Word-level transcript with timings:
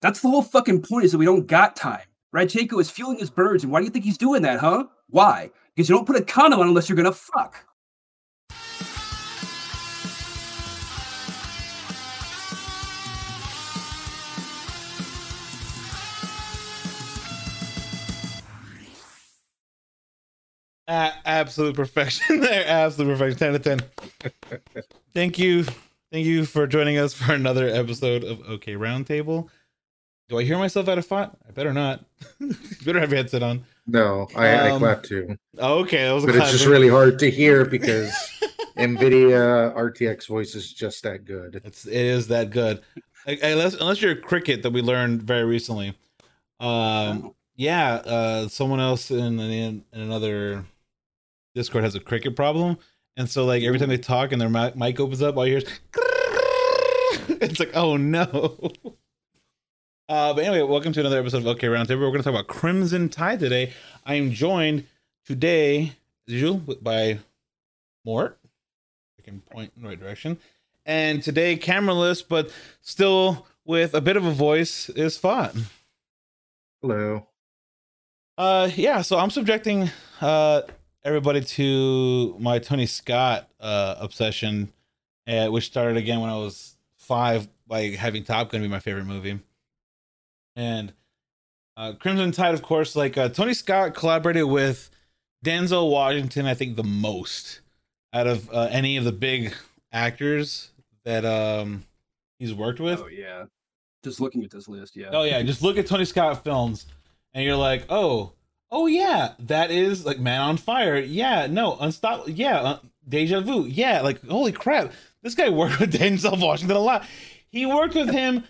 That's 0.00 0.20
the 0.20 0.28
whole 0.28 0.42
fucking 0.42 0.82
point 0.82 1.04
is 1.04 1.12
that 1.12 1.18
we 1.18 1.24
don't 1.26 1.46
got 1.46 1.76
time. 1.76 2.02
Radchenko 2.34 2.80
is 2.80 2.90
fueling 2.90 3.18
his 3.18 3.30
birds, 3.30 3.64
and 3.64 3.72
why 3.72 3.80
do 3.80 3.84
you 3.84 3.90
think 3.90 4.04
he's 4.04 4.16
doing 4.18 4.42
that, 4.42 4.60
huh? 4.60 4.84
Why? 5.08 5.50
Because 5.74 5.88
you 5.88 5.94
don't 5.96 6.06
put 6.06 6.16
a 6.16 6.22
condom 6.22 6.60
on 6.60 6.68
unless 6.68 6.88
you're 6.88 6.96
gonna 6.96 7.12
fuck. 7.12 7.64
A- 20.88 21.12
absolute 21.24 21.76
perfection 21.76 22.40
there. 22.40 22.64
Absolute 22.66 23.16
perfection. 23.18 23.38
10 23.60 23.78
to 23.78 23.80
10. 24.22 24.62
Thank 25.14 25.38
you. 25.38 25.64
Thank 26.12 26.26
you 26.26 26.44
for 26.44 26.66
joining 26.66 26.98
us 26.98 27.14
for 27.14 27.32
another 27.32 27.68
episode 27.68 28.24
of 28.24 28.40
OK 28.48 28.74
Roundtable. 28.74 29.48
Do 30.30 30.38
I 30.38 30.44
hear 30.44 30.58
myself 30.58 30.88
out 30.88 30.96
of 30.96 31.04
font? 31.04 31.36
I 31.48 31.50
better 31.50 31.72
not. 31.72 32.04
you 32.38 32.54
better 32.84 33.00
have 33.00 33.10
your 33.10 33.16
headset 33.16 33.42
on. 33.42 33.64
No, 33.88 34.28
I, 34.36 34.46
I 34.46 34.70
Um, 34.70 34.78
clap 34.78 35.02
too. 35.02 35.36
Okay, 35.58 36.04
that 36.04 36.12
was 36.12 36.22
a 36.22 36.28
But 36.28 36.36
it's 36.36 36.52
just 36.52 36.66
really 36.66 36.88
hard 36.88 37.18
to 37.18 37.28
hear 37.30 37.64
because 37.64 38.12
NVIDIA 38.78 39.74
RTX 39.74 40.28
voice 40.28 40.54
is 40.54 40.72
just 40.72 41.02
that 41.02 41.24
good. 41.24 41.60
It's 41.64 41.84
it 41.84 41.94
is 41.96 42.28
that 42.28 42.50
good. 42.50 42.80
Unless 43.26 43.74
unless 43.74 44.00
you're 44.00 44.12
a 44.12 44.16
cricket 44.16 44.62
that 44.62 44.70
we 44.72 44.82
learned 44.82 45.22
very 45.24 45.44
recently. 45.44 45.98
Um 46.60 47.34
yeah, 47.56 47.94
uh 47.94 48.46
someone 48.46 48.78
else 48.78 49.10
in, 49.10 49.40
in 49.40 49.84
in 49.92 50.00
another 50.00 50.64
Discord 51.56 51.82
has 51.82 51.96
a 51.96 52.00
cricket 52.00 52.36
problem. 52.36 52.78
And 53.16 53.28
so 53.28 53.44
like 53.44 53.64
every 53.64 53.80
time 53.80 53.88
they 53.88 53.98
talk 53.98 54.30
and 54.30 54.40
their 54.40 54.48
mi- 54.48 54.72
mic 54.76 55.00
opens 55.00 55.22
up, 55.22 55.36
all 55.36 55.44
you 55.44 55.56
hear 55.58 55.66
is 55.66 55.80
it's 57.40 57.58
like, 57.58 57.72
oh 57.74 57.96
no. 57.96 58.56
Uh, 60.10 60.34
but 60.34 60.42
anyway, 60.42 60.60
welcome 60.60 60.92
to 60.92 60.98
another 60.98 61.20
episode 61.20 61.36
of 61.36 61.46
OK 61.46 61.68
Roundtable. 61.68 62.00
We're 62.00 62.10
going 62.10 62.16
to 62.16 62.24
talk 62.24 62.34
about 62.34 62.48
Crimson 62.48 63.08
Tide 63.08 63.38
today. 63.38 63.72
I 64.04 64.14
am 64.14 64.32
joined 64.32 64.88
today, 65.24 65.92
as 66.26 66.34
usual, 66.34 66.56
by 66.82 67.20
Mort. 68.04 68.36
I 69.16 69.22
can 69.22 69.40
point 69.40 69.70
in 69.76 69.84
the 69.84 69.88
right 69.88 70.00
direction. 70.00 70.38
And 70.84 71.22
today, 71.22 71.56
cameraless, 71.56 72.24
but 72.28 72.50
still 72.80 73.46
with 73.64 73.94
a 73.94 74.00
bit 74.00 74.16
of 74.16 74.24
a 74.24 74.32
voice, 74.32 74.88
is 74.88 75.16
Fought. 75.16 75.54
Hello. 76.82 77.28
Uh, 78.36 78.68
yeah. 78.74 79.02
So 79.02 79.16
I'm 79.16 79.30
subjecting 79.30 79.90
uh 80.20 80.62
everybody 81.04 81.40
to 81.42 82.34
my 82.40 82.58
Tony 82.58 82.86
Scott 82.86 83.48
uh 83.60 83.94
obsession, 84.00 84.72
uh, 85.28 85.46
which 85.50 85.66
started 85.66 85.96
again 85.96 86.18
when 86.18 86.30
I 86.30 86.36
was 86.36 86.74
five, 86.98 87.46
by 87.68 87.90
having 87.90 88.24
Top 88.24 88.50
Gun 88.50 88.60
be 88.60 88.66
my 88.66 88.80
favorite 88.80 89.04
movie. 89.06 89.38
And 90.56 90.92
uh, 91.76 91.92
Crimson 91.98 92.32
Tide, 92.32 92.54
of 92.54 92.62
course, 92.62 92.96
like 92.96 93.16
uh, 93.16 93.28
Tony 93.28 93.54
Scott 93.54 93.94
collaborated 93.94 94.44
with 94.44 94.90
Denzel 95.44 95.90
Washington, 95.90 96.46
I 96.46 96.54
think 96.54 96.76
the 96.76 96.84
most 96.84 97.60
out 98.12 98.26
of 98.26 98.50
uh, 98.50 98.68
any 98.70 98.96
of 98.96 99.04
the 99.04 99.12
big 99.12 99.54
actors 99.92 100.70
that 101.04 101.24
um 101.24 101.84
he's 102.38 102.54
worked 102.54 102.80
with. 102.80 103.00
Oh 103.00 103.08
yeah. 103.08 103.44
Just 104.02 104.20
looking 104.20 104.44
at 104.44 104.50
this 104.50 104.68
list, 104.68 104.96
yeah. 104.96 105.10
Oh 105.12 105.24
yeah, 105.24 105.42
just 105.42 105.62
look 105.62 105.76
at 105.76 105.86
Tony 105.86 106.06
Scott 106.06 106.42
films, 106.42 106.86
and 107.34 107.44
you're 107.44 107.56
like, 107.56 107.84
oh, 107.90 108.32
oh 108.70 108.86
yeah, 108.86 109.32
that 109.40 109.70
is 109.70 110.06
like 110.06 110.18
Man 110.18 110.40
on 110.40 110.56
Fire. 110.56 110.96
Yeah, 110.96 111.46
no, 111.46 111.76
Unstoppable. 111.78 112.30
Yeah, 112.30 112.60
uh, 112.60 112.78
Deja 113.06 113.40
Vu. 113.40 113.66
Yeah, 113.66 114.00
like 114.00 114.26
holy 114.26 114.52
crap, 114.52 114.92
this 115.22 115.34
guy 115.34 115.50
worked 115.50 115.80
with 115.80 115.92
Denzel 115.92 116.40
Washington 116.40 116.76
a 116.76 116.80
lot. 116.80 117.06
He 117.50 117.66
worked 117.66 117.94
with 117.94 118.10
him 118.10 118.44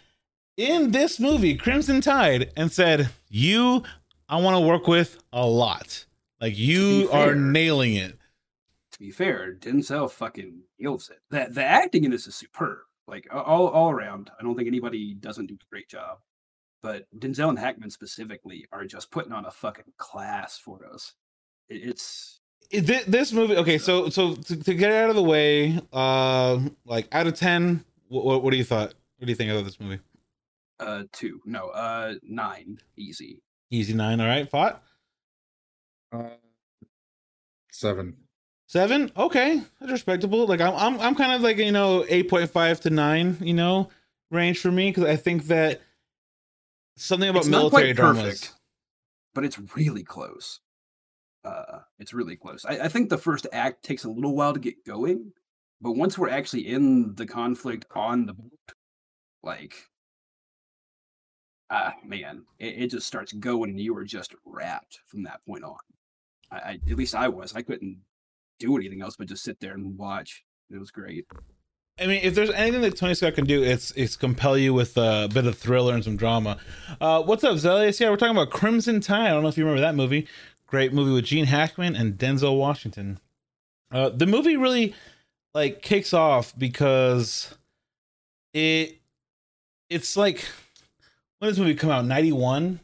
in 0.60 0.90
this 0.90 1.18
movie, 1.18 1.56
Crimson 1.56 2.00
Tide, 2.00 2.52
and 2.56 2.70
said, 2.70 3.08
"You, 3.28 3.82
I 4.28 4.40
want 4.40 4.56
to 4.56 4.60
work 4.60 4.86
with 4.86 5.22
a 5.32 5.46
lot. 5.46 6.04
Like 6.40 6.58
you 6.58 7.02
be 7.02 7.08
are 7.08 7.26
fair- 7.28 7.34
nailing 7.34 7.94
it." 7.94 8.18
to 8.92 8.98
be 8.98 9.10
fair, 9.10 9.54
Denzel 9.54 10.10
fucking 10.10 10.60
nails 10.78 11.10
it. 11.10 11.20
The 11.30 11.52
the 11.52 11.64
acting 11.64 12.04
in 12.04 12.10
this 12.10 12.26
is 12.26 12.34
superb. 12.34 12.78
Like 13.06 13.26
all 13.32 13.68
all 13.68 13.90
around. 13.90 14.30
I 14.38 14.42
don't 14.42 14.54
think 14.54 14.68
anybody 14.68 15.14
doesn't 15.14 15.46
do 15.46 15.54
a 15.54 15.70
great 15.70 15.88
job. 15.88 16.18
But 16.82 17.06
Denzel 17.18 17.48
and 17.50 17.58
Hackman 17.58 17.90
specifically 17.90 18.66
are 18.72 18.84
just 18.84 19.10
putting 19.10 19.32
on 19.32 19.44
a 19.44 19.50
fucking 19.50 19.92
class 19.98 20.58
for 20.58 20.86
us. 20.92 21.14
It, 21.68 21.88
it's 21.88 22.40
this 22.70 23.32
movie 23.32 23.56
okay 23.56 23.78
so 23.78 24.08
so 24.10 24.34
to, 24.34 24.56
to 24.62 24.74
get 24.74 24.92
it 24.92 24.96
out 24.96 25.10
of 25.10 25.16
the 25.16 25.22
way 25.22 25.76
uh 25.92 26.60
like 26.84 27.08
out 27.10 27.26
of 27.26 27.34
10 27.34 27.84
what, 28.06 28.24
what, 28.24 28.44
what 28.44 28.52
do 28.52 28.56
you 28.56 28.62
thought 28.62 28.94
what 29.18 29.26
do 29.26 29.30
you 29.32 29.34
think 29.34 29.50
about 29.50 29.64
this 29.64 29.80
movie 29.80 29.98
uh 30.80 31.04
two, 31.12 31.40
no, 31.44 31.68
uh 31.68 32.14
nine, 32.22 32.78
easy. 32.96 33.40
easy 33.70 33.94
nine 33.94 34.20
all 34.20 34.26
right 34.26 34.48
fought 34.50 34.82
Uh, 36.12 36.30
seven. 37.70 38.16
seven 38.66 39.10
okay 39.16 39.62
that's 39.80 39.92
respectable 39.92 40.46
like 40.46 40.60
i'm 40.60 40.74
i'm, 40.74 41.00
I'm 41.00 41.14
kind 41.14 41.32
of 41.32 41.40
like 41.42 41.58
you 41.58 41.70
know 41.72 42.04
8.5 42.08 42.80
to 42.80 42.90
9 42.90 43.36
you 43.40 43.54
know 43.54 43.88
range 44.30 44.58
for 44.58 44.72
me 44.72 44.90
because 44.90 45.04
i 45.04 45.16
think 45.16 45.44
that 45.46 45.80
something 46.96 47.28
about 47.28 47.40
It's 47.40 47.48
not 47.48 47.58
military 47.58 47.94
quite 47.94 47.96
dramas 47.96 48.22
perfect, 48.24 48.54
but 49.34 49.44
it's 49.44 49.58
really 49.76 50.02
close. 50.02 50.60
Uh, 51.44 51.78
it's 51.98 52.12
really 52.12 52.36
close. 52.36 52.66
I, 52.66 52.80
I 52.80 52.88
think 52.88 53.08
the 53.08 53.16
first 53.16 53.46
act 53.52 53.82
takes 53.82 54.04
a 54.04 54.10
little 54.10 54.34
while 54.36 54.52
to 54.52 54.60
get 54.60 54.84
going, 54.84 55.32
but 55.80 55.92
once 55.92 56.18
we're 56.18 56.28
actually 56.28 56.68
in 56.68 57.14
the 57.14 57.24
conflict 57.26 57.86
on 57.94 58.26
the 58.26 58.34
boat, 58.34 58.72
like, 59.42 59.74
ah, 61.70 61.94
man, 62.04 62.42
it, 62.58 62.82
it 62.82 62.86
just 62.88 63.06
starts 63.06 63.32
going, 63.32 63.70
and 63.70 63.80
you 63.80 63.96
are 63.96 64.04
just 64.04 64.34
wrapped 64.44 65.00
from 65.06 65.22
that 65.24 65.44
point 65.46 65.64
on. 65.64 65.76
I, 66.50 66.56
I 66.56 66.80
at 66.90 66.96
least 66.96 67.14
I 67.14 67.28
was. 67.28 67.54
I 67.54 67.62
couldn't 67.62 67.98
do 68.58 68.76
anything 68.76 69.02
else 69.02 69.16
but 69.16 69.28
just 69.28 69.44
sit 69.44 69.60
there 69.60 69.74
and 69.74 69.96
watch. 69.96 70.44
It 70.70 70.78
was 70.78 70.90
great. 70.90 71.26
I 71.98 72.06
mean, 72.06 72.20
if 72.22 72.34
there's 72.34 72.50
anything 72.50 72.80
that 72.82 72.96
Tony 72.96 73.14
Scott 73.14 73.34
can 73.34 73.44
do, 73.44 73.62
it's 73.62 73.90
it's 73.92 74.16
compel 74.16 74.56
you 74.56 74.72
with 74.72 74.96
a 74.96 75.28
bit 75.32 75.46
of 75.46 75.58
thriller 75.58 75.94
and 75.94 76.02
some 76.02 76.16
drama. 76.16 76.58
Uh, 77.00 77.22
what's 77.22 77.44
up, 77.44 77.56
Zelius? 77.56 78.00
Yeah, 78.00 78.10
we're 78.10 78.16
talking 78.16 78.36
about 78.36 78.50
Crimson 78.50 79.00
Tide. 79.00 79.26
I 79.26 79.30
don't 79.30 79.42
know 79.42 79.48
if 79.48 79.58
you 79.58 79.64
remember 79.64 79.82
that 79.82 79.94
movie. 79.94 80.26
Great 80.66 80.92
movie 80.92 81.12
with 81.12 81.24
Gene 81.24 81.46
Hackman 81.46 81.96
and 81.96 82.14
Denzel 82.14 82.56
Washington. 82.56 83.18
Uh, 83.92 84.08
the 84.08 84.26
movie 84.26 84.56
really 84.56 84.94
like 85.52 85.82
kicks 85.82 86.14
off 86.14 86.56
because 86.56 87.54
it 88.54 89.00
it's 89.90 90.16
like 90.16 90.46
when 91.40 91.48
did 91.48 91.56
this 91.56 91.58
movie 91.58 91.74
come 91.74 91.90
out? 91.90 92.04
Ninety 92.04 92.32
one. 92.32 92.78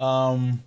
Um, 0.00 0.62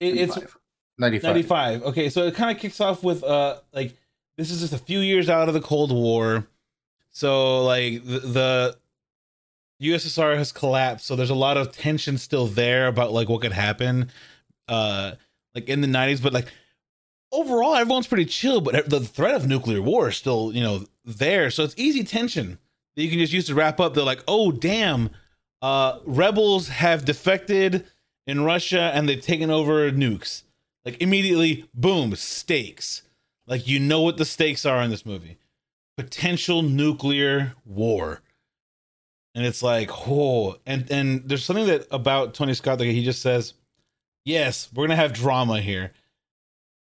it, 0.00 0.16
it's 0.16 0.36
95. 0.36 0.56
95. 0.98 1.22
95 1.22 1.82
okay 1.82 2.08
so 2.10 2.26
it 2.26 2.34
kind 2.34 2.54
of 2.54 2.60
kicks 2.60 2.80
off 2.80 3.02
with 3.02 3.22
uh 3.24 3.58
like 3.72 3.94
this 4.36 4.50
is 4.50 4.60
just 4.60 4.72
a 4.72 4.78
few 4.78 4.98
years 4.98 5.30
out 5.30 5.48
of 5.48 5.54
the 5.54 5.60
cold 5.60 5.92
war 5.92 6.46
so 7.10 7.64
like 7.64 8.04
the, 8.04 8.18
the 8.20 8.76
ussr 9.82 10.36
has 10.36 10.52
collapsed 10.52 11.06
so 11.06 11.16
there's 11.16 11.30
a 11.30 11.34
lot 11.34 11.56
of 11.56 11.72
tension 11.72 12.18
still 12.18 12.46
there 12.46 12.86
about 12.86 13.12
like 13.12 13.28
what 13.28 13.40
could 13.40 13.52
happen 13.52 14.10
uh 14.68 15.12
like 15.54 15.68
in 15.68 15.80
the 15.80 15.88
90s 15.88 16.22
but 16.22 16.34
like 16.34 16.52
overall 17.32 17.74
everyone's 17.76 18.06
pretty 18.06 18.26
chill 18.26 18.60
but 18.60 18.88
the 18.90 19.00
threat 19.00 19.34
of 19.34 19.46
nuclear 19.46 19.80
war 19.80 20.08
is 20.08 20.16
still 20.16 20.50
you 20.52 20.62
know 20.62 20.84
there 21.04 21.50
so 21.50 21.62
it's 21.64 21.74
easy 21.78 22.04
tension 22.04 22.58
that 22.96 23.02
you 23.02 23.08
can 23.08 23.18
just 23.18 23.32
use 23.32 23.46
to 23.46 23.54
wrap 23.54 23.80
up 23.80 23.94
they're 23.94 24.04
like 24.04 24.24
oh 24.28 24.50
damn 24.52 25.10
uh 25.62 25.98
rebels 26.04 26.68
have 26.68 27.04
defected 27.04 27.86
in 28.30 28.44
russia 28.44 28.92
and 28.94 29.08
they've 29.08 29.22
taken 29.22 29.50
over 29.50 29.90
nukes. 29.90 30.44
Like 30.84 31.02
immediately 31.02 31.68
boom 31.74 32.14
stakes. 32.14 33.02
Like 33.46 33.66
you 33.66 33.80
know 33.80 34.02
what 34.02 34.16
the 34.16 34.24
stakes 34.24 34.64
are 34.64 34.80
in 34.82 34.90
this 34.90 35.04
movie. 35.04 35.36
Potential 35.96 36.62
nuclear 36.62 37.54
war. 37.64 38.22
And 39.34 39.44
it's 39.44 39.62
like 39.62 39.90
oh 40.08 40.58
and 40.64 40.90
and 40.90 41.28
there's 41.28 41.44
something 41.44 41.66
that 41.66 41.86
about 41.90 42.34
tony 42.34 42.54
scott 42.54 42.78
that 42.78 42.84
he 42.84 43.04
just 43.04 43.22
says 43.22 43.54
yes 44.24 44.68
we're 44.72 44.84
gonna 44.84 44.96
have 44.96 45.12
drama 45.12 45.60
here. 45.60 45.92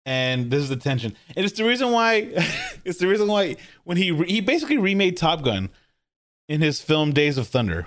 And 0.06 0.50
this 0.50 0.62
is 0.62 0.70
the 0.70 0.76
tension. 0.76 1.16
And 1.36 1.46
it's 1.46 1.58
the 1.58 1.66
reason 1.66 1.92
why 1.92 2.32
it's 2.86 3.00
the 3.00 3.08
reason 3.08 3.28
why 3.28 3.56
when 3.86 3.98
he 3.98 4.12
re- 4.12 4.30
he 4.30 4.40
basically 4.40 4.78
remade 4.78 5.18
top 5.18 5.42
gun 5.42 5.70
in 6.50 6.60
his 6.62 6.82
film 6.82 7.14
days 7.14 7.38
of 7.38 7.48
thunder 7.48 7.86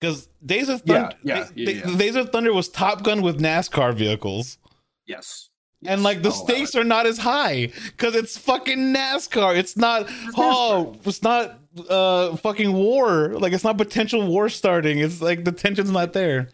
because 0.00 0.28
days 0.44 0.68
of 0.68 0.82
thunder 0.82 1.14
Yeah, 1.22 1.46
yeah, 1.54 1.70
yeah, 1.72 1.82
yeah. 1.86 1.96
days 1.96 2.16
of 2.16 2.30
thunder 2.30 2.52
was 2.52 2.68
top 2.68 3.02
gun 3.02 3.22
with 3.22 3.40
nascar 3.40 3.94
vehicles 3.94 4.58
Yes. 5.06 5.48
and 5.86 6.02
like 6.02 6.22
the 6.22 6.30
stakes 6.30 6.74
are 6.74 6.84
not 6.84 7.06
as 7.06 7.18
high 7.18 7.72
because 7.86 8.14
it's 8.14 8.36
fucking 8.36 8.92
NASCAR. 8.94 9.56
It's 9.56 9.76
not 9.76 10.06
oh, 10.36 10.96
it's 11.04 11.22
not 11.22 11.58
uh 11.88 12.36
fucking 12.36 12.72
war. 12.74 13.28
Like 13.38 13.52
it's 13.54 13.64
not 13.64 13.78
potential 13.78 14.26
war 14.26 14.48
starting. 14.50 14.98
It's 14.98 15.22
like 15.22 15.44
the 15.44 15.52
tension's 15.52 15.90
not 15.90 16.12
there. 16.12 16.48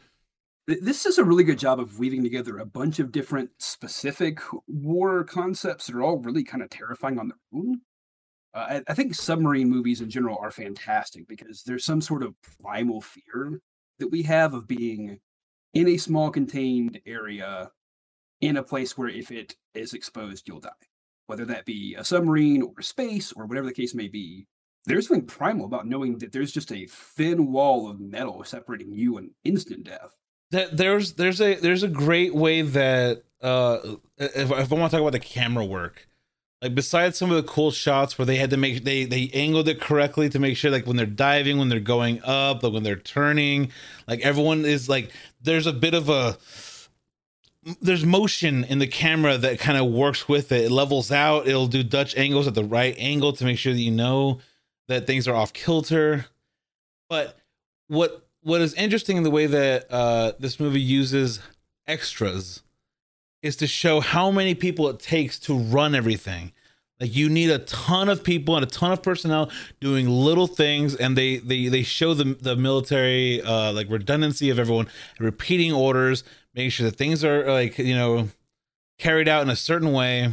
This 0.67 1.05
is 1.05 1.19
a 1.19 1.25
really 1.25 1.45
good 1.45 1.59
job 1.59 1.79
of 1.81 1.99
weaving 1.99 2.23
together 2.23 2.59
a 2.59 2.65
bunch 2.65 2.99
of 2.99 3.13
different 3.13 3.51
specific 3.59 4.39
war 4.67 5.23
concepts 5.25 5.87
that 5.87 5.97
are 5.97 6.03
all 6.03 6.19
really 6.19 6.45
kind 6.45 6.63
of 6.63 6.71
terrifying 6.71 7.19
on 7.19 7.29
their 7.29 7.39
own. 7.53 7.81
Uh, 8.55 8.59
I, 8.59 8.83
I 8.89 8.95
think 8.95 9.15
submarine 9.15 9.69
movies 9.69 10.01
in 10.01 10.09
general 10.09 10.39
are 10.41 10.51
fantastic 10.51 11.27
because 11.27 11.63
there's 11.65 11.85
some 11.85 12.01
sort 12.01 12.23
of 12.23 12.35
primal 12.63 13.01
fear 13.01 13.61
that 13.99 14.11
we 14.11 14.23
have 14.23 14.55
of 14.55 14.69
being 14.69 15.19
in 15.75 15.89
a 15.89 15.97
small 15.97 16.31
contained 16.31 17.01
area 17.05 17.71
in 18.41 18.57
a 18.57 18.63
place 18.63 18.97
where 18.97 19.09
if 19.09 19.33
it 19.33 19.57
is 19.75 19.95
exposed, 19.95 20.47
you'll 20.47 20.61
die. 20.61 20.71
Whether 21.27 21.45
that 21.47 21.65
be 21.65 21.97
a 21.99 22.05
submarine 22.05 22.63
or 22.63 22.83
space 22.83 23.33
or 23.33 23.47
whatever 23.47 23.67
the 23.67 23.73
case 23.73 23.95
may 23.95 24.09
be, 24.09 24.47
there's 24.87 25.09
something 25.09 25.27
primal 25.27 25.65
about 25.65 25.87
knowing 25.87 26.19
that 26.19 26.33
there's 26.33 26.53
just 26.53 26.71
a 26.71 26.87
thin 26.87 27.51
wall 27.51 27.89
of 27.89 27.99
metal 27.99 28.45
separating 28.45 28.93
you 28.93 29.17
and 29.17 29.31
instant 29.43 29.85
death. 29.85 30.19
There's 30.51 31.15
there's 31.15 31.41
a 31.41 31.55
there's 31.55 31.83
a 31.83 31.89
great 31.89 32.35
way 32.35 32.63
that 32.63 33.25
uh 33.41 33.79
if, 34.19 34.53
if 34.53 34.73
I 34.73 34.77
want 34.77 34.91
to 34.91 34.97
talk 34.97 35.01
about 35.01 35.13
the 35.13 35.19
camera 35.19 35.65
work, 35.65 36.07
like 36.65 36.75
besides 36.75 37.19
some 37.19 37.31
of 37.31 37.37
the 37.37 37.43
cool 37.43 37.71
shots 37.71 38.17
where 38.17 38.25
they 38.25 38.37
had 38.37 38.49
to 38.49 38.57
make 38.57 38.85
they 38.85 39.05
they 39.05 39.31
angled 39.35 39.69
it 39.69 39.83
correctly 39.83 40.31
to 40.31 40.39
make 40.39 40.57
sure 40.57 40.71
like 40.71 40.87
when 40.87 40.97
they're 40.97 41.05
diving, 41.05 41.59
when 41.59 41.69
they're 41.69 41.79
going 41.79 42.23
up, 42.25 42.63
like 42.63 42.73
when 42.73 42.83
they're 42.83 42.97
turning, 42.97 43.71
like 44.09 44.21
everyone 44.21 44.65
is 44.65 44.89
like 44.89 45.11
there's 45.43 45.67
a 45.67 45.75
bit 45.75 45.93
of 45.93 46.09
a 46.09 46.39
there's 47.83 48.07
motion 48.07 48.65
in 48.65 48.79
the 48.79 48.87
camera 48.87 49.37
that 49.37 49.59
kind 49.59 49.77
of 49.77 49.93
works 49.93 50.27
with 50.27 50.53
it. 50.53 50.65
It 50.65 50.71
levels 50.71 51.13
out. 51.13 51.47
It'll 51.47 51.67
do 51.67 51.83
Dutch 51.83 52.17
angles 52.17 52.47
at 52.47 52.55
the 52.55 52.65
right 52.65 52.95
angle 52.97 53.35
to 53.35 53.45
make 53.45 53.59
sure 53.59 53.75
that 53.75 53.79
you 53.79 53.91
know 53.91 54.41
that 54.89 55.07
things 55.07 55.29
are 55.29 55.35
off 55.35 55.53
kilter. 55.53 56.25
But 57.11 57.37
what 57.89 58.27
what 58.41 58.63
is 58.63 58.73
interesting 58.73 59.19
in 59.19 59.23
the 59.23 59.31
way 59.31 59.45
that 59.45 59.93
uh, 59.93 60.33
this 60.39 60.59
movie 60.59 60.81
uses 60.81 61.41
extras 61.87 62.63
is 63.45 63.57
to 63.57 63.67
show 63.67 64.01
how 64.01 64.31
many 64.31 64.55
people 64.55 64.89
it 64.89 64.99
takes 64.99 65.39
to 65.39 65.55
run 65.55 65.95
everything. 65.95 66.51
Like 66.99 67.15
you 67.15 67.29
need 67.29 67.51
a 67.51 67.59
ton 67.59 68.09
of 68.09 68.25
people 68.25 68.57
and 68.57 68.65
a 68.65 68.69
ton 68.69 68.91
of 68.91 69.03
personnel 69.03 69.51
doing 69.81 70.09
little 70.09 70.47
things, 70.47 70.97
and 70.97 71.17
they 71.17 71.37
they 71.37 71.69
they 71.69 71.83
show 71.83 72.15
the 72.15 72.25
the 72.41 72.57
military 72.57 73.43
uh, 73.43 73.73
like 73.73 73.91
redundancy 73.91 74.49
of 74.49 74.59
everyone 74.59 74.89
repeating 75.19 75.73
orders, 75.73 76.25
making 76.55 76.71
sure 76.71 76.89
that 76.89 76.97
things 76.97 77.23
are 77.23 77.45
like 77.51 77.77
you 77.77 77.95
know 77.95 78.29
carried 78.99 79.29
out 79.29 79.43
in 79.43 79.51
a 79.51 79.57
certain 79.57 79.93
way. 79.93 80.33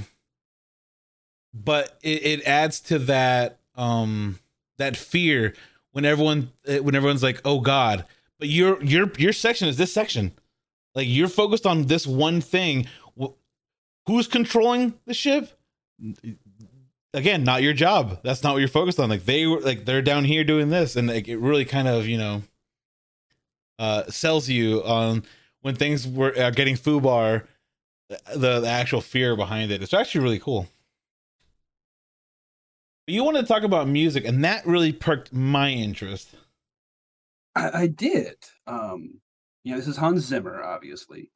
But 1.53 1.97
it, 2.01 2.23
it 2.25 2.47
adds 2.47 2.79
to 2.81 2.99
that 2.99 3.59
um 3.75 4.39
that 4.77 4.95
fear 4.95 5.53
when 5.91 6.05
everyone 6.05 6.51
eh, 6.65 6.79
when 6.79 6.95
everyone's 6.95 7.23
like, 7.23 7.41
oh 7.43 7.59
God, 7.59 8.05
but 8.39 8.47
your 8.47 8.81
your 8.81 9.11
your 9.17 9.33
section 9.33 9.67
is 9.67 9.75
this 9.75 9.91
section, 9.91 10.31
like 10.95 11.07
you're 11.07 11.27
focused 11.27 11.65
on 11.65 11.85
this 11.85 12.05
one 12.05 12.41
thing. 12.41 12.87
Who's 14.07 14.27
controlling 14.27 14.95
the 15.05 15.13
ship? 15.13 15.57
again 17.13 17.43
not 17.43 17.61
your 17.61 17.73
job. 17.73 18.19
That's 18.23 18.43
not 18.43 18.53
what 18.53 18.59
you're 18.59 18.67
focused 18.67 18.99
on. 18.99 19.09
Like 19.09 19.25
they 19.25 19.45
were 19.45 19.59
like 19.59 19.85
they're 19.85 20.01
down 20.01 20.25
here 20.25 20.43
doing 20.43 20.69
this 20.69 20.95
and 20.95 21.07
like 21.07 21.27
it 21.27 21.37
really 21.37 21.65
kind 21.65 21.87
of 21.87 22.07
you 22.07 22.17
know 22.17 22.43
uh 23.79 24.05
sells 24.05 24.49
you 24.49 24.83
on 24.83 25.23
when 25.61 25.75
things 25.75 26.07
were 26.07 26.33
are 26.37 26.51
getting 26.51 26.75
foobar 26.75 27.45
the, 28.35 28.59
the 28.59 28.67
actual 28.67 29.01
fear 29.01 29.35
behind 29.35 29.71
it. 29.71 29.81
It's 29.81 29.93
actually 29.93 30.21
really 30.21 30.39
cool. 30.39 30.67
But 33.07 33.15
you 33.15 33.23
wanted 33.23 33.41
to 33.41 33.47
talk 33.47 33.63
about 33.63 33.87
music 33.87 34.25
and 34.25 34.43
that 34.43 34.65
really 34.65 34.91
perked 34.91 35.33
my 35.33 35.69
interest. 35.69 36.35
I, 37.55 37.81
I 37.81 37.87
did. 37.87 38.35
Um 38.67 39.21
you 39.63 39.71
know 39.71 39.77
this 39.77 39.87
is 39.87 39.97
hans 39.97 40.25
zimmer 40.25 40.63
obviously. 40.63 41.31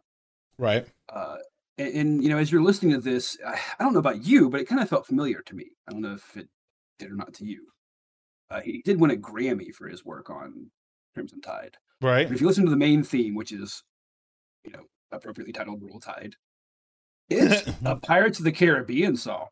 Right. 0.58 0.88
Uh 1.10 1.38
and, 1.78 1.94
and, 1.94 2.24
you 2.24 2.30
know 2.30 2.38
as 2.38 2.52
you're 2.52 2.64
listening 2.64 2.94
to 2.94 3.00
this 3.00 3.38
I, 3.46 3.60
I 3.80 3.84
don't 3.84 3.94
know 3.94 4.00
about 4.00 4.24
you 4.24 4.50
but 4.50 4.62
it 4.62 4.68
kind 4.68 4.82
of 4.82 4.90
felt 4.90 5.08
familiar 5.08 5.42
to 5.42 5.56
me. 5.56 5.66
I 5.88 5.92
don't 5.92 6.02
know 6.02 6.14
if 6.14 6.38
it 6.38 6.48
did 7.00 7.12
or 7.12 7.16
not 7.16 7.34
to 7.36 7.46
you. 7.46 7.68
Uh, 8.50 8.62
he 8.62 8.82
did 8.86 9.00
win 9.00 9.12
a 9.12 9.16
grammy 9.16 9.74
for 9.74 9.88
his 9.88 10.06
work 10.06 10.30
on 10.30 10.70
crimson 11.14 11.42
tide. 11.42 11.76
Right. 12.02 12.28
But 12.28 12.36
if 12.36 12.42
you 12.42 12.48
listen 12.48 12.66
to 12.66 12.70
the 12.70 12.78
main 12.78 13.04
theme 13.04 13.36
which 13.36 13.52
is 13.52 13.84
you 14.64 14.72
know 14.72 14.84
appropriately 15.12 15.54
titled 15.54 15.82
roll 15.82 16.00
tide 16.00 16.36
it's 17.30 17.70
a 17.86 17.96
pirates 17.96 18.40
of 18.40 18.46
the 18.46 18.52
caribbean 18.52 19.16
song. 19.18 19.48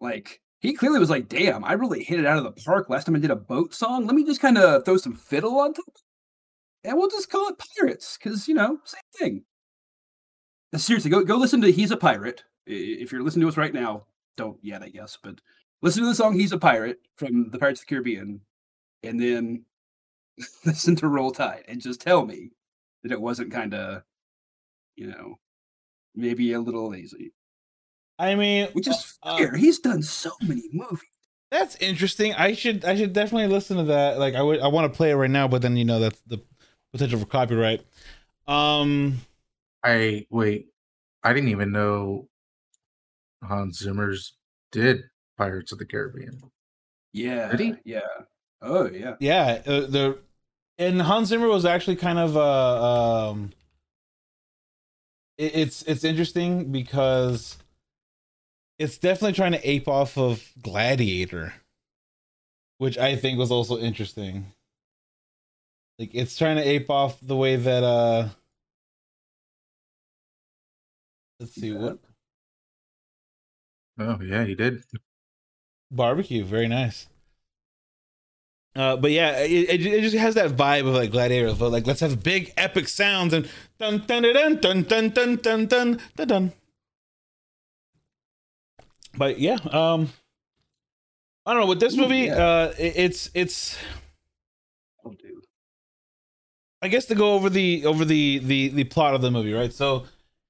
Like 0.00 0.40
he 0.60 0.72
clearly 0.72 0.98
was 0.98 1.10
like 1.10 1.28
damn 1.28 1.64
i 1.64 1.74
really 1.74 2.02
hit 2.02 2.18
it 2.18 2.26
out 2.26 2.38
of 2.38 2.44
the 2.44 2.62
park 2.62 2.88
last 2.88 3.04
time 3.04 3.14
i 3.14 3.18
did 3.18 3.30
a 3.30 3.36
boat 3.36 3.74
song. 3.74 4.06
Let 4.06 4.14
me 4.14 4.24
just 4.24 4.40
kind 4.40 4.58
of 4.58 4.84
throw 4.84 4.96
some 4.96 5.14
fiddle 5.14 5.58
on 5.58 5.74
top. 5.74 5.84
And 6.84 6.96
we'll 6.96 7.10
just 7.10 7.30
call 7.30 7.48
it 7.48 7.60
pirates 7.76 8.16
because 8.16 8.46
you 8.46 8.54
know 8.54 8.78
same 8.84 9.00
thing 9.18 9.44
seriously, 10.74 11.10
go 11.10 11.24
go 11.24 11.36
listen 11.36 11.60
to 11.62 11.72
"He's 11.72 11.90
a 11.90 11.96
Pirate." 11.96 12.44
If 12.66 13.12
you're 13.12 13.22
listening 13.22 13.42
to 13.42 13.48
us 13.48 13.56
right 13.56 13.72
now, 13.72 14.06
don't 14.36 14.58
yet, 14.62 14.82
I 14.82 14.88
guess, 14.88 15.16
but 15.22 15.40
listen 15.82 16.02
to 16.02 16.08
the 16.08 16.14
song 16.14 16.34
"He's 16.38 16.52
a 16.52 16.58
Pirate" 16.58 17.00
from 17.16 17.50
the 17.50 17.58
Pirates 17.58 17.80
of 17.80 17.86
the 17.86 17.90
Caribbean, 17.90 18.40
and 19.02 19.20
then 19.20 19.64
listen 20.64 20.96
to 20.96 21.08
"Roll 21.08 21.30
Tide" 21.30 21.64
and 21.68 21.80
just 21.80 22.00
tell 22.00 22.26
me 22.26 22.50
that 23.02 23.12
it 23.12 23.20
wasn't 23.20 23.52
kind 23.52 23.74
of, 23.74 24.02
you 24.96 25.06
know, 25.06 25.38
maybe 26.14 26.52
a 26.52 26.60
little 26.60 26.90
lazy. 26.90 27.32
I 28.18 28.34
mean, 28.34 28.68
which 28.72 28.88
is 28.88 29.18
uh, 29.22 29.36
fair. 29.36 29.54
He's 29.54 29.78
done 29.78 30.02
so 30.02 30.32
many 30.42 30.68
movies. 30.72 31.08
That's 31.50 31.76
interesting. 31.76 32.34
I 32.34 32.54
should 32.54 32.84
I 32.84 32.96
should 32.96 33.12
definitely 33.12 33.48
listen 33.48 33.76
to 33.76 33.84
that. 33.84 34.18
Like 34.18 34.34
I 34.34 34.42
would 34.42 34.60
I 34.60 34.68
want 34.68 34.92
to 34.92 34.96
play 34.96 35.10
it 35.10 35.14
right 35.14 35.30
now, 35.30 35.46
but 35.46 35.62
then 35.62 35.76
you 35.76 35.84
know 35.84 36.00
that's 36.00 36.20
the 36.26 36.42
potential 36.92 37.20
for 37.20 37.26
copyright. 37.26 37.82
Um 38.48 39.20
I 39.86 40.26
wait. 40.30 40.66
I 41.22 41.32
didn't 41.32 41.50
even 41.50 41.70
know 41.70 42.28
Hans 43.42 43.78
Zimmer's 43.78 44.34
did 44.72 45.04
Pirates 45.38 45.70
of 45.70 45.78
the 45.78 45.86
Caribbean. 45.86 46.42
Yeah. 47.12 47.50
Did 47.50 47.60
he? 47.60 47.74
Yeah. 47.84 48.00
Oh 48.60 48.90
yeah. 48.90 49.14
Yeah. 49.20 49.62
Uh, 49.64 49.80
the 49.86 50.18
and 50.76 51.00
Hans 51.00 51.28
Zimmer 51.28 51.46
was 51.46 51.64
actually 51.64 51.96
kind 51.96 52.18
of 52.18 52.36
uh 52.36 53.30
um. 53.30 53.52
It, 55.38 55.54
it's 55.54 55.82
it's 55.82 56.04
interesting 56.04 56.72
because 56.72 57.56
it's 58.80 58.98
definitely 58.98 59.34
trying 59.34 59.52
to 59.52 59.70
ape 59.70 59.86
off 59.86 60.18
of 60.18 60.52
Gladiator, 60.60 61.54
which 62.78 62.98
I 62.98 63.14
think 63.14 63.38
was 63.38 63.52
also 63.52 63.78
interesting. 63.78 64.52
Like 65.98 66.10
it's 66.12 66.36
trying 66.36 66.56
to 66.56 66.68
ape 66.68 66.90
off 66.90 67.18
the 67.22 67.36
way 67.36 67.54
that 67.54 67.84
uh 67.84 68.28
Let's 71.40 71.54
see 71.54 71.68
yeah. 71.68 71.78
what. 71.78 71.98
Oh 73.98 74.18
yeah, 74.22 74.44
he 74.44 74.54
did. 74.54 74.82
Barbecue, 75.90 76.44
very 76.44 76.68
nice. 76.68 77.06
Uh, 78.74 78.94
but 78.96 79.10
yeah, 79.10 79.38
it, 79.38 79.80
it, 79.80 80.02
just 80.02 80.16
has 80.16 80.34
that 80.34 80.50
vibe 80.50 80.86
of 80.86 80.94
like 80.94 81.10
Gladiator, 81.10 81.54
but 81.54 81.70
like 81.70 81.86
let's 81.86 82.00
have 82.00 82.22
big 82.22 82.52
epic 82.58 82.88
sounds 82.88 83.32
and 83.32 83.48
dun 83.78 84.04
dun 84.06 84.22
dun 84.22 84.56
dun 84.60 84.82
dun 84.82 85.08
dun 85.08 85.36
dun 85.36 85.66
dun 85.66 86.00
dun 86.14 86.28
dun. 86.28 86.52
But 89.16 89.38
yeah, 89.38 89.58
um, 89.70 90.12
I 91.46 91.52
don't 91.52 91.62
know 91.62 91.68
with 91.68 91.80
this 91.80 91.96
movie. 91.96 92.24
Yeah. 92.26 92.36
Uh, 92.36 92.74
it, 92.78 92.92
it's 92.96 93.30
it's. 93.32 93.78
Oh, 95.04 95.12
dude. 95.12 95.46
I 96.82 96.88
guess 96.88 97.06
to 97.06 97.14
go 97.14 97.32
over 97.32 97.48
the 97.48 97.86
over 97.86 98.04
the 98.04 98.40
the 98.40 98.68
the 98.68 98.84
plot 98.84 99.14
of 99.14 99.22
the 99.22 99.30
movie, 99.30 99.54
right? 99.54 99.72
So 99.72 100.04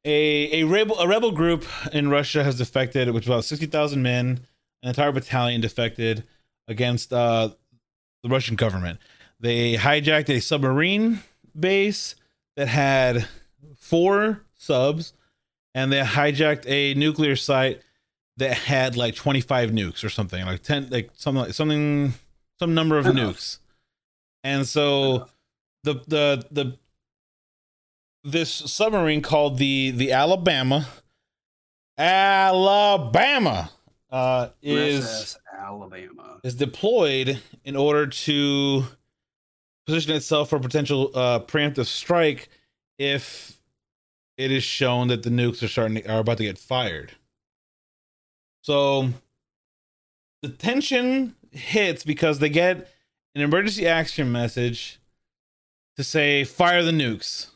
a 0.07 0.63
a 0.63 0.65
rebel 0.65 0.99
a 0.99 1.09
rebel 1.09 1.33
group 1.33 1.67
in 1.93 2.09
Russia 2.09 2.45
has 2.45 2.57
defected, 2.57 3.11
which 3.11 3.25
is 3.25 3.29
about 3.29 3.45
sixty 3.45 3.67
thousand 3.67 4.03
men, 4.03 4.41
an 4.83 4.89
entire 4.89 5.13
battalion 5.13 5.61
defected 5.61 6.25
against 6.69 7.13
uh, 7.13 7.51
the 8.23 8.29
Russian 8.29 8.57
government. 8.57 9.01
They 9.41 9.75
hijacked 9.75 10.31
a 10.31 10.41
submarine 10.41 11.21
base 11.59 12.15
that 12.57 12.69
had 12.69 13.27
four 13.77 14.43
subs, 14.55 15.13
and 15.75 15.93
they 15.93 16.01
hijacked 16.01 16.65
a 16.67 16.95
nuclear 16.95 17.37
site 17.37 17.83
that 18.37 18.55
had 18.55 18.97
like 18.97 19.17
twenty 19.17 19.41
five 19.41 19.71
nukes 19.71 20.05
or 20.05 20.09
something, 20.09 20.45
like 20.47 20.63
ten, 20.63 20.89
like 20.91 21.11
something 21.15 21.45
like 21.45 21.53
something, 21.53 22.15
some 22.59 22.75
number 22.75 22.97
of 22.97 23.07
nukes. 23.07 23.59
And 24.45 24.67
so 24.67 25.27
the 25.83 25.95
the 26.07 26.47
the 26.51 26.79
this 28.27 28.51
submarine 28.51 29.23
called 29.23 29.57
the 29.57 29.93
the 29.93 30.13
Alabama. 30.13 30.87
Alabama 31.97 33.71
uh, 34.11 34.49
is 34.61 35.39
Alabama 35.57 36.41
is 36.43 36.57
deployed 36.57 37.41
in 37.65 37.77
order 37.77 38.07
to 38.07 38.85
position 39.87 40.15
itself 40.15 40.51
for 40.51 40.59
potential 40.59 41.13
uh, 41.15 41.39
preemptive 41.41 41.87
strike 41.87 42.49
if 42.99 43.61
it 44.37 44.51
is 44.51 44.65
shown 44.65 45.09
that 45.09 45.23
the 45.23 45.31
nukes 45.31 45.63
are 45.63 45.69
starting 45.69 46.03
to, 46.03 46.13
are 46.13 46.21
about 46.21 46.39
to 46.39 46.45
get 46.45 46.59
fired. 46.59 47.13
So 48.63 49.11
the 50.43 50.49
tension 50.49 51.37
hits 51.53 52.05
because 52.05 52.41
they 52.41 52.49
get 52.49 52.93
an 53.35 53.41
emergency 53.41 53.87
action 53.87 54.33
message 54.33 54.99
to 55.97 56.03
say 56.03 56.43
fire 56.45 56.83
the 56.83 56.91
nukes 56.91 57.51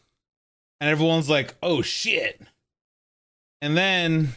and 0.80 0.90
everyone's 0.90 1.28
like, 1.28 1.54
"Oh 1.62 1.82
shit!" 1.82 2.40
And 3.60 3.76
then 3.76 4.30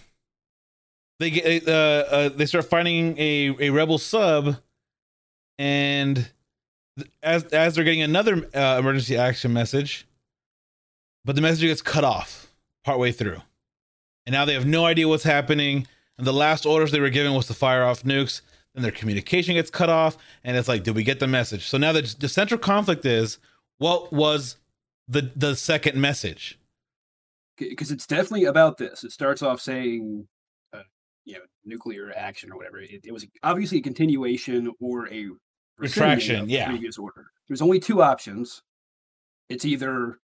they 1.19 1.29
get 1.29 1.67
uh, 1.67 1.71
uh 1.71 2.29
they 2.29 2.45
start 2.45 2.65
finding 2.65 3.17
a 3.17 3.55
a 3.59 3.69
rebel 3.69 3.97
sub, 3.97 4.57
and 5.57 6.29
as 7.21 7.45
as 7.45 7.75
they're 7.75 7.83
getting 7.83 8.01
another 8.01 8.47
uh, 8.53 8.77
emergency 8.79 9.17
action 9.17 9.53
message, 9.53 10.05
but 11.25 11.35
the 11.35 11.41
message 11.41 11.61
gets 11.61 11.81
cut 11.81 12.03
off 12.03 12.51
partway 12.83 13.11
through, 13.11 13.41
and 14.25 14.33
now 14.33 14.45
they 14.45 14.53
have 14.53 14.65
no 14.65 14.85
idea 14.85 15.07
what's 15.07 15.23
happening. 15.23 15.87
And 16.17 16.27
the 16.27 16.33
last 16.33 16.67
orders 16.67 16.91
they 16.91 16.99
were 16.99 17.09
given 17.09 17.33
was 17.33 17.47
to 17.47 17.55
fire 17.55 17.83
off 17.83 18.03
nukes. 18.03 18.41
Then 18.75 18.83
their 18.83 18.91
communication 18.91 19.55
gets 19.55 19.71
cut 19.71 19.89
off, 19.89 20.17
and 20.43 20.55
it's 20.57 20.67
like, 20.67 20.83
did 20.83 20.95
we 20.95 21.03
get 21.03 21.19
the 21.19 21.27
message? 21.27 21.67
So 21.67 21.77
now 21.77 21.91
the 21.91 22.15
the 22.19 22.29
central 22.29 22.59
conflict 22.59 23.05
is 23.05 23.39
what 23.77 24.11
was 24.11 24.57
the 25.07 25.31
the 25.35 25.55
second 25.55 25.99
message? 25.99 26.59
because 27.57 27.91
it's 27.91 28.07
definitely 28.07 28.45
about 28.45 28.77
this. 28.77 29.03
It 29.03 29.11
starts 29.11 29.43
off 29.43 29.61
saying, 29.61 30.27
uh, 30.73 30.81
you 31.23 31.35
know, 31.35 31.39
nuclear 31.63 32.11
action 32.15 32.51
or 32.51 32.57
whatever. 32.57 32.79
It, 32.79 33.01
it 33.05 33.11
was 33.13 33.25
obviously 33.43 33.77
a 33.77 33.81
continuation 33.81 34.71
or 34.81 35.07
a 35.13 35.29
Retraction, 35.77 36.49
yeah. 36.49 36.69
Previous 36.69 36.97
order. 36.97 37.27
There's 37.47 37.61
only 37.61 37.79
two 37.79 38.01
options. 38.03 38.61
It's 39.49 39.65
either 39.65 40.19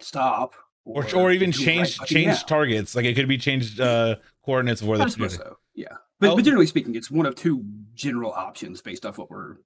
stop 0.00 0.54
or 0.84 1.04
or 1.14 1.30
even 1.32 1.50
do 1.50 1.62
it 1.62 1.66
right 1.66 1.86
change 1.86 1.98
change 2.00 2.26
now. 2.26 2.34
targets. 2.46 2.94
Like 2.94 3.06
it 3.06 3.14
could 3.14 3.28
be 3.28 3.38
changed 3.38 3.80
uh 3.80 4.16
coordinates 4.44 4.82
of 4.82 4.88
where 4.88 5.08
suppose 5.08 5.36
so. 5.36 5.56
Yeah, 5.74 5.96
but, 6.18 6.30
Oh. 6.30 6.36
but 6.36 6.44
generally 6.44 6.66
speaking, 6.66 6.94
it's 6.94 7.10
one 7.10 7.26
of 7.26 7.34
two 7.34 7.64
general 7.94 8.32
options 8.32 8.82
based 8.82 9.06
off 9.06 9.16
what 9.18 9.30
we're 9.30 9.56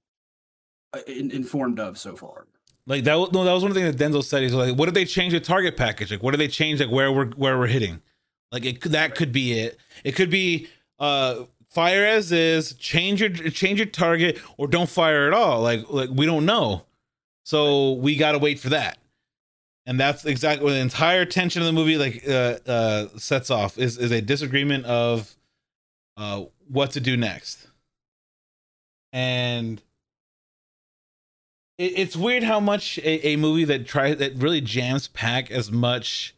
uh, 0.92 1.00
in, 1.08 1.30
informed 1.32 1.80
of 1.80 1.98
so 1.98 2.14
far. 2.16 2.46
Like 2.86 3.04
that. 3.04 3.14
was- 3.14 3.32
No, 3.32 3.44
that 3.44 3.52
was 3.52 3.62
one 3.62 3.70
of 3.70 3.74
the 3.74 3.80
things 3.82 3.96
that 3.96 4.04
Denzel 4.12 4.22
said. 4.24 4.42
He's 4.42 4.52
like, 4.52 4.76
"What 4.76 4.86
did 4.86 4.94
they 4.94 5.04
change 5.06 5.32
the 5.32 5.40
target 5.40 5.76
package? 5.76 6.10
Like, 6.10 6.22
what 6.22 6.32
did 6.32 6.40
they 6.40 6.48
change? 6.48 6.80
Like 6.80 6.90
where 6.90 7.10
we're 7.12 7.30
where 7.30 7.58
we're 7.58 7.66
hitting? 7.66 8.02
Like 8.52 8.64
it 8.64 8.80
that 8.82 9.14
could 9.14 9.32
be 9.32 9.58
it. 9.58 9.78
It 10.04 10.12
could 10.12 10.30
be 10.30 10.68
uh 10.98 11.44
fire 11.70 12.04
as 12.04 12.30
is, 12.30 12.74
change 12.74 13.20
your 13.20 13.30
change 13.30 13.78
your 13.78 13.86
target, 13.86 14.38
or 14.58 14.66
don't 14.68 14.88
fire 14.88 15.26
at 15.26 15.32
all. 15.32 15.60
Like 15.62 15.88
like 15.90 16.10
we 16.10 16.26
don't 16.26 16.44
know, 16.46 16.84
so 17.44 17.92
we 17.94 18.16
got 18.16 18.32
to 18.32 18.38
wait 18.38 18.58
for 18.60 18.68
that. 18.68 18.98
And 19.86 19.98
that's 20.00 20.24
exactly 20.24 20.72
the 20.72 20.78
entire 20.78 21.24
tension 21.24 21.60
of 21.62 21.66
the 21.66 21.72
movie 21.72 21.96
like 21.98 22.22
uh 22.28 22.58
uh 22.66 23.08
sets 23.16 23.50
off 23.50 23.76
is 23.78 23.96
is 23.98 24.10
a 24.12 24.20
disagreement 24.20 24.84
of 24.86 25.34
uh 26.16 26.44
what 26.68 26.90
to 26.92 27.00
do 27.00 27.16
next. 27.16 27.66
And 29.12 29.82
it's 31.78 32.16
weird 32.16 32.42
how 32.42 32.60
much 32.60 32.98
a, 32.98 33.28
a 33.28 33.36
movie 33.36 33.64
that 33.64 33.86
tries 33.86 34.18
that 34.18 34.34
really 34.36 34.60
jams 34.60 35.08
pack 35.08 35.50
as 35.50 35.72
much 35.72 36.34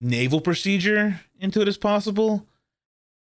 naval 0.00 0.40
procedure 0.40 1.20
into 1.38 1.60
it 1.60 1.68
as 1.68 1.76
possible. 1.76 2.46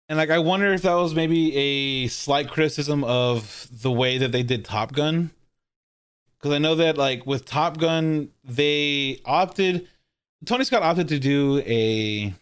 And 0.08 0.18
like 0.18 0.30
I 0.30 0.40
wonder 0.40 0.74
if 0.74 0.82
that 0.82 0.96
was 0.96 1.16
maybe 1.16 1.56
a 1.56 2.08
slight 2.08 2.50
criticism 2.50 3.04
of 3.04 3.68
the 3.72 3.92
way 3.92 4.18
that 4.18 4.32
they 4.32 4.44
did 4.44 4.66
Top 4.66 4.92
Gun. 4.92 5.32
Cuz 6.40 6.52
I 6.52 6.58
know 6.58 6.76
that 6.76 6.98
like 6.98 7.26
with 7.26 7.46
Top 7.46 7.78
Gun 7.78 8.32
they 8.44 9.22
opted 9.26 9.88
Tony 10.46 10.64
Scott 10.64 10.84
opted 10.84 11.08
to 11.10 11.20
do 11.20 11.60
a 11.60 12.34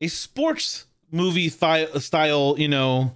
a 0.00 0.08
sports 0.08 0.86
movie 1.10 1.48
style, 1.48 2.58
you 2.58 2.68
know, 2.68 3.14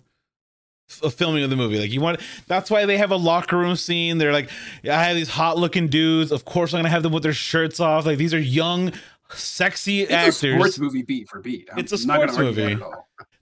f- 0.88 1.02
a 1.05 1.11
filming 1.11 1.43
of 1.45 1.50
the 1.50 1.57
movie. 1.57 1.78
Like 1.78 1.90
you 1.90 2.00
want 2.00 2.21
that's 2.47 2.71
why 2.71 2.87
they 2.87 2.97
have 2.99 3.11
a 3.11 3.16
locker 3.16 3.57
room 3.57 3.76
scene. 3.76 4.19
They're 4.19 4.33
like, 4.33 4.50
I 4.85 5.05
have 5.05 5.16
these 5.16 5.28
hot 5.31 5.59
looking 5.59 5.88
dudes. 5.88 6.33
Of 6.33 6.45
course, 6.45 6.73
I'm 6.75 6.78
gonna 6.78 6.88
have 6.90 7.02
them 7.02 7.12
with 7.12 7.23
their 7.23 7.33
shirts 7.33 7.81
off. 7.81 8.07
Like 8.07 8.19
these 8.19 8.35
are 8.35 8.38
young, 8.40 8.93
sexy 9.35 10.02
It's 10.02 10.12
actors. 10.12 10.45
a 10.45 10.57
sports 10.57 10.78
movie 10.78 11.02
beat 11.02 11.28
for 11.28 11.40
beat. 11.40 11.69
I'm 11.73 11.78
It's 11.78 11.93
a 11.93 12.07
not 12.07 12.21
gonna 12.21 12.33
sports 12.33 12.57
movie. 12.57 12.78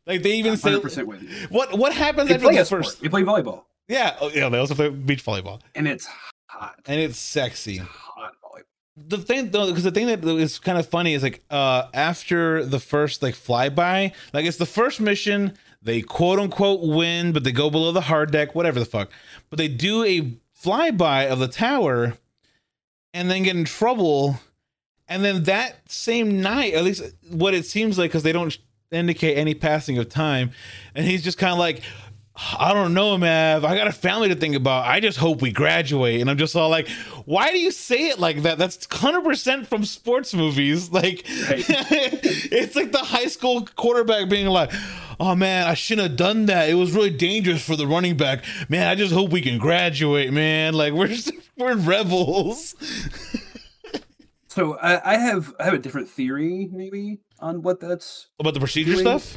Like 0.06 0.22
they 0.22 0.32
even 0.36 0.56
say, 0.58 0.70
100% 0.72 1.06
with 1.06 1.22
you. 1.22 1.28
what 1.48 1.78
what 1.78 1.92
happens 1.94 2.28
They 2.28 2.34
after 2.34 2.46
play 2.48 2.56
the 2.58 2.64
sport. 2.64 2.84
first? 2.84 3.00
They 3.00 3.08
play 3.08 3.22
volleyball, 3.22 3.62
Yeah, 3.88 4.16
oh, 4.20 4.30
yeah. 4.34 4.48
They 4.50 4.58
also 4.58 4.74
play 4.74 4.90
beach 4.90 5.24
volleyball, 5.24 5.60
and 5.74 5.88
it's 5.88 6.06
hot. 6.46 6.74
and 6.86 7.00
it's 7.00 7.18
sexy. 7.18 7.78
Hot 7.78 8.32
volleyball. 8.44 8.62
the 8.96 9.16
thing 9.18 9.50
though 9.50 9.68
because 9.68 9.82
the 9.84 9.90
thing 9.90 10.06
that 10.08 10.22
is 10.24 10.58
kind 10.58 10.76
of 10.78 10.86
funny 10.86 11.14
is 11.14 11.22
like 11.22 11.42
uh 11.50 11.84
after 11.94 12.64
the 12.66 12.78
first 12.78 13.22
like 13.22 13.34
flyby 13.34 14.12
like 14.34 14.44
it's 14.44 14.58
the 14.58 14.66
first 14.66 15.00
mission 15.00 15.54
they 15.84 16.02
quote 16.02 16.38
unquote 16.38 16.80
win 16.80 17.32
but 17.32 17.44
they 17.44 17.52
go 17.52 17.70
below 17.70 17.92
the 17.92 18.00
hard 18.02 18.32
deck 18.32 18.54
whatever 18.54 18.80
the 18.80 18.86
fuck 18.86 19.10
but 19.50 19.58
they 19.58 19.68
do 19.68 20.02
a 20.04 20.32
flyby 20.60 21.28
of 21.28 21.38
the 21.38 21.48
tower 21.48 22.14
and 23.12 23.30
then 23.30 23.42
get 23.42 23.54
in 23.54 23.64
trouble 23.64 24.40
and 25.06 25.24
then 25.24 25.44
that 25.44 25.90
same 25.90 26.40
night 26.40 26.74
at 26.74 26.82
least 26.82 27.02
what 27.30 27.54
it 27.54 27.66
seems 27.66 27.98
like 27.98 28.10
because 28.10 28.22
they 28.22 28.32
don't 28.32 28.58
indicate 28.90 29.36
any 29.36 29.54
passing 29.54 29.98
of 29.98 30.08
time 30.08 30.50
and 30.94 31.06
he's 31.06 31.22
just 31.22 31.38
kind 31.38 31.52
of 31.52 31.58
like 31.58 31.82
I 32.36 32.74
don't 32.74 32.94
know, 32.94 33.16
Mav. 33.16 33.64
I 33.64 33.76
got 33.76 33.86
a 33.86 33.92
family 33.92 34.28
to 34.28 34.34
think 34.34 34.56
about. 34.56 34.86
I 34.86 34.98
just 34.98 35.18
hope 35.18 35.40
we 35.40 35.52
graduate. 35.52 36.20
And 36.20 36.28
I'm 36.28 36.36
just 36.36 36.56
all 36.56 36.68
like, 36.68 36.88
why 37.26 37.52
do 37.52 37.60
you 37.60 37.70
say 37.70 38.08
it 38.08 38.18
like 38.18 38.42
that? 38.42 38.58
That's 38.58 38.76
100% 38.88 39.68
from 39.68 39.84
sports 39.84 40.34
movies. 40.34 40.90
Like, 40.90 41.24
Right. 41.48 41.64
it's 41.68 42.74
like 42.74 42.90
the 42.90 42.98
high 42.98 43.26
school 43.26 43.68
quarterback 43.76 44.28
being 44.28 44.48
like, 44.48 44.72
oh 45.20 45.34
man, 45.34 45.66
I 45.66 45.74
shouldn't 45.74 46.08
have 46.08 46.16
done 46.16 46.46
that. 46.46 46.68
It 46.68 46.74
was 46.74 46.92
really 46.92 47.10
dangerous 47.10 47.64
for 47.64 47.76
the 47.76 47.86
running 47.86 48.16
back. 48.16 48.44
Man, 48.68 48.86
I 48.88 48.94
just 48.94 49.12
hope 49.12 49.30
we 49.30 49.40
can 49.40 49.58
graduate, 49.58 50.32
man. 50.32 50.74
Like, 50.74 50.92
we're, 50.92 51.08
just, 51.08 51.30
we're 51.56 51.76
rebels. 51.76 52.74
So 54.48 54.76
I, 54.78 55.14
I 55.14 55.16
have 55.18 55.52
I 55.58 55.64
have 55.64 55.74
a 55.74 55.78
different 55.78 56.08
theory 56.08 56.68
maybe 56.72 57.18
on 57.40 57.62
what 57.62 57.80
that's. 57.80 58.28
About 58.38 58.54
the 58.54 58.60
procedure 58.60 58.92
Doing- 58.92 59.04
stuff? 59.04 59.36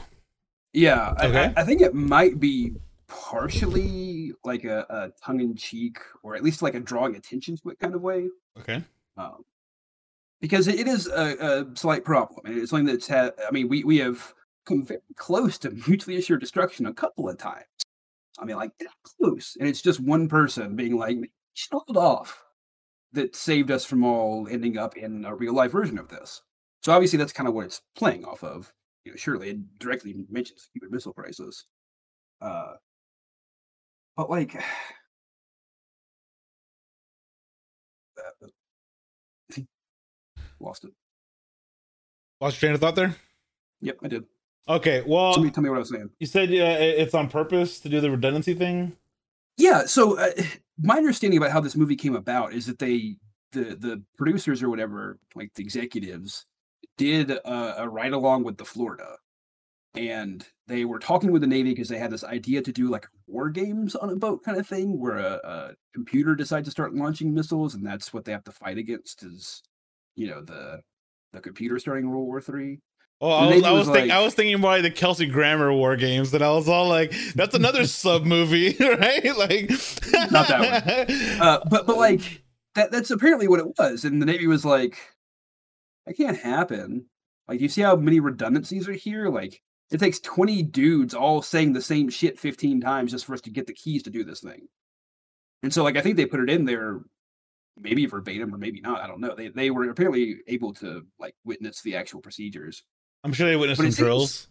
Yeah, 0.73 1.15
Okay. 1.23 1.53
I, 1.57 1.61
I 1.61 1.63
think 1.63 1.81
it 1.81 1.95
might 1.95 2.39
be 2.39 2.73
partially 3.07 4.33
like 4.43 4.63
a, 4.63 4.85
a 4.89 5.09
tongue 5.23 5.39
in 5.39 5.55
cheek, 5.55 5.97
or 6.21 6.35
at 6.35 6.43
least 6.43 6.61
like 6.61 6.75
a 6.75 6.79
drawing 6.79 7.15
attention 7.15 7.57
to 7.57 7.69
it 7.69 7.79
kind 7.79 7.95
of 7.95 8.01
way. 8.01 8.27
Okay. 8.59 8.83
um, 9.17 9.43
because 10.39 10.67
it 10.67 10.87
is 10.87 11.07
a, 11.07 11.35
a 11.71 11.75
slight 11.75 12.05
problem, 12.05 12.41
it's 12.45 12.69
something 12.69 12.85
that's 12.85 13.07
had. 13.07 13.33
I 13.47 13.51
mean, 13.51 13.67
we 13.69 13.83
we 13.83 13.97
have 13.97 14.33
come 14.67 14.85
very 14.85 14.99
close 15.15 15.57
to 15.59 15.71
mutually 15.87 16.17
assured 16.17 16.41
destruction 16.41 16.85
a 16.85 16.93
couple 16.93 17.29
of 17.29 17.37
times. 17.37 17.65
I 18.39 18.45
mean, 18.45 18.57
like 18.57 18.71
that 18.79 18.89
close, 19.03 19.57
and 19.59 19.67
it's 19.67 19.81
just 19.81 19.99
one 19.99 20.27
person 20.27 20.75
being 20.75 20.97
like, 20.97 21.17
"Just 21.55 21.71
"Hold 21.71 21.97
off," 21.97 22.43
that 23.13 23.35
saved 23.35 23.71
us 23.71 23.85
from 23.85 24.03
all 24.03 24.47
ending 24.49 24.77
up 24.77 24.97
in 24.97 25.25
a 25.25 25.35
real 25.35 25.53
life 25.53 25.71
version 25.71 25.97
of 25.97 26.09
this. 26.09 26.41
So 26.83 26.91
obviously, 26.93 27.17
that's 27.17 27.33
kind 27.33 27.47
of 27.47 27.55
what 27.55 27.65
it's 27.65 27.81
playing 27.95 28.25
off 28.25 28.43
of. 28.43 28.73
You 29.05 29.11
know, 29.13 29.17
surely 29.17 29.49
it 29.51 29.79
directly 29.79 30.15
mentions 30.29 30.69
Cuban 30.73 30.91
Missile 30.91 31.13
Crisis. 31.13 31.65
Uh, 32.41 32.73
but 34.15 34.29
like, 34.29 34.53
lost 40.59 40.83
it. 40.85 40.91
Lost 42.41 42.61
your 42.61 42.69
train 42.69 42.75
of 42.75 42.81
thought 42.81 42.95
there? 42.95 43.15
Yep, 43.81 43.97
I 44.03 44.07
did. 44.07 44.25
Okay. 44.69 45.03
Well, 45.05 45.33
Somebody 45.33 45.51
tell 45.53 45.63
me 45.63 45.69
what 45.69 45.77
I 45.77 45.79
was 45.79 45.89
saying. 45.89 46.09
you 46.19 46.27
said 46.27 46.49
uh, 46.49 46.77
it's 46.79 47.13
on 47.13 47.29
purpose 47.29 47.79
to 47.81 47.89
do 47.89 48.01
the 48.01 48.11
redundancy 48.11 48.53
thing? 48.53 48.95
Yeah, 49.57 49.85
so 49.85 50.19
uh, 50.19 50.29
my 50.81 50.97
understanding 50.97 51.37
about 51.37 51.51
how 51.51 51.61
this 51.61 51.75
movie 51.75 51.95
came 51.95 52.15
about 52.15 52.53
is 52.53 52.65
that 52.67 52.77
they, 52.79 53.15
the 53.53 53.75
the 53.75 54.03
producers 54.17 54.61
or 54.61 54.69
whatever, 54.69 55.17
like 55.35 55.53
the 55.55 55.63
executives, 55.63 56.45
did 56.97 57.31
a, 57.31 57.81
a 57.83 57.89
ride 57.89 58.13
along 58.13 58.43
with 58.43 58.57
the 58.57 58.65
Florida, 58.65 59.15
and 59.95 60.45
they 60.67 60.85
were 60.85 60.99
talking 60.99 61.31
with 61.31 61.41
the 61.41 61.47
Navy 61.47 61.71
because 61.71 61.89
they 61.89 61.97
had 61.97 62.11
this 62.11 62.23
idea 62.23 62.61
to 62.61 62.71
do 62.71 62.89
like 62.89 63.07
war 63.25 63.49
games 63.49 63.95
on 63.95 64.09
a 64.11 64.15
boat 64.15 64.43
kind 64.43 64.59
of 64.59 64.67
thing, 64.67 64.99
where 64.99 65.17
a, 65.17 65.39
a 65.43 65.71
computer 65.93 66.35
decides 66.35 66.67
to 66.67 66.71
start 66.71 66.93
launching 66.93 67.33
missiles, 67.33 67.73
and 67.73 67.83
that's 67.85 68.13
what 68.13 68.25
they 68.25 68.31
have 68.31 68.43
to 68.43 68.51
fight 68.51 68.77
against 68.77 69.23
is, 69.23 69.63
you 70.15 70.27
know, 70.27 70.41
the 70.43 70.81
the 71.33 71.39
computer 71.39 71.79
starting 71.79 72.09
World 72.09 72.27
War 72.27 72.41
Three. 72.41 72.79
Oh, 73.19 73.31
I 73.31 73.55
was, 73.55 73.63
I 73.63 73.71
was, 73.71 73.87
was 73.87 73.97
think, 73.97 74.11
I 74.11 74.19
was 74.21 74.35
thinking 74.35 74.61
like 74.61 74.83
the 74.83 74.91
Kelsey 74.91 75.25
Grammer 75.25 75.73
War 75.73 75.95
Games, 75.95 76.31
and 76.33 76.43
I 76.43 76.51
was 76.51 76.69
all 76.69 76.87
like, 76.87 77.13
"That's 77.33 77.55
another 77.55 77.85
sub 77.87 78.25
movie, 78.25 78.75
right?" 78.79 79.35
Like, 79.37 79.71
Not 80.31 80.47
that 80.47 81.09
Uh, 81.41 81.59
but 81.69 81.87
but 81.87 81.97
like 81.97 82.43
that 82.75 82.91
that's 82.91 83.09
apparently 83.09 83.47
what 83.47 83.59
it 83.59 83.77
was, 83.79 84.05
and 84.05 84.21
the 84.21 84.25
Navy 84.25 84.45
was 84.45 84.63
like, 84.63 84.97
that 86.05 86.15
can't 86.15 86.37
happen. 86.37 87.05
Like 87.47 87.59
you 87.59 87.69
see 87.69 87.81
how 87.81 87.95
many 87.95 88.19
redundancies 88.19 88.87
are 88.87 88.93
here? 88.93 89.29
Like 89.29 89.61
it 89.91 89.99
takes 89.99 90.19
20 90.19 90.63
dudes 90.63 91.13
all 91.13 91.41
saying 91.41 91.73
the 91.73 91.81
same 91.81 92.09
shit 92.09 92.39
15 92.39 92.81
times 92.81 93.11
just 93.11 93.25
for 93.25 93.33
us 93.33 93.41
to 93.41 93.49
get 93.49 93.67
the 93.67 93.73
keys 93.73 94.03
to 94.03 94.09
do 94.09 94.23
this 94.23 94.41
thing. 94.41 94.67
And 95.63 95.73
so 95.73 95.83
like 95.83 95.97
I 95.97 96.01
think 96.01 96.17
they 96.17 96.25
put 96.25 96.41
it 96.41 96.49
in 96.49 96.65
there 96.65 97.01
maybe 97.79 98.05
verbatim 98.05 98.53
or 98.53 98.57
maybe 98.57 98.81
not. 98.81 99.01
I 99.01 99.07
don't 99.07 99.21
know. 99.21 99.35
They 99.35 99.49
they 99.49 99.69
were 99.69 99.89
apparently 99.89 100.37
able 100.47 100.73
to 100.75 101.05
like 101.19 101.35
witness 101.45 101.81
the 101.81 101.95
actual 101.95 102.21
procedures. 102.21 102.83
I'm 103.23 103.33
sure 103.33 103.47
they 103.47 103.55
witnessed 103.55 103.79
some 103.81 103.87
it 103.87 103.95
drills. 103.95 104.47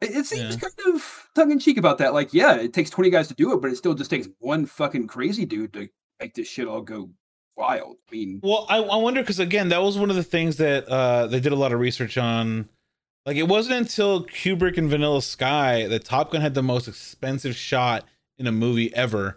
It, 0.00 0.10
it 0.16 0.26
seems 0.26 0.54
Yeah. 0.54 0.60
kind 0.60 0.94
of 0.94 1.28
tongue 1.34 1.52
in 1.52 1.58
cheek 1.58 1.76
about 1.76 1.98
that. 1.98 2.14
Like, 2.14 2.32
yeah, 2.32 2.56
it 2.56 2.72
takes 2.72 2.90
20 2.90 3.10
guys 3.10 3.28
to 3.28 3.34
do 3.34 3.52
it, 3.52 3.60
but 3.60 3.70
it 3.70 3.76
still 3.76 3.94
just 3.94 4.10
takes 4.10 4.28
one 4.38 4.66
fucking 4.66 5.06
crazy 5.06 5.44
dude 5.44 5.72
to 5.74 5.88
make 6.18 6.34
this 6.34 6.48
shit 6.48 6.66
all 6.66 6.80
go 6.80 7.10
wild. 7.56 7.96
I 8.08 8.14
mean, 8.14 8.40
Well, 8.42 8.66
I, 8.68 8.78
I 8.78 8.96
wonder 8.96 9.20
because 9.20 9.38
again, 9.38 9.68
that 9.68 9.82
was 9.82 9.98
one 9.98 10.10
of 10.10 10.16
the 10.16 10.22
things 10.22 10.56
that 10.56 10.88
uh, 10.88 11.26
they 11.26 11.40
did 11.40 11.52
a 11.52 11.56
lot 11.56 11.72
of 11.72 11.80
research 11.80 12.16
on. 12.16 12.68
Like 13.26 13.36
Like 13.36 13.36
it 13.36 13.48
wasn't 13.48 13.76
until 13.76 14.24
Kubrick 14.24 14.78
and 14.78 14.88
Vanilla 14.88 15.20
Sky 15.20 15.86
that 15.88 16.04
Top 16.04 16.32
Gun 16.32 16.40
had 16.40 16.54
the 16.54 16.62
most 16.62 16.88
expensive 16.88 17.54
shot 17.54 18.06
in 18.38 18.46
a 18.46 18.52
movie 18.52 18.92
ever 18.94 19.36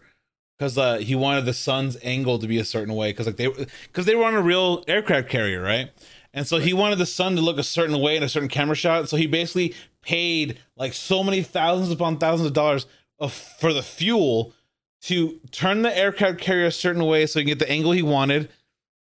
because 0.57 0.77
uh, 0.77 0.97
he 0.99 1.15
wanted 1.15 1.43
the 1.45 1.53
sun's 1.53 1.97
angle 2.01 2.39
to 2.39 2.47
be 2.47 2.57
a 2.57 2.63
certain 2.63 2.95
way 2.95 3.11
because 3.11 3.25
like 3.25 3.35
they 3.35 3.49
because 3.49 4.05
they 4.05 4.15
were 4.15 4.23
on 4.23 4.35
a 4.35 4.41
real 4.41 4.85
aircraft 4.87 5.27
carrier, 5.27 5.61
right? 5.61 5.91
And 6.33 6.47
so 6.47 6.57
he 6.57 6.73
wanted 6.73 6.97
the 6.97 7.05
sun 7.05 7.35
to 7.35 7.41
look 7.41 7.59
a 7.59 7.63
certain 7.63 7.99
way 7.99 8.17
in 8.17 8.23
a 8.23 8.29
certain 8.29 8.49
camera 8.49 8.75
shot. 8.75 9.07
So 9.07 9.17
he 9.17 9.27
basically 9.27 9.75
paid 10.01 10.59
like 10.75 10.93
so 10.93 11.23
many 11.23 11.43
thousands 11.43 11.91
upon 11.91 12.17
thousands 12.17 12.47
of 12.47 12.53
dollars 12.53 12.87
of, 13.19 13.31
for 13.31 13.71
the 13.71 13.83
fuel 13.83 14.53
to 15.01 15.39
turn 15.51 15.81
the 15.81 15.95
aircraft 15.95 16.39
carrier 16.39 16.65
a 16.65 16.71
certain 16.71 17.05
way 17.05 17.25
so 17.25 17.39
he 17.39 17.45
can 17.45 17.51
get 17.51 17.59
the 17.59 17.69
angle 17.69 17.91
he 17.91 18.01
wanted, 18.01 18.49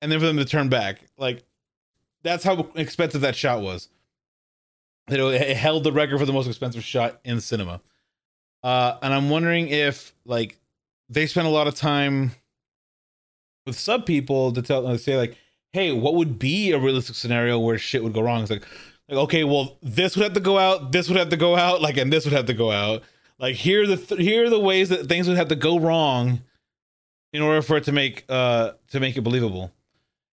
and 0.01 0.11
then 0.11 0.19
for 0.19 0.25
them 0.25 0.37
to 0.37 0.45
turn 0.45 0.69
back. 0.69 1.01
Like 1.17 1.43
that's 2.23 2.43
how 2.43 2.69
expensive 2.75 3.21
that 3.21 3.35
shot 3.35 3.61
was. 3.61 3.89
It, 5.09 5.19
it 5.19 5.57
held 5.57 5.83
the 5.83 5.91
record 5.91 6.19
for 6.19 6.25
the 6.25 6.33
most 6.33 6.47
expensive 6.47 6.83
shot 6.83 7.19
in 7.23 7.41
cinema. 7.41 7.81
Uh, 8.63 8.97
and 9.01 9.13
I'm 9.13 9.29
wondering 9.29 9.67
if 9.67 10.13
like 10.25 10.57
they 11.09 11.27
spent 11.27 11.47
a 11.47 11.51
lot 11.51 11.67
of 11.67 11.75
time 11.75 12.31
with 13.65 13.77
sub 13.77 14.05
people 14.05 14.53
to 14.53 14.61
tell 14.61 14.83
to 14.83 14.97
say 14.97 15.17
like, 15.17 15.37
hey, 15.73 15.91
what 15.91 16.15
would 16.15 16.37
be 16.37 16.71
a 16.71 16.79
realistic 16.79 17.15
scenario 17.15 17.59
where 17.59 17.77
shit 17.77 18.03
would 18.03 18.13
go 18.13 18.21
wrong? 18.21 18.41
It's 18.41 18.51
like, 18.51 18.65
like 19.09 19.17
okay, 19.17 19.43
well, 19.43 19.77
this 19.81 20.15
would 20.15 20.23
have 20.23 20.33
to 20.33 20.39
go 20.39 20.57
out, 20.57 20.91
this 20.91 21.07
would 21.07 21.17
have 21.17 21.29
to 21.29 21.37
go 21.37 21.55
out, 21.55 21.81
like, 21.81 21.97
and 21.97 22.11
this 22.11 22.25
would 22.25 22.33
have 22.33 22.45
to 22.45 22.53
go 22.53 22.71
out. 22.71 23.03
Like 23.41 23.55
here 23.55 23.83
are 23.83 23.87
the 23.87 23.97
th- 23.97 24.21
here 24.21 24.45
are 24.45 24.49
the 24.49 24.59
ways 24.59 24.89
that 24.89 25.07
things 25.07 25.27
would 25.27 25.35
have 25.35 25.47
to 25.47 25.55
go 25.55 25.79
wrong 25.79 26.41
in 27.33 27.41
order 27.41 27.63
for 27.63 27.75
it 27.75 27.85
to 27.85 27.91
make 27.91 28.23
uh 28.29 28.73
to 28.91 28.99
make 28.99 29.17
it 29.17 29.21
believable. 29.21 29.71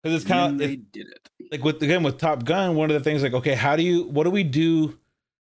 Because 0.02 0.22
it's 0.22 0.28
kind 0.28 0.52
of 0.52 0.58
they 0.58 0.76
did 0.76 1.08
it. 1.08 1.28
like 1.50 1.64
with 1.64 1.82
again 1.82 2.04
with 2.04 2.18
Top 2.18 2.44
Gun, 2.44 2.76
one 2.76 2.90
of 2.90 2.94
the 2.94 3.02
things 3.02 3.24
like 3.24 3.34
okay, 3.34 3.54
how 3.54 3.74
do 3.74 3.82
you 3.82 4.04
what 4.04 4.22
do 4.22 4.30
we 4.30 4.44
do 4.44 4.98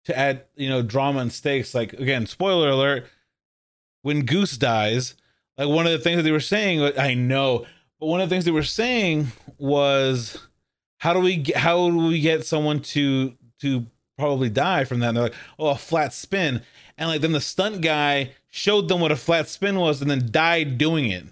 to 0.04 0.16
add 0.16 0.44
you 0.54 0.68
know 0.68 0.82
drama 0.82 1.18
and 1.18 1.32
stakes? 1.32 1.74
Like 1.74 1.94
again, 1.94 2.26
spoiler 2.26 2.70
alert, 2.70 3.06
when 4.02 4.24
Goose 4.24 4.56
dies, 4.56 5.16
like 5.58 5.68
one 5.68 5.86
of 5.86 5.92
the 5.92 5.98
things 5.98 6.18
that 6.18 6.22
they 6.22 6.30
were 6.30 6.38
saying, 6.38 6.96
I 6.96 7.14
know, 7.14 7.66
but 8.02 8.09
one 8.09 8.21
of 8.21 8.28
the 8.28 8.35
things 8.35 8.44
they 8.44 8.50
were 8.50 8.64
saying 8.64 9.28
was 9.59 10.37
how 10.99 11.12
do 11.12 11.21
we 11.21 11.37
get 11.37 11.54
how 11.54 11.88
do 11.88 11.99
we 11.99 12.21
get 12.21 12.44
someone 12.44 12.80
to 12.80 13.32
to 13.61 13.87
probably 14.18 14.50
die 14.50 14.82
from 14.82 14.99
that? 14.99 15.11
And 15.11 15.16
they're 15.16 15.23
like, 15.23 15.35
oh, 15.56 15.68
a 15.68 15.76
flat 15.76 16.12
spin, 16.12 16.62
and 16.99 17.09
like 17.09 17.21
then 17.21 17.30
the 17.30 17.40
stunt 17.40 17.80
guy 17.80 18.32
showed 18.50 18.88
them 18.88 18.99
what 18.99 19.12
a 19.12 19.16
flat 19.16 19.49
spin 19.49 19.78
was, 19.78 20.02
and 20.02 20.11
then 20.11 20.32
died 20.32 20.78
doing 20.78 21.11
it. 21.12 21.26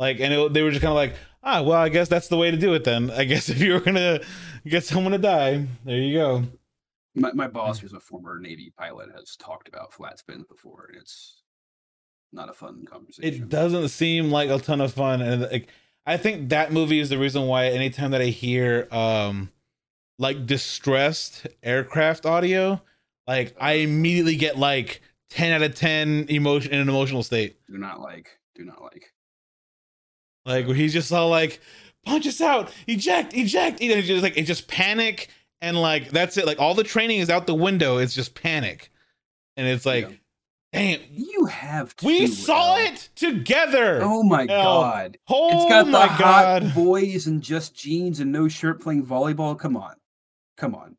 Like, 0.00 0.18
and 0.18 0.34
it, 0.34 0.52
they 0.52 0.62
were 0.62 0.70
just 0.70 0.82
kind 0.82 0.90
of 0.90 0.96
like, 0.96 1.14
ah, 1.44 1.62
well, 1.62 1.78
I 1.78 1.90
guess 1.90 2.08
that's 2.08 2.26
the 2.26 2.36
way 2.36 2.50
to 2.50 2.56
do 2.56 2.74
it 2.74 2.82
then. 2.82 3.12
I 3.12 3.22
guess 3.22 3.48
if 3.48 3.60
you 3.60 3.74
were 3.74 3.80
gonna 3.80 4.18
get 4.66 4.82
someone 4.82 5.12
to 5.12 5.18
die, 5.18 5.64
there 5.84 5.96
you 5.96 6.18
go. 6.18 6.44
My, 7.14 7.30
my 7.34 7.46
boss, 7.46 7.78
who's 7.78 7.92
a 7.92 8.00
former 8.00 8.40
Navy 8.40 8.72
pilot, 8.76 9.10
has 9.14 9.36
talked 9.36 9.68
about 9.68 9.92
flat 9.92 10.18
spins 10.18 10.44
before, 10.44 10.88
and 10.88 11.00
it's 11.00 11.41
not 12.32 12.48
a 12.48 12.52
fun 12.52 12.84
conversation. 12.84 13.32
It 13.32 13.48
doesn't 13.48 13.88
seem 13.88 14.30
like 14.30 14.50
a 14.50 14.58
ton 14.58 14.80
of 14.80 14.92
fun, 14.92 15.20
and 15.22 15.42
like, 15.42 15.68
I 16.06 16.16
think 16.16 16.48
that 16.50 16.72
movie 16.72 16.98
is 16.98 17.08
the 17.08 17.18
reason 17.18 17.46
why 17.46 17.66
anytime 17.66 18.10
that 18.12 18.20
I 18.20 18.26
hear 18.26 18.88
um 18.90 19.50
like 20.18 20.46
distressed 20.46 21.46
aircraft 21.62 22.26
audio, 22.26 22.80
like 23.26 23.54
I 23.60 23.74
immediately 23.74 24.36
get 24.36 24.58
like 24.58 25.00
ten 25.30 25.52
out 25.52 25.62
of 25.62 25.74
ten 25.74 26.26
emotion 26.28 26.72
in 26.72 26.80
an 26.80 26.88
emotional 26.88 27.22
state. 27.22 27.56
Do 27.70 27.78
not 27.78 28.00
like. 28.00 28.38
Do 28.54 28.64
not 28.64 28.82
like. 28.82 29.12
Like 30.44 30.66
where 30.66 30.74
he's 30.74 30.92
just 30.92 31.12
all 31.12 31.28
like, 31.28 31.60
punch 32.04 32.26
us 32.26 32.40
out, 32.40 32.72
eject, 32.86 33.34
eject. 33.34 33.80
and 33.80 33.90
know, 33.90 33.96
it's 33.96 34.08
just 34.08 34.22
like 34.22 34.36
it's 34.36 34.48
just 34.48 34.66
panic 34.68 35.28
and 35.60 35.80
like 35.80 36.10
that's 36.10 36.36
it. 36.36 36.46
Like 36.46 36.58
all 36.58 36.74
the 36.74 36.84
training 36.84 37.20
is 37.20 37.30
out 37.30 37.46
the 37.46 37.54
window. 37.54 37.98
It's 37.98 38.14
just 38.14 38.34
panic, 38.34 38.90
and 39.56 39.66
it's 39.66 39.86
like, 39.86 40.10
Yeah. 40.10 40.16
Damn, 40.72 41.00
You 41.10 41.46
have. 41.46 41.94
we 42.02 42.26
saw 42.26 42.76
Al. 42.76 42.86
it 42.86 43.08
together. 43.14 44.00
Oh 44.02 44.22
my 44.22 44.42
Al. 44.42 44.46
god! 44.46 45.18
Oh 45.28 45.50
It's 45.62 45.68
got 45.70 45.84
the 45.86 45.90
my 45.92 46.06
hot 46.06 46.62
god. 46.62 46.74
boys 46.74 47.26
and 47.26 47.42
just 47.42 47.74
jeans 47.74 48.20
and 48.20 48.32
no 48.32 48.48
shirt 48.48 48.80
playing 48.80 49.04
volleyball. 49.06 49.58
Come 49.58 49.76
on, 49.76 49.94
come 50.56 50.74
on. 50.74 50.96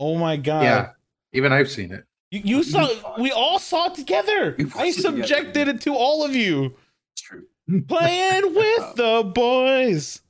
Oh 0.00 0.16
my 0.16 0.36
god. 0.36 0.62
yeah, 0.62 0.90
even 1.32 1.52
I've 1.52 1.70
seen 1.70 1.90
it. 1.92 2.04
You, 2.30 2.40
you 2.44 2.62
saw. 2.62 2.86
fuck. 2.86 3.18
We 3.18 3.32
all 3.32 3.58
saw 3.58 3.86
it 3.86 3.94
together. 3.94 4.54
I 4.58 4.62
it 4.62 4.66
together. 4.70 4.92
subjected 4.92 5.68
it 5.68 5.80
to 5.82 5.94
all 5.94 6.24
of 6.24 6.36
you 6.36 6.74
It's 7.14 7.22
true. 7.22 7.44
playing 7.88 8.54
with 8.54 8.94
the 8.96 9.30
boys. 9.34 10.20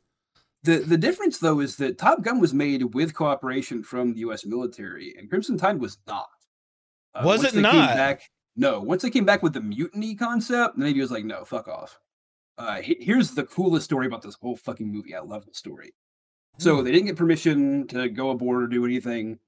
The 0.63 0.79
the 0.79 0.97
difference 0.97 1.39
though 1.39 1.61
is 1.61 1.77
that 1.77 1.99
Top 1.99 2.23
Gun 2.23 2.41
was 2.41 2.55
made 2.55 2.95
with 2.95 3.15
cooperation 3.15 3.83
from 3.83 4.13
the 4.15 4.21
U.S. 4.21 4.45
military, 4.47 5.15
and 5.19 5.29
Crimson 5.29 5.57
Tide 5.59 5.81
was 5.81 5.99
not. 6.07 6.29
Uh, 7.15 7.23
Was 7.25 7.43
it 7.45 7.53
they 7.55 7.63
came 7.63 7.63
not? 7.63 7.95
Back, 7.97 8.23
no. 8.59 8.81
Once 8.81 9.03
they 9.03 9.11
came 9.11 9.25
back 9.25 9.43
with 9.43 9.55
the 9.55 9.61
mutiny 9.61 10.15
concept, 10.15 10.77
the 10.77 10.85
Navy 10.85 11.01
was 11.01 11.11
like, 11.11 11.25
"No, 11.25 11.45
fuck 11.45 11.69
off." 11.69 11.99
Uh, 12.59 12.81
here's 12.83 13.31
the 13.31 13.45
coolest 13.45 13.85
story 13.85 14.07
about 14.07 14.21
this 14.21 14.37
whole 14.43 14.57
fucking 14.57 14.93
movie. 14.93 15.15
I 15.15 15.21
love 15.21 15.47
the 15.47 15.55
story. 15.55 15.95
Hmm. 16.57 16.63
So 16.63 16.83
they 16.83 16.93
didn't 16.93 17.07
get 17.07 17.17
permission 17.17 17.87
to 17.89 18.09
go 18.09 18.31
aboard 18.31 18.65
or 18.65 18.67
do 18.67 18.85
anything, 18.85 19.39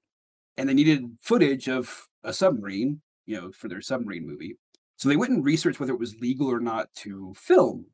and 0.56 0.68
they 0.68 0.74
needed 0.74 1.04
footage 1.20 1.68
of 1.68 2.08
a 2.24 2.32
submarine, 2.32 3.02
you 3.26 3.38
know, 3.38 3.52
for 3.52 3.68
their 3.68 3.82
submarine 3.82 4.26
movie. 4.26 4.56
So 4.96 5.08
they 5.08 5.16
went 5.16 5.32
and 5.32 5.44
researched 5.44 5.80
whether 5.80 5.92
it 5.92 5.98
was 5.98 6.20
legal 6.20 6.50
or 6.50 6.60
not 6.60 6.92
to 6.96 7.34
film 7.34 7.86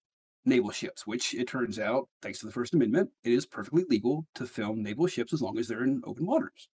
naval 0.45 0.71
ships, 0.71 1.07
which 1.07 1.35
it 1.35 1.49
turns 1.49 1.79
out, 1.79 2.09
thanks 2.23 2.39
to 2.41 2.47
the 2.47 2.53
First 2.53 2.75
Amendment, 2.75 3.11
it 3.25 3.33
is 3.33 3.47
perfectly 3.47 3.85
legal 3.89 4.27
to 4.35 4.47
film 4.47 4.83
naval 4.83 5.07
ships 5.07 5.33
as 5.33 5.43
long 5.43 5.59
as 5.59 5.69
they're 5.69 5.85
in 5.85 6.01
open 6.05 6.27
waters. 6.27 6.69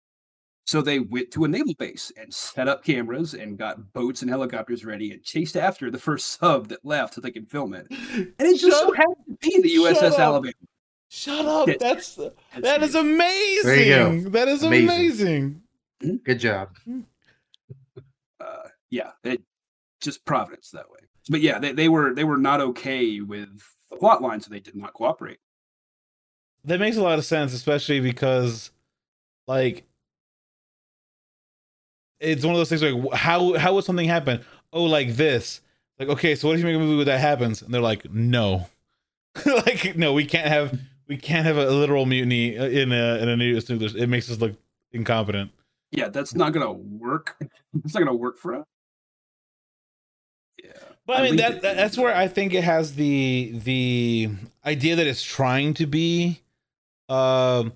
So 0.70 0.80
they 0.80 1.00
went 1.00 1.32
to 1.32 1.44
a 1.44 1.48
naval 1.48 1.74
base 1.74 2.12
and 2.16 2.32
set 2.32 2.68
up 2.68 2.84
cameras 2.84 3.34
and 3.34 3.58
got 3.58 3.92
boats 3.92 4.22
and 4.22 4.30
helicopters 4.30 4.84
ready 4.84 5.10
and 5.10 5.20
chased 5.20 5.56
after 5.56 5.90
the 5.90 5.98
first 5.98 6.28
sub 6.38 6.68
that 6.68 6.84
left 6.84 7.14
so 7.14 7.20
they 7.20 7.32
could 7.32 7.50
film 7.50 7.74
it. 7.74 7.88
And 7.90 8.32
it 8.38 8.56
just 8.56 8.78
so 8.78 8.92
happened 8.92 9.16
to 9.26 9.36
be 9.40 9.60
the 9.62 9.68
shut 9.68 9.96
USS 9.96 10.12
up. 10.12 10.20
Alabama. 10.20 10.52
Shut 11.08 11.44
up. 11.44 11.66
Yes. 11.66 11.78
That's 11.80 12.14
That's 12.14 12.34
that 12.62 12.82
is 12.84 12.94
amazing. 12.94 13.66
There 13.66 14.12
you 14.14 14.22
go. 14.22 14.30
That 14.30 14.46
is 14.46 14.62
Amazing. 14.62 15.60
amazing. 16.02 16.20
Good 16.22 16.38
job. 16.38 16.68
uh, 18.40 18.68
yeah, 18.90 19.10
it 19.24 19.42
just 20.00 20.24
providence 20.24 20.70
that 20.70 20.88
way. 20.88 21.00
But 21.28 21.40
yeah, 21.40 21.58
they, 21.58 21.72
they 21.72 21.88
were 21.88 22.14
they 22.14 22.22
were 22.22 22.38
not 22.38 22.60
okay 22.60 23.20
with 23.20 23.48
the 23.90 23.96
plot 23.96 24.22
line, 24.22 24.40
so 24.40 24.48
they 24.50 24.60
did 24.60 24.76
not 24.76 24.92
cooperate. 24.92 25.38
That 26.64 26.78
makes 26.78 26.96
a 26.96 27.02
lot 27.02 27.18
of 27.18 27.24
sense, 27.24 27.54
especially 27.54 27.98
because, 27.98 28.70
like, 29.48 29.89
it's 32.20 32.44
one 32.44 32.54
of 32.54 32.58
those 32.58 32.68
things 32.68 32.82
like, 32.82 33.12
how 33.14 33.54
how 33.58 33.74
would 33.74 33.84
something 33.84 34.08
happen? 34.08 34.44
Oh, 34.72 34.84
like 34.84 35.16
this. 35.16 35.60
Like, 35.98 36.08
okay, 36.10 36.34
so 36.34 36.48
what 36.48 36.54
if 36.54 36.60
you 36.60 36.66
make 36.66 36.76
a 36.76 36.78
movie 36.78 36.96
where 36.96 37.04
that 37.06 37.20
happens? 37.20 37.60
And 37.62 37.72
they're 37.74 37.80
like, 37.80 38.10
no, 38.10 38.68
like, 39.46 39.96
no, 39.96 40.12
we 40.12 40.24
can't 40.24 40.48
have 40.48 40.78
we 41.08 41.16
can't 41.16 41.44
have 41.44 41.56
a 41.56 41.66
literal 41.70 42.06
mutiny 42.06 42.56
uh, 42.56 42.66
in 42.66 42.92
a 42.92 43.16
in 43.18 43.28
a 43.28 43.36
nuclear- 43.36 43.96
It 43.96 44.08
makes 44.08 44.30
us 44.30 44.38
look 44.38 44.54
incompetent. 44.92 45.50
Yeah, 45.92 46.08
that's 46.08 46.34
not 46.34 46.52
gonna 46.52 46.72
work. 46.72 47.36
it's 47.84 47.94
not 47.94 48.00
gonna 48.00 48.14
work 48.14 48.38
for 48.38 48.54
us. 48.54 48.66
Yeah, 50.62 50.70
But 51.06 51.16
I 51.16 51.20
I 51.20 51.22
mean 51.24 51.36
that 51.36 51.62
that's 51.62 51.98
where 51.98 52.14
I 52.14 52.28
think 52.28 52.54
it 52.54 52.64
has 52.64 52.94
the 52.94 53.52
the 53.64 54.28
idea 54.64 54.96
that 54.96 55.06
it's 55.06 55.22
trying 55.22 55.74
to 55.74 55.86
be. 55.86 56.40
Um, 57.08 57.72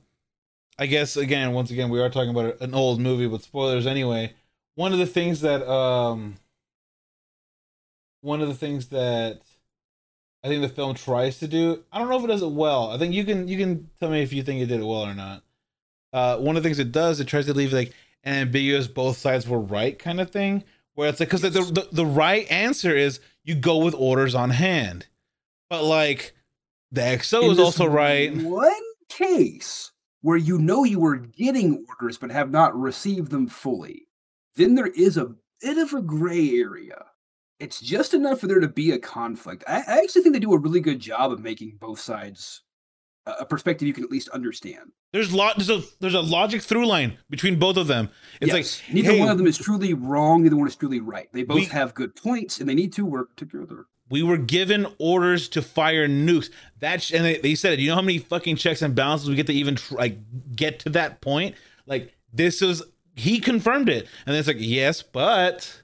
I 0.78 0.86
guess 0.86 1.16
again, 1.16 1.52
once 1.52 1.70
again, 1.70 1.90
we 1.90 2.00
are 2.00 2.10
talking 2.10 2.30
about 2.30 2.60
an 2.60 2.74
old 2.74 3.00
movie, 3.00 3.26
but 3.26 3.42
spoilers 3.42 3.86
anyway. 3.86 4.34
One 4.74 4.92
of 4.92 4.98
the 4.98 5.06
things 5.06 5.40
that 5.42 5.68
um, 5.68 6.34
one 8.22 8.40
of 8.40 8.48
the 8.48 8.54
things 8.54 8.88
that 8.88 9.40
I 10.42 10.48
think 10.48 10.62
the 10.62 10.68
film 10.68 10.94
tries 10.94 11.38
to 11.38 11.48
do, 11.48 11.84
I 11.92 11.98
don't 11.98 12.08
know 12.08 12.18
if 12.18 12.24
it 12.24 12.28
does 12.28 12.42
it 12.42 12.50
well. 12.50 12.90
I 12.90 12.98
think 12.98 13.14
you 13.14 13.24
can 13.24 13.46
you 13.46 13.56
can 13.56 13.90
tell 14.00 14.10
me 14.10 14.22
if 14.22 14.32
you 14.32 14.42
think 14.42 14.60
it 14.62 14.66
did 14.66 14.80
it 14.80 14.84
well 14.84 15.06
or 15.06 15.14
not. 15.14 15.42
Uh, 16.12 16.38
one 16.38 16.56
of 16.56 16.62
the 16.62 16.66
things 16.68 16.78
it 16.78 16.92
does, 16.92 17.20
it 17.20 17.26
tries 17.26 17.46
to 17.46 17.54
leave 17.54 17.72
like 17.72 17.92
an 18.24 18.34
ambiguous 18.34 18.88
both 18.88 19.16
sides 19.16 19.48
were 19.48 19.58
right 19.60 19.98
kind 19.98 20.20
of 20.20 20.30
thing, 20.30 20.64
where 20.94 21.08
it's 21.08 21.20
like 21.20 21.28
because 21.28 21.42
the, 21.42 21.50
the 21.50 21.88
the 21.92 22.06
right 22.06 22.50
answer 22.50 22.96
is 22.96 23.20
you 23.44 23.54
go 23.54 23.78
with 23.78 23.94
orders 23.94 24.34
on 24.34 24.50
hand, 24.50 25.06
but 25.70 25.84
like 25.84 26.34
the 26.90 27.00
XO 27.00 27.44
In 27.44 27.50
is 27.52 27.58
also 27.60 27.86
right. 27.86 28.34
One 28.34 28.72
case 29.08 29.92
where 30.24 30.38
you 30.38 30.56
know 30.56 30.84
you 30.84 30.98
were 30.98 31.16
getting 31.16 31.84
orders 31.86 32.16
but 32.16 32.30
have 32.30 32.50
not 32.50 32.74
received 32.74 33.30
them 33.30 33.46
fully, 33.46 34.08
then 34.56 34.74
there 34.74 34.86
is 34.86 35.18
a 35.18 35.34
bit 35.60 35.76
of 35.76 35.92
a 35.92 36.00
gray 36.00 36.58
area. 36.58 37.04
It's 37.60 37.78
just 37.78 38.14
enough 38.14 38.40
for 38.40 38.46
there 38.46 38.58
to 38.58 38.68
be 38.68 38.92
a 38.92 38.98
conflict. 38.98 39.64
I, 39.68 39.82
I 39.86 39.98
actually 39.98 40.22
think 40.22 40.32
they 40.32 40.38
do 40.38 40.54
a 40.54 40.58
really 40.58 40.80
good 40.80 40.98
job 40.98 41.30
of 41.30 41.42
making 41.42 41.76
both 41.78 42.00
sides 42.00 42.62
a, 43.26 43.32
a 43.40 43.44
perspective 43.44 43.86
you 43.86 43.92
can 43.92 44.02
at 44.02 44.10
least 44.10 44.30
understand. 44.30 44.92
There's 45.12 45.30
lot 45.34 45.56
there's 45.58 45.68
a 45.68 45.82
there's 46.00 46.14
a 46.14 46.22
logic 46.22 46.62
through 46.62 46.86
line 46.86 47.18
between 47.28 47.58
both 47.58 47.76
of 47.76 47.86
them. 47.86 48.08
It's 48.40 48.50
Yes, 48.50 48.80
like 48.82 48.94
neither 48.94 49.12
hey, 49.12 49.20
one 49.20 49.28
of 49.28 49.36
them 49.36 49.46
is 49.46 49.58
truly 49.58 49.92
wrong, 49.92 50.42
neither 50.42 50.56
one 50.56 50.66
is 50.66 50.74
truly 50.74 51.00
right. 51.00 51.28
They 51.34 51.42
both 51.42 51.56
We- 51.56 51.64
have 51.66 51.92
good 51.92 52.16
points 52.16 52.60
and 52.60 52.68
they 52.68 52.74
need 52.74 52.94
to 52.94 53.04
work 53.04 53.36
together. 53.36 53.88
We 54.10 54.22
were 54.22 54.36
given 54.36 54.86
orders 54.98 55.48
to 55.50 55.62
fire 55.62 56.06
nukes. 56.08 56.50
That's 56.80 57.10
and 57.10 57.24
they, 57.24 57.38
they 57.38 57.54
said 57.54 57.72
it. 57.72 57.78
You 57.80 57.88
know 57.88 57.94
how 57.96 58.02
many 58.02 58.18
fucking 58.18 58.56
checks 58.56 58.82
and 58.82 58.94
balances 58.94 59.28
we 59.28 59.34
get 59.36 59.46
to 59.46 59.54
even 59.54 59.76
tr- 59.76 59.94
like 59.96 60.18
get 60.54 60.78
to 60.80 60.90
that 60.90 61.20
point? 61.20 61.54
Like 61.86 62.12
this 62.32 62.60
was 62.60 62.82
he 63.16 63.38
confirmed 63.38 63.88
it, 63.88 64.06
and 64.26 64.36
it's 64.36 64.48
like 64.48 64.56
yes, 64.60 65.02
but 65.02 65.82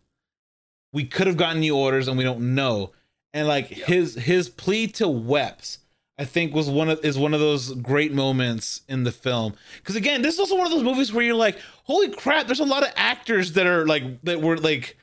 we 0.93 1.05
could 1.05 1.27
have 1.29 1.37
gotten 1.37 1.61
new 1.61 1.77
orders 1.77 2.09
and 2.09 2.19
we 2.19 2.25
don't 2.25 2.55
know. 2.55 2.93
And 3.33 3.47
like 3.47 3.71
Yeah. 3.71 3.87
his 3.87 4.15
his 4.17 4.49
plea 4.49 4.89
to 4.89 5.05
Weps, 5.07 5.79
I 6.19 6.25
think 6.25 6.53
was 6.53 6.69
one 6.69 6.89
of 6.91 7.05
is 7.05 7.17
one 7.17 7.33
of 7.33 7.41
those 7.41 7.73
great 7.75 8.13
moments 8.13 8.83
in 8.89 9.05
the 9.05 9.13
film. 9.13 9.55
Because 9.79 9.97
again, 9.97 10.23
this 10.23 10.35
is 10.35 10.41
also 10.41 10.57
one 10.57 10.67
of 10.67 10.73
those 10.73 10.83
movies 10.83 11.13
where 11.13 11.25
you're 11.25 11.35
like, 11.35 11.59
holy 11.85 12.11
crap, 12.11 12.47
there's 12.47 12.61
a 12.61 12.65
lot 12.65 12.83
of 12.83 12.93
actors 12.97 13.53
that 13.53 13.67
are 13.67 13.87
like 13.87 14.21
that 14.25 14.43
were 14.43 14.59
like 14.59 14.97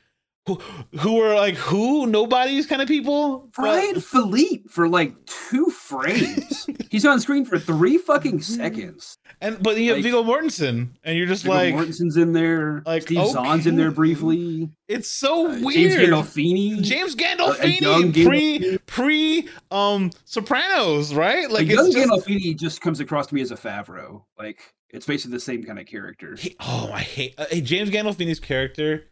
who 0.56 0.98
who 0.98 1.14
were 1.14 1.34
like 1.34 1.54
who 1.56 2.06
nobody's 2.06 2.66
kind 2.66 2.82
of 2.82 2.88
people. 2.88 3.48
but- 3.56 3.62
Brian 3.62 4.00
Phillippe 4.00 4.68
for 4.70 4.88
like 4.88 5.14
two 5.26 5.66
frames. 5.66 6.66
He's 6.90 7.04
on 7.04 7.20
screen 7.20 7.44
for 7.44 7.58
three 7.58 7.98
fucking 7.98 8.40
seconds. 8.40 9.18
and 9.40 9.62
but 9.62 9.76
you 9.76 9.88
have 9.90 9.98
like- 9.98 10.04
Viggo 10.04 10.22
Mortensen, 10.24 10.90
and 11.04 11.16
you're 11.18 11.26
just 11.26 11.42
Viggo 11.44 11.54
like, 11.54 11.74
Mortensen's 11.74 12.16
in 12.16 12.32
there. 12.32 12.82
like, 12.86 13.02
Steve 13.02 13.26
Zahn's 13.28 13.66
in 13.66 13.76
there 13.76 13.90
briefly. 13.90 14.70
it's 14.88 15.08
so 15.08 15.46
Uh, 15.48 15.52
James 15.54 15.64
weird. 15.64 16.08
Gandolfini. 16.10 16.82
James 16.82 17.14
a 17.14 17.18
young 17.18 18.12
Gandolfini 18.12 18.26
pre 18.26 18.78
pre 18.86 19.48
um 19.70 20.10
Sopranos, 20.24 21.14
right? 21.14 21.42
Like 21.50 21.66
Like 21.66 21.68
young 21.68 21.92
just, 21.92 22.08
Gandolfini 22.10 22.58
just 22.58 22.80
comes 22.80 23.00
across 23.00 23.26
to 23.28 23.34
me 23.34 23.40
as 23.42 23.50
a 23.50 23.56
Favreau. 23.56 24.22
Like 24.38 24.58
it's 24.90 25.04
basically 25.06 25.36
the 25.36 25.40
same 25.40 25.62
kind 25.64 25.78
of 25.78 25.86
character. 25.86 26.36
he- 26.38 26.56
oh, 26.60 26.90
I 26.92 27.00
hate 27.00 27.34
uh, 27.38 27.44
hey, 27.50 27.60
James 27.60 27.90
Gandolfini's 27.90 28.40
character. 28.40 29.10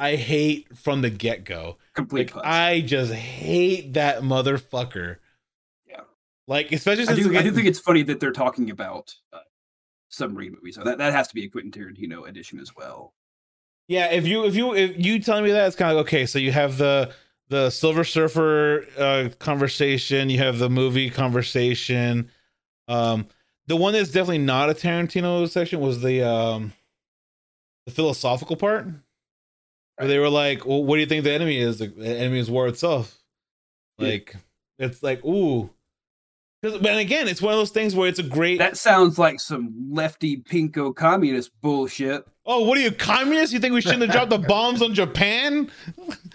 I 0.00 0.16
hate 0.16 0.76
from 0.76 1.02
the 1.02 1.10
get 1.10 1.44
go. 1.44 1.78
Complete 1.94 2.34
Like 2.34 2.42
puss. 2.42 2.42
I 2.44 2.80
just 2.80 3.12
hate 3.12 3.94
that 3.94 4.22
motherfucker. 4.22 5.16
Yeah. 5.86 6.00
Like 6.46 6.72
especially 6.72 7.04
I 7.04 7.14
since 7.14 7.26
do, 7.26 7.36
I 7.36 7.42
do 7.42 7.52
think 7.52 7.66
it's 7.66 7.80
funny 7.80 8.02
that 8.04 8.20
they're 8.20 8.32
talking 8.32 8.70
about 8.70 9.14
uh, 9.32 9.38
submarine 10.08 10.52
movies. 10.52 10.76
So 10.76 10.84
that, 10.84 10.98
that 10.98 11.12
has 11.12 11.28
to 11.28 11.34
be 11.34 11.44
a 11.44 11.48
Quentin 11.48 11.72
Tarantino 11.72 12.28
edition 12.28 12.60
as 12.60 12.74
well. 12.76 13.14
Yeah, 13.88 14.12
if 14.12 14.26
you 14.26 14.44
if 14.46 14.54
you 14.54 14.74
if 14.74 14.92
you 14.96 15.18
telling 15.18 15.44
me 15.44 15.50
that 15.50 15.66
it's 15.66 15.76
kind 15.76 15.90
of 15.90 15.96
like, 15.96 16.06
okay. 16.06 16.26
So 16.26 16.38
you 16.38 16.52
have 16.52 16.78
the 16.78 17.12
the 17.48 17.68
Silver 17.70 18.04
Surfer 18.04 18.86
uh 18.96 19.28
conversation, 19.38 20.30
you 20.30 20.38
have 20.38 20.58
the 20.58 20.70
movie 20.70 21.10
conversation. 21.10 22.30
Um, 22.88 23.26
the 23.66 23.76
one 23.76 23.92
that's 23.92 24.10
definitely 24.10 24.38
not 24.38 24.70
a 24.70 24.74
Tarantino 24.74 25.48
section 25.48 25.80
was 25.80 26.00
the 26.00 26.22
um 26.22 26.72
the 27.86 27.92
philosophical 27.92 28.56
part, 28.56 28.88
where 29.96 30.08
they 30.08 30.18
were 30.18 30.28
like, 30.30 30.66
"Well, 30.66 30.84
what 30.84 30.96
do 30.96 31.00
you 31.00 31.06
think 31.06 31.24
the 31.24 31.32
enemy 31.32 31.58
is? 31.58 31.78
The 31.78 31.92
enemy 31.98 32.38
is 32.38 32.50
war 32.50 32.66
itself." 32.68 33.18
Yeah. 33.98 34.08
Like, 34.08 34.36
it's 34.78 35.02
like, 35.02 35.24
ooh. 35.24 35.70
'Cause- 36.62 36.78
But 36.78 36.96
again, 36.98 37.28
it's 37.28 37.42
one 37.42 37.52
of 37.52 37.58
those 37.58 37.70
things 37.70 37.94
where 37.94 38.08
it's 38.08 38.18
a 38.18 38.22
great. 38.22 38.58
That 38.58 38.76
sounds 38.78 39.18
like 39.18 39.38
some 39.38 39.90
lefty 39.92 40.38
pinko 40.38 40.94
communist 40.96 41.50
bullshit. 41.60 42.26
oh, 42.46 42.62
what 42.64 42.76
are 42.76 42.80
you 42.82 42.90
communist? 42.90 43.52
You 43.54 43.58
think 43.58 43.72
we 43.74 43.80
shouldn't 43.80 44.02
have 44.02 44.10
dropped 44.10 44.30
the 44.30 44.38
bombs 44.38 44.82
on 44.82 44.92
Japan? 44.94 45.70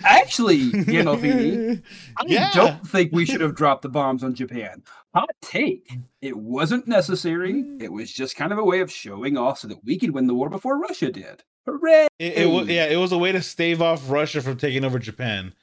Actually, 0.04 0.72
Gandolfini, 0.72 1.82
I 2.18 2.24
Yeah. 2.28 2.52
don't 2.54 2.88
think 2.88 3.12
we 3.12 3.26
should 3.26 3.42
have 3.42 3.56
dropped 3.56 3.82
the 3.84 3.90
bombs 3.90 4.24
on 4.24 4.34
Japan. 4.34 4.84
Hot 5.14 5.30
take. 5.42 5.98
It 6.22 6.36
wasn't 6.38 6.88
necessary. 6.88 7.54
Mm. 7.54 7.82
It 7.82 7.92
was 7.92 8.12
just 8.12 8.36
kind 8.36 8.52
of 8.52 8.58
a 8.58 8.64
way 8.64 8.80
of 8.80 8.92
showing 8.92 9.38
off 9.38 9.60
so 9.60 9.68
that 9.68 9.84
we 9.84 9.98
could 10.00 10.12
win 10.12 10.28
the 10.28 10.34
war 10.36 10.50
before 10.50 10.80
Russia 10.80 11.12
did. 11.12 11.44
Hooray! 11.72 12.08
It, 12.20 12.34
it 12.40 12.50
was 12.50 12.68
yeah, 12.68 12.86
it 12.86 12.98
was 12.98 13.12
a 13.12 13.18
way 13.18 13.32
to 13.32 13.42
stave 13.42 13.82
off 13.82 14.10
Russia 14.10 14.42
from 14.42 14.58
taking 14.58 14.84
over 14.86 15.00
Japan. 15.00 15.54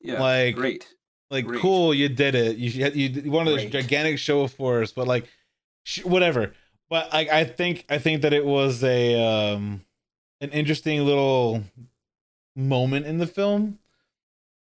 Yeah, 0.00 0.20
like- 0.20 0.56
great. 0.56 0.88
Like, 1.30 1.46
Great. 1.46 1.62
cool, 1.62 1.94
you 1.94 2.10
did 2.10 2.34
it. 2.34 2.58
You 2.58 2.90
you, 2.92 3.08
you 3.08 3.30
wanted 3.30 3.52
a 3.52 3.56
Great. 3.56 3.72
gigantic 3.72 4.18
show 4.18 4.42
of 4.42 4.52
force, 4.52 4.92
but 4.92 5.08
like, 5.08 5.26
sh- 5.82 6.04
whatever. 6.04 6.52
But 6.90 7.08
I 7.10 7.26
I 7.40 7.44
think 7.44 7.86
I 7.88 7.96
think 7.96 8.20
that 8.20 8.34
it 8.34 8.44
was 8.44 8.84
a 8.84 9.14
um 9.54 9.82
an 10.42 10.50
interesting 10.50 11.02
little 11.06 11.62
moment 12.54 13.06
in 13.06 13.16
the 13.16 13.26
film 13.26 13.78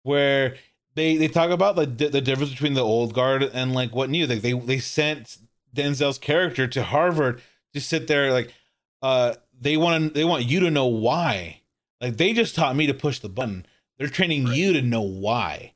where 0.04 0.56
they 0.96 1.18
they 1.18 1.28
talk 1.28 1.50
about 1.50 1.76
the 1.76 1.86
the 1.86 2.22
difference 2.22 2.52
between 2.52 2.76
the 2.76 2.82
old 2.86 3.14
guard 3.14 3.44
and 3.44 3.74
like 3.74 3.94
what 3.94 4.10
new. 4.10 4.26
Like 4.26 4.42
they 4.42 4.54
they 4.54 4.80
sent 4.80 5.38
Denzel's 5.76 6.18
character 6.18 6.66
to 6.68 6.84
Harvard 6.84 7.42
to 7.74 7.82
sit 7.82 8.08
there 8.08 8.32
like 8.32 8.54
uh 9.02 9.34
they 9.60 9.78
want 9.78 10.04
to 10.04 10.10
they 10.14 10.26
want 10.26 10.46
you 10.46 10.60
to 10.62 10.72
know 10.72 10.88
why. 10.88 11.62
Like 12.02 12.18
they 12.18 12.34
just 12.34 12.56
taught 12.56 12.76
me 12.76 12.88
to 12.88 12.94
push 12.94 13.20
the 13.20 13.30
button. 13.30 13.66
They're 13.98 14.08
training 14.08 14.46
Right. 14.46 14.58
you 14.58 14.74
to 14.74 14.82
know 14.82 15.02
why. 15.02 15.74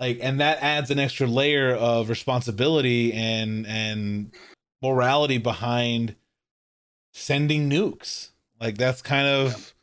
Like 0.00 0.18
and 0.22 0.40
that 0.40 0.62
adds 0.62 0.90
an 0.90 0.98
extra 0.98 1.26
layer 1.26 1.74
of 1.74 2.08
responsibility 2.08 3.12
and 3.12 3.66
and 3.66 4.32
morality 4.82 5.38
behind 5.38 6.14
sending 7.12 7.68
nukes. 7.70 8.30
Like 8.60 8.76
that's 8.78 9.02
kind 9.02 9.26
of 9.26 9.74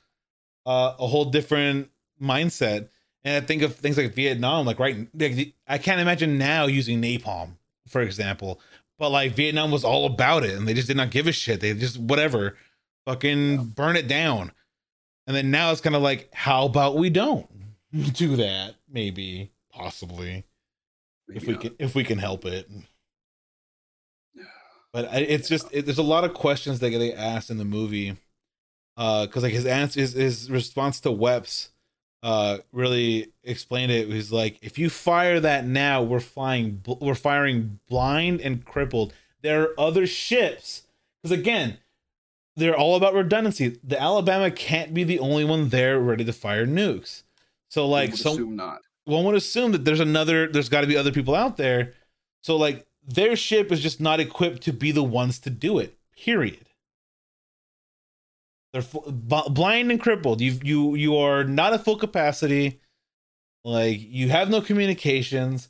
uh, 0.66 0.94
a 0.98 1.08
whole 1.08 1.26
different 1.26 1.90
mindset. 2.22 2.90
And 3.24 3.44
I 3.44 3.46
think 3.46 3.62
of 3.64 3.76
things 3.76 3.98
like 3.98 4.14
Vietnam, 4.14 4.66
like 4.66 4.80
right, 4.80 4.98
like, 5.14 5.36
the- 5.36 5.54
I 5.68 5.78
can't 5.78 6.00
imagine 6.00 6.38
now 6.38 6.68
using 6.68 7.02
napalm, 7.02 7.58
for 7.88 8.02
example. 8.02 8.60
But 8.98 9.10
like 9.10 9.34
Vietnam 9.36 9.72
was 9.72 9.84
all 9.84 10.06
about 10.06 10.44
it, 10.46 10.56
and 10.56 10.68
they 10.68 10.74
just 10.74 10.88
did 10.88 10.96
not 10.98 11.12
give 11.12 11.28
a 11.28 11.32
shit. 11.32 11.60
They 11.60 11.74
just 11.74 11.98
whatever, 11.98 12.56
fucking 13.06 13.66
burn 13.68 13.96
it 13.96 14.08
down. 14.08 14.52
And 15.28 15.36
then 15.36 15.52
now 15.52 15.72
it's 15.72 15.82
kind 15.82 15.96
of 15.96 16.02
like, 16.02 16.30
how 16.34 16.66
about 16.66 16.98
we 16.98 17.10
don't 17.10 17.48
do 18.14 18.36
that? 18.36 18.76
Maybe, 18.90 19.52
possibly, 19.72 20.44
if 21.28 21.46
we 21.46 21.54
not. 21.54 21.62
can, 21.62 21.76
if 21.80 21.96
we 21.96 22.04
can 22.04 22.18
help 22.18 22.46
it. 22.46 22.70
But 24.94 25.10
it's 25.14 25.50
just 25.50 25.68
it, 25.74 25.86
there's 25.86 25.98
a 25.98 26.04
lot 26.04 26.24
of 26.24 26.34
questions 26.34 26.80
that 26.80 26.90
they 26.90 27.12
asked 27.14 27.50
in 27.50 27.58
the 27.58 27.66
movie, 27.66 28.16
uh, 28.96 29.26
because 29.26 29.44
like 29.44 29.52
his 29.52 29.66
answer, 29.66 30.00
his 30.00 30.14
his 30.14 30.50
response 30.50 31.02
to 31.02 31.10
Weps, 31.10 31.68
uh, 32.24 32.60
really 32.72 33.34
explained 33.44 33.92
it. 33.92 34.08
He's 34.08 34.32
like, 34.32 34.58
if 34.62 34.80
you 34.80 34.90
fire 34.90 35.42
that 35.42 35.66
now, 35.66 36.02
we're 36.02 36.22
flying, 36.22 36.82
we're 37.02 37.14
firing 37.14 37.80
blind 37.90 38.40
and 38.40 38.64
crippled. 38.64 39.14
There 39.42 39.64
are 39.64 39.80
other 39.80 40.08
ships, 40.08 40.88
because 41.22 41.38
again, 41.38 41.78
they're 42.56 42.78
all 42.78 42.96
about 42.96 43.14
redundancy. 43.14 43.80
The 43.84 44.02
Alabama 44.02 44.50
can't 44.52 44.94
be 44.94 45.04
the 45.04 45.20
only 45.20 45.44
one 45.44 45.70
there 45.70 46.00
ready 46.00 46.24
to 46.26 46.34
fire 46.34 46.66
nukes. 46.66 47.24
So 47.70 47.88
like, 47.88 48.12
would 48.12 48.20
some 48.20 48.56
not. 48.56 48.82
one 49.06 49.26
would 49.26 49.36
assume 49.36 49.72
that 49.74 49.86
there's 49.86 50.00
another 50.00 50.48
there's 50.48 50.70
got 50.70 50.82
to 50.82 50.88
be 50.88 50.98
other 50.98 51.12
people 51.12 51.36
out 51.36 51.58
there 51.58 51.94
so 52.42 52.56
like 52.56 52.86
their 53.06 53.36
ship 53.36 53.72
is 53.72 53.82
just 53.82 54.00
not 54.00 54.20
equipped 54.20 54.62
to 54.64 54.72
be 54.72 54.92
the 54.92 55.04
ones 55.04 55.40
to 55.40 55.50
do 55.50 55.80
it 55.80 55.98
period 56.16 56.70
they're 58.72 58.82
b- 58.82 59.50
blind 59.50 59.92
and 59.92 60.00
crippled 60.00 60.40
you 60.40 60.58
you 60.64 60.96
you 60.96 61.18
are 61.18 61.44
not 61.44 61.74
at 61.74 61.84
full 61.84 61.98
capacity 61.98 62.80
like 63.64 64.00
you 64.00 64.30
have 64.30 64.50
no 64.50 64.62
communications 64.62 65.70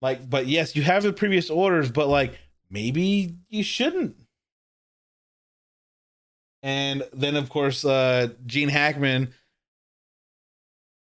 like 0.00 0.30
but 0.30 0.46
yes 0.46 0.74
you 0.74 0.82
have 0.82 1.02
the 1.02 1.12
previous 1.12 1.50
orders 1.50 1.90
but 1.90 2.08
like 2.08 2.38
maybe 2.70 3.36
you 3.48 3.62
shouldn't 3.62 4.16
and 6.62 7.02
then 7.12 7.36
of 7.36 7.48
course 7.48 7.84
uh 7.84 8.28
gene 8.46 8.68
hackman 8.68 9.32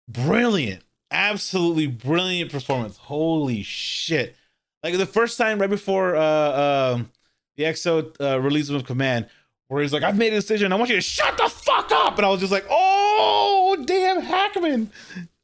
brilliant 0.07 0.83
absolutely 1.11 1.87
brilliant 1.87 2.51
performance. 2.51 2.97
Holy 2.97 3.61
shit. 3.63 4.35
Like 4.83 4.97
the 4.97 5.05
first 5.05 5.37
time 5.37 5.59
right 5.59 5.69
before 5.69 6.15
uh 6.15 6.93
um 6.93 7.11
the 7.57 7.63
XO 7.65 8.15
uh 8.19 8.39
release 8.39 8.69
of 8.69 8.85
command 8.85 9.27
where 9.67 9.81
he's 9.81 9.93
like 9.93 10.03
i've 10.03 10.17
made 10.17 10.33
a 10.33 10.37
decision. 10.37 10.71
I 10.73 10.77
want 10.77 10.89
you 10.89 10.95
to 10.95 11.01
shut 11.01 11.37
the 11.37 11.49
fuck 11.49 11.91
up. 11.91 12.17
And 12.17 12.25
i 12.25 12.29
was 12.29 12.39
just 12.39 12.51
like 12.51 12.65
oh 12.69 13.77
damn 13.85 14.21
hackman. 14.21 14.91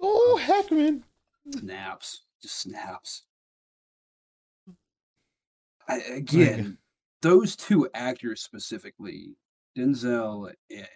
Oh 0.02 0.40
hackman. 0.42 1.04
Snaps. 1.52 2.22
Just 2.42 2.60
snaps. 2.62 3.24
I, 5.90 6.00
again, 6.00 6.78
those 7.22 7.56
two 7.56 7.88
actors 7.94 8.42
specifically, 8.42 9.38
Denzel 9.78 10.52
and 10.70 10.88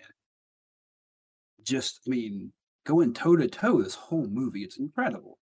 just, 1.64 2.02
I 2.08 2.10
mean, 2.10 2.52
going 2.86 3.14
toe 3.14 3.36
to 3.36 3.48
toe 3.48 3.82
this 3.82 3.96
whole 3.96 4.28
movie. 4.28 4.64
It's 4.64 4.78
incredible. 4.78 5.38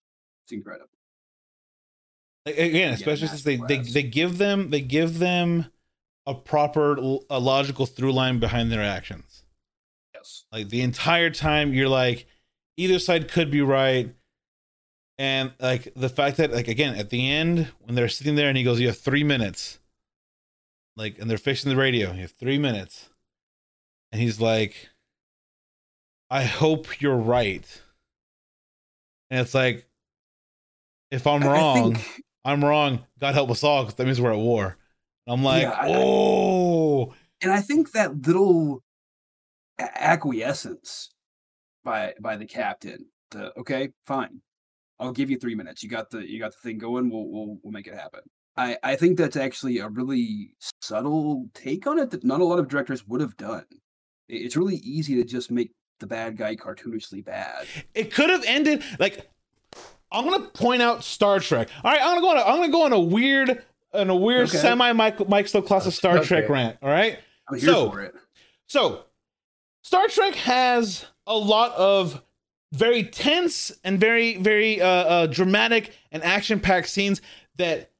It's 0.45 0.53
incredible. 0.53 0.89
Again 2.47 2.93
especially 2.93 3.27
since 3.27 3.41
they, 3.41 3.55
they 3.55 3.79
they 3.79 4.03
give 4.03 4.37
them 4.37 4.69
they 4.69 4.79
give 4.81 5.17
them 5.17 5.65
a 6.27 6.35
proper 6.35 6.95
a 7.27 7.39
logical 7.39 7.87
through 7.87 8.13
line 8.13 8.37
behind 8.37 8.71
their 8.71 8.83
actions 8.83 9.43
Yes. 10.13 10.43
like 10.51 10.69
the 10.69 10.81
entire 10.81 11.31
time 11.31 11.73
you're 11.73 11.89
like 11.89 12.27
either 12.77 12.99
side 12.99 13.31
could 13.31 13.49
be 13.49 13.61
right 13.61 14.13
and 15.17 15.53
like 15.59 15.91
the 15.95 16.07
fact 16.07 16.37
that 16.37 16.51
like 16.51 16.67
again 16.67 16.95
at 16.95 17.09
the 17.09 17.31
end 17.31 17.67
when 17.81 17.95
they're 17.95 18.09
sitting 18.09 18.35
there 18.35 18.49
and 18.49 18.57
he 18.59 18.63
goes 18.63 18.79
you 18.79 18.85
have 18.85 18.99
three 18.99 19.23
minutes 19.23 19.79
like 20.95 21.17
and 21.17 21.27
they're 21.27 21.39
fixing 21.39 21.71
the 21.71 21.75
radio 21.75 22.11
you 22.13 22.21
have 22.21 22.31
three 22.33 22.59
minutes 22.59 23.09
and 24.15 24.21
he's 24.21 24.39
like 24.39 24.87
i 26.29 26.43
hope 26.45 27.01
you're 27.01 27.17
right 27.17 27.81
and 29.29 29.41
it's 29.41 29.53
like 29.53 29.85
if 31.11 31.27
i'm 31.27 31.43
wrong 31.43 31.95
think- 31.95 32.23
i'm 32.45 32.63
wrong 32.63 33.05
god 33.19 33.33
help 33.33 33.51
us 33.51 33.61
all 33.61 33.83
because 33.83 33.95
that 33.95 34.05
means 34.05 34.21
we're 34.21 34.31
at 34.31 34.37
war 34.37 34.77
and 35.27 35.33
i'm 35.33 35.43
like 35.43 35.63
Yeah, 35.63 35.71
I- 35.71 35.87
I- 35.87 35.93
oh 35.97 37.13
and 37.41 37.51
I 37.51 37.59
think 37.59 37.91
that 37.91 38.25
little 38.25 38.81
acquiescence 39.79 41.09
by 41.83 42.13
by 42.21 42.37
the 42.37 42.45
captain, 42.45 43.05
the 43.31 43.51
okay, 43.59 43.89
fine, 44.05 44.39
I'll 44.99 45.11
give 45.11 45.29
you 45.29 45.37
three 45.37 45.53
minutes. 45.53 45.83
You 45.83 45.89
got 45.89 46.09
the 46.09 46.27
you 46.27 46.39
got 46.39 46.53
the 46.53 46.57
thing 46.63 46.77
going. 46.77 47.09
We'll 47.09 47.27
we'll 47.27 47.57
we'll 47.61 47.73
make 47.73 47.87
it 47.87 47.93
happen. 47.93 48.21
I 48.57 48.77
I 48.83 48.95
think 48.95 49.17
that's 49.17 49.35
actually 49.35 49.79
a 49.79 49.89
really 49.89 50.55
subtle 50.81 51.47
take 51.53 51.85
on 51.87 51.99
it 51.99 52.09
that 52.11 52.23
not 52.23 52.39
a 52.41 52.45
lot 52.45 52.57
of 52.57 52.69
directors 52.69 53.05
would 53.05 53.21
have 53.21 53.35
done. 53.37 53.65
It's 54.27 54.55
really 54.55 54.77
easy 54.77 55.15
to 55.15 55.23
just 55.23 55.51
make 55.51 55.71
the 55.99 56.07
bad 56.07 56.37
guy 56.37 56.55
cartoonishly 56.55 57.23
bad. 57.23 57.67
It 57.93 58.13
could 58.13 58.29
have 58.29 58.43
ended 58.45 58.83
like 58.99 59.29
I'm 60.11 60.25
gonna 60.29 60.47
point 60.47 60.81
out 60.81 61.03
Star 61.03 61.39
Trek. 61.39 61.69
All 61.83 61.91
right, 61.91 62.01
I'm 62.01 62.19
gonna 62.19 62.21
go 62.21 62.29
on. 62.31 62.37
A, 62.37 62.41
I'm 62.41 62.55
gonna 62.57 62.71
go 62.71 62.83
on 62.85 62.93
a 62.93 62.99
weird, 62.99 63.63
on 63.93 64.09
a 64.09 64.15
weird 64.15 64.49
Okay. 64.49 64.57
semi 64.57 64.91
Mike 64.93 65.27
Mike 65.27 65.53
of 65.53 65.93
Star 65.93 66.17
Okay. 66.17 66.25
Trek 66.27 66.49
rant. 66.49 66.77
All 66.81 66.89
right. 66.89 67.19
I'm 67.49 67.57
here 67.59 67.69
So- 67.69 67.91
for 67.91 68.01
it. 68.01 68.13
So, 68.67 69.05
Star 69.83 70.07
Trek 70.07 70.35
has 70.35 71.05
a 71.27 71.37
lot 71.37 71.73
of 71.73 72.21
very 72.73 73.03
tense 73.03 73.71
and 73.83 73.99
very, 73.99 74.37
very 74.37 74.81
uh, 74.81 74.87
uh, 74.87 75.25
dramatic 75.27 75.93
and 76.11 76.23
action-packed 76.23 76.89
scenes 76.89 77.21
that 77.57 77.91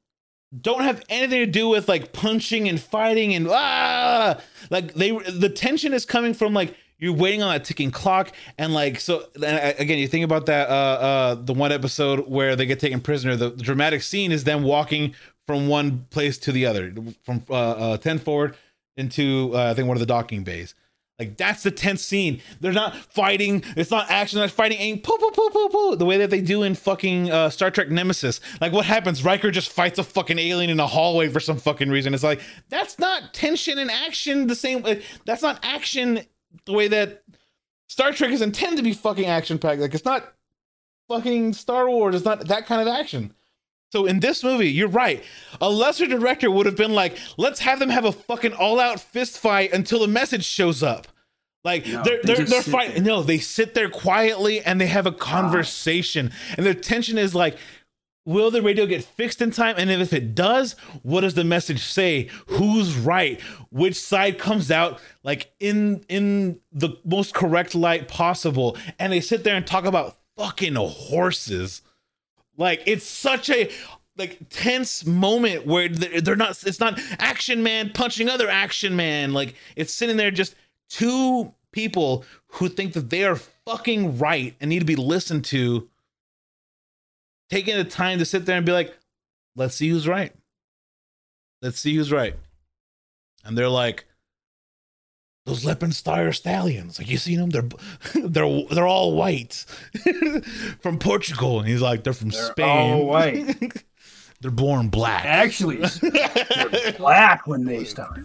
don't 0.60 0.82
have 0.82 1.02
anything 1.08 1.40
to 1.40 1.46
do 1.46 1.68
with 1.68 1.88
like 1.88 2.12
punching 2.12 2.68
and 2.68 2.80
fighting 2.80 3.34
and 3.34 3.48
ah, 3.50 4.38
like 4.70 4.94
they 4.94 5.10
the 5.10 5.48
tension 5.48 5.92
is 5.92 6.04
coming 6.04 6.34
from 6.34 6.54
like 6.54 6.76
you're 6.98 7.12
waiting 7.12 7.42
on 7.42 7.54
a 7.54 7.58
ticking 7.58 7.90
clock 7.90 8.32
and 8.56 8.72
like 8.72 9.00
so 9.00 9.24
and 9.44 9.78
again 9.78 9.98
you 9.98 10.08
think 10.08 10.24
about 10.24 10.46
that 10.46 10.68
uh 10.68 10.72
uh 10.72 11.34
the 11.34 11.52
one 11.52 11.72
episode 11.72 12.28
where 12.28 12.56
they 12.56 12.64
get 12.64 12.80
taken 12.80 13.00
prisoner 13.00 13.36
the, 13.36 13.50
the 13.50 13.62
dramatic 13.62 14.02
scene 14.02 14.32
is 14.32 14.44
them 14.44 14.62
walking 14.62 15.14
from 15.46 15.68
one 15.68 16.06
place 16.10 16.38
to 16.38 16.52
the 16.52 16.64
other 16.64 16.94
from 17.24 17.42
uh, 17.50 17.54
uh 17.92 17.96
10 17.98 18.18
forward 18.18 18.56
into 18.96 19.50
uh, 19.54 19.70
I 19.70 19.74
think 19.74 19.88
one 19.88 19.96
of 19.96 20.00
the 20.00 20.06
docking 20.06 20.44
bays. 20.44 20.74
Like 21.18 21.38
that's 21.38 21.62
the 21.62 21.70
tense 21.70 22.02
scene. 22.02 22.42
They're 22.60 22.72
not 22.72 22.94
fighting. 22.94 23.64
It's 23.74 23.90
not 23.90 24.10
action. 24.10 24.38
They're 24.38 24.48
fighting. 24.48 24.78
Aim. 24.78 25.00
Poo 25.00 25.16
poo 25.16 25.30
poo 25.30 25.48
poo 25.48 25.68
poo. 25.70 25.96
The 25.96 26.04
way 26.04 26.18
that 26.18 26.28
they 26.28 26.42
do 26.42 26.62
in 26.62 26.74
fucking 26.74 27.30
uh, 27.30 27.48
Star 27.48 27.70
Trek 27.70 27.88
Nemesis. 27.88 28.40
Like 28.60 28.72
what 28.72 28.84
happens? 28.84 29.24
Riker 29.24 29.50
just 29.50 29.72
fights 29.72 29.98
a 29.98 30.04
fucking 30.04 30.38
alien 30.38 30.68
in 30.68 30.78
a 30.78 30.86
hallway 30.86 31.28
for 31.28 31.40
some 31.40 31.56
fucking 31.56 31.88
reason. 31.88 32.12
It's 32.12 32.22
like 32.22 32.42
that's 32.68 32.98
not 32.98 33.32
tension 33.32 33.78
and 33.78 33.90
action 33.90 34.46
the 34.46 34.54
same. 34.54 34.82
way. 34.82 35.02
That's 35.24 35.42
not 35.42 35.58
action 35.62 36.20
the 36.66 36.72
way 36.72 36.88
that 36.88 37.22
Star 37.88 38.12
Trek 38.12 38.30
is 38.32 38.42
intended 38.42 38.76
to 38.76 38.82
be 38.82 38.92
fucking 38.92 39.26
action 39.26 39.58
packed. 39.58 39.80
Like 39.80 39.94
it's 39.94 40.04
not 40.04 40.34
fucking 41.08 41.54
Star 41.54 41.88
Wars. 41.88 42.14
It's 42.14 42.24
not 42.26 42.46
that 42.48 42.66
kind 42.66 42.86
of 42.86 42.88
action. 42.88 43.32
So 43.96 44.04
in 44.04 44.20
this 44.20 44.44
movie, 44.44 44.70
you're 44.70 44.88
right. 44.88 45.24
A 45.58 45.70
lesser 45.70 46.06
director 46.06 46.50
would 46.50 46.66
have 46.66 46.76
been 46.76 46.92
like, 46.92 47.16
let's 47.38 47.60
have 47.60 47.78
them 47.78 47.88
have 47.88 48.04
a 48.04 48.12
fucking 48.12 48.52
all-out 48.52 49.00
fist 49.00 49.38
fight 49.38 49.72
until 49.72 50.00
the 50.00 50.06
message 50.06 50.44
shows 50.44 50.82
up. 50.82 51.06
Like 51.64 51.86
No, 51.86 52.02
they're 52.02 52.18
they 52.18 52.34
they're, 52.34 52.36
just 52.44 52.50
they're 52.52 52.62
fighting. 52.62 53.04
No, 53.04 53.22
they 53.22 53.38
sit 53.38 53.72
there 53.72 53.88
quietly 53.88 54.60
and 54.60 54.78
they 54.78 54.86
have 54.88 55.06
a 55.06 55.12
conversation. 55.12 56.30
And 56.58 56.66
the 56.66 56.74
tension 56.74 57.16
is 57.16 57.34
like, 57.34 57.56
will 58.26 58.50
the 58.50 58.60
radio 58.60 58.84
get 58.84 59.02
fixed 59.02 59.40
in 59.40 59.50
time? 59.50 59.76
And 59.78 59.90
if 59.90 60.12
it 60.12 60.34
does, 60.34 60.72
what 61.02 61.22
does 61.22 61.32
the 61.32 61.42
message 61.44 61.82
say? 61.82 62.28
Who's 62.48 62.98
right? 62.98 63.40
Which 63.70 63.98
side 63.98 64.38
comes 64.38 64.70
out 64.70 65.00
like 65.24 65.50
in 65.58 66.04
in 66.10 66.60
the 66.70 66.98
most 67.02 67.32
correct 67.32 67.74
light 67.74 68.08
possible? 68.08 68.76
And 68.98 69.10
they 69.10 69.22
sit 69.22 69.42
there 69.42 69.56
and 69.56 69.66
talk 69.66 69.86
about 69.86 70.18
fucking 70.36 70.74
horses. 70.74 71.80
Like 72.56 72.82
it's 72.86 73.06
such 73.06 73.50
a 73.50 73.70
like 74.16 74.38
tense 74.48 75.04
moment 75.04 75.66
where 75.66 75.88
they're 75.88 76.36
not 76.36 76.62
it's 76.64 76.80
not 76.80 76.98
action 77.18 77.62
man 77.62 77.90
punching 77.90 78.28
other 78.28 78.48
action 78.48 78.96
man. 78.96 79.32
Like 79.32 79.54
it's 79.76 79.92
sitting 79.92 80.16
there 80.16 80.30
just 80.30 80.54
two 80.88 81.52
people 81.72 82.24
who 82.46 82.68
think 82.68 82.94
that 82.94 83.10
they 83.10 83.24
are 83.24 83.36
fucking 83.66 84.18
right 84.18 84.54
and 84.60 84.70
need 84.70 84.78
to 84.78 84.86
be 84.86 84.96
listened 84.96 85.44
to 85.46 85.88
taking 87.50 87.76
the 87.76 87.84
time 87.84 88.18
to 88.18 88.24
sit 88.24 88.46
there 88.46 88.56
and 88.56 88.64
be 88.64 88.72
like 88.72 88.96
let's 89.54 89.74
see 89.74 89.88
who's 89.88 90.08
right. 90.08 90.32
Let's 91.62 91.78
see 91.80 91.94
who's 91.96 92.12
right. 92.12 92.36
And 93.44 93.56
they're 93.56 93.68
like 93.68 94.04
those 95.46 95.64
Lipizzaner 95.64 96.34
stallions, 96.34 96.98
like 96.98 97.08
you 97.08 97.16
seen 97.16 97.38
them, 97.38 97.50
they're 97.50 97.68
they're 98.14 98.62
they're 98.70 98.86
all 98.86 99.14
white 99.16 99.64
from 100.80 100.98
Portugal, 100.98 101.60
and 101.60 101.68
he's 101.68 101.80
like 101.80 102.04
they're 102.04 102.12
from 102.12 102.28
They're 102.30 102.50
Spain. 102.50 102.92
all 102.92 103.06
white. 103.06 103.82
they're 104.42 104.50
born 104.50 104.88
black. 104.88 105.24
Actually, 105.24 105.78
they're 106.02 106.92
black 106.98 107.46
when 107.46 107.64
they 107.64 107.84
start. 107.84 108.20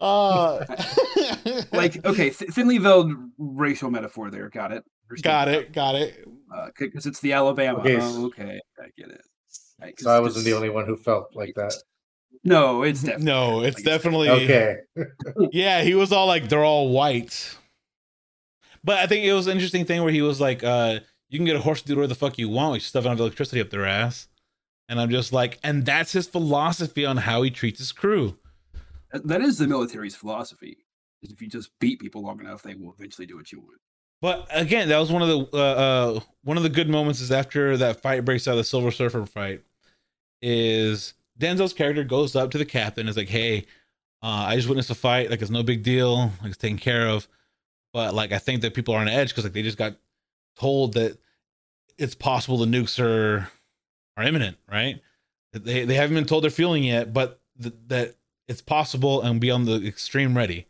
uh, 0.00 0.64
Like, 1.72 2.04
okay, 2.04 2.30
th- 2.30 2.50
thinly 2.50 2.78
veiled 2.78 3.12
racial 3.38 3.90
metaphor 3.90 4.30
there. 4.30 4.48
Got 4.48 4.72
it. 4.72 4.84
got 5.22 5.48
it, 5.48 5.72
got 5.72 5.94
it. 5.94 6.24
Because 6.78 7.06
it's 7.06 7.20
the 7.20 7.34
Alabama. 7.34 7.78
Okay, 7.80 7.98
Oh, 8.00 8.26
okay, 8.26 8.58
I 8.78 8.86
get 8.98 9.10
it. 9.10 9.20
Right, 9.80 9.96
'cause 9.96 10.04
So 10.04 10.10
I 10.10 10.20
wasn't 10.20 10.44
the 10.44 10.52
only 10.54 10.68
one 10.70 10.86
who 10.86 10.96
felt 10.96 11.28
like 11.34 11.54
that. 11.56 11.74
No, 12.44 12.82
it's 12.82 13.02
definitely. 13.02 13.24
No, 13.26 13.62
it's 13.62 13.82
definitely 13.82 14.28
Okay. 14.30 14.78
Yeah, 15.52 15.82
he 15.82 15.94
was 15.94 16.12
all 16.12 16.26
like 16.26 16.48
they're 16.48 16.64
all 16.64 16.88
white. 16.90 17.56
But 18.82 18.98
I 18.98 19.06
think 19.06 19.24
it 19.24 19.32
was 19.32 19.46
an 19.46 19.52
interesting 19.52 19.84
thing 19.84 20.02
where 20.02 20.12
he 20.12 20.22
was 20.22 20.40
like, 20.40 20.64
uh, 20.64 21.00
you 21.28 21.38
can 21.38 21.44
get 21.44 21.56
a 21.56 21.60
horse 21.60 21.82
to 21.82 21.88
do 21.88 21.96
whatever 21.96 22.08
the 22.08 22.14
fuck 22.14 22.38
you 22.38 22.48
want, 22.48 22.74
you 22.74 22.80
stuff 22.80 23.04
it 23.04 23.08
on 23.08 23.18
electricity 23.18 23.60
up 23.60 23.70
their 23.70 23.84
ass. 23.84 24.26
And 24.88 25.00
I'm 25.00 25.10
just 25.10 25.32
like, 25.32 25.58
and 25.62 25.84
that's 25.84 26.12
his 26.12 26.26
philosophy 26.26 27.04
on 27.04 27.18
how 27.18 27.42
he 27.42 27.50
treats 27.50 27.78
his 27.78 27.92
crew. 27.92 28.36
That- 29.12 29.26
That 29.26 29.40
is 29.42 29.58
the 29.58 29.66
military's 29.66 30.16
philosophy. 30.16 30.78
Is 31.22 31.30
if 31.30 31.42
you 31.42 31.48
just 31.48 31.78
beat 31.78 32.00
people 32.00 32.22
long 32.22 32.40
enough, 32.40 32.62
they 32.62 32.74
will 32.74 32.94
eventually 32.98 33.26
do 33.26 33.36
what 33.36 33.52
you 33.52 33.60
want. 33.60 33.78
But 34.22 34.46
again, 34.50 34.88
that 34.88 34.98
was 34.98 35.12
one 35.12 35.20
of 35.22 35.28
the 35.28 35.48
uh, 35.52 35.58
uh 36.16 36.20
one 36.42 36.56
of 36.56 36.62
the 36.62 36.68
good 36.70 36.88
moments 36.88 37.20
is 37.20 37.30
after 37.30 37.76
that 37.76 38.00
fight 38.00 38.24
breaks 38.24 38.48
out, 38.48 38.54
the 38.56 38.64
Silver 38.64 38.90
Surfer 38.90 39.26
fight, 39.26 39.62
is 40.40 41.12
Denzel's 41.40 41.72
character 41.72 42.04
goes 42.04 42.36
up 42.36 42.50
to 42.52 42.58
the 42.58 42.64
captain, 42.64 43.08
is 43.08 43.16
like, 43.16 43.28
"Hey, 43.28 43.66
uh, 44.22 44.46
I 44.48 44.56
just 44.56 44.68
witnessed 44.68 44.90
a 44.90 44.94
fight. 44.94 45.30
Like, 45.30 45.40
it's 45.42 45.50
no 45.50 45.62
big 45.62 45.82
deal. 45.82 46.32
Like, 46.40 46.50
it's 46.50 46.56
taken 46.56 46.78
care 46.78 47.08
of. 47.08 47.26
But 47.92 48.14
like, 48.14 48.32
I 48.32 48.38
think 48.38 48.62
that 48.62 48.74
people 48.74 48.94
are 48.94 49.00
on 49.00 49.08
edge 49.08 49.30
because 49.30 49.44
like 49.44 49.52
they 49.52 49.62
just 49.62 49.78
got 49.78 49.96
told 50.56 50.94
that 50.94 51.18
it's 51.98 52.14
possible 52.14 52.58
the 52.58 52.66
nukes 52.66 52.98
are 53.00 53.48
are 54.16 54.24
imminent, 54.24 54.58
right? 54.70 55.00
They 55.52 55.84
they 55.84 55.94
haven't 55.94 56.14
been 56.14 56.26
told 56.26 56.44
they're 56.44 56.50
feeling 56.50 56.84
yet, 56.84 57.12
but 57.12 57.40
th- 57.60 57.74
that 57.88 58.14
it's 58.46 58.62
possible 58.62 59.22
and 59.22 59.40
be 59.40 59.50
on 59.50 59.64
the 59.64 59.84
extreme 59.86 60.36
ready. 60.36 60.66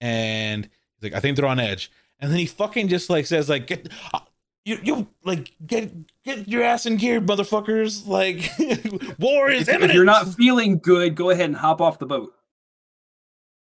And 0.00 0.64
he's 0.64 1.10
like, 1.10 1.14
I 1.14 1.20
think 1.20 1.36
they're 1.36 1.46
on 1.46 1.60
edge. 1.60 1.90
And 2.20 2.30
then 2.30 2.38
he 2.38 2.46
fucking 2.46 2.88
just 2.88 3.10
like 3.10 3.26
says 3.26 3.48
like, 3.48 3.66
get 3.66 3.88
you 4.64 4.78
you 4.82 5.08
like 5.24 5.52
get 5.66 5.92
get 6.24 6.48
your 6.48 6.62
ass 6.62 6.86
in 6.86 6.96
gear, 6.96 7.20
motherfuckers! 7.20 8.06
Like, 8.06 8.50
war 9.18 9.50
is 9.50 9.68
If, 9.68 9.82
if 9.82 9.92
you're 9.92 10.04
not 10.04 10.34
feeling 10.34 10.78
good, 10.78 11.14
go 11.14 11.30
ahead 11.30 11.46
and 11.46 11.56
hop 11.56 11.80
off 11.80 11.98
the 11.98 12.06
boat. 12.06 12.32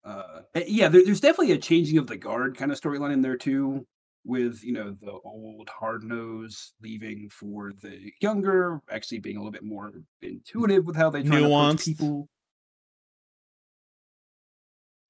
Uh, 0.05 0.41
eh, 0.55 0.63
yeah, 0.67 0.87
there, 0.87 1.03
there's 1.03 1.19
definitely 1.21 1.51
a 1.53 1.57
changing 1.57 1.97
of 1.97 2.07
the 2.07 2.17
guard 2.17 2.57
kind 2.57 2.71
of 2.71 2.79
storyline 2.79 3.13
in 3.13 3.21
there 3.21 3.37
too, 3.37 3.85
with 4.25 4.63
you 4.63 4.71
know 4.71 4.91
the 4.91 5.11
old 5.25 5.69
hard 5.69 6.03
nose 6.03 6.73
leaving 6.81 7.29
for 7.29 7.73
the 7.81 8.11
younger, 8.21 8.81
actually 8.89 9.19
being 9.19 9.35
a 9.35 9.39
little 9.39 9.51
bit 9.51 9.63
more 9.63 9.91
intuitive 10.21 10.85
with 10.85 10.95
how 10.95 11.09
they 11.09 11.23
try 11.23 11.39
to 11.39 11.45
Nuanced. 11.45 11.71
approach 11.71 11.85
people. 11.85 12.29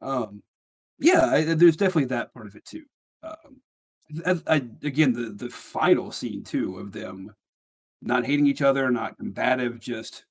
Um, 0.01 0.43
yeah, 0.99 1.25
I, 1.25 1.43
there's 1.53 1.77
definitely 1.77 2.05
that 2.05 2.33
part 2.33 2.47
of 2.47 2.55
it 2.55 2.65
too. 2.65 2.83
Um, 3.21 3.61
I, 4.25 4.39
I, 4.47 4.55
again, 4.83 5.13
the 5.13 5.29
the 5.29 5.49
final 5.49 6.11
scene 6.11 6.43
too 6.43 6.77
of 6.77 6.91
them 6.91 7.33
not 8.01 8.25
hating 8.25 8.47
each 8.47 8.61
other, 8.61 8.91
not 8.91 9.17
combative, 9.17 9.79
just 9.79 10.25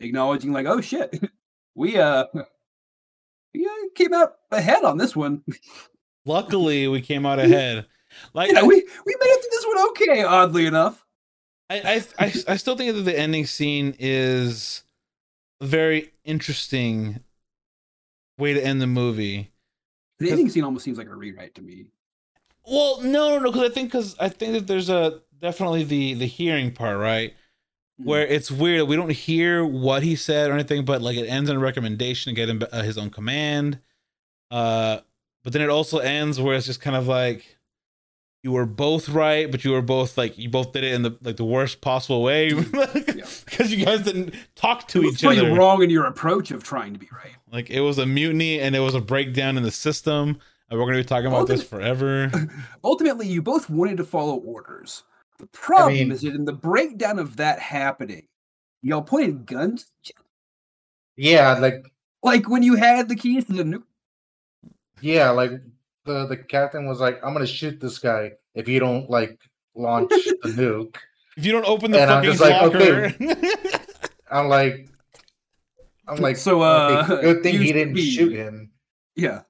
acknowledging 0.00 0.52
like, 0.52 0.66
oh 0.66 0.80
shit, 0.80 1.22
we 1.74 1.98
uh, 1.98 2.24
we 3.54 3.66
uh, 3.66 3.88
came 3.94 4.12
out 4.12 4.36
ahead 4.50 4.84
on 4.84 4.98
this 4.98 5.16
one. 5.16 5.42
Luckily, 6.24 6.88
we 6.88 7.00
came 7.00 7.26
out 7.26 7.38
ahead. 7.38 7.86
Like 8.34 8.48
you 8.48 8.54
know, 8.54 8.66
we 8.66 8.74
we 8.76 9.16
made 9.20 9.26
it 9.26 9.40
through 9.40 9.50
this 9.50 9.66
one 9.66 9.88
okay, 9.90 10.22
oddly 10.22 10.66
enough. 10.66 11.04
I, 11.70 11.76
I, 12.18 12.26
I, 12.26 12.34
I 12.48 12.56
still 12.56 12.76
think 12.76 12.94
that 12.94 13.02
the 13.02 13.18
ending 13.18 13.46
scene 13.46 13.96
is 13.98 14.82
a 15.62 15.66
very 15.66 16.12
interesting 16.22 17.20
way 18.36 18.52
to 18.52 18.62
end 18.62 18.82
the 18.82 18.86
movie. 18.86 19.50
The 20.18 20.30
ending 20.30 20.50
scene 20.50 20.64
almost 20.64 20.84
seems 20.84 20.98
like 20.98 21.06
a 21.06 21.14
rewrite 21.14 21.54
to 21.54 21.62
me. 21.62 21.86
Well, 22.66 23.00
no, 23.02 23.30
no, 23.30 23.38
no, 23.38 23.50
because 23.52 23.70
I 23.70 23.74
think 23.74 23.90
because 23.90 24.16
I 24.20 24.28
think 24.28 24.52
that 24.54 24.66
there's 24.66 24.88
a 24.88 25.20
definitely 25.40 25.84
the 25.84 26.14
the 26.14 26.26
hearing 26.26 26.72
part, 26.72 26.98
right? 26.98 27.34
Mhm. 28.00 28.04
Where 28.04 28.26
it's 28.26 28.50
weird. 28.50 28.80
That 28.80 28.86
we 28.86 28.96
don't 28.96 29.10
hear 29.10 29.64
what 29.64 30.02
he 30.02 30.16
said 30.16 30.50
or 30.50 30.54
anything, 30.54 30.84
but 30.84 31.02
like 31.02 31.16
it 31.16 31.26
ends 31.26 31.50
in 31.50 31.56
a 31.56 31.60
recommendation 31.60 32.30
to 32.30 32.36
get 32.36 32.48
him 32.48 32.62
uh, 32.72 32.82
his 32.82 32.96
own 32.98 33.10
command. 33.10 33.80
Uh, 34.50 34.98
but 35.42 35.52
then 35.52 35.62
it 35.62 35.70
also 35.70 35.98
ends 35.98 36.40
where 36.40 36.54
it's 36.54 36.66
just 36.66 36.80
kind 36.80 36.94
of 36.94 37.08
like, 37.08 37.58
you 38.42 38.52
were 38.52 38.66
both 38.66 39.08
right, 39.08 39.50
but 39.50 39.64
you 39.64 39.70
were 39.72 39.82
both 39.82 40.18
like 40.18 40.36
you 40.36 40.48
both 40.48 40.72
did 40.72 40.84
it 40.84 40.92
in 40.94 41.02
the 41.02 41.16
like 41.22 41.36
the 41.36 41.44
worst 41.44 41.80
possible 41.80 42.22
way 42.22 42.52
because 42.54 43.72
you 43.72 43.84
guys 43.84 44.02
didn't 44.02 44.34
talk 44.56 44.88
to 44.88 45.02
each 45.04 45.24
other. 45.24 45.52
wrong 45.54 45.82
in 45.82 45.90
your 45.90 46.06
approach 46.06 46.50
of 46.50 46.62
trying 46.64 46.92
to 46.92 46.98
be 46.98 47.08
right. 47.12 47.32
Like 47.52 47.70
it 47.70 47.80
was 47.80 47.98
a 47.98 48.06
mutiny 48.06 48.60
and 48.60 48.74
it 48.74 48.80
was 48.80 48.94
a 48.94 49.00
breakdown 49.00 49.56
in 49.56 49.62
the 49.62 49.70
system. 49.70 50.38
And 50.72 50.80
we're 50.80 50.86
gonna 50.86 51.00
be 51.00 51.04
talking 51.04 51.26
about 51.26 51.46
this 51.48 51.62
forever. 51.62 52.32
Ultimately, 52.82 53.26
you 53.28 53.42
both 53.42 53.68
wanted 53.68 53.98
to 53.98 54.04
follow 54.04 54.36
orders. 54.36 55.02
The 55.38 55.46
problem 55.48 55.92
mean- 55.92 56.10
is 56.12 56.22
that 56.22 56.34
in 56.34 56.46
the 56.46 56.52
breakdown 56.54 57.18
of 57.18 57.36
that 57.36 57.58
happening, 57.58 58.26
y'all 58.80 59.02
pointed 59.02 59.44
guns. 59.44 59.92
Yeah, 61.14 61.58
like 61.58 61.84
Like 62.22 62.48
when 62.48 62.62
you 62.62 62.76
had 62.76 63.10
the 63.10 63.14
keys 63.16 63.44
to 63.48 63.52
the 63.52 63.64
nuke. 63.64 63.82
yeah, 65.02 65.28
like 65.28 65.50
the 66.06 66.24
the 66.26 66.38
captain 66.38 66.86
was 66.86 67.00
like, 67.00 67.20
"I'm 67.22 67.34
gonna 67.34 67.46
shoot 67.46 67.78
this 67.78 67.98
guy 67.98 68.32
if 68.54 68.66
you 68.66 68.80
don't 68.80 69.10
like 69.10 69.38
launch 69.74 70.08
the 70.42 70.48
nuke." 70.48 70.96
If 71.36 71.44
you 71.44 71.52
don't 71.52 71.66
open 71.66 71.90
the 71.90 72.00
And 72.00 72.10
I'm 72.10 72.24
fucking 72.24 72.30
just 72.30 72.40
like, 72.40 72.62
locker, 72.62 73.14
I'm 74.30 74.48
like, 74.48 74.88
I'm 76.08 76.16
like, 76.16 76.38
So, 76.38 76.62
okay, 76.62 77.12
uh, 77.14 77.20
good 77.20 77.42
thing 77.42 77.58
he 77.60 77.74
didn't 77.74 77.92
be- 77.92 78.10
shoot 78.10 78.32
him. 78.32 78.70
Yeah. 79.16 79.42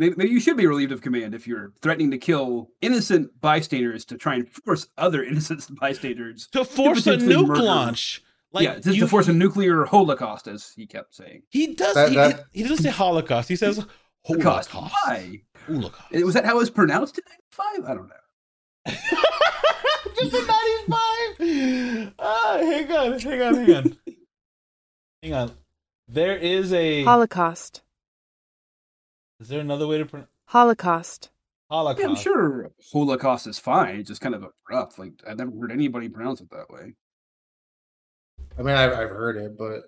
Maybe, 0.00 0.14
maybe 0.16 0.30
you 0.30 0.40
should 0.40 0.56
be 0.56 0.66
relieved 0.66 0.92
of 0.92 1.02
command 1.02 1.34
if 1.34 1.46
you're 1.46 1.72
threatening 1.82 2.10
to 2.12 2.16
kill 2.18 2.70
innocent 2.80 3.38
bystanders 3.42 4.06
to 4.06 4.16
try 4.16 4.36
and 4.36 4.48
force 4.50 4.86
other 4.96 5.22
innocent 5.30 5.62
bystanders. 5.78 6.46
to 6.52 6.64
force 6.64 7.00
a 7.06 7.12
potentially 7.12 7.34
nuke 7.34 7.48
murder- 7.48 7.62
launch. 7.62 8.22
Like 8.52 8.64
yeah, 8.64 8.78
to, 8.80 8.94
you- 8.94 9.00
to 9.02 9.06
force 9.08 9.28
a 9.28 9.32
nuclear 9.32 9.84
holocaust, 9.84 10.48
as 10.48 10.72
he 10.74 10.86
kept 10.86 11.14
saying. 11.14 11.42
He 11.50 11.74
does. 11.74 11.94
That- 11.94 12.08
he, 12.08 12.16
that- 12.16 12.44
he 12.52 12.62
doesn't 12.62 12.78
say 12.82 12.88
Holocaust. 12.90 13.48
He 13.48 13.56
says 13.56 13.84
Holocaust. 14.24 14.70
Holocaust. 14.70 14.94
Why? 15.06 15.42
Holocaust. 15.66 16.24
Was 16.24 16.34
that 16.34 16.44
how 16.46 16.54
it 16.56 16.58
was 16.58 16.70
pronounced 16.70 17.18
in 17.18 17.24
95? 17.76 17.90
I 17.90 17.94
don't 17.94 18.08
know. 18.08 18.14
Just 20.18 20.34
a 20.34 20.46
95. 20.88 22.14
Ah, 22.18 22.58
hang 22.60 22.90
on, 22.92 23.18
hang 23.20 23.42
on, 23.42 23.54
hang 23.54 23.74
on. 23.76 23.96
hang 25.22 25.34
on. 25.34 25.52
There 26.08 26.36
is 26.36 26.72
a. 26.72 27.04
Holocaust. 27.04 27.82
Is 29.40 29.48
there 29.48 29.60
another 29.60 29.86
way 29.86 29.98
to 29.98 30.04
pronounce 30.04 30.28
Holocaust. 30.46 31.30
Holocaust? 31.70 32.02
Yeah, 32.02 32.08
I'm 32.08 32.16
sure 32.16 32.70
Holocaust 32.92 33.46
is 33.46 33.58
fine. 33.58 33.96
It's 33.96 34.08
just 34.08 34.20
kind 34.20 34.34
of 34.34 34.44
abrupt. 34.44 34.98
Like 34.98 35.12
I've 35.26 35.38
never 35.38 35.50
heard 35.60 35.72
anybody 35.72 36.08
pronounce 36.08 36.40
it 36.40 36.50
that 36.50 36.70
way. 36.70 36.94
I 38.58 38.62
mean, 38.62 38.74
I've, 38.74 38.92
I've 38.92 39.10
heard 39.10 39.36
it, 39.36 39.56
but 39.56 39.82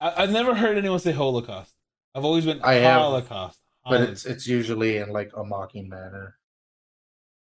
I, 0.00 0.22
I've 0.22 0.30
never 0.30 0.54
heard 0.54 0.78
anyone 0.78 0.98
say 0.98 1.12
Holocaust. 1.12 1.74
I've 2.14 2.24
always 2.24 2.44
been 2.44 2.60
I 2.62 2.74
have, 2.74 3.00
Holocaust. 3.00 3.60
but 3.84 4.00
it's 4.00 4.24
it's 4.24 4.46
usually 4.46 4.96
in 4.98 5.10
like 5.10 5.30
a 5.36 5.44
mocking 5.44 5.88
manner. 5.88 6.36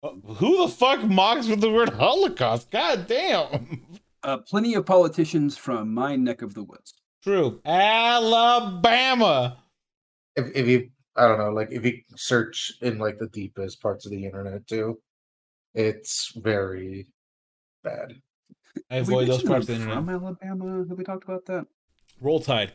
Who 0.01 0.63
the 0.63 0.67
fuck 0.67 1.01
mocks 1.03 1.47
with 1.47 1.61
the 1.61 1.71
word 1.71 1.89
Holocaust? 1.89 2.69
God 2.71 3.07
damn. 3.07 3.81
Uh, 4.21 4.37
plenty 4.37 4.73
of 4.73 4.85
politicians 4.85 5.57
from 5.57 5.93
my 5.93 6.15
neck 6.15 6.41
of 6.41 6.53
the 6.53 6.63
woods. 6.63 6.93
True. 7.23 7.61
Alabama. 7.65 9.57
If 10.35 10.55
if 10.55 10.67
you, 10.67 10.89
I 11.15 11.27
don't 11.27 11.37
know, 11.37 11.51
like 11.51 11.69
if 11.71 11.85
you 11.85 11.99
search 12.15 12.71
in 12.81 12.97
like 12.97 13.17
the 13.19 13.27
deepest 13.27 13.81
parts 13.81 14.05
of 14.05 14.11
the 14.11 14.25
internet 14.25 14.65
too, 14.67 14.99
it's 15.73 16.31
very 16.35 17.07
bad. 17.83 18.13
I 18.89 18.95
Have 18.95 19.07
we 19.07 19.13
avoid 19.13 19.27
those 19.27 19.43
mentioned 19.43 19.49
parts 19.49 19.69
of 19.69 19.75
I'm 19.75 19.79
the 19.79 19.91
internet. 19.91 20.05
From 20.05 20.09
Alabama, 20.49 20.85
have 20.89 20.97
we 20.97 21.03
talked 21.03 21.23
about 21.23 21.45
that? 21.45 21.65
Roll 22.19 22.39
Tide. 22.39 22.71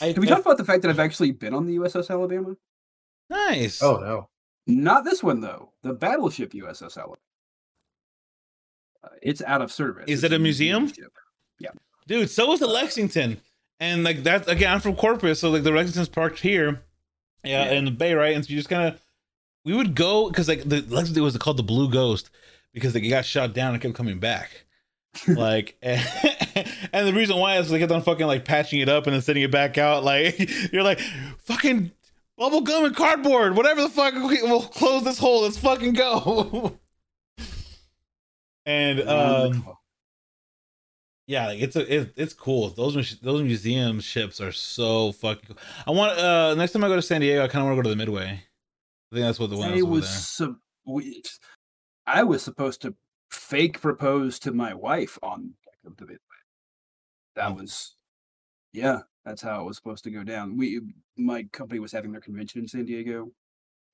I, 0.00 0.06
Have 0.06 0.18
we 0.18 0.26
I- 0.26 0.30
talked 0.30 0.46
about 0.46 0.56
the 0.58 0.64
fact 0.64 0.82
that 0.82 0.88
I've 0.88 0.98
actually 0.98 1.32
been 1.32 1.54
on 1.54 1.66
the 1.66 1.76
USS 1.76 2.10
Alabama? 2.10 2.56
nice. 3.30 3.82
Oh 3.82 3.98
no, 3.98 4.28
Not 4.66 5.04
this 5.04 5.22
one 5.22 5.40
though. 5.40 5.72
The 5.82 5.92
battleship 5.94 6.52
USS 6.52 6.96
Alabama. 6.96 7.16
Uh, 9.04 9.08
it's 9.22 9.42
out 9.42 9.62
of 9.62 9.70
service. 9.72 10.04
Is 10.08 10.22
It's 10.24 10.32
it 10.32 10.36
a 10.36 10.38
museum? 10.38 10.88
ship. 10.88 11.12
dude 12.08 12.28
so 12.28 12.46
was 12.48 12.58
the 12.58 12.66
lexington 12.66 13.40
and 13.82 14.04
like 14.04 14.22
that's 14.22 14.46
again 14.48 14.72
i'm 14.72 14.80
from 14.80 14.94
corpus 14.94 15.40
so 15.40 15.50
like 15.50 15.64
the 15.64 15.70
lexington's 15.70 16.08
parked 16.08 16.38
here 16.38 16.82
yeah, 17.44 17.64
Yeah. 17.64 17.72
in 17.72 17.84
the 17.84 17.90
bay 17.90 18.14
right? 18.14 18.34
And 18.34 18.44
so 18.44 18.50
you 18.50 18.56
just 18.56 18.68
kind 18.68 18.94
of 18.94 19.00
we 19.64 19.74
would 19.74 19.94
go 19.94 20.28
because 20.28 20.48
like 20.48 20.62
the 20.62 20.82
lexington 20.82 21.22
was 21.22 21.36
called 21.38 21.56
the 21.56 21.62
blue 21.62 21.90
ghost 21.90 22.30
because 22.72 22.94
like, 22.94 23.02
it 23.02 23.08
got 23.08 23.24
shot 23.24 23.52
down 23.52 23.74
and 23.74 23.82
kept 23.82 23.94
coming 23.94 24.18
back. 24.18 24.64
Like 25.28 25.76
and, 25.82 26.00
the 26.92 27.12
reason 27.12 27.36
why 27.36 27.58
is 27.58 27.68
they 27.68 27.78
kept 27.78 27.92
on 27.92 28.00
fucking 28.00 28.26
like 28.26 28.46
patching 28.46 28.80
it 28.80 28.88
up 28.88 29.06
and 29.06 29.12
then 29.12 29.20
sending 29.20 29.44
it 29.44 29.50
back 29.50 29.76
out 29.76 30.04
like 30.04 30.38
you're 30.72 30.82
like 30.82 31.00
fucking 31.40 31.90
bubble 32.38 32.62
gum 32.62 32.86
and 32.86 32.96
cardboard 32.96 33.54
whatever 33.54 33.82
the 33.82 33.90
fuck 33.90 34.14
we'll 34.14 34.62
close 34.62 35.04
this 35.04 35.18
hole 35.18 35.42
let's 35.42 35.58
fucking 35.58 35.92
go. 35.92 36.78
And 38.64 39.00
um 39.00 39.76
yeah, 41.26 41.46
like 41.48 41.60
it's 41.60 41.76
a 41.76 42.00
it, 42.00 42.12
it's 42.16 42.34
cool. 42.34 42.70
Those 42.70 43.18
those 43.20 43.42
museum 43.42 44.00
ships 44.00 44.40
are 44.40 44.52
so 44.52 45.12
fucking 45.12 45.44
cool. 45.48 45.56
I 45.86 45.90
want 45.90 46.18
uh 46.18 46.54
next 46.54 46.72
time 46.72 46.84
I 46.84 46.88
go 46.88 46.96
to 46.96 47.02
San 47.02 47.20
Diego, 47.20 47.44
I 47.44 47.48
kind 47.48 47.62
of 47.62 47.66
want 47.66 47.76
to 47.76 47.82
go 47.82 47.82
to 47.84 47.88
the 47.90 47.96
Midway. 47.96 48.26
I 48.26 49.14
think 49.14 49.26
that's 49.26 49.38
what 49.38 49.50
the 49.50 49.56
one 49.56 49.72
was 49.90 50.02
there. 50.02 50.10
sub- 50.10 50.58
we, 50.86 51.22
I 52.06 52.22
was 52.24 52.42
supposed 52.42 52.82
to 52.82 52.94
fake 53.30 53.80
propose 53.80 54.38
to 54.40 54.52
my 54.52 54.74
wife 54.74 55.18
on 55.22 55.54
deck 55.64 55.74
of 55.86 55.96
the 55.96 56.06
Midway. 56.06 56.18
That 57.36 57.50
Oh. 57.50 57.54
was, 57.54 57.94
yeah, 58.72 59.00
that's 59.24 59.42
how 59.42 59.60
it 59.60 59.64
was 59.66 59.76
supposed 59.76 60.04
to 60.04 60.10
go 60.10 60.24
down. 60.24 60.56
We, 60.56 60.80
my 61.16 61.44
company 61.52 61.78
was 61.78 61.92
having 61.92 62.10
their 62.10 62.20
convention 62.20 62.62
in 62.62 62.68
San 62.68 62.84
Diego, 62.86 63.30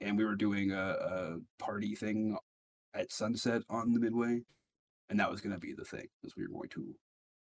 and 0.00 0.16
we 0.16 0.24
were 0.24 0.36
doing 0.36 0.70
a, 0.72 0.76
a 1.00 1.36
party 1.58 1.94
thing 1.94 2.36
at 2.94 3.12
sunset 3.12 3.62
on 3.68 3.92
the 3.92 4.00
Midway, 4.00 4.40
and 5.10 5.18
that 5.20 5.30
was 5.30 5.40
going 5.40 5.54
to 5.54 5.60
be 5.60 5.72
the 5.72 5.84
thing, 5.84 6.06
because 6.22 6.36
we 6.36 6.44
were 6.44 6.52
going 6.52 6.68
to 6.70 6.94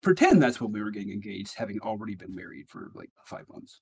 pretend 0.01 0.41
that's 0.41 0.62
when 0.62 0.71
we 0.71 0.81
were 0.81 0.91
getting 0.91 1.12
engaged, 1.12 1.55
having 1.55 1.79
already 1.81 2.15
been 2.15 2.33
married 2.33 2.69
for 2.69 2.91
like 2.93 3.09
five 3.25 3.47
months. 3.49 3.81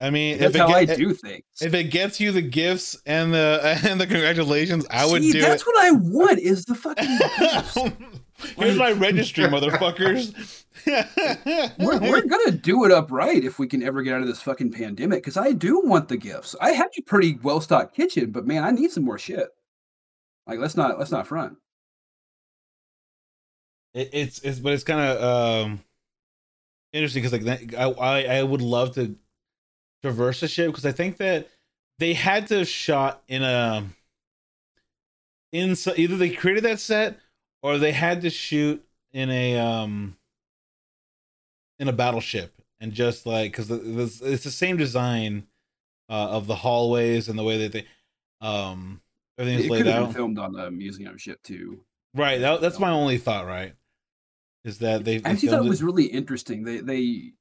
I 0.00 0.10
mean, 0.10 0.38
That's 0.38 0.54
if 0.54 0.60
it, 0.62 0.68
how 0.68 0.68
I 0.74 0.84
do 0.84 1.12
things. 1.12 1.42
if 1.60 1.74
it 1.74 1.84
gets 1.84 2.20
you 2.20 2.30
the 2.30 2.40
gifts 2.42 2.96
and 3.04 3.34
the 3.34 3.80
and 3.84 4.00
the 4.00 4.06
congratulations, 4.06 4.86
I 4.90 5.04
would 5.04 5.22
See, 5.22 5.32
do 5.32 5.40
that's 5.40 5.62
it. 5.62 5.66
what 5.66 5.84
I 5.84 5.90
want 5.90 6.38
is 6.38 6.64
the 6.64 6.74
fucking. 6.76 7.92
Here's 8.56 8.76
my 8.76 8.92
registry, 8.92 9.44
motherfuckers. 9.48 10.64
we're, 11.78 11.98
we're 12.00 12.22
gonna 12.26 12.52
do 12.52 12.84
it 12.84 12.92
upright 12.92 13.44
if 13.44 13.58
we 13.58 13.66
can 13.66 13.82
ever 13.82 14.02
get 14.02 14.14
out 14.14 14.20
of 14.22 14.28
this 14.28 14.40
fucking 14.40 14.70
pandemic 14.70 15.18
because 15.22 15.36
i 15.36 15.50
do 15.50 15.80
want 15.80 16.08
the 16.08 16.16
gifts 16.16 16.54
i 16.60 16.70
have 16.70 16.88
a 16.96 17.02
pretty 17.02 17.36
well 17.42 17.60
stocked 17.60 17.94
kitchen 17.96 18.30
but 18.30 18.46
man 18.46 18.62
i 18.62 18.70
need 18.70 18.90
some 18.90 19.04
more 19.04 19.18
shit 19.18 19.48
like 20.46 20.60
let's 20.60 20.76
not 20.76 20.96
let's 20.96 21.10
not 21.10 21.26
front 21.26 21.56
It, 23.94 24.10
it's 24.12 24.40
it's 24.40 24.58
but 24.58 24.72
it's 24.72 24.84
kind 24.84 25.00
of 25.00 25.22
um 25.66 25.84
interesting 26.92 27.22
because 27.22 27.32
like 27.32 27.70
that, 27.70 27.78
I, 27.78 27.90
I 27.90 28.38
I 28.38 28.42
would 28.42 28.62
love 28.62 28.94
to 28.94 29.16
traverse 30.02 30.40
the 30.40 30.48
ship 30.48 30.68
because 30.68 30.86
I 30.86 30.92
think 30.92 31.16
that 31.18 31.48
they 31.98 32.14
had 32.14 32.46
to 32.48 32.58
have 32.58 32.68
shot 32.68 33.22
in 33.28 33.42
a 33.42 33.84
in 35.52 35.76
so, 35.76 35.92
either 35.96 36.16
they 36.16 36.30
created 36.30 36.64
that 36.64 36.80
set 36.80 37.18
or 37.62 37.78
they 37.78 37.92
had 37.92 38.22
to 38.22 38.30
shoot 38.30 38.84
in 39.12 39.30
a 39.30 39.58
um 39.58 40.16
in 41.78 41.88
a 41.88 41.92
battleship 41.92 42.52
and 42.80 42.92
just 42.92 43.26
like 43.26 43.52
because 43.52 43.70
it's 43.70 44.44
the 44.44 44.50
same 44.50 44.76
design 44.76 45.46
uh, 46.10 46.28
of 46.30 46.46
the 46.46 46.54
hallways 46.54 47.28
and 47.28 47.38
the 47.38 47.44
way 47.44 47.58
that 47.58 47.72
they 47.72 47.86
um 48.40 49.00
it 49.30 49.40
everything's 49.40 49.70
could 49.70 49.70
laid 49.70 49.86
have 49.86 49.94
been 49.96 50.06
out. 50.08 50.14
filmed 50.14 50.38
on 50.38 50.54
a 50.58 50.70
museum 50.70 51.16
ship 51.16 51.42
too 51.42 51.80
right 52.14 52.40
that, 52.40 52.60
that's 52.60 52.78
my 52.78 52.90
only 52.90 53.18
thought 53.18 53.46
right 53.46 53.74
is 54.64 54.78
that 54.78 55.04
they 55.04 55.16
i 55.24 55.30
actually 55.30 55.48
thought 55.48 55.64
it 55.64 55.68
was 55.68 55.82
really 55.82 56.06
interesting. 56.06 56.62
They 56.62 56.78
they 56.78 57.32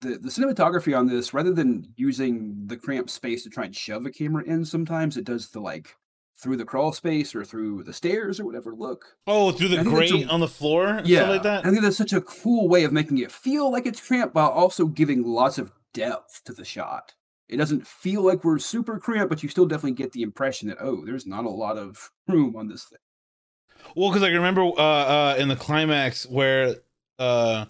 the, 0.00 0.18
the 0.18 0.28
cinematography 0.28 0.96
on 0.96 1.06
this 1.06 1.34
rather 1.34 1.52
than 1.52 1.92
using 1.96 2.66
the 2.66 2.76
cramped 2.76 3.10
space 3.10 3.42
to 3.44 3.50
try 3.50 3.64
and 3.64 3.74
shove 3.74 4.06
a 4.06 4.10
camera 4.10 4.44
in 4.44 4.64
sometimes 4.64 5.16
it 5.16 5.24
does 5.24 5.48
the 5.50 5.60
like 5.60 5.96
through 6.40 6.56
the 6.56 6.64
crawl 6.64 6.92
space 6.92 7.34
or 7.34 7.44
through 7.44 7.82
the 7.82 7.92
stairs 7.92 8.38
or 8.38 8.44
whatever 8.44 8.72
look. 8.72 9.16
Oh, 9.26 9.50
through 9.50 9.68
the 9.68 9.82
grate 9.82 10.12
a- 10.12 10.28
on 10.28 10.38
the 10.40 10.46
floor 10.48 11.00
yeah 11.04 11.28
like 11.28 11.42
that. 11.42 11.66
i 11.66 11.70
think 11.70 11.82
that's 11.82 11.96
such 11.96 12.12
a 12.12 12.20
cool 12.20 12.68
way 12.68 12.84
of 12.84 12.92
making 12.92 13.18
it 13.18 13.32
feel 13.32 13.70
like 13.72 13.86
it's 13.86 14.06
cramped 14.06 14.34
while 14.34 14.50
also 14.50 14.86
giving 14.86 15.24
lots 15.24 15.58
of 15.58 15.72
depth 15.94 16.42
to 16.44 16.52
the 16.52 16.64
shot. 16.64 17.14
It 17.48 17.56
doesn't 17.56 17.86
feel 17.86 18.22
like 18.22 18.44
we're 18.44 18.58
super 18.58 18.98
cramped 18.98 19.30
but 19.30 19.42
you 19.42 19.48
still 19.48 19.66
definitely 19.66 19.92
get 19.92 20.12
the 20.12 20.22
impression 20.22 20.68
that 20.68 20.78
oh 20.80 21.04
there's 21.04 21.26
not 21.26 21.44
a 21.44 21.50
lot 21.50 21.76
of 21.78 22.10
room 22.28 22.54
on 22.56 22.68
this 22.68 22.84
thing 22.84 22.98
Well, 23.94 24.10
because 24.10 24.22
I 24.22 24.28
remember 24.28 24.62
uh, 24.62 24.72
uh, 24.76 25.36
in 25.38 25.48
the 25.48 25.56
climax 25.56 26.26
where 26.26 26.76
uh, 27.18 27.66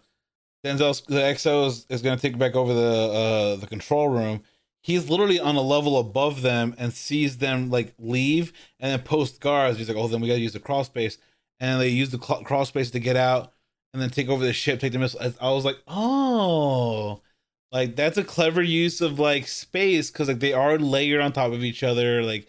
Denzel, 0.64 1.04
the 1.06 1.20
XO 1.20 1.66
is, 1.66 1.86
is 1.88 2.02
going 2.02 2.16
to 2.16 2.22
take 2.22 2.38
back 2.38 2.54
over 2.54 2.74
the 2.74 2.80
uh, 2.82 3.56
the 3.56 3.66
control 3.66 4.08
room. 4.08 4.42
He's 4.82 5.10
literally 5.10 5.40
on 5.40 5.56
a 5.56 5.60
level 5.60 5.98
above 5.98 6.42
them 6.42 6.74
and 6.78 6.92
sees 6.92 7.38
them 7.38 7.70
like 7.70 7.94
leave 7.98 8.52
and 8.80 8.92
then 8.92 9.02
post 9.02 9.40
guards. 9.40 9.78
He's 9.78 9.88
like, 9.88 9.98
"Oh, 9.98 10.08
then 10.08 10.20
we 10.20 10.28
got 10.28 10.34
to 10.34 10.40
use 10.40 10.52
the 10.52 10.60
crawl 10.60 10.84
space," 10.84 11.18
and 11.60 11.80
they 11.80 11.88
use 11.88 12.10
the 12.10 12.20
cl- 12.22 12.44
crawl 12.44 12.64
space 12.64 12.90
to 12.92 13.00
get 13.00 13.16
out 13.16 13.52
and 13.92 14.02
then 14.02 14.10
take 14.10 14.28
over 14.28 14.44
the 14.44 14.52
ship, 14.52 14.80
take 14.80 14.92
the 14.92 14.98
missile. 14.98 15.20
I- 15.40 15.50
was 15.50 15.64
like, 15.64 15.78
"Oh." 15.86 17.22
Like 17.70 17.96
that's 17.96 18.16
a 18.16 18.24
clever 18.24 18.62
use 18.62 19.00
of 19.02 19.18
like 19.18 19.46
space 19.46 20.10
because 20.10 20.28
like 20.28 20.40
they 20.40 20.54
are 20.54 20.78
layered 20.78 21.20
on 21.20 21.32
top 21.32 21.52
of 21.52 21.62
each 21.62 21.82
other. 21.82 22.22
Like 22.22 22.46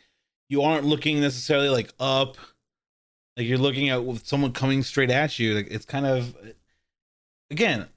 you 0.48 0.62
aren't 0.62 0.86
looking 0.86 1.20
necessarily 1.20 1.70
like 1.70 1.94
up 2.00 2.38
like 3.38 3.48
you're 3.48 3.58
looking 3.58 3.90
at 3.90 4.04
with 4.04 4.28
someone 4.28 4.52
coming 4.52 4.84
straight 4.84 5.12
at 5.12 5.40
you 5.40 5.54
like 5.54 5.68
it's 5.70 5.86
kind 5.86 6.06
of 6.06 6.36
again 7.50 7.88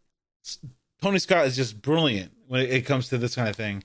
tony 1.00 1.18
scott 1.18 1.46
is 1.46 1.56
just 1.56 1.82
brilliant 1.82 2.32
when 2.46 2.60
it, 2.60 2.84
comes 2.84 3.08
to 3.08 3.16
this 3.16 3.34
kind 3.34 3.48
of 3.48 3.56
thing. 3.56 3.82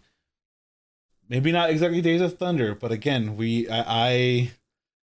Maybe 1.29 1.53
not 1.53 1.69
exactly 1.69 2.01
days 2.01 2.21
of 2.21 2.37
thunder 2.37 2.75
but 2.75 2.91
again 2.91 3.37
we 3.37 3.67
I, 3.69 3.83
I 3.87 4.51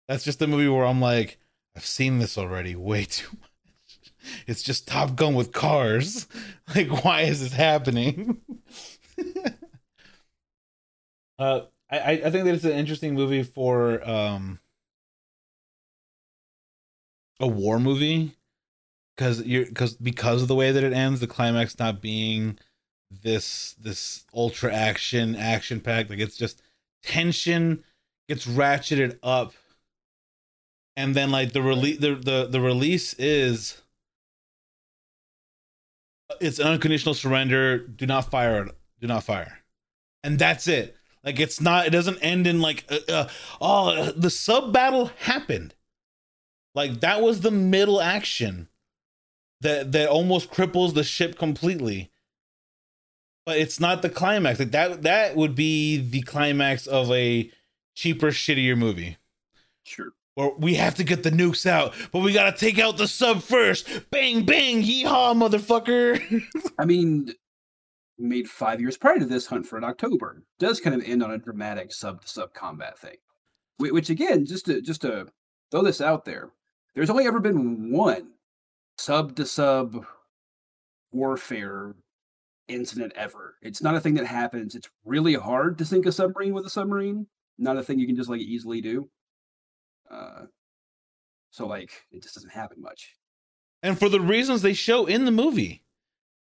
that's 0.08 0.24
just 0.24 0.38
the 0.38 0.46
movie 0.46 0.68
where 0.68 0.84
i'm 0.84 1.00
like 1.00 1.38
i've 1.76 1.86
seen 1.86 2.18
this 2.18 2.38
already 2.38 2.74
way 2.74 3.04
too 3.08 3.28
much. 3.40 3.50
It's 4.46 4.62
just 4.62 4.88
top 4.88 5.16
gun 5.16 5.34
with 5.34 5.52
cars. 5.52 6.26
Like 6.74 7.04
why 7.04 7.22
is 7.22 7.40
this 7.40 7.52
happening? 7.52 8.40
Uh 11.36 11.62
I, 11.90 12.12
I 12.12 12.30
think 12.30 12.44
that 12.44 12.54
it's 12.54 12.64
an 12.64 12.72
interesting 12.72 13.14
movie 13.14 13.42
for 13.42 14.08
um 14.08 14.60
a 17.40 17.46
war 17.46 17.78
movie 17.78 18.36
because 19.16 19.42
you're 19.42 19.66
because 19.66 19.94
because 19.94 20.42
of 20.42 20.48
the 20.48 20.54
way 20.54 20.72
that 20.72 20.84
it 20.84 20.92
ends, 20.92 21.20
the 21.20 21.26
climax 21.26 21.78
not 21.78 22.00
being 22.00 22.58
this 23.22 23.74
this 23.74 24.24
ultra 24.34 24.72
action 24.72 25.36
action 25.36 25.80
packed 25.80 26.10
like 26.10 26.18
it's 26.18 26.36
just 26.36 26.60
tension 27.04 27.84
gets 28.28 28.44
ratcheted 28.44 29.18
up 29.22 29.52
and 30.96 31.14
then 31.14 31.30
like 31.30 31.52
the 31.52 31.62
release 31.62 31.98
the, 32.00 32.16
the 32.16 32.48
the 32.50 32.60
release 32.60 33.14
is 33.14 33.80
it's 36.40 36.58
an 36.58 36.66
unconditional 36.66 37.14
surrender 37.14 37.78
do 37.78 38.04
not 38.04 38.28
fire 38.30 38.68
do 39.00 39.06
not 39.06 39.22
fire 39.22 39.60
and 40.24 40.40
that's 40.40 40.66
it 40.66 40.96
like 41.24 41.40
it's 41.40 41.60
not. 41.60 41.86
It 41.86 41.90
doesn't 41.90 42.18
end 42.18 42.46
in 42.46 42.60
like, 42.60 42.84
uh, 42.90 42.98
uh, 43.10 43.28
oh, 43.60 44.12
the 44.12 44.30
sub 44.30 44.72
battle 44.72 45.10
happened. 45.20 45.74
Like 46.74 47.00
that 47.00 47.22
was 47.22 47.40
the 47.40 47.50
middle 47.50 48.00
action 48.00 48.68
that 49.60 49.92
that 49.92 50.08
almost 50.08 50.50
cripples 50.50 50.94
the 50.94 51.04
ship 51.04 51.38
completely. 51.38 52.10
But 53.46 53.58
it's 53.58 53.78
not 53.78 54.02
the 54.02 54.10
climax. 54.10 54.58
Like 54.58 54.70
that 54.72 55.02
that 55.02 55.36
would 55.36 55.54
be 55.54 55.98
the 55.98 56.22
climax 56.22 56.86
of 56.86 57.10
a 57.10 57.50
cheaper, 57.94 58.28
shittier 58.28 58.76
movie. 58.76 59.18
Sure. 59.84 60.10
Or 60.36 60.56
we 60.58 60.74
have 60.74 60.96
to 60.96 61.04
get 61.04 61.22
the 61.22 61.30
nukes 61.30 61.64
out, 61.64 61.94
but 62.10 62.20
we 62.20 62.32
gotta 62.32 62.56
take 62.56 62.78
out 62.78 62.96
the 62.96 63.06
sub 63.06 63.42
first. 63.42 63.88
Bang 64.10 64.44
bang, 64.44 64.82
yeehaw, 64.82 65.34
motherfucker. 65.36 66.20
I 66.78 66.84
mean, 66.84 67.32
made 68.18 68.48
five 68.48 68.80
years 68.80 68.96
prior 68.96 69.18
to 69.18 69.26
this, 69.26 69.46
Hunt 69.46 69.66
for 69.66 69.76
an 69.76 69.84
October, 69.84 70.42
does 70.58 70.80
kind 70.80 71.00
of 71.00 71.06
end 71.06 71.22
on 71.22 71.30
a 71.30 71.38
dramatic 71.38 71.92
sub 71.92 72.22
to 72.22 72.28
sub 72.28 72.52
combat 72.52 72.98
thing. 72.98 73.16
Which 73.78 74.10
again, 74.10 74.44
just 74.44 74.66
to 74.66 74.80
just 74.80 75.02
to 75.02 75.28
throw 75.70 75.82
this 75.82 76.00
out 76.00 76.24
there, 76.24 76.50
there's 76.94 77.10
only 77.10 77.26
ever 77.26 77.40
been 77.40 77.90
one 77.90 78.28
sub 78.98 79.36
to 79.36 79.46
sub 79.46 80.04
warfare 81.12 81.94
incident 82.68 83.12
ever. 83.16 83.56
It's 83.62 83.82
not 83.82 83.94
a 83.94 84.00
thing 84.00 84.14
that 84.14 84.26
happens. 84.26 84.74
It's 84.74 84.88
really 85.04 85.34
hard 85.34 85.78
to 85.78 85.84
sink 85.84 86.06
a 86.06 86.12
submarine 86.12 86.54
with 86.54 86.66
a 86.66 86.70
submarine. 86.70 87.26
Not 87.58 87.76
a 87.76 87.82
thing 87.82 87.98
you 87.98 88.06
can 88.06 88.16
just 88.16 88.30
like 88.30 88.40
easily 88.40 88.80
do. 88.80 89.08
Uh, 90.10 90.46
so 91.50 91.66
like 91.66 91.90
it 92.10 92.22
just 92.22 92.34
doesn't 92.34 92.52
happen 92.52 92.80
much. 92.80 93.14
And 93.82 93.98
for 93.98 94.08
the 94.08 94.20
reasons 94.20 94.62
they 94.62 94.72
show 94.72 95.06
in 95.06 95.24
the 95.24 95.30
movie. 95.30 95.82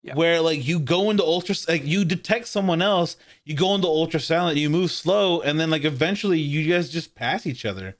Yeah. 0.05 0.15
Where 0.15 0.41
like 0.41 0.67
you 0.67 0.81
go 0.81 1.11
into 1.11 1.23
ultra 1.23 1.55
like 1.69 1.85
you 1.85 2.05
detect 2.05 2.49
someone 2.49 2.83
else, 2.83 3.17
you 3.45 3.55
go 3.55 3.73
into 3.77 3.87
ultra 3.87 4.19
silent, 4.19 4.59
you 4.59 4.69
move 4.69 4.91
slow, 4.91 5.41
and 5.43 5.61
then 5.61 5.71
like 5.71 5.85
eventually 5.85 6.41
you 6.41 6.69
guys 6.73 6.91
just 6.91 7.15
pass 7.15 7.47
each 7.47 7.65
other. 7.65 7.97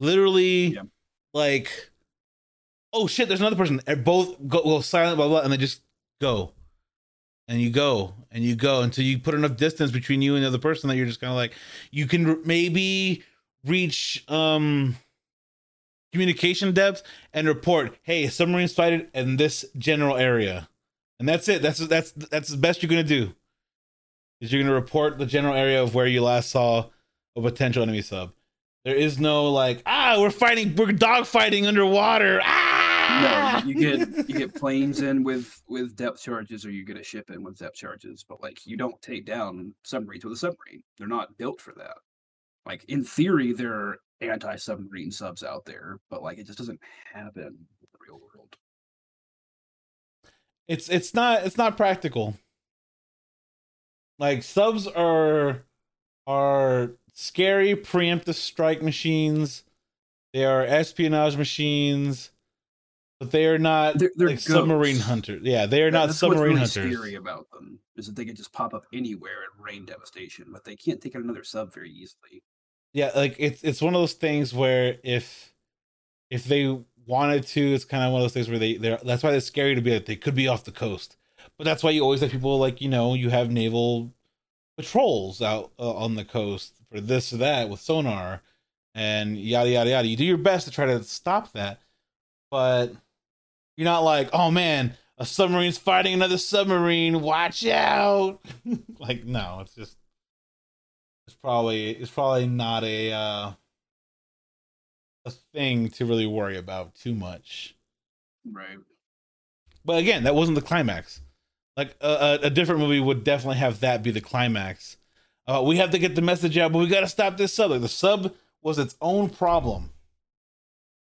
Literally 0.00 0.68
yeah. 0.68 0.82
like 1.34 1.90
oh 2.92 3.06
shit, 3.06 3.28
there's 3.28 3.40
another 3.40 3.56
person. 3.56 3.80
And 3.86 4.04
both 4.04 4.36
go, 4.48 4.62
go 4.62 4.80
silent, 4.80 5.16
blah 5.16 5.28
blah, 5.28 5.40
and 5.40 5.52
they 5.52 5.56
just 5.56 5.82
go. 6.20 6.52
And 7.48 7.60
you 7.60 7.70
go 7.70 8.14
and 8.30 8.44
you 8.44 8.54
go 8.54 8.82
until 8.82 9.04
you 9.04 9.18
put 9.18 9.34
enough 9.34 9.56
distance 9.56 9.90
between 9.90 10.22
you 10.22 10.34
and 10.36 10.44
the 10.44 10.48
other 10.48 10.58
person 10.58 10.88
that 10.88 10.96
you're 10.96 11.06
just 11.06 11.20
kind 11.20 11.32
of 11.32 11.36
like 11.36 11.52
you 11.90 12.06
can 12.06 12.40
maybe 12.46 13.24
reach 13.64 14.24
um 14.28 14.96
communication 16.12 16.72
depth 16.72 17.02
and 17.32 17.48
report, 17.48 17.96
hey, 18.02 18.28
submarine 18.28 18.68
sighted 18.68 19.08
in 19.12 19.36
this 19.36 19.64
general 19.76 20.16
area 20.16 20.68
and 21.22 21.28
that's 21.28 21.48
it. 21.48 21.62
That's 21.62 21.78
that's 21.78 22.10
that's 22.10 22.48
the 22.48 22.56
best 22.56 22.82
you're 22.82 22.90
gonna 22.90 23.04
do. 23.04 23.32
Is 24.40 24.52
you're 24.52 24.60
gonna 24.60 24.74
report 24.74 25.18
the 25.18 25.24
general 25.24 25.54
area 25.54 25.80
of 25.80 25.94
where 25.94 26.08
you 26.08 26.20
last 26.20 26.50
saw 26.50 26.86
a 27.36 27.40
potential 27.40 27.80
enemy 27.80 28.02
sub. 28.02 28.32
There 28.84 28.96
is 28.96 29.20
no 29.20 29.50
like, 29.50 29.82
ah, 29.86 30.16
we're 30.20 30.30
fighting, 30.30 30.74
we're 30.74 30.92
dog 30.92 31.26
fighting 31.26 31.66
underwater. 31.66 32.40
Ah! 32.42 33.62
No, 33.62 33.68
you 33.68 33.74
get 33.74 34.28
you 34.28 34.34
get 34.34 34.54
planes 34.54 35.02
in 35.02 35.22
with 35.22 35.62
with 35.68 35.94
depth 35.96 36.20
charges, 36.20 36.64
or 36.64 36.70
you 36.70 36.84
get 36.84 36.96
a 36.96 37.02
ship 37.04 37.30
in 37.30 37.44
with 37.44 37.58
depth 37.58 37.76
charges. 37.76 38.24
But 38.28 38.42
like, 38.42 38.66
you 38.66 38.76
don't 38.76 39.00
take 39.02 39.26
down 39.26 39.74
submarines 39.84 40.24
with 40.24 40.32
a 40.32 40.36
submarine. 40.36 40.82
They're 40.98 41.06
not 41.06 41.36
built 41.36 41.60
for 41.60 41.72
that. 41.74 41.96
Like 42.66 42.84
in 42.84 43.04
theory, 43.04 43.52
there 43.52 43.72
are 43.72 43.98
anti-submarine 44.20 45.10
subs 45.10 45.42
out 45.42 45.64
there, 45.64 45.98
but 46.10 46.22
like 46.22 46.38
it 46.38 46.46
just 46.46 46.58
doesn't 46.58 46.80
happen 47.12 47.42
in 47.42 47.88
the 47.92 47.98
real 48.06 48.20
world. 48.20 48.56
It's 50.68 50.88
it's 50.88 51.12
not 51.14 51.44
it's 51.44 51.58
not 51.58 51.76
practical. 51.76 52.36
Like 54.18 54.42
subs 54.42 54.86
are 54.86 55.64
are 56.26 56.92
scary 57.12 57.74
preemptive 57.74 58.34
strike 58.34 58.82
machines. 58.82 59.64
They 60.32 60.44
are 60.44 60.64
espionage 60.64 61.36
machines, 61.36 62.30
but 63.20 63.30
they 63.30 63.46
are 63.46 63.58
not 63.58 63.98
they're, 63.98 64.10
they're 64.16 64.28
like 64.28 64.40
submarine 64.40 64.98
hunters. 64.98 65.42
Yeah, 65.44 65.66
they 65.66 65.82
are 65.82 65.90
not 65.90 66.06
That's 66.06 66.18
submarine 66.18 66.58
what's 66.58 66.76
really 66.76 66.88
hunters. 66.88 67.00
Scary 67.00 67.14
about 67.16 67.50
them 67.50 67.78
is 67.96 68.06
that 68.06 68.16
they 68.16 68.24
can 68.24 68.34
just 68.34 68.52
pop 68.52 68.72
up 68.72 68.86
anywhere 68.92 69.42
and 69.42 69.64
rain 69.64 69.84
devastation, 69.84 70.46
but 70.50 70.64
they 70.64 70.76
can't 70.76 71.00
take 71.00 71.14
out 71.14 71.22
another 71.22 71.44
sub 71.44 71.72
very 71.72 71.90
easily. 71.90 72.42
Yeah, 72.92 73.10
like 73.14 73.36
it's 73.38 73.62
it's 73.62 73.82
one 73.82 73.94
of 73.94 74.00
those 74.00 74.14
things 74.14 74.54
where 74.54 74.96
if 75.04 75.52
if 76.30 76.44
they 76.44 76.78
wanted 77.06 77.46
to. 77.48 77.74
It's 77.74 77.84
kind 77.84 78.04
of 78.04 78.12
one 78.12 78.22
of 78.22 78.24
those 78.24 78.34
things 78.34 78.48
where 78.48 78.58
they 78.58 78.76
they're 78.76 78.98
that's 79.04 79.22
why 79.22 79.32
it's 79.32 79.46
scary 79.46 79.74
to 79.74 79.82
be 79.82 79.92
like 79.92 80.06
they 80.06 80.16
could 80.16 80.34
be 80.34 80.48
off 80.48 80.64
the 80.64 80.72
coast. 80.72 81.16
But 81.58 81.64
that's 81.64 81.82
why 81.82 81.90
you 81.90 82.02
always 82.02 82.20
have 82.20 82.30
people 82.30 82.58
like 82.58 82.80
you 82.80 82.88
know 82.88 83.14
you 83.14 83.30
have 83.30 83.50
naval 83.50 84.12
patrols 84.76 85.42
out 85.42 85.72
uh, 85.78 85.92
on 85.92 86.14
the 86.14 86.24
coast 86.24 86.81
for 86.92 87.00
this 87.00 87.32
or 87.32 87.38
that 87.38 87.68
with 87.68 87.80
sonar 87.80 88.42
and 88.94 89.38
yada 89.38 89.70
yada 89.70 89.90
yada. 89.90 90.08
You 90.08 90.16
do 90.16 90.24
your 90.24 90.36
best 90.36 90.66
to 90.66 90.72
try 90.72 90.86
to 90.86 91.02
stop 91.02 91.52
that, 91.52 91.80
but 92.50 92.92
you're 93.76 93.84
not 93.84 94.04
like 94.04 94.28
oh 94.32 94.50
man 94.50 94.94
a 95.18 95.24
submarine's 95.24 95.78
fighting 95.78 96.12
another 96.14 96.38
submarine 96.38 97.22
watch 97.22 97.66
out 97.66 98.40
like 98.98 99.24
no 99.24 99.60
it's 99.62 99.74
just 99.74 99.96
it's 101.26 101.36
probably 101.36 101.90
it's 101.90 102.10
probably 102.10 102.46
not 102.46 102.84
a 102.84 103.12
uh 103.12 103.52
a 105.24 105.30
thing 105.30 105.88
to 105.90 106.04
really 106.04 106.26
worry 106.26 106.56
about 106.56 106.94
too 106.94 107.14
much. 107.14 107.74
Right. 108.50 108.78
But 109.84 109.98
again, 109.98 110.24
that 110.24 110.34
wasn't 110.34 110.56
the 110.56 110.62
climax. 110.62 111.20
Like 111.76 111.96
a, 112.00 112.40
a 112.42 112.50
different 112.50 112.80
movie 112.80 113.00
would 113.00 113.24
definitely 113.24 113.58
have 113.58 113.80
that 113.80 114.02
be 114.02 114.10
the 114.10 114.20
climax. 114.20 114.96
Uh, 115.46 115.62
we 115.64 115.76
have 115.76 115.90
to 115.90 115.98
get 115.98 116.14
the 116.14 116.22
message 116.22 116.56
out, 116.56 116.72
but 116.72 116.78
we 116.78 116.86
got 116.86 117.00
to 117.00 117.08
stop 117.08 117.36
this 117.36 117.52
sub. 117.52 117.70
Like 117.70 117.80
the 117.80 117.88
sub 117.88 118.34
was 118.62 118.78
its 118.78 118.96
own 119.00 119.28
problem 119.28 119.90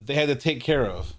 they 0.04 0.14
had 0.14 0.28
to 0.28 0.34
take 0.34 0.62
care 0.62 0.86
of. 0.86 1.14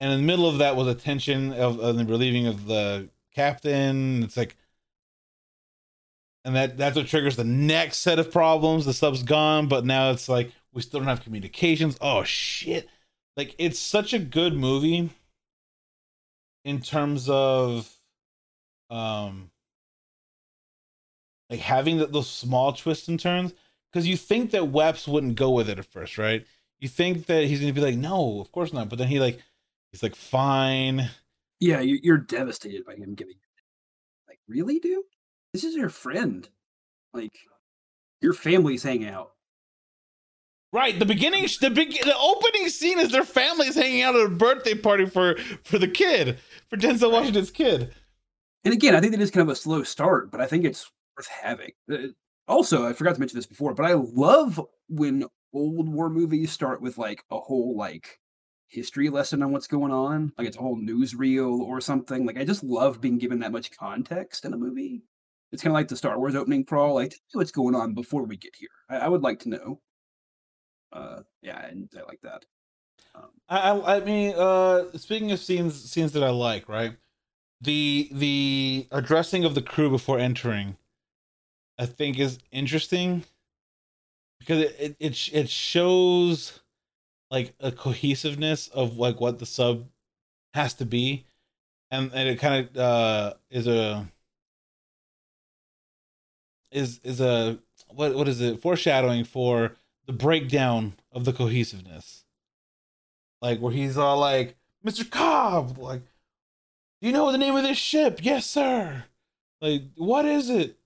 And 0.00 0.12
in 0.12 0.20
the 0.20 0.26
middle 0.26 0.48
of 0.48 0.58
that 0.58 0.76
was 0.76 0.88
a 0.88 0.94
tension 0.94 1.52
of, 1.52 1.78
of 1.78 1.96
the 1.96 2.04
relieving 2.04 2.46
of 2.48 2.66
the 2.66 3.08
captain. 3.34 4.24
It's 4.24 4.36
like, 4.36 4.56
and 6.44 6.56
that 6.56 6.76
that's 6.76 6.96
what 6.96 7.06
triggers 7.06 7.36
the 7.36 7.44
next 7.44 7.98
set 7.98 8.18
of 8.18 8.32
problems. 8.32 8.84
The 8.84 8.92
sub's 8.92 9.22
gone, 9.22 9.68
but 9.68 9.84
now 9.84 10.10
it's 10.10 10.28
like 10.28 10.50
we 10.72 10.82
still 10.82 10.98
don't 10.98 11.08
have 11.08 11.22
communications. 11.22 11.96
Oh 12.00 12.24
shit. 12.24 12.88
Like 13.36 13.54
it's 13.58 13.78
such 13.78 14.12
a 14.12 14.18
good 14.18 14.54
movie 14.54 15.10
in 16.64 16.80
terms 16.80 17.28
of 17.28 17.88
um 18.90 19.51
like 21.52 21.60
having 21.60 21.98
the, 21.98 22.06
those 22.06 22.30
small 22.30 22.72
twists 22.72 23.08
and 23.08 23.20
turns 23.20 23.52
because 23.92 24.08
you 24.08 24.16
think 24.16 24.52
that 24.52 24.62
Weps 24.62 25.06
wouldn't 25.06 25.34
go 25.34 25.50
with 25.50 25.68
it 25.68 25.78
at 25.78 25.84
first, 25.84 26.16
right? 26.16 26.46
You 26.80 26.88
think 26.88 27.26
that 27.26 27.44
he's 27.44 27.60
gonna 27.60 27.74
be 27.74 27.82
like, 27.82 27.96
no, 27.96 28.40
of 28.40 28.50
course 28.50 28.72
not. 28.72 28.88
But 28.88 28.98
then 28.98 29.08
he 29.08 29.20
like, 29.20 29.38
he's 29.90 30.02
like, 30.02 30.16
fine. 30.16 31.10
Yeah, 31.60 31.80
you're 31.80 32.16
devastated 32.16 32.86
by 32.86 32.94
him 32.94 33.14
giving. 33.14 33.34
It. 33.34 34.30
Like, 34.30 34.38
really, 34.48 34.78
dude? 34.78 35.04
This 35.52 35.62
is 35.62 35.76
your 35.76 35.90
friend. 35.90 36.48
Like, 37.12 37.38
your 38.22 38.32
family's 38.32 38.82
hanging 38.82 39.10
out. 39.10 39.32
Right, 40.72 40.98
the 40.98 41.04
beginning, 41.04 41.46
the 41.60 41.68
big, 41.68 41.90
the 42.02 42.16
opening 42.16 42.70
scene 42.70 42.98
is 42.98 43.12
their 43.12 43.24
families 43.24 43.74
hanging 43.74 44.00
out 44.00 44.16
at 44.16 44.24
a 44.24 44.30
birthday 44.30 44.74
party 44.74 45.04
for 45.04 45.36
for 45.64 45.78
the 45.78 45.86
kid, 45.86 46.38
for 46.70 46.78
Denzel 46.78 47.12
Washington's 47.12 47.50
kid. 47.50 47.92
And 48.64 48.72
again, 48.72 48.94
I 48.94 49.00
think 49.00 49.12
that 49.12 49.20
is 49.20 49.30
kind 49.30 49.42
of 49.46 49.52
a 49.52 49.56
slow 49.56 49.82
start, 49.82 50.30
but 50.30 50.40
I 50.40 50.46
think 50.46 50.64
it's 50.64 50.90
worth 51.16 51.28
having. 51.28 51.72
Uh, 51.90 52.08
also, 52.48 52.86
I 52.86 52.92
forgot 52.92 53.14
to 53.14 53.20
mention 53.20 53.38
this 53.38 53.46
before, 53.46 53.74
but 53.74 53.86
I 53.86 53.94
love 53.94 54.60
when 54.88 55.24
old 55.54 55.88
war 55.88 56.10
movies 56.10 56.50
start 56.50 56.80
with 56.80 56.98
like 56.98 57.24
a 57.30 57.38
whole 57.38 57.76
like 57.76 58.18
history 58.68 59.10
lesson 59.10 59.42
on 59.42 59.52
what's 59.52 59.66
going 59.66 59.92
on, 59.92 60.32
like 60.38 60.46
it's 60.46 60.56
a 60.56 60.60
whole 60.60 60.78
newsreel 60.78 61.60
or 61.60 61.80
something. 61.80 62.26
Like 62.26 62.38
I 62.38 62.44
just 62.44 62.64
love 62.64 63.00
being 63.00 63.18
given 63.18 63.38
that 63.40 63.52
much 63.52 63.76
context 63.76 64.44
in 64.44 64.54
a 64.54 64.58
movie. 64.58 65.02
It's 65.52 65.62
kind 65.62 65.72
of 65.72 65.74
like 65.74 65.88
the 65.88 65.96
Star 65.96 66.18
Wars 66.18 66.34
opening 66.34 66.64
crawl, 66.64 66.94
like 66.94 67.14
what's 67.32 67.52
going 67.52 67.74
on 67.74 67.92
before 67.92 68.24
we 68.24 68.36
get 68.36 68.56
here. 68.56 68.70
I, 68.88 68.98
I 68.98 69.08
would 69.08 69.22
like 69.22 69.40
to 69.40 69.50
know. 69.50 69.80
Uh, 70.92 71.20
yeah, 71.42 71.64
and 71.66 71.90
I 71.96 72.02
like 72.02 72.20
that. 72.22 72.44
Um, 73.14 73.28
I, 73.48 73.96
I 73.96 74.00
mean, 74.00 74.34
uh, 74.36 74.84
speaking 74.96 75.32
of 75.32 75.38
scenes, 75.38 75.90
scenes 75.90 76.12
that 76.12 76.22
I 76.22 76.30
like, 76.30 76.68
right? 76.68 76.96
The 77.60 78.08
the 78.12 78.88
addressing 78.90 79.44
of 79.44 79.54
the 79.54 79.62
crew 79.62 79.90
before 79.90 80.18
entering, 80.18 80.76
I 81.78 81.86
think, 81.86 82.18
is 82.18 82.38
interesting 82.50 83.24
because 84.38 84.60
it 84.60 84.96
it 84.98 85.28
it, 85.32 85.48
shows 85.48 86.60
like 87.30 87.54
a 87.60 87.70
cohesiveness 87.72 88.68
of 88.68 88.96
like 88.98 89.20
what 89.20 89.38
the 89.38 89.46
sub 89.46 89.86
has 90.54 90.74
to 90.74 90.84
be. 90.84 91.24
And 91.90 92.10
and 92.12 92.28
it 92.28 92.38
kind 92.38 92.68
of 92.68 92.76
uh 92.76 93.34
is 93.50 93.66
a 93.66 94.06
is 96.70 97.00
is 97.04 97.20
a 97.20 97.58
what 97.88 98.14
what 98.14 98.28
is 98.28 98.40
it? 98.40 98.60
Foreshadowing 98.60 99.24
for 99.24 99.76
the 100.06 100.12
breakdown 100.12 100.94
of 101.12 101.24
the 101.24 101.32
cohesiveness. 101.32 102.24
Like 103.40 103.60
where 103.60 103.72
he's 103.72 103.96
all 103.96 104.18
like 104.18 104.56
mr 104.84 105.08
cobb 105.08 105.78
like 105.78 106.02
do 107.00 107.06
you 107.06 107.12
know 107.12 107.30
the 107.30 107.38
name 107.38 107.56
of 107.56 107.62
this 107.62 107.78
ship? 107.78 108.20
Yes 108.22 108.46
sir. 108.46 109.04
Like 109.60 109.82
what 109.96 110.24
is 110.24 110.50
it 110.50 110.76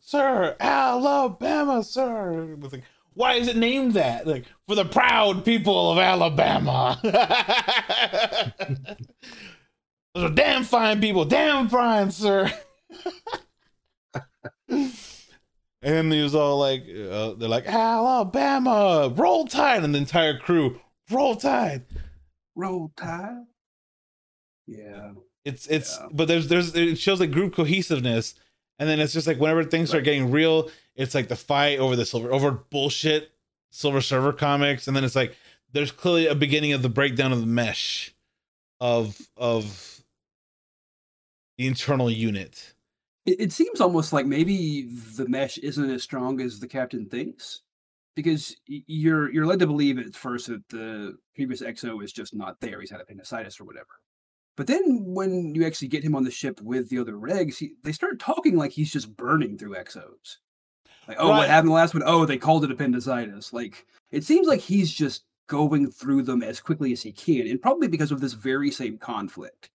sir 0.00 0.56
alabama 0.60 1.82
sir 1.82 2.56
it's 2.62 2.72
like 2.72 2.84
why 3.14 3.34
is 3.34 3.48
it 3.48 3.56
named 3.56 3.94
that? 3.94 4.26
Like 4.26 4.44
for 4.66 4.74
the 4.74 4.84
proud 4.84 5.44
people 5.44 5.92
of 5.92 5.98
Alabama. 5.98 6.98
Those 10.14 10.24
are 10.24 10.34
damn 10.34 10.64
fine 10.64 11.00
people, 11.00 11.24
damn 11.24 11.68
fine, 11.68 12.10
sir. 12.10 12.50
and 14.68 16.12
he 16.12 16.22
was 16.22 16.34
all 16.34 16.58
like, 16.58 16.82
uh, 16.82 17.34
they're 17.34 17.48
like 17.48 17.66
Alabama, 17.66 19.12
roll 19.14 19.46
tide, 19.46 19.84
and 19.84 19.94
the 19.94 19.98
entire 19.98 20.36
crew, 20.36 20.80
roll 21.10 21.36
tide, 21.36 21.84
roll 22.56 22.90
tide. 22.96 23.44
Yeah, 24.66 25.12
it's 25.44 25.68
it's, 25.68 25.96
yeah. 26.00 26.08
but 26.10 26.26
there's 26.26 26.48
there's 26.48 26.74
it 26.74 26.98
shows 26.98 27.20
like 27.20 27.30
group 27.30 27.54
cohesiveness, 27.54 28.34
and 28.80 28.88
then 28.88 28.98
it's 28.98 29.12
just 29.12 29.26
like 29.26 29.38
whenever 29.38 29.62
things 29.62 29.90
start 29.90 30.04
getting 30.04 30.30
real, 30.30 30.70
it's 30.96 31.14
like 31.14 31.28
the 31.28 31.36
fight 31.36 31.78
over 31.78 31.94
the 31.94 32.06
silver 32.06 32.32
over 32.32 32.50
bullshit 32.50 33.30
Silver 33.70 34.00
Surfer 34.00 34.32
comics. 34.32 34.88
And 34.88 34.96
then 34.96 35.04
it's 35.04 35.14
like 35.14 35.36
there's 35.72 35.92
clearly 35.92 36.26
a 36.26 36.34
beginning 36.34 36.72
of 36.72 36.82
the 36.82 36.88
breakdown 36.88 37.30
of 37.30 37.40
the 37.40 37.46
mesh 37.46 38.14
of 38.80 39.18
of 39.36 40.02
the 41.58 41.66
internal 41.66 42.10
unit. 42.10 42.72
It, 43.26 43.38
it 43.38 43.52
seems 43.52 43.82
almost 43.82 44.14
like 44.14 44.24
maybe 44.24 44.88
the 45.14 45.28
mesh 45.28 45.58
isn't 45.58 45.90
as 45.90 46.02
strong 46.02 46.40
as 46.40 46.58
the 46.58 46.66
captain 46.66 47.06
thinks 47.06 47.60
because 48.16 48.56
you're 48.66 49.30
you're 49.30 49.46
led 49.46 49.58
to 49.58 49.66
believe 49.66 49.98
at 49.98 50.16
first 50.16 50.46
that 50.46 50.66
the 50.70 51.18
previous 51.34 51.60
XO 51.60 52.02
is 52.02 52.14
just 52.14 52.34
not 52.34 52.58
there. 52.60 52.80
He's 52.80 52.90
had 52.90 53.02
appendicitis 53.02 53.60
or 53.60 53.64
whatever 53.64 54.00
but 54.60 54.66
then 54.66 55.06
when 55.06 55.54
you 55.54 55.64
actually 55.64 55.88
get 55.88 56.04
him 56.04 56.14
on 56.14 56.22
the 56.22 56.30
ship 56.30 56.60
with 56.60 56.90
the 56.90 56.98
other 56.98 57.14
regs, 57.14 57.56
he, 57.56 57.76
they 57.82 57.92
start 57.92 58.18
talking 58.18 58.56
like 58.58 58.72
he's 58.72 58.92
just 58.92 59.16
burning 59.16 59.56
through 59.56 59.74
XOs. 59.74 60.36
Like, 61.08 61.16
oh, 61.18 61.30
right. 61.30 61.38
what 61.38 61.48
happened 61.48 61.70
the 61.70 61.74
last 61.74 61.94
one? 61.94 62.02
Oh, 62.04 62.26
they 62.26 62.36
called 62.36 62.64
it 62.64 62.70
appendicitis. 62.70 63.54
Like, 63.54 63.86
it 64.10 64.22
seems 64.22 64.46
like 64.46 64.60
he's 64.60 64.92
just 64.92 65.24
going 65.46 65.90
through 65.90 66.24
them 66.24 66.42
as 66.42 66.60
quickly 66.60 66.92
as 66.92 67.00
he 67.00 67.10
can, 67.10 67.46
and 67.46 67.62
probably 67.62 67.88
because 67.88 68.12
of 68.12 68.20
this 68.20 68.34
very 68.34 68.70
same 68.70 68.98
conflict. 68.98 69.70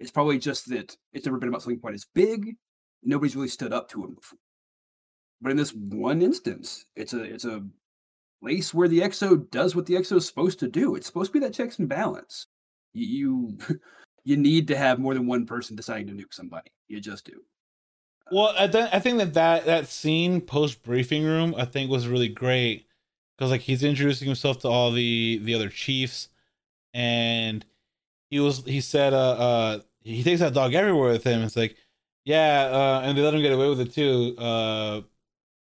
It's 0.00 0.10
probably 0.10 0.38
just 0.38 0.68
that 0.68 0.94
it's 1.14 1.24
never 1.24 1.38
been 1.38 1.48
about 1.48 1.62
something 1.62 1.80
quite 1.80 1.94
as 1.94 2.04
big. 2.14 2.56
Nobody's 3.02 3.36
really 3.36 3.48
stood 3.48 3.72
up 3.72 3.88
to 3.88 4.04
him 4.04 4.16
before. 4.16 4.38
But 5.40 5.52
in 5.52 5.56
this 5.56 5.72
one 5.72 6.20
instance, 6.20 6.84
it's 6.94 7.14
a 7.14 7.22
it's 7.22 7.46
a 7.46 7.64
place 8.42 8.74
where 8.74 8.88
the 8.88 9.00
XO 9.00 9.50
does 9.50 9.74
what 9.74 9.86
the 9.86 9.94
XO 9.94 10.18
is 10.18 10.26
supposed 10.26 10.58
to 10.58 10.68
do. 10.68 10.94
It's 10.94 11.06
supposed 11.06 11.32
to 11.32 11.40
be 11.40 11.46
that 11.46 11.54
checks 11.54 11.78
and 11.78 11.88
balance. 11.88 12.48
You 12.92 13.06
you, 13.06 13.78
you 14.26 14.36
need 14.36 14.68
to 14.68 14.76
have 14.76 14.98
more 14.98 15.14
than 15.14 15.26
one 15.26 15.46
person 15.46 15.76
deciding 15.76 16.08
to 16.08 16.12
nuke 16.12 16.34
somebody. 16.34 16.70
You 16.88 17.00
just 17.00 17.24
do. 17.24 17.42
Well, 18.32 18.52
I, 18.58 18.66
th- 18.66 18.90
I 18.92 18.98
think 18.98 19.18
that, 19.18 19.34
that 19.34 19.66
that 19.66 19.86
scene 19.86 20.40
post 20.40 20.82
briefing 20.82 21.24
room 21.24 21.54
I 21.56 21.64
think 21.64 21.90
was 21.90 22.08
really 22.08 22.28
great 22.28 22.86
because 23.38 23.52
like 23.52 23.60
he's 23.60 23.84
introducing 23.84 24.26
himself 24.26 24.58
to 24.60 24.68
all 24.68 24.90
the 24.90 25.40
the 25.42 25.54
other 25.54 25.68
chiefs, 25.68 26.28
and 26.92 27.64
he 28.28 28.40
was 28.40 28.64
he 28.64 28.80
said 28.80 29.14
uh 29.14 29.30
uh 29.30 29.78
he 30.00 30.24
takes 30.24 30.40
that 30.40 30.54
dog 30.54 30.74
everywhere 30.74 31.12
with 31.12 31.24
him. 31.24 31.42
It's 31.42 31.56
like 31.56 31.76
yeah, 32.24 32.68
uh, 32.72 33.02
and 33.04 33.16
they 33.16 33.22
let 33.22 33.34
him 33.34 33.42
get 33.42 33.52
away 33.52 33.68
with 33.68 33.80
it 33.80 33.94
too. 33.94 34.36
Uh, 34.36 35.02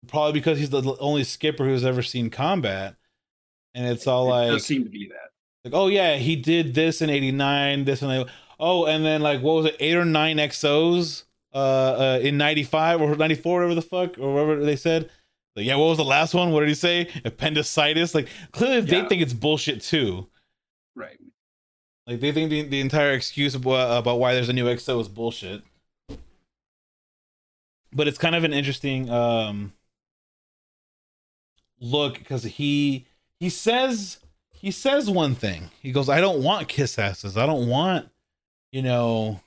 probably 0.07 0.33
because 0.33 0.59
he's 0.59 0.69
the 0.69 0.95
only 0.99 1.23
skipper 1.23 1.65
who's 1.65 1.83
ever 1.83 2.03
seen 2.03 2.29
combat, 2.29 2.95
and 3.73 3.87
it's 3.87 4.05
all 4.05 4.27
it 4.27 4.29
like 4.29 4.49
does 4.51 4.65
seem 4.65 4.83
to 4.83 4.89
be 4.91 5.07
that. 5.07 5.31
Like 5.65 5.73
oh 5.73 5.87
yeah, 5.87 6.17
he 6.17 6.35
did 6.35 6.75
this 6.75 7.01
in 7.01 7.09
'89, 7.09 7.85
this 7.85 8.03
and 8.03 8.11
like, 8.11 8.27
oh, 8.63 8.85
and 8.85 9.05
then 9.05 9.21
like 9.21 9.41
what 9.41 9.55
was 9.55 9.65
it, 9.65 9.75
eight 9.79 9.95
or 9.95 10.05
nine 10.05 10.37
XOs 10.37 11.23
uh, 11.53 11.57
uh 11.57 12.19
in 12.21 12.37
95 12.37 13.01
or 13.01 13.15
94 13.15 13.55
whatever 13.55 13.75
the 13.75 13.81
fuck 13.81 14.17
or 14.17 14.33
whatever 14.33 14.63
they 14.63 14.77
said. 14.77 15.09
Like 15.55 15.65
yeah 15.65 15.75
what 15.75 15.87
was 15.87 15.97
the 15.97 16.05
last 16.05 16.33
one? 16.33 16.51
What 16.51 16.61
did 16.61 16.69
he 16.69 16.75
say? 16.75 17.09
Appendicitis? 17.25 18.15
Like 18.15 18.29
clearly 18.51 18.87
yeah. 18.87 19.01
they 19.01 19.09
think 19.09 19.21
it's 19.21 19.33
bullshit 19.33 19.81
too. 19.81 20.27
Right. 20.95 21.19
Like 22.07 22.21
they 22.21 22.31
think 22.31 22.49
the, 22.49 22.63
the 22.63 22.79
entire 22.79 23.11
excuse 23.11 23.53
about, 23.53 23.97
about 23.97 24.19
why 24.19 24.33
there's 24.33 24.49
a 24.49 24.53
new 24.53 24.65
XO 24.65 24.99
is 25.01 25.07
bullshit. 25.07 25.61
But 27.91 28.07
it's 28.07 28.17
kind 28.17 28.35
of 28.35 28.43
an 28.43 28.53
interesting 28.53 29.09
um 29.09 29.73
look 31.79 32.17
because 32.17 32.43
he 32.43 33.05
he 33.39 33.49
says 33.49 34.19
he 34.51 34.71
says 34.71 35.09
one 35.09 35.35
thing. 35.35 35.69
He 35.81 35.91
goes 35.91 36.07
i 36.07 36.21
don't 36.21 36.41
want 36.41 36.69
kiss 36.69 36.97
asses. 36.97 37.37
I 37.37 37.45
don't 37.45 37.67
want 37.67 38.09
you 38.73 38.81
know 38.81 39.39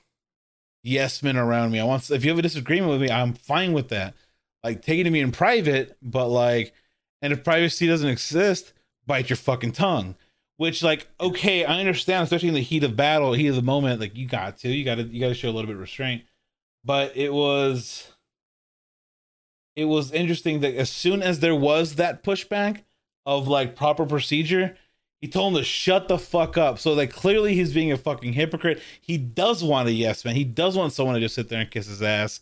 yes 0.83 1.21
men 1.21 1.37
around 1.37 1.71
me. 1.71 1.79
I 1.79 1.83
want 1.83 2.09
if 2.09 2.23
you 2.23 2.31
have 2.31 2.39
a 2.39 2.41
disagreement 2.41 2.91
with 2.91 3.01
me, 3.01 3.11
I'm 3.11 3.33
fine 3.33 3.73
with 3.73 3.89
that. 3.89 4.15
Like 4.63 4.81
take 4.81 4.99
it 4.99 5.03
to 5.03 5.11
me 5.11 5.19
in 5.19 5.31
private, 5.31 5.95
but 6.01 6.29
like, 6.29 6.73
and 7.21 7.31
if 7.31 7.43
privacy 7.43 7.85
doesn't 7.85 8.09
exist, 8.09 8.73
bite 9.05 9.29
your 9.29 9.37
fucking 9.37 9.73
tongue. 9.73 10.15
Which 10.55 10.81
like, 10.81 11.07
okay, 11.19 11.65
I 11.65 11.79
understand, 11.79 12.23
especially 12.23 12.47
in 12.47 12.55
the 12.55 12.61
heat 12.61 12.83
of 12.83 12.95
battle, 12.95 13.33
heat 13.33 13.49
of 13.49 13.55
the 13.55 13.61
moment, 13.61 13.99
like 13.99 14.15
you 14.15 14.27
got 14.27 14.57
to, 14.59 14.69
you 14.69 14.83
got 14.83 14.95
to, 14.95 15.03
you 15.03 15.19
got 15.19 15.27
to 15.27 15.35
show 15.35 15.49
a 15.49 15.51
little 15.51 15.67
bit 15.67 15.75
of 15.75 15.81
restraint. 15.81 16.23
But 16.83 17.15
it 17.15 17.31
was, 17.31 18.11
it 19.75 19.85
was 19.85 20.11
interesting 20.11 20.61
that 20.61 20.73
as 20.73 20.89
soon 20.89 21.21
as 21.21 21.41
there 21.41 21.53
was 21.53 21.95
that 21.95 22.23
pushback 22.23 22.85
of 23.25 23.47
like 23.47 23.75
proper 23.75 24.05
procedure, 24.07 24.75
he 25.21 25.27
told 25.27 25.53
him 25.53 25.59
to 25.59 25.65
shut 25.65 26.07
the 26.07 26.17
fuck 26.17 26.57
up. 26.57 26.79
So 26.79 26.93
like 26.93 27.11
clearly 27.11 27.55
he's 27.55 27.73
being 27.73 27.91
a 27.91 27.97
fucking 27.97 28.33
hypocrite. 28.33 28.81
He 29.01 29.17
does 29.17 29.63
want 29.63 29.87
a 29.87 29.91
yes 29.91 30.23
man. 30.23 30.35
He 30.35 30.43
does 30.43 30.77
want 30.77 30.93
someone 30.93 31.15
to 31.15 31.21
just 31.21 31.35
sit 31.35 31.49
there 31.49 31.61
and 31.61 31.71
kiss 31.71 31.87
his 31.87 32.01
ass, 32.01 32.41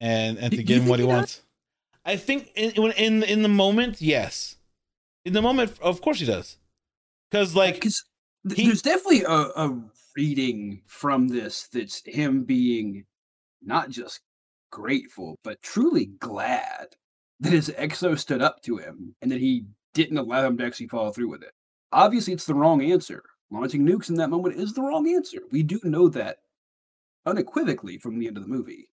and 0.00 0.38
and 0.38 0.52
to 0.52 0.62
give 0.62 0.82
him 0.82 0.88
what 0.88 0.98
he, 0.98 1.06
he 1.06 1.12
wants. 1.12 1.42
I 2.04 2.16
think 2.16 2.50
in 2.54 2.72
in 2.92 3.22
in 3.22 3.42
the 3.42 3.48
moment, 3.48 4.00
yes. 4.00 4.56
In 5.24 5.32
the 5.32 5.42
moment, 5.42 5.78
of 5.80 6.00
course 6.00 6.18
he 6.18 6.26
does, 6.26 6.56
because 7.30 7.54
like 7.54 7.74
because 7.74 8.04
th- 8.48 8.66
there's 8.66 8.82
definitely 8.82 9.22
a, 9.22 9.30
a 9.56 9.82
reading 10.16 10.82
from 10.86 11.28
this 11.28 11.68
that's 11.72 12.02
him 12.04 12.44
being 12.44 13.04
not 13.62 13.88
just 13.88 14.20
grateful 14.70 15.38
but 15.44 15.62
truly 15.62 16.06
glad 16.18 16.88
that 17.40 17.52
his 17.52 17.70
XO 17.78 18.18
stood 18.18 18.42
up 18.42 18.62
to 18.62 18.78
him 18.78 19.14
and 19.22 19.30
that 19.30 19.40
he 19.40 19.64
didn't 19.94 20.16
allow 20.18 20.46
him 20.46 20.56
to 20.56 20.64
actually 20.64 20.88
follow 20.88 21.10
through 21.10 21.28
with 21.28 21.42
it 21.42 21.52
obviously 21.92 22.32
it's 22.32 22.46
the 22.46 22.54
wrong 22.54 22.82
answer. 22.82 23.22
Launching 23.50 23.86
nukes 23.86 24.08
in 24.08 24.16
that 24.16 24.30
moment 24.30 24.56
is 24.56 24.72
the 24.72 24.82
wrong 24.82 25.06
answer. 25.08 25.40
We 25.50 25.62
do 25.62 25.78
know 25.84 26.08
that 26.08 26.38
unequivocally 27.26 27.98
from 27.98 28.18
the 28.18 28.26
end 28.26 28.36
of 28.36 28.42
the 28.42 28.48
movie. 28.48 28.88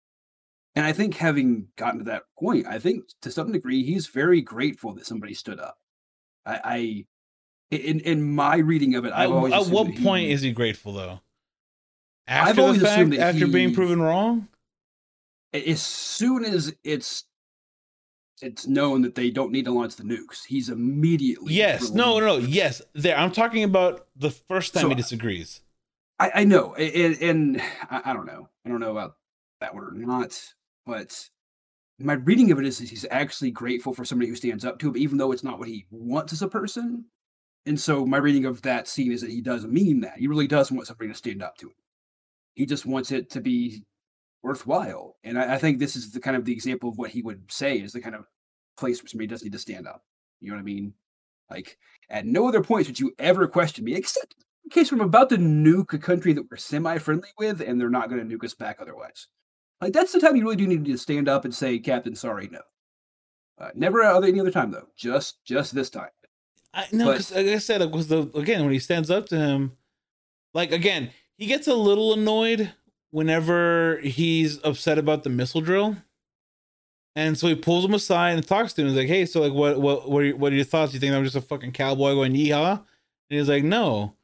And 0.76 0.84
I 0.84 0.92
think 0.92 1.14
having 1.14 1.68
gotten 1.76 1.98
to 1.98 2.04
that 2.06 2.24
point, 2.38 2.66
I 2.66 2.78
think 2.78 3.04
to 3.22 3.30
some 3.30 3.52
degree 3.52 3.84
he's 3.84 4.06
very 4.06 4.40
grateful 4.40 4.94
that 4.94 5.06
somebody 5.06 5.34
stood 5.34 5.60
up. 5.60 5.78
I, 6.46 6.60
I 6.64 7.06
in 7.70 8.00
in 8.00 8.22
my 8.22 8.56
reading 8.56 8.94
of 8.94 9.04
it, 9.04 9.12
I've 9.12 9.30
always 9.30 9.52
at 9.52 9.66
what 9.66 9.94
point 9.96 10.26
he, 10.26 10.32
is 10.32 10.42
he 10.42 10.52
grateful 10.52 10.92
though? 10.92 11.20
After 12.26 12.50
I've 12.50 12.58
always 12.58 12.82
fact, 12.82 12.92
assumed 12.92 13.12
that 13.14 13.20
after 13.20 13.46
he, 13.46 13.52
being 13.52 13.74
proven 13.74 14.00
wrong. 14.00 14.48
As 15.52 15.80
soon 15.80 16.44
as 16.44 16.74
it's 16.82 17.24
it's 18.42 18.66
known 18.66 19.02
that 19.02 19.14
they 19.14 19.30
don't 19.30 19.52
need 19.52 19.64
to 19.66 19.70
launch 19.70 19.96
the 19.96 20.02
nukes. 20.02 20.44
He's 20.46 20.68
immediately 20.68 21.54
yes, 21.54 21.90
no, 21.90 22.18
no, 22.18 22.26
no, 22.26 22.36
yes. 22.38 22.82
There, 22.94 23.16
I'm 23.16 23.32
talking 23.32 23.64
about 23.64 24.06
the 24.16 24.30
first 24.30 24.74
time 24.74 24.82
so, 24.82 24.88
he 24.88 24.94
disagrees. 24.94 25.60
I, 26.18 26.30
I 26.34 26.44
know, 26.44 26.74
and, 26.74 27.16
and 27.20 27.62
I, 27.90 28.02
I, 28.06 28.12
don't 28.12 28.26
know. 28.26 28.48
I 28.64 28.68
don't 28.68 28.80
know 28.80 28.92
about 28.92 29.16
that 29.60 29.74
one 29.74 29.84
or 29.84 29.92
not, 29.92 30.40
but 30.86 31.28
my 31.98 32.14
reading 32.14 32.50
of 32.50 32.58
it 32.58 32.66
is, 32.66 32.80
is 32.80 32.90
he's 32.90 33.06
actually 33.10 33.50
grateful 33.50 33.94
for 33.94 34.04
somebody 34.04 34.28
who 34.28 34.36
stands 34.36 34.64
up 34.64 34.78
to 34.80 34.88
him, 34.88 34.96
even 34.96 35.18
though 35.18 35.32
it's 35.32 35.44
not 35.44 35.58
what 35.58 35.68
he 35.68 35.86
wants 35.90 36.32
as 36.32 36.42
a 36.42 36.48
person. 36.48 37.04
And 37.66 37.80
so 37.80 38.04
my 38.04 38.18
reading 38.18 38.44
of 38.44 38.62
that 38.62 38.88
scene 38.88 39.12
is 39.12 39.22
that 39.22 39.30
he 39.30 39.40
does 39.40 39.64
mean 39.64 40.00
that. 40.00 40.18
He 40.18 40.26
really 40.26 40.46
does 40.46 40.70
want 40.70 40.86
somebody 40.86 41.08
to 41.10 41.16
stand 41.16 41.42
up 41.42 41.56
to 41.58 41.68
him. 41.68 41.74
He 42.54 42.66
just 42.66 42.84
wants 42.84 43.10
it 43.10 43.30
to 43.30 43.40
be 43.40 43.84
worthwhile. 44.44 45.16
And 45.24 45.38
I, 45.38 45.54
I 45.54 45.58
think 45.58 45.78
this 45.78 45.96
is 45.96 46.12
the 46.12 46.20
kind 46.20 46.36
of 46.36 46.44
the 46.44 46.52
example 46.52 46.90
of 46.90 46.98
what 46.98 47.10
he 47.10 47.22
would 47.22 47.50
say 47.50 47.78
is 47.78 47.92
the 47.92 48.00
kind 48.00 48.14
of 48.14 48.26
place 48.76 49.02
where 49.02 49.08
somebody 49.08 49.26
does 49.26 49.42
need 49.42 49.52
to 49.52 49.58
stand 49.58 49.88
up. 49.88 50.04
You 50.40 50.50
know 50.50 50.56
what 50.56 50.60
I 50.60 50.64
mean? 50.64 50.92
Like 51.50 51.78
at 52.10 52.26
no 52.26 52.46
other 52.46 52.62
points 52.62 52.88
would 52.88 53.00
you 53.00 53.12
ever 53.18 53.48
question 53.48 53.84
me, 53.84 53.94
except 53.94 54.36
in 54.64 54.70
case 54.70 54.92
I'm 54.92 55.00
about 55.00 55.30
to 55.30 55.36
nuke 55.36 55.92
a 55.94 55.98
country 55.98 56.32
that 56.34 56.50
we're 56.50 56.56
semi-friendly 56.56 57.30
with, 57.38 57.60
and 57.60 57.80
they're 57.80 57.90
not 57.90 58.08
going 58.08 58.26
to 58.26 58.36
nuke 58.36 58.44
us 58.44 58.54
back 58.54 58.78
otherwise. 58.80 59.28
Like 59.80 59.92
that's 59.92 60.12
the 60.12 60.20
time 60.20 60.36
you 60.36 60.42
really 60.42 60.56
do 60.56 60.66
need 60.66 60.84
to 60.84 60.96
stand 60.96 61.28
up 61.28 61.44
and 61.44 61.54
say, 61.54 61.78
"Captain, 61.78 62.14
sorry, 62.14 62.48
no." 62.50 62.60
Uh, 63.58 63.70
never 63.74 64.02
other 64.02 64.26
any 64.26 64.40
other 64.40 64.50
time 64.50 64.70
though. 64.70 64.88
Just 64.96 65.44
just 65.44 65.74
this 65.74 65.90
time. 65.90 66.08
I 66.72 66.86
no, 66.92 67.12
because 67.12 67.32
like 67.32 67.46
I 67.46 67.58
said, 67.58 67.82
it 67.82 67.90
was 67.90 68.08
the 68.08 68.30
again 68.34 68.62
when 68.62 68.72
he 68.72 68.78
stands 68.78 69.10
up 69.10 69.26
to 69.26 69.36
him, 69.36 69.72
like 70.54 70.72
again, 70.72 71.10
he 71.36 71.46
gets 71.46 71.66
a 71.68 71.74
little 71.74 72.14
annoyed 72.14 72.72
whenever 73.14 74.00
he's 74.02 74.58
upset 74.64 74.98
about 74.98 75.22
the 75.22 75.30
missile 75.30 75.60
drill. 75.60 75.96
And 77.14 77.38
so 77.38 77.46
he 77.46 77.54
pulls 77.54 77.84
him 77.84 77.94
aside 77.94 78.32
and 78.32 78.44
talks 78.44 78.72
to 78.72 78.82
him. 78.82 78.88
He's 78.88 78.96
like, 78.96 79.06
"Hey, 79.06 79.24
so 79.24 79.40
like, 79.40 79.52
what, 79.52 79.80
what, 79.80 80.10
what 80.10 80.22
are, 80.22 80.24
your, 80.24 80.36
what 80.36 80.52
are 80.52 80.56
your 80.56 80.64
thoughts? 80.64 80.92
You 80.92 80.98
think 80.98 81.14
I'm 81.14 81.22
just 81.22 81.36
a 81.36 81.40
fucking 81.40 81.70
cowboy 81.70 82.14
going 82.14 82.32
yeehaw?" 82.32 82.72
And 82.72 83.38
he's 83.38 83.48
like, 83.48 83.62
"No, 83.62 84.14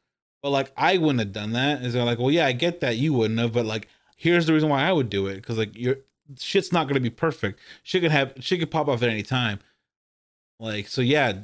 but 0.43 0.51
like, 0.51 0.73
I 0.77 0.99
wouldn't 0.99 1.21
have 1.21 1.33
done 1.33 1.53
that." 1.53 1.77
And 1.77 1.85
he's 1.85 1.95
like, 1.95 2.19
"Well, 2.19 2.33
yeah, 2.33 2.47
I 2.47 2.53
get 2.53 2.81
that 2.81 2.97
you 2.97 3.13
wouldn't 3.13 3.39
have, 3.39 3.53
but 3.53 3.65
like, 3.65 3.87
here's 4.17 4.47
the 4.47 4.55
reason 4.55 4.69
why 4.69 4.83
I 4.83 4.93
would 4.93 5.09
do 5.09 5.29
it 5.29 5.37
because 5.37 5.57
like, 5.57 5.79
your 5.79 5.99
shit's 6.37 6.73
not 6.73 6.89
gonna 6.89 6.99
be 6.99 7.11
perfect. 7.11 7.61
Shit 7.85 8.03
could 8.03 8.11
have, 8.11 8.35
shit 8.41 8.59
could 8.59 8.73
pop 8.73 8.89
off 8.89 9.05
at 9.05 9.09
any 9.09 9.23
time. 9.23 9.61
Like, 10.59 10.89
so 10.89 11.01
yeah, 11.01 11.35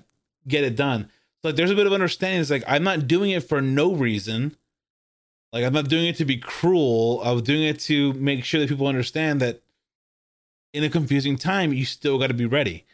get 0.48 0.64
it 0.64 0.74
done. 0.74 1.10
So 1.42 1.50
like, 1.50 1.54
there's 1.54 1.70
a 1.70 1.76
bit 1.76 1.86
of 1.86 1.92
understanding. 1.92 2.40
It's 2.40 2.50
like 2.50 2.64
I'm 2.66 2.82
not 2.82 3.06
doing 3.06 3.30
it 3.30 3.44
for 3.44 3.60
no 3.60 3.94
reason. 3.94 4.56
Like, 5.56 5.64
I'm 5.64 5.72
not 5.72 5.88
doing 5.88 6.06
it 6.06 6.16
to 6.16 6.24
be 6.24 6.36
cruel. 6.36 7.20
I 7.24 7.32
was 7.32 7.42
doing 7.42 7.62
it 7.62 7.80
to 7.80 8.12
make 8.14 8.44
sure 8.44 8.60
that 8.60 8.68
people 8.68 8.86
understand 8.86 9.40
that." 9.40 9.62
in 10.76 10.84
a 10.84 10.90
confusing 10.90 11.38
time, 11.38 11.72
you 11.72 11.86
still 11.86 12.18
got 12.18 12.26
to 12.26 12.34
be 12.34 12.44
ready. 12.44 12.84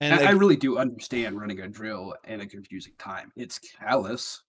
And 0.00 0.14
I, 0.14 0.18
like, 0.18 0.26
I, 0.28 0.30
really 0.32 0.54
do 0.54 0.78
understand 0.78 1.40
running 1.40 1.60
a 1.60 1.68
drill 1.68 2.14
in 2.28 2.40
a 2.40 2.46
confusing 2.46 2.92
time. 2.96 3.32
It's 3.34 3.58
callous 3.58 4.42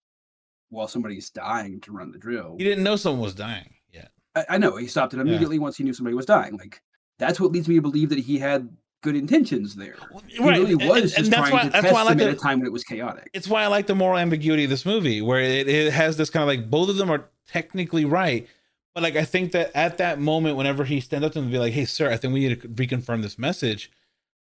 while 0.69 0.87
somebody's 0.87 1.31
dying 1.31 1.81
to 1.81 1.91
run 1.91 2.11
the 2.11 2.19
drill. 2.19 2.55
He 2.59 2.63
didn't 2.63 2.83
know 2.83 2.95
someone 2.95 3.21
was 3.21 3.33
dying 3.33 3.73
yet. 3.91 4.11
I, 4.35 4.45
I 4.49 4.57
know. 4.59 4.75
He 4.75 4.85
stopped 4.85 5.15
it 5.15 5.19
immediately 5.19 5.55
yeah. 5.55 5.63
once 5.63 5.77
he 5.77 5.83
knew 5.83 5.93
somebody 5.93 6.15
was 6.15 6.27
dying. 6.27 6.57
Like 6.57 6.81
that's 7.17 7.39
what 7.39 7.51
leads 7.51 7.67
me 7.67 7.75
to 7.75 7.81
believe 7.81 8.09
that 8.09 8.19
he 8.19 8.37
had 8.37 8.69
good 9.01 9.15
intentions 9.15 9.75
there. 9.75 9.95
He 10.27 10.43
right. 10.43 10.59
really 10.59 10.75
was 10.75 11.13
and, 11.15 11.25
and 11.25 11.33
that's 11.33 11.51
why, 11.51 11.67
that's 11.69 11.91
why 11.91 12.01
I 12.01 12.03
like 12.03 12.17
the, 12.17 12.25
at 12.25 12.33
a 12.33 12.37
time 12.37 12.59
when 12.59 12.67
it 12.67 12.73
was 12.73 12.83
chaotic. 12.83 13.31
It's 13.33 13.47
why 13.47 13.63
I 13.63 13.67
like 13.67 13.87
the 13.87 13.95
moral 13.95 14.19
ambiguity 14.19 14.65
of 14.65 14.69
this 14.69 14.85
movie, 14.85 15.21
where 15.21 15.39
it, 15.39 15.67
it 15.67 15.91
has 15.91 16.17
this 16.17 16.29
kind 16.29 16.43
of 16.43 16.47
like 16.47 16.69
both 16.69 16.89
of 16.89 16.97
them 16.97 17.09
are 17.09 17.29
technically 17.47 18.05
right, 18.05 18.47
but 18.93 19.03
like 19.03 19.15
I 19.15 19.25
think 19.25 19.51
that 19.51 19.71
at 19.75 19.97
that 19.97 20.19
moment, 20.19 20.57
whenever 20.57 20.85
he 20.85 20.99
stands 20.99 21.25
up 21.25 21.33
to 21.33 21.39
him 21.39 21.45
and 21.45 21.51
be 21.51 21.59
like, 21.59 21.73
"Hey, 21.73 21.85
sir, 21.85 22.11
I 22.11 22.17
think 22.17 22.33
we 22.33 22.47
need 22.47 22.61
to 22.61 22.67
reconfirm 22.67 23.21
this 23.21 23.37
message," 23.37 23.91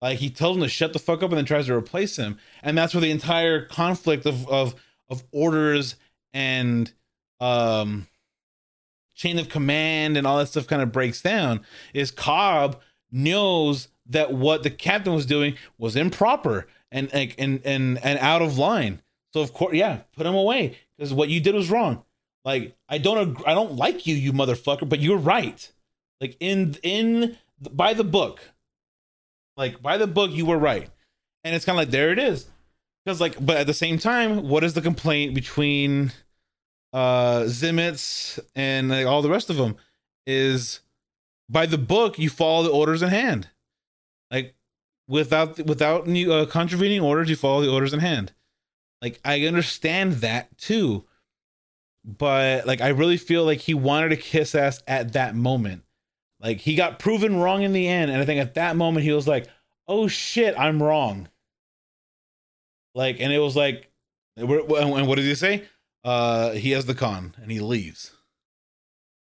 like 0.01 0.19
he 0.19 0.31
tells 0.31 0.57
him 0.57 0.63
to 0.63 0.69
shut 0.69 0.93
the 0.93 0.99
fuck 0.99 1.23
up 1.23 1.31
and 1.31 1.39
then 1.39 1.45
tries 1.45 1.67
to 1.67 1.75
replace 1.75 2.17
him, 2.17 2.39
and 2.63 2.77
that's 2.77 2.95
where 2.95 3.01
the 3.01 3.11
entire 3.11 3.65
conflict 3.65 4.27
of 4.27 4.49
of 4.49 4.75
of 5.09 5.25
orders 5.33 5.97
and 6.33 6.93
um 7.41 8.07
chain 9.15 9.39
of 9.39 9.49
command 9.49 10.17
and 10.17 10.27
all 10.27 10.39
that 10.39 10.49
stuff 10.49 10.67
kind 10.67 10.83
of 10.83 10.93
breaks 10.93 11.23
down. 11.23 11.61
Is 11.95 12.11
Cobb 12.11 12.81
knows 13.11 13.89
that 14.09 14.33
what 14.33 14.63
the 14.63 14.71
captain 14.71 15.15
was 15.15 15.27
doing 15.27 15.57
was 15.79 15.97
improper 15.97 16.67
and 16.93 17.13
like 17.13 17.35
and 17.39 17.61
and 17.65 17.99
and 18.05 18.19
out 18.21 18.43
of 18.43 18.59
line. 18.59 19.03
So 19.33 19.41
of 19.41 19.53
course, 19.53 19.75
yeah, 19.75 20.01
put 20.17 20.27
him 20.27 20.35
away 20.35 20.79
because 20.97 21.13
what 21.13 21.29
you 21.29 21.41
did 21.41 21.55
was 21.55 21.71
wrong. 21.71 22.05
Like 22.47 22.77
I 22.89 22.99
don't 22.99 23.37
I 23.47 23.55
don't 23.55 23.73
like 23.73 24.07
you, 24.07 24.15
you 24.15 24.33
motherfucker, 24.33 24.89
but 24.89 25.01
you're 25.01 25.19
right. 25.19 25.71
Like 26.21 26.37
in 26.39 26.77
in 26.85 27.37
by 27.73 27.93
the 27.93 28.05
book, 28.05 28.41
like 29.57 29.83
by 29.83 29.99
the 29.99 30.07
book, 30.07 30.31
you 30.31 30.47
were 30.47 30.57
right, 30.57 30.89
and 31.43 31.57
it's 31.57 31.65
kind 31.65 31.77
of 31.77 31.81
like 31.81 31.91
there 31.91 32.13
it 32.13 32.21
is, 32.21 32.47
because 33.05 33.21
like, 33.21 33.45
but 33.45 33.57
at 33.57 33.67
the 33.67 33.75
same 33.75 33.99
time, 33.99 34.49
what 34.49 34.63
is 34.63 34.75
the 34.75 34.81
complaint 34.81 35.35
between 35.35 36.13
uh 36.93 37.41
Zimmits 37.41 38.39
and 38.55 38.91
like, 38.91 39.07
all 39.07 39.23
the 39.23 39.29
rest 39.29 39.51
of 39.51 39.57
them 39.57 39.77
is 40.25 40.81
by 41.49 41.67
the 41.67 41.79
book 41.79 42.17
you 42.17 42.31
follow 42.31 42.63
the 42.63 42.71
orders 42.71 43.03
in 43.03 43.09
hand, 43.09 43.51
like 44.31 44.55
without 45.09 45.59
without 45.67 46.07
new 46.07 46.33
uh, 46.33 46.47
contravening 46.47 47.01
orders, 47.01 47.29
you 47.29 47.35
follow 47.35 47.63
the 47.63 47.73
orders 47.73 47.93
in 47.93 47.99
hand. 47.99 48.33
Like 49.03 49.19
I 49.25 49.47
understand 49.47 50.15
that 50.15 50.57
too 50.59 51.07
but 52.07 52.67
like 52.67 52.81
I 52.81 52.89
really 52.89 53.17
feel 53.17 53.45
like 53.45 53.59
he 53.59 53.75
wanted 53.75 54.11
to 54.11 54.17
kiss 54.17 54.55
ass 54.55 54.81
at 54.87 55.15
that 55.15 55.35
moment. 55.35 55.83
Like 56.41 56.59
he 56.59 56.77
got 56.77 56.99
proven 56.99 57.37
wrong 57.37 57.63
in 57.63 57.73
the 57.73 57.89
end, 57.89 58.11
and 58.11 58.23
I 58.23 58.25
think 58.25 58.41
at 58.41 58.55
that 58.55 58.77
moment 58.77 59.05
he 59.05 59.13
was 59.13 59.27
like, 59.27 59.49
"Oh 59.89 60.07
shit, 60.07 60.55
I'm 60.57 60.83
wrong." 60.83 61.29
Like, 62.95 63.21
and 63.21 63.33
it 63.33 63.41
was 63.41 63.57
like, 63.57 63.91
and 64.37 64.49
what 64.49 65.17
did 65.17 65.25
he 65.25 65.35
say? 65.35 65.65
Uh, 66.03 66.53
he 66.53 66.71
has 66.71 66.87
the 66.87 66.95
con, 66.95 67.35
and 67.43 67.51
he 67.51 67.61
leaves. 67.61 68.13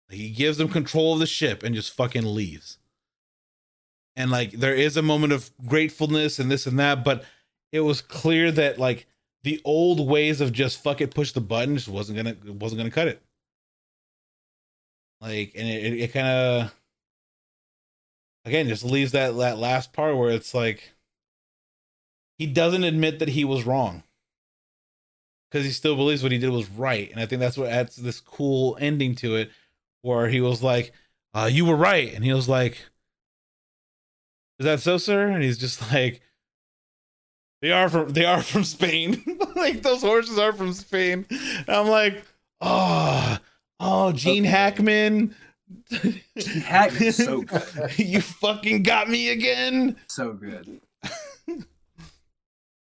He 0.09 0.29
gives 0.29 0.57
them 0.57 0.69
control 0.69 1.13
of 1.13 1.19
the 1.19 1.27
ship 1.27 1.63
and 1.63 1.75
just 1.75 1.93
fucking 1.93 2.25
leaves. 2.25 2.77
And 4.15 4.31
like, 4.31 4.51
there 4.51 4.73
is 4.73 4.97
a 4.97 5.01
moment 5.01 5.33
of 5.33 5.51
gratefulness 5.65 6.39
and 6.39 6.49
this 6.49 6.65
and 6.67 6.79
that, 6.79 7.03
but 7.03 7.23
it 7.71 7.81
was 7.81 8.01
clear 8.01 8.51
that 8.51 8.79
like 8.79 9.07
the 9.43 9.61
old 9.63 10.07
ways 10.07 10.41
of 10.41 10.51
just 10.51 10.81
fuck 10.83 11.01
it, 11.01 11.13
push 11.13 11.31
the 11.31 11.41
button 11.41 11.75
just 11.75 11.87
wasn't 11.87 12.17
gonna 12.17 12.35
wasn't 12.53 12.79
gonna 12.79 12.91
cut 12.91 13.07
it. 13.07 13.21
Like, 15.21 15.53
and 15.55 15.67
it, 15.67 15.93
it, 15.93 16.01
it 16.01 16.13
kind 16.13 16.27
of 16.27 16.75
again 18.45 18.67
just 18.67 18.83
leaves 18.83 19.11
that 19.13 19.35
that 19.37 19.57
last 19.57 19.93
part 19.93 20.17
where 20.17 20.31
it's 20.31 20.53
like 20.53 20.93
he 22.37 22.47
doesn't 22.47 22.83
admit 22.83 23.19
that 23.19 23.29
he 23.29 23.43
was 23.43 23.65
wrong 23.65 24.03
because 25.49 25.65
he 25.65 25.71
still 25.71 25.95
believes 25.95 26.23
what 26.23 26.31
he 26.31 26.37
did 26.37 26.49
was 26.49 26.69
right, 26.69 27.09
and 27.11 27.19
I 27.19 27.25
think 27.25 27.39
that's 27.39 27.57
what 27.57 27.69
adds 27.69 27.95
this 27.95 28.19
cool 28.19 28.77
ending 28.79 29.15
to 29.15 29.35
it, 29.35 29.51
where 30.01 30.27
he 30.29 30.41
was 30.41 30.61
like, 30.61 30.93
uh, 31.33 31.49
"You 31.51 31.65
were 31.65 31.75
right," 31.75 32.13
and 32.13 32.23
he 32.23 32.33
was 32.33 32.47
like, 32.47 32.77
"Is 34.59 34.65
that 34.65 34.79
so, 34.79 34.97
sir?" 34.97 35.27
And 35.27 35.43
he's 35.43 35.57
just 35.57 35.81
like 35.93 36.21
they 37.61 37.71
are 37.71 37.89
from 37.89 38.09
they 38.09 38.25
are 38.25 38.41
from 38.41 38.63
Spain. 38.63 39.23
like 39.55 39.81
those 39.81 40.01
horses 40.01 40.37
are 40.37 40.53
from 40.53 40.73
Spain. 40.73 41.25
And 41.29 41.69
I'm 41.69 41.87
like, 41.87 42.23
oh, 42.61 43.37
oh, 43.79 44.11
Gene. 44.11 44.43
Hackman. 44.43 45.35
Gene 45.91 46.21
Hackman, 46.61 47.11
so 47.11 47.41
good. 47.43 47.97
you 47.97 48.21
fucking 48.21 48.83
got 48.83 49.09
me 49.09 49.29
again. 49.29 49.97
So 50.07 50.33
good. 50.33 50.81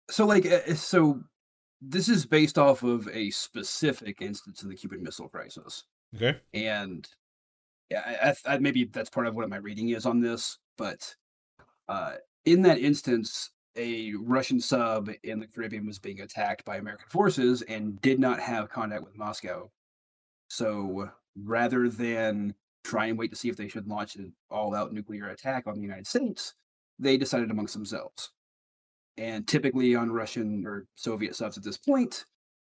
so 0.09 0.25
like, 0.25 0.45
uh, 0.45 0.73
so 0.75 1.21
this 1.81 2.07
is 2.07 2.25
based 2.25 2.57
off 2.57 2.83
of 2.83 3.07
a 3.09 3.29
specific 3.31 4.21
instance 4.21 4.63
of 4.63 4.69
the 4.69 4.75
Cuban 4.75 5.03
Missile 5.03 5.29
Crisis. 5.29 5.83
Okay. 6.15 6.39
And 6.53 7.07
yeah, 7.89 8.33
I, 8.47 8.53
I, 8.53 8.57
maybe 8.59 8.85
that's 8.85 9.09
part 9.09 9.27
of 9.27 9.35
what 9.35 9.49
my 9.49 9.57
reading 9.57 9.89
is 9.89 10.05
on 10.05 10.21
this, 10.21 10.57
but 10.77 11.15
uh, 11.89 12.13
in 12.45 12.61
that 12.61 12.79
instance, 12.79 13.51
a 13.75 14.13
Russian 14.19 14.59
sub 14.59 15.09
in 15.23 15.39
the 15.39 15.47
Caribbean 15.47 15.85
was 15.85 15.99
being 15.99 16.21
attacked 16.21 16.65
by 16.65 16.77
American 16.77 17.07
forces 17.09 17.61
and 17.63 18.01
did 18.01 18.19
not 18.19 18.39
have 18.39 18.69
contact 18.69 19.03
with 19.03 19.17
Moscow. 19.17 19.69
So 20.49 21.09
rather 21.35 21.89
than 21.89 22.53
try 22.83 23.05
and 23.05 23.17
wait 23.17 23.29
to 23.31 23.37
see 23.37 23.49
if 23.49 23.55
they 23.55 23.67
should 23.67 23.87
launch 23.87 24.15
an 24.15 24.33
all 24.49 24.75
out 24.75 24.93
nuclear 24.93 25.29
attack 25.29 25.67
on 25.67 25.75
the 25.75 25.81
United 25.81 26.07
States, 26.07 26.53
they 26.99 27.17
decided 27.17 27.51
amongst 27.51 27.73
themselves. 27.73 28.31
And 29.17 29.47
typically 29.47 29.95
on 29.95 30.11
Russian 30.11 30.65
or 30.65 30.87
Soviet 30.95 31.35
subs 31.35 31.57
at 31.57 31.63
this 31.63 31.77
point, 31.77 32.25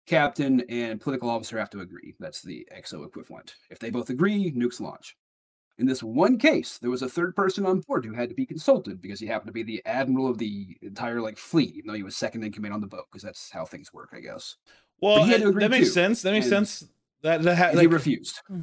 captain 0.06 0.62
and 0.68 1.00
political 1.00 1.30
officer 1.30 1.58
have 1.58 1.70
to 1.70 1.80
agree. 1.80 2.14
That's 2.18 2.42
the 2.42 2.66
XO 2.76 3.06
equivalent. 3.06 3.54
If 3.70 3.78
they 3.78 3.90
both 3.90 4.10
agree, 4.10 4.52
nukes 4.52 4.80
launch. 4.80 5.16
In 5.78 5.86
this 5.86 6.02
one 6.02 6.38
case, 6.38 6.78
there 6.78 6.90
was 6.90 7.02
a 7.02 7.08
third 7.08 7.34
person 7.34 7.64
on 7.64 7.80
board 7.80 8.04
who 8.04 8.12
had 8.12 8.28
to 8.28 8.34
be 8.34 8.44
consulted 8.46 9.00
because 9.00 9.18
he 9.18 9.26
happened 9.26 9.48
to 9.48 9.52
be 9.52 9.62
the 9.62 9.82
admiral 9.86 10.28
of 10.28 10.38
the 10.38 10.76
entire 10.82 11.20
like 11.20 11.38
fleet, 11.38 11.74
even 11.74 11.88
though 11.88 11.94
he 11.94 12.02
was 12.02 12.16
second 12.16 12.44
in 12.44 12.52
command 12.52 12.74
on 12.74 12.80
the 12.80 12.86
boat, 12.86 13.06
because 13.10 13.22
that's 13.22 13.50
how 13.50 13.64
things 13.64 13.92
work, 13.92 14.10
I 14.12 14.20
guess. 14.20 14.56
Well, 15.00 15.24
that 15.26 15.70
makes 15.70 15.88
too. 15.88 15.92
sense. 15.92 16.22
That 16.22 16.32
makes 16.32 16.46
and, 16.46 16.68
sense. 16.68 16.90
That 17.22 17.42
that 17.42 17.56
ha- 17.56 17.66
like... 17.68 17.80
he 17.80 17.86
refused, 17.86 18.40
hmm. 18.46 18.62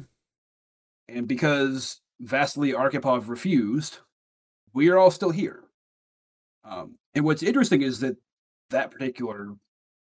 and 1.08 1.26
because 1.26 2.00
Vasily 2.20 2.72
Arkhipov 2.72 3.28
refused, 3.28 3.98
we 4.72 4.88
are 4.88 4.96
all 4.96 5.10
still 5.10 5.30
here. 5.30 5.64
Um, 6.64 6.96
and 7.14 7.24
what's 7.24 7.42
interesting 7.42 7.82
is 7.82 8.00
that 8.00 8.16
that 8.70 8.90
particular 8.90 9.54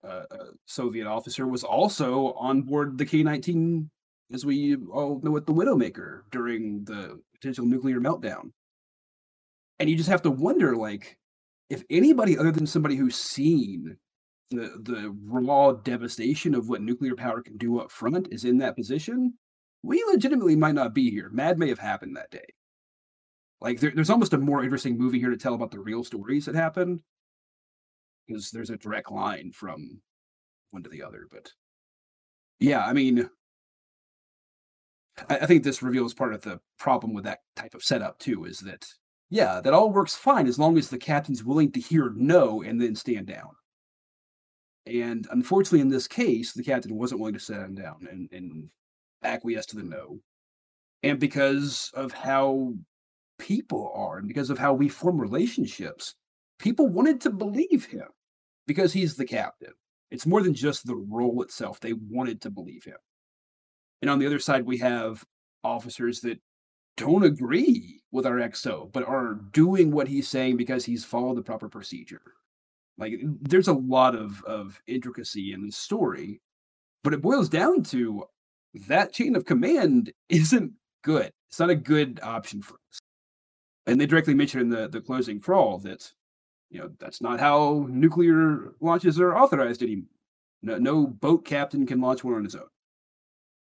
uh, 0.04 0.24
uh, 0.30 0.44
Soviet 0.66 1.06
officer 1.06 1.46
was 1.46 1.64
also 1.64 2.32
on 2.34 2.62
board 2.62 2.98
the 2.98 3.06
K 3.06 3.22
nineteen 3.22 3.90
as 4.32 4.44
we 4.44 4.76
all 4.92 5.20
know 5.22 5.30
with 5.32 5.46
the 5.46 5.52
Widowmaker 5.52 6.22
during 6.30 6.84
the 6.84 7.20
potential 7.34 7.66
nuclear 7.66 8.00
meltdown. 8.00 8.52
and 9.78 9.88
you 9.88 9.96
just 9.96 10.08
have 10.10 10.22
to 10.22 10.30
wonder, 10.30 10.76
like, 10.76 11.18
if 11.70 11.82
anybody 11.90 12.36
other 12.38 12.52
than 12.52 12.66
somebody 12.66 12.96
who's 12.96 13.16
seen 13.16 13.96
the 14.50 14.72
the 14.82 15.14
raw 15.24 15.72
devastation 15.72 16.54
of 16.54 16.68
what 16.68 16.82
nuclear 16.82 17.14
power 17.16 17.42
can 17.42 17.56
do 17.56 17.78
up 17.80 17.90
front 17.90 18.28
is 18.32 18.44
in 18.44 18.58
that 18.58 18.76
position, 18.76 19.34
we 19.82 20.02
legitimately 20.10 20.56
might 20.56 20.74
not 20.74 20.94
be 20.94 21.10
here. 21.10 21.30
MAD 21.30 21.58
may 21.58 21.68
have 21.68 21.78
happened 21.78 22.16
that 22.16 22.30
day. 22.30 22.44
Like 23.60 23.80
there, 23.80 23.92
there's 23.94 24.10
almost 24.10 24.32
a 24.34 24.38
more 24.38 24.62
interesting 24.64 24.98
movie 24.98 25.18
here 25.20 25.30
to 25.30 25.36
tell 25.36 25.54
about 25.54 25.70
the 25.70 25.78
real 25.80 26.04
stories 26.04 26.46
that 26.46 26.54
happened. 26.54 27.02
Because 28.26 28.50
there's 28.50 28.70
a 28.70 28.76
direct 28.76 29.10
line 29.10 29.52
from 29.52 30.00
one 30.70 30.82
to 30.82 30.90
the 30.90 31.02
other. 31.02 31.26
But 31.30 31.52
yeah, 32.60 32.84
I 32.84 32.92
mean 32.92 33.28
I 35.28 35.46
think 35.46 35.62
this 35.62 35.82
reveals 35.82 36.14
part 36.14 36.34
of 36.34 36.42
the 36.42 36.60
problem 36.78 37.12
with 37.12 37.24
that 37.24 37.40
type 37.56 37.74
of 37.74 37.84
setup 37.84 38.18
too, 38.18 38.44
is 38.44 38.58
that 38.60 38.86
yeah, 39.30 39.60
that 39.60 39.72
all 39.72 39.92
works 39.92 40.16
fine 40.16 40.46
as 40.46 40.58
long 40.58 40.76
as 40.76 40.88
the 40.88 40.98
captain's 40.98 41.44
willing 41.44 41.70
to 41.72 41.80
hear 41.80 42.12
no 42.16 42.62
and 42.62 42.80
then 42.80 42.96
stand 42.96 43.26
down. 43.26 43.50
And 44.86 45.26
unfortunately, 45.30 45.80
in 45.80 45.88
this 45.88 46.08
case, 46.08 46.52
the 46.52 46.64
captain 46.64 46.96
wasn't 46.96 47.20
willing 47.20 47.34
to 47.34 47.40
stand 47.40 47.76
down 47.76 48.08
and, 48.10 48.28
and 48.32 48.68
acquiesce 49.22 49.66
to 49.66 49.76
the 49.76 49.84
no. 49.84 50.18
And 51.02 51.20
because 51.20 51.92
of 51.94 52.12
how 52.12 52.74
people 53.38 53.92
are 53.94 54.18
and 54.18 54.26
because 54.26 54.50
of 54.50 54.58
how 54.58 54.72
we 54.72 54.88
form 54.88 55.20
relationships, 55.20 56.14
people 56.58 56.88
wanted 56.88 57.20
to 57.20 57.30
believe 57.30 57.86
him 57.86 58.08
because 58.66 58.92
he's 58.92 59.16
the 59.16 59.24
captain. 59.24 59.72
It's 60.10 60.26
more 60.26 60.42
than 60.42 60.54
just 60.54 60.86
the 60.86 60.96
role 60.96 61.40
itself. 61.42 61.78
They 61.78 61.92
wanted 61.92 62.40
to 62.42 62.50
believe 62.50 62.84
him. 62.84 62.96
And 64.02 64.10
on 64.10 64.18
the 64.18 64.26
other 64.26 64.38
side, 64.38 64.64
we 64.64 64.78
have 64.78 65.24
officers 65.62 66.20
that 66.20 66.38
don't 66.96 67.24
agree 67.24 68.02
with 68.12 68.26
our 68.26 68.36
XO, 68.36 68.90
but 68.92 69.06
are 69.06 69.40
doing 69.52 69.90
what 69.90 70.08
he's 70.08 70.28
saying 70.28 70.56
because 70.56 70.84
he's 70.84 71.04
followed 71.04 71.36
the 71.36 71.42
proper 71.42 71.68
procedure. 71.68 72.22
Like 72.98 73.14
there's 73.40 73.68
a 73.68 73.72
lot 73.72 74.14
of 74.14 74.44
of 74.44 74.80
intricacy 74.86 75.52
in 75.52 75.64
the 75.64 75.72
story, 75.72 76.40
but 77.02 77.14
it 77.14 77.22
boils 77.22 77.48
down 77.48 77.82
to 77.84 78.24
that 78.88 79.12
chain 79.12 79.34
of 79.34 79.46
command 79.46 80.12
isn't 80.28 80.72
good. 81.02 81.32
It's 81.48 81.58
not 81.58 81.70
a 81.70 81.74
good 81.74 82.20
option 82.22 82.62
for 82.62 82.74
us. 82.74 83.00
And 83.86 84.00
they 84.00 84.06
directly 84.06 84.34
mention 84.34 84.60
in 84.60 84.68
the 84.68 84.88
the 84.88 85.00
closing 85.00 85.40
crawl 85.40 85.78
that 85.78 86.12
you 86.68 86.80
know 86.80 86.90
that's 86.98 87.22
not 87.22 87.40
how 87.40 87.86
nuclear 87.88 88.72
launches 88.80 89.18
are 89.18 89.36
authorized 89.36 89.82
anymore. 89.82 90.06
No, 90.62 90.76
no 90.76 91.06
boat 91.06 91.46
captain 91.46 91.86
can 91.86 92.00
launch 92.00 92.22
one 92.22 92.34
on 92.34 92.44
his 92.44 92.54
own. 92.54 92.68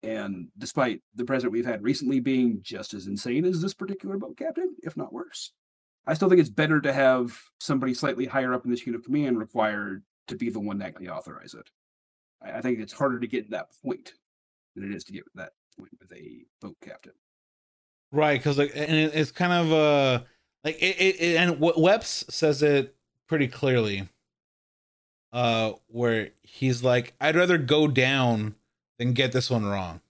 And 0.03 0.49
despite 0.57 1.03
the 1.15 1.25
president 1.25 1.53
we've 1.53 1.67
had 1.67 1.83
recently 1.83 2.21
being 2.21 2.61
just 2.63 2.95
as 2.95 3.07
insane 3.07 3.45
as 3.45 3.61
this 3.61 3.75
particular 3.75 4.17
boat 4.17 4.37
captain, 4.37 4.75
if 4.83 4.97
not 4.97 5.13
worse, 5.13 5.53
I 6.07 6.15
still 6.15 6.29
think 6.29 6.41
it's 6.41 6.49
better 6.49 6.81
to 6.81 6.93
have 6.93 7.39
somebody 7.59 7.93
slightly 7.93 8.25
higher 8.25 8.55
up 8.55 8.65
in 8.65 8.71
the 8.71 8.77
chain 8.77 8.95
of 8.95 9.05
command 9.05 9.39
required 9.39 10.03
to 10.29 10.37
be 10.37 10.49
the 10.49 10.61
one 10.61 10.79
to 10.79 10.87
actually 10.87 11.09
authorize 11.09 11.55
it. 11.55 11.69
I, 12.43 12.63
think 12.63 12.79
it's 12.79 12.93
harder 12.93 13.21
to 13.21 13.27
get 13.27 13.45
to 13.45 13.51
that 13.51 13.69
point 13.85 14.15
than 14.75 14.85
it 14.85 14.95
is 14.95 15.05
to 15.05 15.13
get 15.13 15.25
to 15.25 15.31
that 15.35 15.53
point 15.79 15.91
with 16.01 16.11
a 16.13 16.45
boat 16.63 16.77
captain. 16.83 17.13
Right, 18.13 18.39
because 18.39 18.57
like, 18.57 18.73
and 18.75 18.91
it's 18.91 19.31
kind 19.31 19.53
of 19.53 19.73
uh 19.73 20.25
like 20.65 20.77
it, 20.83 20.97
it, 20.99 21.21
it 21.21 21.37
and 21.37 21.59
Weps 21.59 22.31
says 22.31 22.63
it 22.63 22.97
pretty 23.29 23.49
clearly. 23.49 24.09
Uh, 25.33 25.75
where 25.87 26.31
he's 26.43 26.83
like, 26.83 27.15
I'd 27.21 27.37
rather 27.37 27.57
go 27.57 27.87
down 27.87 28.57
than 29.01 29.15
get 29.15 29.33
this 29.33 29.51
one 29.51 29.65
wrong. 29.65 30.01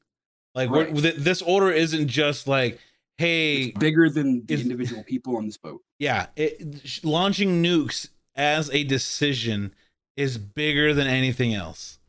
Like, 0.54 0.68
right. 0.68 0.92
this 0.92 1.40
order 1.42 1.70
isn't 1.70 2.08
just 2.08 2.48
like, 2.48 2.80
hey, 3.18 3.62
it's 3.62 3.78
bigger 3.78 4.10
than 4.10 4.44
the 4.44 4.60
individual 4.60 5.04
people 5.04 5.36
on 5.36 5.46
this 5.46 5.56
boat. 5.56 5.80
Yeah, 6.00 6.26
it, 6.34 7.04
launching 7.04 7.62
nukes 7.62 8.08
as 8.34 8.68
a 8.70 8.82
decision 8.82 9.72
is 10.16 10.38
bigger 10.38 10.92
than 10.92 11.06
anything 11.06 11.54
else. 11.54 12.00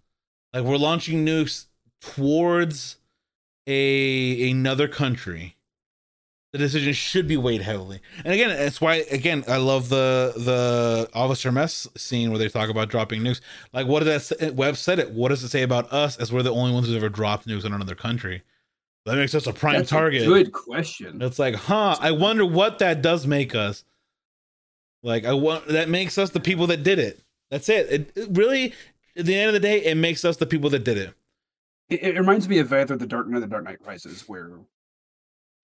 Like, 0.53 0.63
we're 0.63 0.77
launching 0.77 1.23
nukes 1.23 1.67
towards 2.01 2.97
a 3.67 4.49
another 4.49 4.87
country 4.87 5.55
the 6.51 6.57
decision 6.57 6.93
should 6.93 7.27
be 7.27 7.37
weighed 7.37 7.61
heavily. 7.61 8.01
And 8.25 8.33
again, 8.33 8.49
that's 8.49 8.81
why 8.81 9.05
again 9.09 9.43
I 9.47 9.57
love 9.57 9.89
the 9.89 10.33
the 10.35 11.09
officer 11.13 11.51
mess 11.51 11.87
scene 11.95 12.29
where 12.29 12.39
they 12.39 12.49
talk 12.49 12.69
about 12.69 12.89
dropping 12.89 13.21
nukes. 13.21 13.41
Like, 13.73 13.87
what 13.87 14.03
does 14.03 14.29
that 14.29 14.55
Webb 14.55 14.75
said 14.77 14.99
it? 14.99 15.11
What 15.11 15.29
does 15.29 15.43
it 15.43 15.49
say 15.49 15.63
about 15.63 15.91
us 15.93 16.17
as 16.17 16.31
we're 16.31 16.43
the 16.43 16.51
only 16.51 16.73
ones 16.73 16.87
who's 16.87 16.95
ever 16.95 17.09
dropped 17.09 17.47
nukes 17.47 17.65
in 17.65 17.73
another 17.73 17.95
country? 17.95 18.43
That 19.05 19.15
makes 19.15 19.33
us 19.33 19.47
a 19.47 19.53
prime 19.53 19.77
that's 19.77 19.89
target. 19.89 20.23
A 20.23 20.25
good 20.25 20.51
question. 20.51 21.21
It's 21.21 21.39
like, 21.39 21.55
huh? 21.55 21.97
I 21.99 22.11
wonder 22.11 22.45
what 22.45 22.79
that 22.79 23.01
does 23.01 23.25
make 23.25 23.55
us. 23.55 23.83
Like, 25.03 25.25
I 25.25 25.33
want 25.33 25.67
that 25.67 25.89
makes 25.89 26.17
us 26.17 26.29
the 26.29 26.39
people 26.39 26.67
that 26.67 26.83
did 26.83 26.99
it. 26.99 27.21
That's 27.49 27.67
it. 27.69 27.89
It, 27.89 28.11
it 28.15 28.29
really, 28.31 28.73
at 29.15 29.25
the 29.25 29.35
end 29.35 29.47
of 29.47 29.53
the 29.53 29.59
day, 29.59 29.83
it 29.83 29.95
makes 29.95 30.23
us 30.23 30.37
the 30.37 30.45
people 30.45 30.69
that 30.71 30.83
did 30.83 30.97
it. 30.97 31.13
It, 31.89 32.03
it 32.03 32.17
reminds 32.17 32.47
me 32.47 32.59
of 32.59 32.71
either 32.71 32.95
the 32.95 33.07
Dark 33.07 33.27
Knight, 33.27 33.39
the 33.39 33.47
Dark 33.47 33.63
Knight 33.63 33.79
Rises, 33.83 34.27
where 34.29 34.59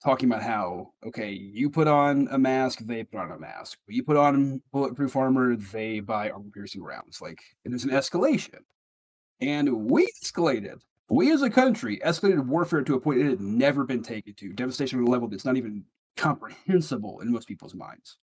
talking 0.03 0.29
about 0.29 0.43
how 0.43 0.93
okay, 1.05 1.31
you 1.31 1.69
put 1.69 1.87
on 1.87 2.27
a 2.31 2.37
mask, 2.37 2.79
they 2.79 3.03
put 3.03 3.19
on 3.19 3.31
a 3.31 3.39
mask. 3.39 3.77
You 3.87 4.03
put 4.03 4.17
on 4.17 4.61
bulletproof 4.71 5.15
armor, 5.15 5.55
they 5.55 5.99
buy 5.99 6.29
armor 6.29 6.49
piercing 6.53 6.83
rounds. 6.83 7.21
Like 7.21 7.39
there's 7.65 7.83
an 7.83 7.91
escalation, 7.91 8.59
and 9.41 9.89
we 9.89 10.11
escalated. 10.23 10.79
We 11.09 11.31
as 11.31 11.41
a 11.41 11.49
country 11.49 12.01
escalated 12.05 12.45
warfare 12.45 12.81
to 12.81 12.95
a 12.95 12.99
point 12.99 13.21
it 13.21 13.29
had 13.29 13.41
never 13.41 13.85
been 13.85 14.03
taken 14.03 14.33
to. 14.35 14.53
Devastation 14.53 14.99
at 14.99 15.07
a 15.07 15.11
level 15.11 15.29
that's 15.29 15.45
not 15.45 15.57
even 15.57 15.85
comprehensible 16.17 17.21
in 17.21 17.31
most 17.31 17.47
people's 17.47 17.75
minds. 17.75 18.17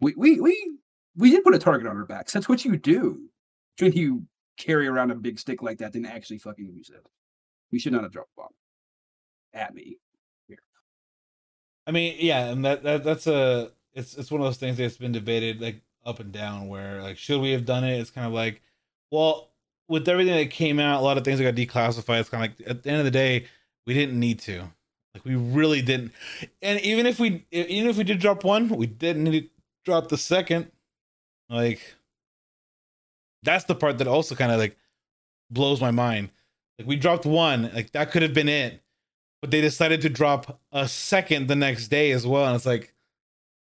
We 0.00 0.14
we 0.16 0.40
we 0.40 0.78
we 1.16 1.30
did 1.30 1.44
put 1.44 1.54
a 1.54 1.58
target 1.58 1.86
on 1.86 1.96
our 1.96 2.06
backs. 2.06 2.32
That's 2.32 2.48
what 2.48 2.64
you 2.64 2.76
do 2.76 3.28
when 3.78 3.92
you 3.92 4.26
carry 4.56 4.86
around 4.86 5.10
a 5.10 5.14
big 5.14 5.38
stick 5.38 5.62
like 5.62 5.78
that, 5.78 5.92
then 5.92 6.06
actually 6.06 6.38
fucking 6.38 6.70
use 6.72 6.90
it. 6.90 7.06
We 7.72 7.78
should 7.78 7.92
not 7.92 8.02
have 8.02 8.12
dropped 8.12 8.30
a 8.36 8.40
bomb 8.40 8.48
at 9.52 9.74
me. 9.74 9.98
I 11.86 11.90
mean, 11.90 12.16
yeah, 12.18 12.46
and 12.46 12.64
that, 12.64 12.82
that 12.82 13.04
that's 13.04 13.26
a 13.26 13.70
it's 13.92 14.14
it's 14.16 14.30
one 14.30 14.40
of 14.40 14.46
those 14.46 14.56
things 14.56 14.76
that's 14.76 14.96
been 14.96 15.12
debated 15.12 15.60
like 15.60 15.80
up 16.04 16.20
and 16.20 16.32
down 16.32 16.68
where 16.68 17.02
like 17.02 17.18
should 17.18 17.40
we 17.40 17.52
have 17.52 17.64
done 17.64 17.84
it? 17.84 17.98
It's 17.98 18.10
kind 18.10 18.26
of 18.26 18.32
like, 18.32 18.62
well, 19.10 19.50
with 19.88 20.08
everything 20.08 20.34
that 20.34 20.50
came 20.50 20.80
out, 20.80 21.00
a 21.00 21.04
lot 21.04 21.18
of 21.18 21.24
things 21.24 21.38
that 21.38 21.44
got 21.44 21.54
declassified. 21.54 22.20
It's 22.20 22.28
kind 22.28 22.44
of 22.44 22.58
like 22.58 22.68
at 22.68 22.82
the 22.82 22.90
end 22.90 22.98
of 22.98 23.04
the 23.04 23.10
day, 23.10 23.46
we 23.86 23.94
didn't 23.94 24.18
need 24.18 24.38
to. 24.40 24.62
Like 25.14 25.24
we 25.24 25.36
really 25.36 25.82
didn't. 25.82 26.12
And 26.62 26.80
even 26.80 27.06
if 27.06 27.20
we 27.20 27.44
even 27.50 27.90
if 27.90 27.96
we 27.96 28.04
did 28.04 28.18
drop 28.18 28.44
one, 28.44 28.68
we 28.68 28.86
didn't 28.86 29.24
need 29.24 29.40
to 29.42 29.50
drop 29.84 30.08
the 30.08 30.18
second. 30.18 30.70
Like 31.48 31.80
that's 33.42 33.64
the 33.64 33.74
part 33.74 33.98
that 33.98 34.08
also 34.08 34.34
kind 34.34 34.50
of 34.50 34.58
like 34.58 34.76
blows 35.50 35.80
my 35.80 35.90
mind. 35.90 36.30
Like 36.78 36.88
we 36.88 36.96
dropped 36.96 37.26
one, 37.26 37.70
like 37.74 37.92
that 37.92 38.10
could 38.10 38.22
have 38.22 38.34
been 38.34 38.48
it 38.48 38.82
but 39.44 39.50
they 39.50 39.60
decided 39.60 40.00
to 40.00 40.08
drop 40.08 40.58
a 40.72 40.88
second 40.88 41.48
the 41.48 41.54
next 41.54 41.88
day 41.88 42.12
as 42.12 42.26
well 42.26 42.46
and 42.46 42.56
it's 42.56 42.64
like 42.64 42.94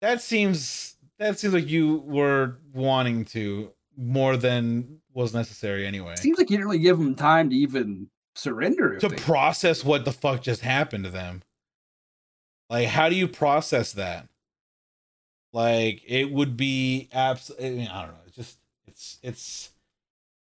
that 0.01 0.21
seems 0.21 0.97
that 1.17 1.39
seems 1.39 1.51
like 1.51 1.67
you 1.67 2.03
were 2.05 2.59
wanting 2.76 3.26
to 3.26 3.71
more 3.97 4.38
than 4.38 4.99
was 5.15 5.34
necessary 5.34 5.88
anyway. 5.88 6.15
Seems 6.15 6.38
like 6.38 6.51
you 6.51 6.57
didn't 6.57 6.67
really 6.67 6.78
give 6.78 6.99
them 6.99 7.15
time 7.15 7.49
to 7.49 7.55
even 7.55 8.07
surrender 8.36 8.99
to 8.99 9.09
process 9.09 9.84
what 9.84 10.05
the 10.05 10.11
fuck 10.11 10.43
just 10.43 10.61
happened 10.61 11.05
to 11.05 11.09
them. 11.09 11.41
Like 12.69 12.88
how 12.88 13.09
do 13.09 13.15
you 13.15 13.28
process 13.28 13.93
that? 13.93 14.28
Like 15.53 16.03
it 16.05 16.32
would 16.32 16.55
be 16.55 17.09
absolutely 17.11 17.67
I, 17.67 17.71
mean, 17.71 17.88
I 17.88 18.01
don't 18.03 18.11
know 18.11 18.21
it's 18.28 18.36
just 18.36 18.59
it's 18.86 19.17
it's 19.24 19.69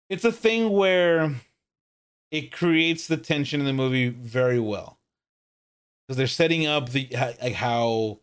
it's 0.08 0.24
a 0.24 0.32
thing 0.32 0.70
where 0.70 1.34
it 2.30 2.52
creates 2.52 3.08
the 3.08 3.18
tension 3.18 3.60
in 3.60 3.66
the 3.66 3.74
movie 3.74 4.10
very 4.10 4.60
well 4.60 4.95
because 6.08 6.18
they're 6.18 6.28
setting 6.28 6.68
up 6.68 6.90
the 6.90 7.08
like 7.42 7.54
how 7.54 8.20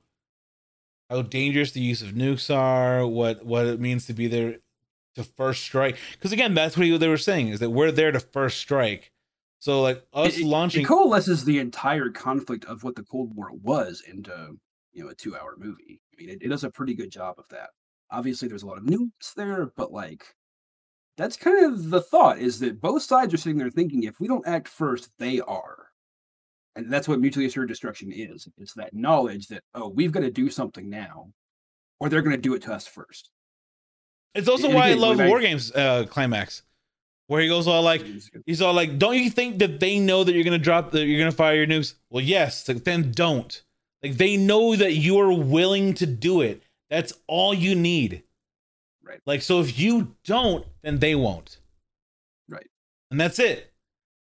how 1.10 1.22
dangerous 1.22 1.72
the 1.72 1.80
use 1.80 2.02
of 2.02 2.10
nukes 2.10 2.54
are, 2.54 3.06
what 3.06 3.44
what 3.44 3.66
it 3.66 3.80
means 3.80 4.06
to 4.06 4.14
be 4.14 4.28
there 4.28 4.56
to 5.16 5.24
first 5.24 5.62
strike. 5.62 5.96
Because 6.12 6.32
again, 6.32 6.54
that's 6.54 6.76
what 6.76 7.00
they 7.00 7.08
were 7.08 7.16
saying 7.16 7.48
is 7.48 7.60
that 7.60 7.70
we're 7.70 7.92
there 7.92 8.12
to 8.12 8.20
first 8.20 8.58
strike. 8.58 9.12
So 9.58 9.82
like 9.82 10.04
us 10.12 10.38
it, 10.38 10.44
launching 10.44 10.82
it 10.82 10.88
coalesces 10.88 11.44
the 11.44 11.58
entire 11.58 12.08
conflict 12.08 12.64
of 12.64 12.82
what 12.82 12.96
the 12.96 13.04
Cold 13.04 13.34
War 13.36 13.50
was 13.52 14.02
into 14.08 14.56
you 14.92 15.04
know 15.04 15.10
a 15.10 15.14
two 15.14 15.36
hour 15.36 15.54
movie. 15.58 16.00
I 16.12 16.14
mean, 16.18 16.30
it, 16.30 16.42
it 16.42 16.48
does 16.48 16.64
a 16.64 16.70
pretty 16.70 16.94
good 16.94 17.10
job 17.10 17.36
of 17.38 17.48
that. 17.50 17.70
Obviously, 18.10 18.48
there's 18.48 18.62
a 18.62 18.66
lot 18.66 18.78
of 18.78 18.84
nukes 18.84 19.34
there, 19.36 19.72
but 19.76 19.92
like 19.92 20.24
that's 21.16 21.36
kind 21.36 21.64
of 21.64 21.90
the 21.90 22.00
thought 22.00 22.38
is 22.38 22.58
that 22.60 22.80
both 22.80 23.02
sides 23.02 23.34
are 23.34 23.36
sitting 23.36 23.58
there 23.58 23.70
thinking 23.70 24.02
if 24.02 24.18
we 24.18 24.26
don't 24.26 24.46
act 24.46 24.66
first, 24.66 25.10
they 25.18 25.40
are. 25.40 25.91
And 26.74 26.90
that's 26.90 27.06
what 27.06 27.20
mutually 27.20 27.46
assured 27.46 27.68
destruction 27.68 28.10
is. 28.12 28.48
It's 28.58 28.74
that 28.74 28.94
knowledge 28.94 29.48
that, 29.48 29.62
oh, 29.74 29.88
we've 29.88 30.12
got 30.12 30.20
to 30.20 30.30
do 30.30 30.48
something 30.48 30.88
now, 30.88 31.28
or 32.00 32.08
they're 32.08 32.22
going 32.22 32.36
to 32.36 32.40
do 32.40 32.54
it 32.54 32.62
to 32.62 32.72
us 32.72 32.86
first. 32.86 33.30
It's 34.34 34.48
also 34.48 34.68
and 34.68 34.74
why 34.74 34.88
again, 34.88 35.04
I 35.04 35.06
love 35.08 35.18
War 35.28 35.40
Games 35.40 35.70
uh, 35.72 36.06
climax, 36.08 36.62
where 37.26 37.42
he 37.42 37.48
goes 37.48 37.68
all 37.68 37.82
like, 37.82 38.02
he's 38.46 38.62
all 38.62 38.72
like, 38.72 38.98
"Don't 38.98 39.18
you 39.18 39.28
think 39.28 39.58
that 39.58 39.80
they 39.80 39.98
know 39.98 40.24
that 40.24 40.32
you're 40.32 40.44
gonna 40.44 40.58
drop 40.58 40.92
that 40.92 41.04
you're 41.04 41.18
gonna 41.18 41.30
fire 41.30 41.56
your 41.56 41.66
nukes?" 41.66 41.94
Well, 42.08 42.24
yes. 42.24 42.66
Like, 42.66 42.84
then 42.84 43.12
don't. 43.12 43.62
Like 44.02 44.14
they 44.14 44.36
know 44.36 44.74
that 44.74 44.94
you 44.94 45.18
are 45.20 45.32
willing 45.32 45.94
to 45.94 46.06
do 46.06 46.40
it. 46.40 46.62
That's 46.88 47.12
all 47.26 47.54
you 47.54 47.74
need. 47.74 48.22
Right. 49.02 49.20
Like, 49.26 49.42
so 49.42 49.60
if 49.60 49.78
you 49.78 50.14
don't, 50.24 50.64
then 50.82 50.98
they 50.98 51.14
won't. 51.14 51.58
Right. 52.48 52.68
And 53.10 53.20
that's 53.20 53.38
it. 53.38 53.71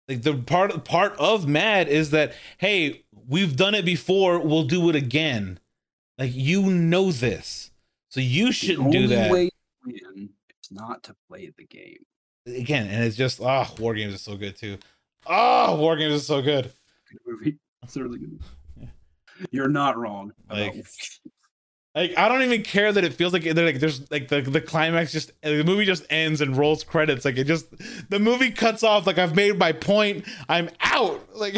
Like 0.08 0.22
the 0.22 0.34
part 0.34 0.84
part 0.84 1.14
of 1.18 1.48
MAD 1.48 1.88
is 1.88 2.10
that 2.10 2.32
hey, 2.58 3.04
we've 3.28 3.56
done 3.56 3.74
it 3.74 3.84
before, 3.84 4.38
we'll 4.38 4.62
do 4.64 4.88
it 4.88 4.94
again. 4.96 5.58
Like 6.18 6.30
you 6.34 6.62
know 6.70 7.10
this, 7.12 7.70
so 8.08 8.20
you 8.20 8.52
shouldn't 8.52 8.86
the 8.86 8.90
do 8.92 9.04
only 9.04 9.16
that 9.16 9.30
way 9.30 9.48
to 9.48 9.54
win 9.84 10.30
is 10.62 10.70
not 10.70 11.02
to 11.04 11.16
play 11.28 11.52
the 11.56 11.64
game. 11.64 11.98
again. 12.46 12.86
And 12.88 13.04
it's 13.04 13.16
just 13.16 13.40
ah, 13.40 13.70
War 13.78 13.94
Games 13.94 14.14
is 14.14 14.22
so 14.22 14.36
good 14.36 14.56
too. 14.56 14.78
Ah, 15.26 15.74
War 15.74 15.96
Games 15.96 16.14
is 16.14 16.26
so 16.26 16.40
good. 16.40 16.72
Good 17.10 17.18
movie. 17.26 17.58
It's 17.82 17.96
a 17.96 18.02
really 18.02 18.18
good 18.18 18.32
movie. 18.32 18.90
You're 19.50 19.68
not 19.68 19.98
wrong. 19.98 20.32
Like- 20.48 20.86
Like 21.96 22.12
I 22.18 22.28
don't 22.28 22.42
even 22.42 22.62
care 22.62 22.92
that 22.92 23.04
it 23.04 23.14
feels 23.14 23.32
like 23.32 23.42
they're 23.44 23.64
like 23.64 23.80
there's 23.80 24.08
like 24.10 24.28
the 24.28 24.42
the 24.42 24.60
climax 24.60 25.12
just 25.12 25.32
the 25.40 25.64
movie 25.64 25.86
just 25.86 26.04
ends 26.10 26.42
and 26.42 26.54
rolls 26.54 26.84
credits. 26.84 27.24
Like 27.24 27.38
it 27.38 27.44
just 27.44 27.66
the 28.10 28.18
movie 28.18 28.50
cuts 28.50 28.82
off 28.82 29.06
like 29.06 29.16
I've 29.16 29.34
made 29.34 29.58
my 29.58 29.72
point. 29.72 30.26
I'm 30.48 30.68
out. 30.80 31.22
Like 31.36 31.54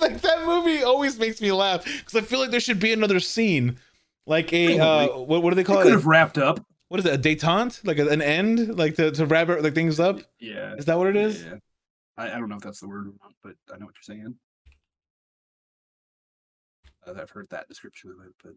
like 0.00 0.20
that 0.22 0.44
movie 0.46 0.82
always 0.84 1.18
makes 1.18 1.40
me 1.40 1.50
laugh 1.52 1.84
because 1.84 2.14
I 2.14 2.20
feel 2.20 2.38
like 2.40 2.50
there 2.52 2.60
should 2.60 2.78
be 2.80 2.92
another 2.92 3.18
scene. 3.20 3.78
Like 4.26 4.52
a 4.52 4.78
uh 4.78 5.18
what, 5.18 5.42
what 5.42 5.50
do 5.50 5.56
they 5.56 5.62
it 5.62 5.64
call 5.64 5.78
could 5.78 5.88
it? 5.88 5.92
have 5.92 6.06
wrapped 6.06 6.38
up. 6.38 6.64
what 6.88 7.00
is 7.00 7.06
it 7.06 7.14
a 7.14 7.18
detente? 7.18 7.84
Like 7.84 7.98
an 7.98 8.22
end? 8.22 8.76
Like 8.78 8.94
to 8.96 9.10
to 9.10 9.26
wrap 9.26 9.48
like 9.48 9.74
things 9.74 9.98
up? 9.98 10.20
Yeah. 10.38 10.74
is 10.74 10.84
that 10.84 10.96
what 10.98 11.08
it 11.08 11.16
is? 11.16 11.42
Yeah. 11.44 11.54
I, 12.16 12.32
I 12.32 12.38
don't 12.38 12.48
know 12.48 12.56
if 12.56 12.62
that's 12.62 12.80
the 12.80 12.88
word 12.88 13.08
or 13.08 13.12
not, 13.22 13.32
but 13.42 13.54
I 13.74 13.78
know 13.78 13.86
what 13.86 13.94
you're 13.96 14.16
saying. 14.16 14.36
Uh, 17.06 17.20
I've 17.20 17.30
heard 17.30 17.48
that 17.50 17.68
description 17.68 18.10
of 18.10 18.24
it, 18.26 18.32
but 18.42 18.52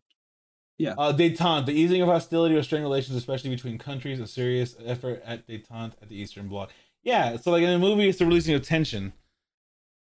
Uh, 0.97 1.13
detente, 1.13 1.65
the 1.65 1.73
easing 1.73 2.01
of 2.01 2.07
hostility 2.07 2.55
or 2.55 2.63
strained 2.63 2.85
relations, 2.85 3.17
especially 3.17 3.49
between 3.49 3.77
countries, 3.77 4.19
a 4.19 4.27
serious 4.27 4.75
effort 4.85 5.21
at 5.25 5.45
detente 5.45 5.93
at 6.01 6.07
the 6.07 6.15
Eastern 6.15 6.47
Bloc. 6.47 6.71
Yeah, 7.03 7.37
so 7.37 7.51
like 7.51 7.63
in 7.63 7.69
the 7.69 7.79
movie, 7.79 8.07
it's 8.07 8.19
the 8.19 8.25
releasing 8.25 8.55
of 8.55 8.61
tension. 8.61 9.13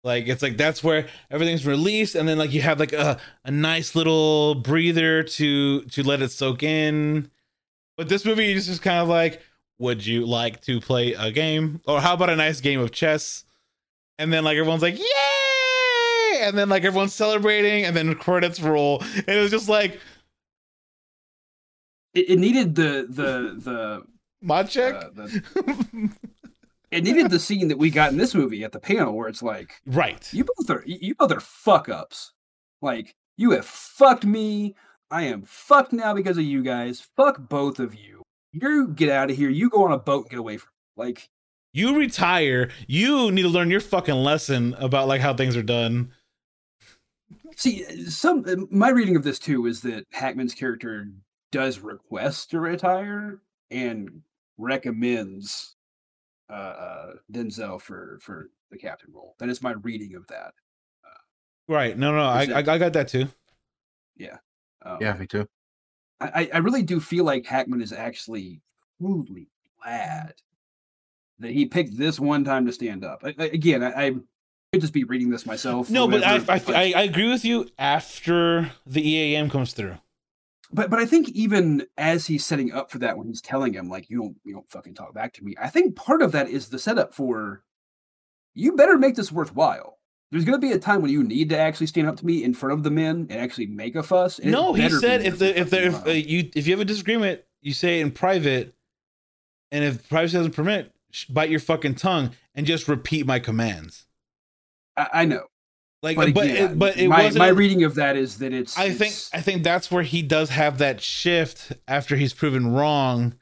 Like 0.05 0.29
it's 0.29 0.43
like 0.43 0.57
that's 0.57 0.83
where 0.85 1.09
everything's 1.31 1.66
released, 1.66 2.14
and 2.14 2.29
then 2.29 2.39
like 2.39 2.53
you 2.53 2.61
have 2.62 2.79
like 2.79 2.93
a 2.93 3.18
a 3.45 3.51
nice 3.51 3.97
little 3.97 4.55
breather 4.55 5.24
to 5.24 5.83
to 5.83 6.03
let 6.05 6.22
it 6.22 6.31
soak 6.31 6.62
in. 6.62 7.31
But 7.97 8.09
this 8.09 8.24
movie 8.24 8.53
is 8.53 8.66
just 8.66 8.81
kind 8.81 9.01
of 9.01 9.09
like, 9.09 9.43
would 9.81 10.07
you 10.07 10.24
like 10.24 10.61
to 10.62 10.81
play 10.81 11.14
a 11.14 11.33
game, 11.33 11.81
or 11.89 12.01
how 12.01 12.14
about 12.14 12.31
a 12.31 12.37
nice 12.37 12.61
game 12.61 12.79
of 12.79 12.93
chess? 12.93 13.45
And 14.16 14.33
then 14.33 14.45
like 14.45 14.57
everyone's 14.57 14.83
like, 14.83 14.99
yay! 14.99 16.41
And 16.43 16.57
then 16.57 16.68
like 16.68 16.85
everyone's 16.85 17.14
celebrating, 17.14 17.85
and 17.85 17.97
then 17.97 18.14
credits 18.14 18.61
roll, 18.61 19.03
and 19.16 19.29
it 19.29 19.41
was 19.43 19.51
just 19.51 19.68
like. 19.68 20.01
It, 22.19 22.31
it 22.31 22.39
needed 22.39 22.75
the 22.75 23.07
the 23.09 23.55
the, 23.59 24.03
Mod 24.43 24.69
check? 24.69 24.95
uh, 24.95 25.11
the 25.14 26.11
it 26.91 27.05
needed 27.05 27.31
the 27.31 27.39
scene 27.39 27.69
that 27.69 27.79
we 27.79 27.91
got 27.91 28.12
in 28.12 28.19
this 28.19 28.35
movie 28.35 28.64
at 28.64 28.73
the 28.73 28.81
panel 28.81 29.16
where 29.16 29.29
it's 29.29 29.43
like 29.43 29.75
right. 29.87 30.33
you 30.33 30.45
both 30.45 30.71
are 30.71 30.83
you 30.87 31.14
both 31.14 31.33
are 31.33 31.41
fuck 31.41 31.89
ups. 31.89 32.33
Like 32.81 33.14
you 33.37 33.53
have 33.53 33.66
fucked 33.66 34.25
me. 34.25 34.75
I 35.11 35.23
am 35.23 35.43
fucked 35.43 35.93
now 35.93 36.14
because 36.14 36.39
of 36.39 36.45
you 36.45 36.62
guys. 36.62 37.01
Fuck 37.16 37.49
both 37.49 37.79
of 37.79 37.95
you. 37.95 38.23
You 38.53 38.89
get 38.89 39.11
out 39.11 39.31
of 39.31 39.37
here. 39.37 39.51
You 39.51 39.71
go 39.71 39.85
on 39.85 39.93
a 39.93 39.99
boat 39.99 40.25
and 40.25 40.31
get 40.31 40.39
away 40.39 40.57
from. 40.57 40.69
Me. 40.97 41.05
Like 41.05 41.29
You 41.73 41.97
retire. 41.97 42.71
You 42.87 43.31
need 43.31 43.43
to 43.43 43.49
learn 43.49 43.71
your 43.71 43.81
fucking 43.81 44.14
lesson 44.14 44.75
about 44.79 45.09
like 45.09 45.21
how 45.21 45.35
things 45.35 45.57
are 45.57 45.62
done. 45.62 46.12
See, 47.57 47.85
some 48.07 48.45
uh, 48.47 48.57
my 48.71 48.91
reading 48.91 49.16
of 49.16 49.25
this 49.25 49.39
too 49.39 49.66
is 49.66 49.81
that 49.83 50.05
Hackman's 50.12 50.55
character 50.55 51.09
does 51.51 51.81
request 51.81 52.51
to 52.51 52.61
retire 52.61 53.41
and 53.71 54.23
recommends 54.59 55.77
uh, 56.51 56.53
uh, 56.53 57.13
Denzel 57.33 57.81
for 57.81 58.19
for 58.21 58.51
the 58.71 58.79
captain 58.79 59.11
role. 59.13 59.35
That 59.39 59.49
is 59.49 59.63
my 59.63 59.73
reading 59.73 60.15
of 60.15 60.27
that. 60.29 60.55
Right. 61.71 61.99
No, 61.99 62.13
no, 62.13 62.23
I, 62.23 62.45
I 62.55 62.59
I 62.59 62.79
got 62.79 62.93
that 62.95 63.09
too. 63.09 63.29
Um, 64.83 64.99
Yeah, 65.01 65.15
me 65.15 65.27
too. 65.27 65.49
I, 66.21 66.27
I- 66.43 66.51
I 66.55 66.59
really 66.59 66.83
do 66.83 67.01
feel 67.01 67.25
like 67.25 67.45
Hackman 67.45 67.83
is 67.83 67.93
actually 67.93 68.61
truly 69.01 69.49
glad 69.83 70.35
that 71.41 71.51
he 71.51 71.67
picked 71.67 71.97
this 71.99 72.19
one 72.21 72.45
time 72.45 72.65
to 72.67 72.73
stand 72.73 73.05
up. 73.05 73.23
I, 73.25 73.35
I- 73.39 73.45
again, 73.47 73.83
I, 73.83 74.07
I 74.07 74.11
could 74.73 74.81
just 74.81 74.93
be 74.93 75.05
reading 75.05 75.31
this 75.31 75.45
myself. 75.47 75.91
No, 75.91 76.07
but 76.09 76.25
I 76.25 76.37
I 76.69 76.93
I 76.97 77.03
agree 77.03 77.29
with 77.29 77.45
you 77.45 77.69
after 77.79 78.71
the 78.87 79.07
EAM 79.07 79.51
comes 79.51 79.73
through. 79.73 79.97
But 80.73 80.91
but 80.91 80.99
I 80.99 81.07
think 81.07 81.29
even 81.31 81.87
as 81.97 82.27
he's 82.27 82.45
setting 82.45 82.73
up 82.73 82.91
for 82.91 82.99
that, 82.99 83.16
when 83.16 83.27
he's 83.27 83.41
telling 83.41 83.75
him 83.75 83.89
like 83.89 84.11
you 84.11 84.19
don't 84.19 84.37
you 84.45 84.55
don't 84.55 84.69
fucking 84.69 84.95
talk 84.95 85.14
back 85.14 85.33
to 85.35 85.45
me, 85.45 85.55
I 85.61 85.69
think 85.69 85.97
part 85.97 86.23
of 86.23 86.33
that 86.33 86.49
is 86.49 86.69
the 86.69 86.79
setup 86.79 87.14
for 87.14 87.62
you 88.55 88.73
better 88.77 88.99
make 88.99 89.14
this 89.14 89.33
worthwhile. 89.33 89.99
There's 90.31 90.45
gonna 90.45 90.59
be 90.59 90.73
a 90.73 90.79
time 90.79 91.01
when 91.01 91.11
you 91.11 91.23
need 91.23 91.49
to 91.51 91.59
actually 91.59 91.87
stand 91.87 92.07
up 92.07 92.16
to 92.16 92.27
me 92.27 92.45
in 92.45 92.53
front 92.53 92.75
of 92.75 92.83
the 92.83 92.91
men 92.91 93.27
and 93.31 93.41
actually 93.41 93.66
make 93.66 93.97
a 93.97 94.03
fuss. 94.03 94.39
and 94.39 94.51
No, 94.51 94.75
he 94.75 94.91
said 94.91 95.23
if 95.23 95.39
the 95.39 95.59
if 95.59 95.71
there 95.71 95.89
if 95.89 96.07
uh, 96.07 96.11
you 96.11 96.51
if 96.55 96.66
you 96.66 96.75
have 96.75 96.81
a 96.81 96.85
disagreement, 96.85 97.43
you 97.62 97.73
say 97.73 98.01
it 98.01 98.03
in 98.03 98.11
private, 98.11 98.75
and 99.73 99.85
if 99.85 100.09
privacy 100.09 100.37
doesn't 100.37 100.53
permit, 100.53 100.93
bite 101.31 101.51
your 101.51 101.61
fucking 101.61 101.95
tongue 101.95 102.35
and 102.55 102.66
just 102.66 102.89
repeat 102.89 103.27
my 103.27 103.39
commands. 103.39 104.07
I, 104.97 105.09
I 105.12 105.25
know, 105.25 105.47
Like, 106.03 106.17
but 106.17 106.33
but 106.33 106.45
again, 106.45 106.73
it, 106.73 106.79
but 106.79 106.97
it 106.97 107.09
my, 107.09 107.25
wasn't. 107.25 107.39
my 107.39 107.49
reading 107.49 107.83
of 107.83 107.97
that 107.97 108.17
is 108.17 108.39
that 108.39 108.53
it's. 108.53 108.79
I 108.79 108.91
think 108.91 109.15
I 109.33 109.41
think 109.41 109.65
that's 109.65 109.91
where 109.91 110.05
he 110.05 110.23
does 110.23 110.51
have 110.51 110.79
that 110.79 111.01
shift 111.01 111.73
after 111.89 112.17
he's 112.17 112.33
proven 112.33 112.73
wrong. 112.73 113.35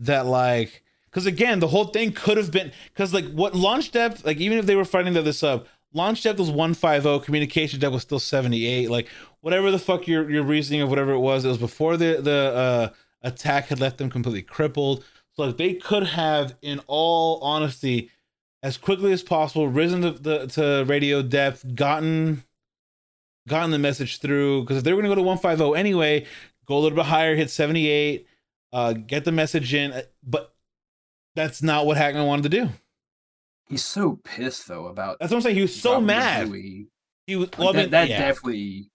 That 0.00 0.26
like, 0.26 0.82
because 1.06 1.24
again, 1.24 1.60
the 1.60 1.68
whole 1.68 1.84
thing 1.84 2.10
could 2.12 2.36
have 2.36 2.50
been 2.50 2.72
because 2.92 3.14
like 3.14 3.26
what 3.26 3.54
launch 3.54 3.92
depth, 3.92 4.24
like 4.24 4.38
even 4.38 4.58
if 4.58 4.66
they 4.66 4.74
were 4.74 4.84
fighting 4.84 5.12
the 5.12 5.22
this 5.22 5.44
up, 5.44 5.68
launch 5.92 6.24
depth 6.24 6.40
was 6.40 6.50
one 6.50 6.74
five 6.74 7.04
zero, 7.04 7.20
communication 7.20 7.78
depth 7.78 7.92
was 7.92 8.02
still 8.02 8.18
seventy 8.18 8.66
eight. 8.66 8.90
Like 8.90 9.08
whatever 9.40 9.70
the 9.70 9.78
fuck 9.78 10.08
your 10.08 10.28
your 10.28 10.42
reasoning 10.42 10.80
of 10.80 10.90
whatever 10.90 11.12
it 11.12 11.20
was, 11.20 11.44
it 11.44 11.48
was 11.48 11.58
before 11.58 11.96
the 11.96 12.20
the 12.20 12.32
uh, 12.32 12.88
attack 13.22 13.66
had 13.68 13.78
left 13.78 13.98
them 13.98 14.10
completely 14.10 14.42
crippled. 14.42 15.04
So 15.36 15.44
like 15.44 15.56
they 15.56 15.74
could 15.74 16.06
have, 16.08 16.56
in 16.60 16.80
all 16.88 17.40
honesty, 17.40 18.10
as 18.64 18.78
quickly 18.78 19.12
as 19.12 19.22
possible, 19.22 19.68
risen 19.68 20.00
to 20.00 20.10
the 20.12 20.46
to 20.48 20.84
radio 20.86 21.22
depth, 21.22 21.74
gotten 21.76 22.42
gotten 23.46 23.70
the 23.70 23.78
message 23.78 24.20
through 24.20 24.62
because 24.62 24.78
if 24.78 24.84
they 24.84 24.92
were 24.92 25.02
going 25.02 25.10
to 25.10 25.14
go 25.14 25.20
to 25.20 25.26
150 25.26 25.78
anyway 25.78 26.24
go 26.66 26.78
a 26.78 26.80
little 26.80 26.96
bit 26.96 27.04
higher 27.04 27.36
hit 27.36 27.50
78 27.50 28.26
uh 28.72 28.94
get 28.94 29.26
the 29.26 29.32
message 29.32 29.74
in 29.74 29.92
uh, 29.92 30.00
but 30.22 30.54
that's 31.36 31.62
not 31.62 31.84
what 31.84 31.98
hackman 31.98 32.26
wanted 32.26 32.44
to 32.44 32.48
do 32.48 32.70
he's 33.68 33.84
so 33.84 34.18
pissed 34.24 34.66
though 34.66 34.86
about. 34.86 35.18
that's 35.18 35.30
what 35.30 35.36
i'm 35.36 35.42
saying 35.42 35.56
he 35.56 35.60
was 35.60 35.78
so 35.78 36.00
mad 36.00 36.48
he 37.26 37.36
was 37.36 37.50
well, 37.58 37.68
I 37.68 37.72
that, 37.72 37.78
mean, 37.78 37.90
that 37.90 38.08
yeah. 38.08 38.18
definitely 38.18 38.90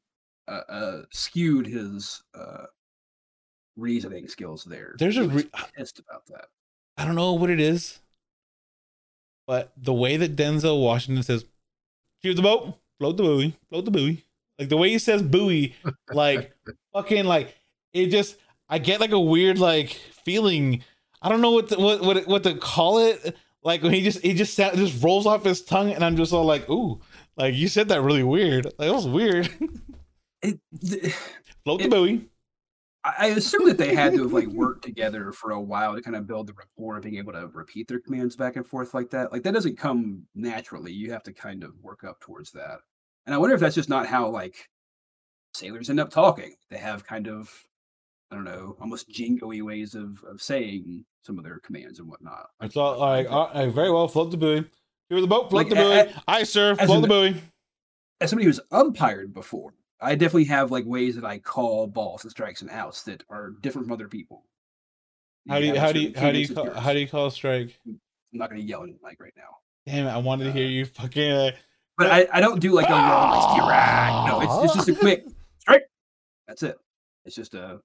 uh, 0.47 0.61
uh, 0.67 1.01
skewed 1.11 1.67
his 1.67 2.23
uh, 2.33 2.65
reasoning 3.75 4.27
skills 4.27 4.63
there. 4.63 4.95
There's 4.97 5.15
He 5.15 5.21
a 5.21 5.27
re- 5.27 5.49
pissed 5.77 5.99
about 5.99 6.25
that. 6.27 6.45
i 6.97 7.05
don't 7.05 7.15
know 7.15 7.33
what 7.33 7.51
it 7.51 7.59
is 7.59 7.99
but 9.49 9.73
the 9.75 9.93
way 9.93 10.15
that 10.17 10.35
denzel 10.35 10.83
washington 10.83 11.23
says 11.23 11.43
shoot 12.21 12.35
the 12.35 12.41
boat 12.43 12.75
float 12.99 13.17
the 13.17 13.23
buoy 13.23 13.55
float 13.69 13.85
the 13.85 13.91
buoy 13.91 14.23
like 14.59 14.69
the 14.69 14.77
way 14.77 14.89
he 14.89 14.99
says 14.99 15.21
buoy 15.23 15.75
like 16.13 16.53
fucking 16.93 17.25
like 17.25 17.55
it 17.93 18.07
just 18.07 18.37
I 18.71 18.77
get 18.77 18.99
like 18.99 19.13
a 19.13 19.19
weird 19.19 19.57
like 19.57 19.89
feeling. 20.23 20.83
I 21.23 21.29
don't 21.29 21.41
know 21.41 21.49
what 21.51 21.69
to, 21.69 21.77
what 21.79 22.01
what 22.01 22.27
what 22.27 22.43
to 22.43 22.53
call 22.53 22.99
it. 22.99 23.35
Like 23.63 23.81
when 23.81 23.93
he 23.93 24.03
just 24.03 24.19
he 24.21 24.35
just 24.35 24.53
sa- 24.53 24.75
just 24.75 25.03
rolls 25.03 25.25
off 25.25 25.43
his 25.43 25.63
tongue, 25.63 25.91
and 25.91 26.05
I'm 26.05 26.15
just 26.15 26.31
all 26.31 26.45
like, 26.45 26.69
ooh, 26.69 27.01
like 27.35 27.55
you 27.55 27.67
said 27.67 27.89
that 27.89 28.03
really 28.03 28.21
weird. 28.21 28.65
Like 28.77 28.89
it 28.89 28.93
was 28.93 29.07
weird. 29.07 29.49
It, 30.43 30.59
th- 30.79 31.13
Float 31.65 31.79
the 31.79 31.85
It- 31.85 31.89
buoy. 31.89 32.25
I 33.03 33.13
I 33.19 33.25
assume 33.27 33.65
that 33.67 33.77
they 33.77 33.93
had 33.95 34.13
to 34.13 34.23
have 34.23 34.33
like 34.33 34.47
worked 34.53 34.83
together 34.83 35.31
for 35.31 35.51
a 35.51 35.61
while 35.61 35.95
to 35.95 36.01
kind 36.01 36.15
of 36.15 36.27
build 36.27 36.47
the 36.47 36.53
rapport 36.53 36.97
of 36.97 37.03
being 37.03 37.17
able 37.17 37.33
to 37.33 37.47
repeat 37.47 37.87
their 37.87 37.99
commands 37.99 38.35
back 38.35 38.55
and 38.55 38.65
forth 38.65 38.93
like 38.93 39.09
that. 39.11 39.31
Like 39.31 39.43
that 39.43 39.53
doesn't 39.53 39.77
come 39.77 40.23
naturally. 40.35 40.91
You 40.91 41.11
have 41.11 41.23
to 41.23 41.33
kind 41.33 41.63
of 41.63 41.73
work 41.81 42.03
up 42.03 42.19
towards 42.19 42.51
that. 42.51 42.79
And 43.25 43.33
I 43.33 43.37
wonder 43.37 43.55
if 43.55 43.61
that's 43.61 43.75
just 43.75 43.89
not 43.89 44.07
how 44.07 44.27
like 44.29 44.69
sailors 45.53 45.89
end 45.89 45.99
up 45.99 46.09
talking. 46.09 46.55
They 46.69 46.77
have 46.77 47.05
kind 47.05 47.27
of 47.27 47.51
I 48.31 48.35
don't 48.35 48.43
know, 48.45 48.75
almost 48.79 49.09
jingoey 49.09 49.61
ways 49.63 49.95
of 49.95 50.23
of 50.23 50.41
saying 50.41 51.05
some 51.23 51.37
of 51.37 51.43
their 51.43 51.59
commands 51.59 51.99
and 51.99 52.07
whatnot. 52.07 52.47
It's 52.61 52.77
all 52.77 52.97
like, 52.99 53.29
all 53.29 53.47
right, 53.53 53.55
uh, 53.67 53.69
very 53.69 53.91
well. 53.91 54.07
Float 54.07 54.31
the 54.31 54.37
buoy. 54.37 54.55
Here 55.09 55.17
were 55.17 55.21
the 55.21 55.27
boat. 55.27 55.49
Float 55.49 55.65
Like, 55.65 55.69
the 55.69 55.75
buoy. 55.75 55.91
a- 55.99 56.23
Aye, 56.27 56.43
sir. 56.43 56.75
Float 56.75 56.89
an- 56.97 57.01
the 57.01 57.07
buoy. 57.07 57.41
as 58.21 58.29
somebody 58.29 58.45
who's 58.45 58.59
umpired 58.71 59.33
before, 59.33 59.73
I 60.01 60.15
definitely 60.15 60.45
have 60.45 60.71
like 60.71 60.85
ways 60.85 61.15
that 61.15 61.25
I 61.25 61.39
call 61.39 61.87
balls 61.87 62.23
and 62.23 62.31
strikes 62.31 62.61
and 62.61 62.69
outs 62.71 63.03
that 63.03 63.23
are 63.29 63.51
different 63.61 63.87
from 63.87 63.93
other 63.93 64.07
people. 64.07 64.45
How 65.47 65.59
do 65.59 65.65
you 65.65 65.79
how 65.79 65.91
do 65.91 65.99
you 65.99 66.13
how 66.15 66.31
do 66.31 66.39
you 66.39 66.53
call, 66.53 66.69
how 66.71 66.93
do 66.93 66.99
you 66.99 67.07
call 67.07 67.27
a 67.27 67.31
strike? 67.31 67.77
I'm 67.87 67.99
not 68.33 68.49
going 68.49 68.61
to 68.61 68.67
yell 68.67 68.83
in 68.83 68.91
the 68.91 68.97
mic 69.07 69.19
right 69.19 69.33
now, 69.35 69.57
Damn 69.85 70.05
it! 70.07 70.11
I 70.11 70.17
wanted 70.17 70.45
to 70.45 70.51
hear 70.51 70.65
Uh, 70.65 70.69
you 70.69 70.85
fucking. 70.85 71.31
Uh, 71.31 71.51
but 71.97 72.07
I, 72.07 72.27
I 72.31 72.39
don't 72.39 72.59
do 72.59 72.71
like 72.71 72.87
a 72.87 72.91
long 72.91 73.31
like, 73.31 73.61
"Skirrak." 73.61 74.27
No, 74.27 74.41
it's, 74.41 74.65
it's 74.65 74.73
just 74.75 74.89
a 74.89 74.95
quick 74.95 75.25
strike. 75.59 75.89
That's 76.47 76.63
it. 76.63 76.77
It's 77.25 77.35
just 77.35 77.55
a 77.55 77.81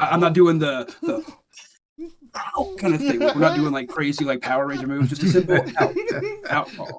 I- 0.00 0.08
I'm 0.12 0.20
not 0.20 0.32
doing 0.32 0.58
the, 0.58 0.92
the 1.02 1.24
ow 2.36 2.74
kind 2.78 2.94
of 2.94 3.00
thing. 3.00 3.18
We're 3.20 3.34
not 3.34 3.56
doing 3.56 3.72
like 3.72 3.88
crazy 3.88 4.24
like 4.24 4.40
Power 4.42 4.66
Ranger 4.66 4.86
moves. 4.86 5.10
Just 5.10 5.22
a 5.22 5.28
simple 5.28 5.56
out, 5.78 5.94
outlaw. 6.50 6.98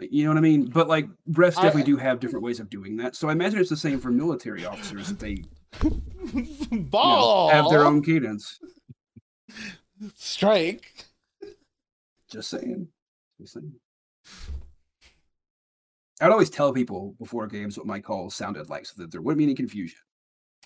You 0.00 0.24
know 0.24 0.30
what 0.30 0.38
I 0.38 0.42
mean? 0.42 0.66
But 0.66 0.88
like 0.88 1.08
refs 1.30 1.58
I- 1.58 1.62
definitely 1.62 1.84
do 1.84 1.96
have 1.96 2.20
different 2.20 2.44
ways 2.44 2.60
of 2.60 2.70
doing 2.70 2.96
that. 2.98 3.16
So 3.16 3.28
I 3.28 3.32
imagine 3.32 3.58
it's 3.60 3.70
the 3.70 3.76
same 3.76 3.98
for 3.98 4.10
military 4.10 4.64
officers 4.64 5.08
that 5.08 5.18
they 5.18 5.42
you 5.82 6.88
know, 6.92 7.48
have 7.50 7.68
their 7.70 7.84
own 7.84 8.02
cadence. 8.02 8.58
strike. 10.14 11.06
Just 12.30 12.50
saying. 12.50 12.88
Just 13.40 13.54
saying. 13.54 13.72
I'd 16.20 16.30
always 16.30 16.50
tell 16.50 16.72
people 16.72 17.14
before 17.18 17.46
games 17.46 17.78
what 17.78 17.86
my 17.86 18.00
calls 18.00 18.34
sounded 18.34 18.68
like 18.68 18.86
so 18.86 19.00
that 19.02 19.12
there 19.12 19.22
wouldn't 19.22 19.38
be 19.38 19.44
any 19.44 19.54
confusion. 19.54 19.98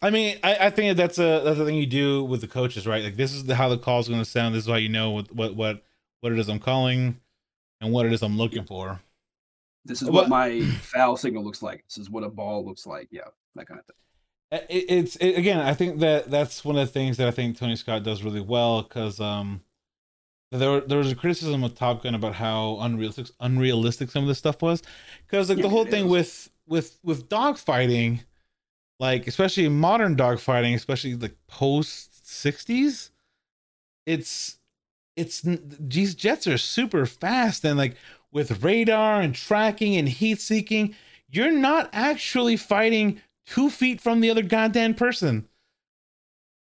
I 0.01 0.11
mean, 0.11 0.39
I, 0.43 0.57
I 0.67 0.71
think 0.71 0.97
that's 0.97 1.19
a 1.19 1.43
that's 1.45 1.59
the 1.59 1.65
thing 1.65 1.77
you 1.77 1.87
do 1.87 2.25
with 2.25 2.41
the 2.41 2.49
coaches, 2.49 2.87
right? 2.87 3.05
Like 3.05 3.17
this 3.17 3.33
is 3.33 3.45
the, 3.45 3.55
how 3.55 3.69
the 3.69 3.79
call 3.79 4.01
is 4.01 4.09
going 4.09 4.21
to 4.21 4.25
sound. 4.25 4.55
This 4.55 4.65
is 4.65 4.71
how 4.71 4.77
you 4.77 4.89
know 4.89 5.11
what 5.11 5.33
what 5.33 5.55
what 5.55 5.85
what 6.21 6.33
it 6.33 6.39
is 6.39 6.49
I'm 6.49 6.59
calling, 6.59 7.21
and 7.81 7.93
what 7.93 8.07
it 8.07 8.13
is 8.13 8.23
I'm 8.23 8.37
looking 8.37 8.65
for. 8.65 9.01
This 9.85 10.03
is 10.03 10.11
what 10.11 10.29
my 10.29 10.61
foul 10.63 11.17
signal 11.17 11.45
looks 11.45 11.63
like. 11.63 11.85
This 11.89 11.99
is 11.99 12.11
what 12.11 12.23
a 12.25 12.29
ball 12.29 12.65
looks 12.65 12.87
like. 12.87 13.09
Yeah, 13.11 13.23
that 13.55 13.67
kind 13.67 13.81
of 13.81 13.87
thing. 13.87 13.97
It's 14.69 15.17
it, 15.17 15.37
again, 15.39 15.61
I 15.61 15.73
think 15.75 16.01
that 16.01 16.31
that's 16.31 16.65
one 16.65 16.77
of 16.77 16.87
the 16.87 16.93
things 16.93 17.17
that 17.17 17.27
I 17.27 17.31
think 17.31 17.57
Tony 17.57 17.75
Scott 17.75 18.03
does 18.03 18.23
really 18.23 18.41
well 18.43 18.83
because 18.83 19.19
um, 19.19 19.63
there 20.51 20.81
there 20.83 20.99
was 20.99 21.11
a 21.11 21.17
criticism 21.17 21.65
of 21.65 21.75
Top 21.75 22.03
Gun 22.03 22.15
about 22.15 22.35
how 22.35 22.79
unrealistic 22.81 23.29
unrealistic 23.41 24.11
some 24.11 24.23
of 24.25 24.29
this 24.29 24.39
stuff 24.39 24.61
was 24.61 24.83
because 25.27 25.49
like 25.49 25.57
Yeah, 25.57 25.63
the 25.63 25.71
whole 25.71 25.87
thing 25.87 26.05
is. 26.05 26.11
with 26.11 26.51
with 26.67 26.99
with 27.03 27.29
dogfighting, 27.31 28.25
like 29.01 29.27
especially 29.27 29.69
modern 29.71 30.17
dogfighting, 30.17 30.75
especially 30.75 31.15
like 31.15 31.37
post 31.49 32.23
'60s, 32.25 33.11
it's 34.05 34.59
it's 35.17 35.43
these 35.45 36.15
jets 36.15 36.47
are 36.47 36.59
super 36.59 37.07
fast 37.07 37.65
and 37.65 37.79
like 37.79 37.97
with 38.33 38.63
radar 38.63 39.21
and 39.21 39.35
tracking 39.35 39.97
and 39.97 40.09
heat 40.09 40.41
seeking, 40.41 40.95
you're 41.29 41.53
not 41.53 41.91
actually 41.93 42.57
fighting 42.57 43.21
two 43.47 43.71
feet 43.71 44.01
from 44.01 44.21
the 44.21 44.31
other 44.31 44.43
goddamn 44.43 44.95
person. 44.95 45.49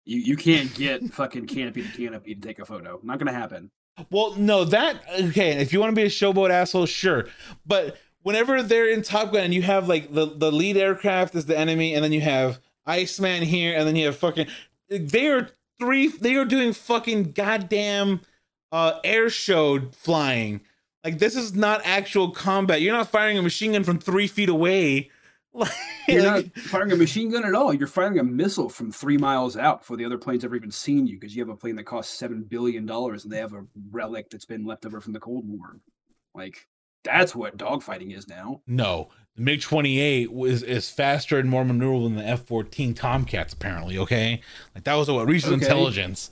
You 0.05 0.19
you 0.19 0.37
can't 0.37 0.75
get 0.75 1.03
fucking 1.13 1.47
canopy 1.47 1.83
to 1.83 1.89
canopy 1.97 2.35
to 2.35 2.41
take 2.41 2.59
a 2.59 2.65
photo. 2.65 3.01
Not 3.03 3.19
gonna 3.19 3.33
happen. 3.33 3.71
Well, 4.11 4.35
no, 4.37 4.65
that 4.65 5.03
okay. 5.21 5.53
If 5.53 5.73
you 5.73 5.81
want 5.81 5.91
to 5.91 5.97
be 5.97 6.07
a 6.07 6.11
showboat 6.11 6.51
asshole, 6.51 6.87
sure. 6.87 7.27
But 7.67 7.99
whenever 8.23 8.63
they're 8.63 8.89
in 8.89 9.03
Top 9.03 9.33
Gun 9.33 9.45
and 9.45 9.55
you 9.55 9.63
have 9.63 9.89
like 9.89 10.13
the 10.13 10.27
the 10.27 10.51
lead 10.51 10.77
aircraft 10.77 11.35
is 11.35 11.47
the 11.47 11.59
enemy, 11.59 11.95
and 11.95 12.03
then 12.05 12.13
you 12.13 12.21
have 12.23 12.61
Iceman 12.87 13.43
here, 13.43 13.77
and 13.77 13.87
then 13.87 13.97
you 13.97 14.07
have 14.07 14.17
fucking 14.17 14.47
they 14.89 15.29
are 15.29 15.51
three. 15.79 16.09
They 16.09 16.37
are 16.37 16.45
doing 16.45 16.73
fucking 16.73 17.33
goddamn 17.33 18.23
uh 18.73 19.01
air 19.05 19.31
show 19.31 19.81
flying. 19.93 20.63
Like 21.05 21.19
this 21.19 21.37
is 21.37 21.55
not 21.55 21.81
actual 21.85 22.31
combat. 22.31 22.81
You're 22.81 22.93
not 22.95 23.09
firing 23.11 23.39
a 23.39 23.43
machine 23.43 23.73
gun 23.73 23.85
from 23.85 23.99
three 23.99 24.27
feet 24.27 24.49
away. 24.49 25.11
Like, 25.53 25.73
You're 26.07 26.23
not 26.23 26.45
firing 26.59 26.93
a 26.93 26.97
machine 26.97 27.31
gun 27.31 27.45
at 27.45 27.55
all. 27.57 27.75
You're 27.75 27.89
firing 27.89 28.21
a 28.21 28.25
missile 28.25 28.69
from 28.69 28.93
three 28.93 29.17
miles 29.19 29.57
out 29.57 29.81
before 29.81 29.97
the 29.97 30.05
other 30.05 30.17
plane's 30.17 30.45
ever 30.45 30.55
even 30.55 30.71
seen 30.71 31.09
you 31.09 31.19
because 31.19 31.35
you 31.35 31.43
have 31.43 31.49
a 31.49 31.57
plane 31.57 31.75
that 31.77 31.85
costs 31.85 32.17
seven 32.17 32.43
billion 32.45 32.87
dollars 32.87 33.25
and 33.25 33.33
they 33.33 33.39
have 33.39 33.53
a 33.53 33.65
relic 33.91 34.31
that's 34.31 34.45
been 34.45 34.65
left 34.65 34.87
over 34.87 35.01
from 35.01 35.13
the 35.13 35.19
Cold 35.19 35.45
War. 35.49 35.77
Like 36.37 36.69
that's 37.03 37.35
what 37.35 37.57
dogfighting 37.57 38.17
is 38.17 38.29
now. 38.29 38.63
No, 38.69 39.09
the 39.35 39.43
MiG 39.43 39.63
28 39.63 40.33
was 40.33 40.63
is 40.63 40.89
faster 40.89 41.39
and 41.39 41.51
more 41.51 41.65
maneuverable 41.65 42.05
than 42.05 42.15
the 42.17 42.25
F 42.27 42.47
14 42.47 42.95
Tomcats, 42.95 43.53
apparently. 43.53 43.99
Okay, 43.99 44.41
like 44.77 44.85
that 44.85 44.95
was 44.95 45.11
what 45.11 45.27
recent 45.27 45.55
Okay. 45.55 45.65
intelligence. 45.67 46.31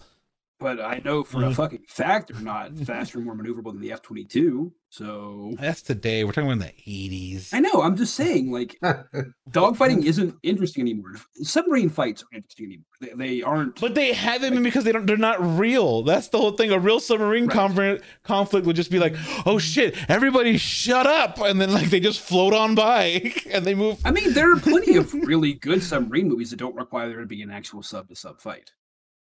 But 0.61 0.80
I 0.80 1.00
know 1.04 1.22
for 1.22 1.38
Mhm. 1.38 1.50
a 1.52 1.54
fucking 1.54 1.82
fact 1.86 2.32
they're 2.32 2.42
not 2.42 2.76
faster 2.84 3.18
and 3.18 3.26
more 3.26 3.36
maneuverable 3.36 3.72
than 3.72 3.80
the 3.80 3.92
F 3.92 4.02
twenty 4.02 4.24
two. 4.24 4.72
So 4.90 5.54
That's 5.61 5.82
today. 5.82 6.24
We're 6.24 6.32
talking 6.32 6.50
about 6.50 6.66
the 6.66 6.90
80s. 6.90 7.50
I 7.52 7.61
know. 7.61 7.82
I'm 7.82 7.94
just 7.94 8.14
saying, 8.14 8.50
like 8.50 8.78
dogfighting 9.50 10.04
isn't 10.04 10.34
interesting 10.42 10.80
anymore. 10.82 11.12
Submarine 11.42 11.90
fights 11.90 12.22
aren't 12.24 12.44
interesting 12.44 12.66
anymore. 12.66 12.84
They, 13.00 13.36
they 13.36 13.42
aren't. 13.42 13.78
But 13.80 13.94
they 13.94 14.12
haven't 14.14 14.54
been 14.54 14.62
because 14.62 14.84
they 14.84 14.92
don't. 14.92 15.06
They're 15.06 15.16
not 15.16 15.38
real. 15.59 16.02
That's 16.02 16.28
the 16.28 16.38
whole 16.38 16.52
thing. 16.52 16.72
A 16.72 16.78
real 16.78 17.00
submarine 17.00 17.46
Right. 17.46 17.54
conflict 17.54 18.04
conflict 18.24 18.66
would 18.66 18.76
just 18.76 18.90
be 18.90 18.98
like, 18.98 19.14
"Oh 19.46 19.59
shit, 19.59 19.94
everybody 20.11 20.56
shut 20.56 21.06
up," 21.06 21.38
and 21.40 21.61
then 21.61 21.72
like 21.72 21.90
they 21.90 22.00
just 22.00 22.20
float 22.20 22.54
on 22.54 22.74
by 22.74 23.32
and 23.52 23.64
they 23.64 23.74
move. 23.74 23.98
I 24.04 24.11
mean, 24.11 24.32
there 24.32 24.50
are 24.52 24.59
plenty 24.59 24.96
of 24.96 25.12
really 25.14 25.52
good 25.52 25.82
submarine 25.82 26.28
movies 26.28 26.50
that 26.50 26.56
don't 26.56 26.74
require 26.74 27.09
there 27.09 27.20
to 27.20 27.26
be 27.26 27.42
an 27.42 27.50
actual 27.50 27.82
sub 27.82 28.09
to 28.09 28.16
sub 28.16 28.40
fight. 28.40 28.72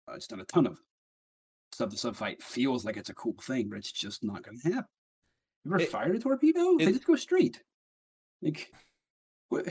Uh, 0.10 0.14
it's 0.16 0.28
done 0.28 0.40
a 0.42 0.46
ton 0.46 0.66
of 0.66 0.76
them. 0.76 0.84
Sub 1.74 1.92
to 1.92 1.98
sub 1.98 2.16
fight 2.16 2.42
feels 2.42 2.86
like 2.86 2.98
it's 2.98 3.10
a 3.10 3.14
cool 3.14 3.36
thing, 3.42 3.70
but 3.70 3.78
it's 3.78 3.92
just 3.92 4.24
not 4.24 4.44
going 4.44 4.60
to 4.60 4.70
happen. 4.74 4.90
You 5.66 5.72
ever 5.74 5.82
It- 5.84 5.90
fired 5.90 6.16
a 6.16 6.20
torpedo? 6.20 6.78
they 6.78 6.86
just 6.92 7.06
go 7.06 7.16
straight. 7.16 7.62
Like, 8.42 8.72
what? 9.50 9.66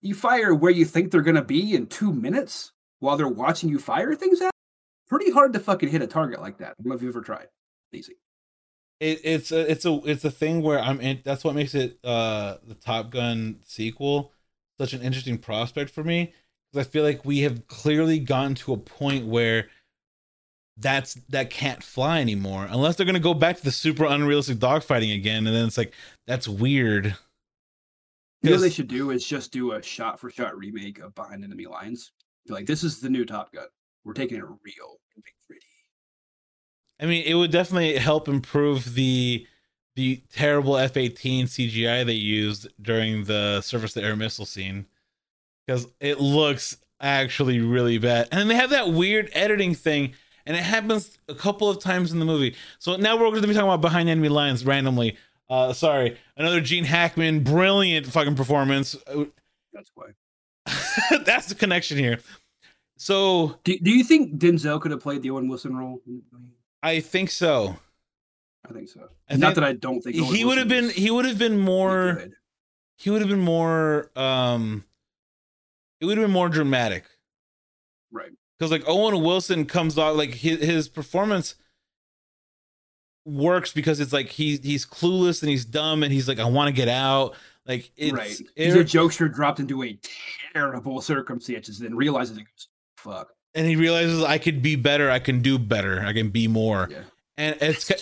You 0.00 0.14
fire 0.14 0.54
where 0.54 0.70
you 0.70 0.84
think 0.84 1.10
they're 1.10 1.22
going 1.22 1.34
to 1.36 1.42
be 1.42 1.74
in 1.74 1.86
two 1.88 2.12
minutes 2.12 2.72
while 3.00 3.16
they're 3.16 3.28
watching 3.28 3.68
you 3.68 3.78
fire 3.78 4.14
things 4.14 4.40
at. 4.40 4.50
Pretty 5.08 5.30
hard 5.32 5.52
to 5.54 5.60
fucking 5.60 5.88
hit 5.88 6.02
a 6.02 6.06
target 6.06 6.40
like 6.40 6.58
that. 6.58 6.70
I 6.70 6.74
don't 6.82 6.86
know 6.90 6.94
if 6.94 7.02
you've 7.02 7.14
ever 7.16 7.24
tried. 7.24 7.48
Easy. 7.92 8.14
it, 9.00 9.20
it's 9.24 9.50
a 9.52 9.70
it's 9.70 9.84
a 9.86 10.00
it's 10.04 10.24
a 10.24 10.30
thing 10.30 10.60
where 10.62 10.78
I'm 10.78 11.00
in, 11.00 11.20
that's 11.24 11.42
what 11.44 11.54
makes 11.54 11.74
it 11.74 11.98
uh 12.04 12.56
the 12.66 12.74
Top 12.74 13.10
Gun 13.10 13.60
sequel 13.64 14.32
such 14.78 14.92
an 14.92 15.00
interesting 15.02 15.38
prospect 15.38 15.90
for 15.90 16.04
me 16.04 16.32
because 16.70 16.86
I 16.86 16.90
feel 16.90 17.02
like 17.02 17.24
we 17.24 17.40
have 17.40 17.66
clearly 17.66 18.18
gotten 18.18 18.54
to 18.56 18.74
a 18.74 18.76
point 18.76 19.26
where 19.26 19.68
that's 20.80 21.14
that 21.28 21.50
can't 21.50 21.82
fly 21.82 22.20
anymore 22.20 22.66
unless 22.70 22.96
they're 22.96 23.06
gonna 23.06 23.18
go 23.18 23.34
back 23.34 23.56
to 23.56 23.64
the 23.64 23.72
super 23.72 24.04
unrealistic 24.04 24.58
dogfighting 24.58 25.14
again 25.14 25.46
and 25.46 25.54
then 25.54 25.66
it's 25.66 25.78
like 25.78 25.92
that's 26.26 26.48
weird. 26.48 27.16
You 28.42 28.50
know 28.50 28.56
what 28.56 28.62
they 28.62 28.70
should 28.70 28.88
do 28.88 29.10
is 29.10 29.26
just 29.26 29.52
do 29.52 29.72
a 29.72 29.82
shot 29.82 30.20
for 30.20 30.30
shot 30.30 30.56
remake 30.56 31.00
of 31.00 31.12
Behind 31.14 31.42
Enemy 31.42 31.66
Lines. 31.66 32.12
Be 32.46 32.54
like, 32.54 32.66
this 32.66 32.84
is 32.84 33.00
the 33.00 33.10
new 33.10 33.24
Top 33.24 33.52
Gun. 33.52 33.66
We're 34.04 34.12
taking 34.12 34.38
it 34.38 34.44
real 34.44 35.00
and 35.16 35.24
big 35.24 35.34
pretty. 35.44 35.66
I 37.00 37.06
mean, 37.06 37.24
it 37.26 37.34
would 37.34 37.50
definitely 37.50 37.96
help 37.96 38.28
improve 38.28 38.94
the 38.94 39.46
the 39.96 40.22
terrible 40.32 40.76
F 40.76 40.96
eighteen 40.96 41.46
CGI 41.46 42.06
they 42.06 42.12
used 42.12 42.68
during 42.80 43.24
the 43.24 43.60
surface 43.60 43.94
to 43.94 44.02
air 44.02 44.14
missile 44.14 44.46
scene 44.46 44.86
because 45.66 45.88
it 46.00 46.20
looks 46.20 46.76
actually 47.00 47.60
really 47.60 47.98
bad. 47.98 48.28
And 48.30 48.40
then 48.40 48.48
they 48.48 48.54
have 48.54 48.70
that 48.70 48.90
weird 48.92 49.28
editing 49.32 49.74
thing, 49.74 50.14
and 50.48 50.56
it 50.56 50.62
happens 50.64 51.16
a 51.28 51.34
couple 51.34 51.68
of 51.70 51.78
times 51.78 52.10
in 52.10 52.18
the 52.18 52.24
movie. 52.24 52.56
So 52.80 52.96
now 52.96 53.14
we're 53.16 53.28
going 53.28 53.42
to 53.42 53.46
be 53.48 53.54
talking 53.54 53.68
about 53.68 53.82
behind 53.82 54.08
enemy 54.08 54.30
lines 54.30 54.64
randomly. 54.64 55.16
Uh, 55.48 55.72
sorry, 55.72 56.16
another 56.36 56.60
Gene 56.60 56.84
Hackman, 56.84 57.44
brilliant 57.44 58.06
fucking 58.06 58.34
performance. 58.34 58.96
That's 59.72 59.90
why. 59.94 60.06
That's 61.24 61.46
the 61.46 61.54
connection 61.54 61.98
here. 61.98 62.18
So 62.96 63.58
Do, 63.62 63.78
do 63.78 63.90
you 63.90 64.02
think 64.02 64.38
Denzel 64.38 64.80
could 64.80 64.90
have 64.90 65.00
played 65.00 65.22
the 65.22 65.30
Owen 65.30 65.48
Wilson 65.48 65.76
role? 65.76 66.00
I 66.82 67.00
think 67.00 67.30
so. 67.30 67.76
I 68.68 68.72
think 68.72 68.88
so. 68.88 69.08
I 69.30 69.36
Not 69.36 69.48
think 69.48 69.54
that 69.56 69.64
I 69.64 69.72
don't 69.74 70.00
think 70.02 70.16
Owen 70.16 70.34
he 70.34 70.44
would 70.44 70.58
have 70.58 70.68
been 70.68 70.90
he 70.90 71.10
would 71.10 71.24
have 71.26 71.38
been 71.38 71.58
more 71.58 72.14
good. 72.14 72.32
he 72.96 73.10
would 73.10 73.20
have 73.20 73.30
been 73.30 73.40
more 73.40 74.10
um 74.16 74.84
it 76.00 76.06
would 76.06 76.18
have 76.18 76.24
been 76.26 76.32
more 76.32 76.48
dramatic 76.48 77.04
right. 78.12 78.32
Because 78.58 78.70
like 78.70 78.82
owen 78.86 79.22
wilson 79.22 79.64
comes 79.66 79.96
off 79.98 80.16
like 80.16 80.34
his, 80.34 80.60
his 80.60 80.88
performance 80.88 81.54
works 83.24 83.72
because 83.72 84.00
it's 84.00 84.12
like 84.12 84.28
he's 84.28 84.60
he's 84.64 84.86
clueless 84.86 85.42
and 85.42 85.50
he's 85.50 85.64
dumb 85.64 86.02
and 86.02 86.12
he's 86.12 86.26
like 86.28 86.38
i 86.38 86.44
want 86.44 86.68
to 86.68 86.72
get 86.72 86.88
out 86.88 87.34
like 87.66 87.90
it's 87.96 88.12
right. 88.12 88.40
it- 88.56 88.64
He's 88.64 88.74
a 88.74 88.84
jokester 88.84 89.32
dropped 89.32 89.60
into 89.60 89.82
a 89.84 89.98
terrible 90.54 91.00
circumstances, 91.02 91.78
and 91.80 91.88
then 91.90 91.96
realizes 91.96 92.38
it 92.38 92.44
goes, 92.44 92.68
fuck. 92.96 93.28
and 93.54 93.66
he 93.66 93.76
realizes 93.76 94.22
i 94.24 94.38
could 94.38 94.62
be 94.62 94.76
better 94.76 95.10
i 95.10 95.18
can 95.18 95.40
do 95.42 95.58
better 95.58 96.00
i 96.06 96.12
can 96.14 96.30
be 96.30 96.48
more 96.48 96.88
Yeah. 96.90 97.00
and 97.36 97.56
it's 97.60 97.92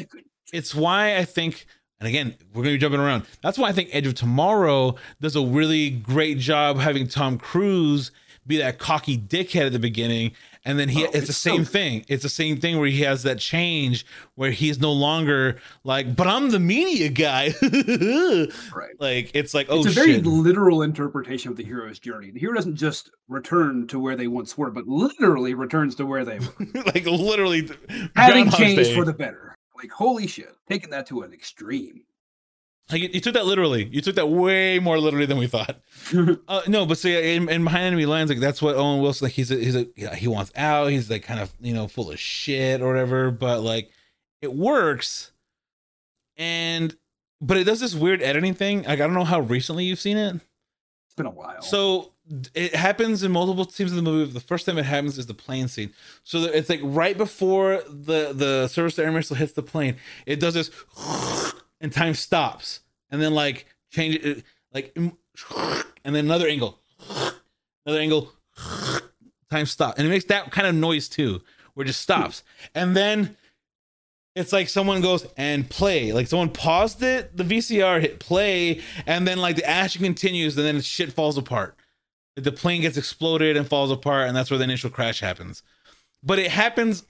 it's 0.53 0.73
why 0.77 1.17
I 1.17 1.25
think, 1.25 1.67
and 1.99 2.09
again, 2.09 2.37
we're 2.55 2.63
gonna 2.63 2.77
be 2.77 2.79
jumping 2.79 3.01
around. 3.01 3.27
That's 3.43 3.59
why 3.59 3.69
I 3.69 3.73
think 3.73 3.89
Edge 3.93 4.07
of 4.07 4.15
Tomorrow 4.15 4.95
does 5.21 5.35
a 5.35 5.43
really 5.45 5.91
great 5.91 6.39
job 6.39 6.79
having 6.79 7.09
Tom 7.09 7.37
Cruise 7.37 8.13
be 8.47 8.59
that 8.59 8.79
cocky 8.79 9.19
dickhead 9.19 9.67
at 9.67 9.73
the 9.73 9.79
beginning, 9.79 10.33
and 10.65 10.79
then 10.79 10.89
he 10.89 11.03
Oh, 11.03 11.07
it's, 11.07 11.13
the 11.13 11.19
it's 11.19 11.37
so 11.37 11.51
same 11.51 11.59
good. 11.63 11.69
thing. 11.69 12.05
It's 12.09 12.23
the 12.23 12.29
same 12.29 12.59
thing 12.59 12.79
where 12.79 12.89
he 12.89 13.03
has 13.03 13.23
that 13.25 13.39
change 13.39 14.07
where 14.35 14.51
he's 14.51 14.81
no 14.81 14.93
longer 14.93 15.57
like, 15.85 16.15
but 16.17 16.27
I'm 16.27 16.51
the 16.51 16.59
media 16.61 17.09
guy. 17.09 17.55
right. 18.75 18.93
like 19.01 19.31
it's 19.35 19.55
like, 19.55 19.67
oh 19.71 19.79
it's 19.79 19.89
a 19.89 19.91
very 19.91 20.15
shit. 20.15 20.27
literal 20.27 20.83
interpretation 20.83 21.51
of 21.51 21.57
the 21.57 21.65
hero's 21.65 21.99
journey. 21.99 22.31
The 22.31 22.41
hero 22.41 22.55
doesn't 22.55 22.77
just 22.77 23.11
return 23.29 23.87
to 23.89 23.99
where 23.99 24.17
they 24.17 24.27
once 24.29 24.57
were, 24.57 24.71
but 24.71 24.87
literally 24.87 25.55
returns 25.55 25.95
to 25.97 26.07
where 26.07 26.25
they 26.25 26.39
were. 26.39 26.83
like 26.87 27.05
literally 27.07 27.69
Having 28.17 28.45
Groundhog 28.45 28.59
changed 28.59 28.85
Day. 28.91 28.95
for 28.95 29.05
the 29.05 29.13
better. 29.13 29.55
Like, 29.77 29.91
holy 29.91 30.27
shit. 30.27 30.55
Taking 30.69 30.89
that 30.91 31.07
to 31.09 31.21
an 31.21 31.33
extreme. 31.35 32.01
Like 32.91 33.15
you, 33.15 33.21
took 33.21 33.35
that 33.35 33.47
literally. 33.47 33.85
You 33.85 34.01
took 34.01 34.15
that 34.15 34.29
way 34.29 34.79
more 34.79 34.99
literally 34.99 35.27
than 35.27 35.39
we 35.39 35.47
thought. 35.47 35.81
Uh, 36.49 36.61
no, 36.69 36.87
but 36.87 36.97
so 36.97 37.09
yeah, 37.09 37.19
in, 37.19 37.49
in 37.49 37.65
behind 37.65 37.83
enemy 37.83 38.07
lines, 38.07 38.31
like 38.31 38.39
that's 38.39 38.63
what 38.63 38.77
Owen 38.77 39.01
Wilson 39.01 39.27
like. 39.27 39.33
He's 39.33 39.51
a, 39.51 39.57
he's 39.57 39.75
a 39.75 39.89
yeah, 39.97 40.15
he 40.15 40.29
wants 40.29 40.53
out. 40.55 40.87
He's 40.91 41.11
like 41.11 41.25
kind 41.25 41.41
of 41.41 41.53
you 41.61 41.75
know 41.75 41.89
full 41.89 42.13
of 42.13 42.21
shit 42.21 42.81
or 42.81 42.87
whatever. 42.87 43.33
But 43.33 43.63
like 43.63 43.91
it 44.41 44.55
works, 44.55 45.33
and 46.37 46.97
but 47.41 47.57
it 47.57 47.65
does 47.65 47.81
this 47.81 47.93
weird 47.93 48.23
editing 48.23 48.55
thing. 48.55 48.83
Like 48.85 49.01
I 49.01 49.07
don't 49.07 49.15
know 49.15 49.25
how 49.25 49.41
recently 49.41 49.85
you've 49.85 49.99
seen 49.99 50.17
it. 50.17 50.37
It's 50.37 51.15
been 51.17 51.27
a 51.27 51.31
while. 51.31 51.61
So 51.61 52.13
it 52.55 52.75
happens 52.75 53.23
in 53.23 53.33
multiple 53.33 53.69
scenes 53.69 53.93
of 53.93 53.97
the 53.97 54.03
movie. 54.03 54.33
The 54.33 54.41
first 54.41 54.67
time 54.67 54.79
it 54.79 54.85
happens 54.85 55.19
is 55.19 55.27
the 55.27 55.35
plane 55.35 55.69
scene. 55.69 55.93
So 56.25 56.45
it's 56.45 56.69
like 56.69 56.81
right 56.83 57.17
before 57.17 57.83
the 57.89 58.33
the 58.33 58.69
surface 58.69 58.97
to 58.97 59.05
air 59.05 59.13
missile 59.13 59.37
hits 59.37 59.53
the 59.53 59.63
plane, 59.63 59.97
it 60.25 60.41
does 60.41 60.55
this, 60.55 60.71
and 61.87 61.93
time 61.93 62.15
stops, 62.15 62.81
and 63.11 63.23
then 63.23 63.33
like 63.33 63.65
change 63.93 64.17
it, 64.17 64.43
like, 64.75 64.93
and 64.97 65.15
then 66.05 66.25
another 66.25 66.49
angle, 66.49 66.81
another 67.87 68.01
angle, 68.01 68.33
time 69.49 69.67
stop, 69.67 69.97
and 69.97 70.05
it 70.05 70.11
makes 70.11 70.25
that 70.25 70.51
kind 70.51 70.67
of 70.67 70.75
noise 70.75 71.09
too, 71.09 71.41
where 71.75 71.85
it 71.85 71.87
just 71.87 72.01
stops, 72.01 72.43
and 72.75 72.97
then 72.97 73.37
it's 74.35 74.53
like 74.53 74.69
someone 74.69 75.01
goes 75.01 75.27
and 75.37 75.71
play. 75.71 76.13
Like 76.13 76.27
someone 76.27 76.51
paused 76.51 77.03
it 77.03 77.37
the 77.37 77.45
vcr 77.45 78.01
hit 78.01 78.21
play 78.21 78.83
and 79.07 79.27
then 79.27 79.39
like 79.39 79.57
the 79.57 79.65
action 79.65 80.03
continues 80.03 80.57
and 80.59 80.67
then 80.67 80.81
shit 80.83 81.13
falls 81.13 81.39
apart. 81.39 81.75
The 82.35 82.53
plane 82.53 82.83
gets 82.83 82.99
exploded 82.99 83.57
and 83.57 83.67
falls 83.67 83.91
apart 83.91 84.29
and 84.29 84.37
that's 84.37 84.51
where 84.51 84.59
the 84.59 84.65
initial 84.65 84.91
crash 84.91 85.21
happens. 85.21 85.63
But 86.23 86.39
it 86.39 86.51
happens 86.51 87.07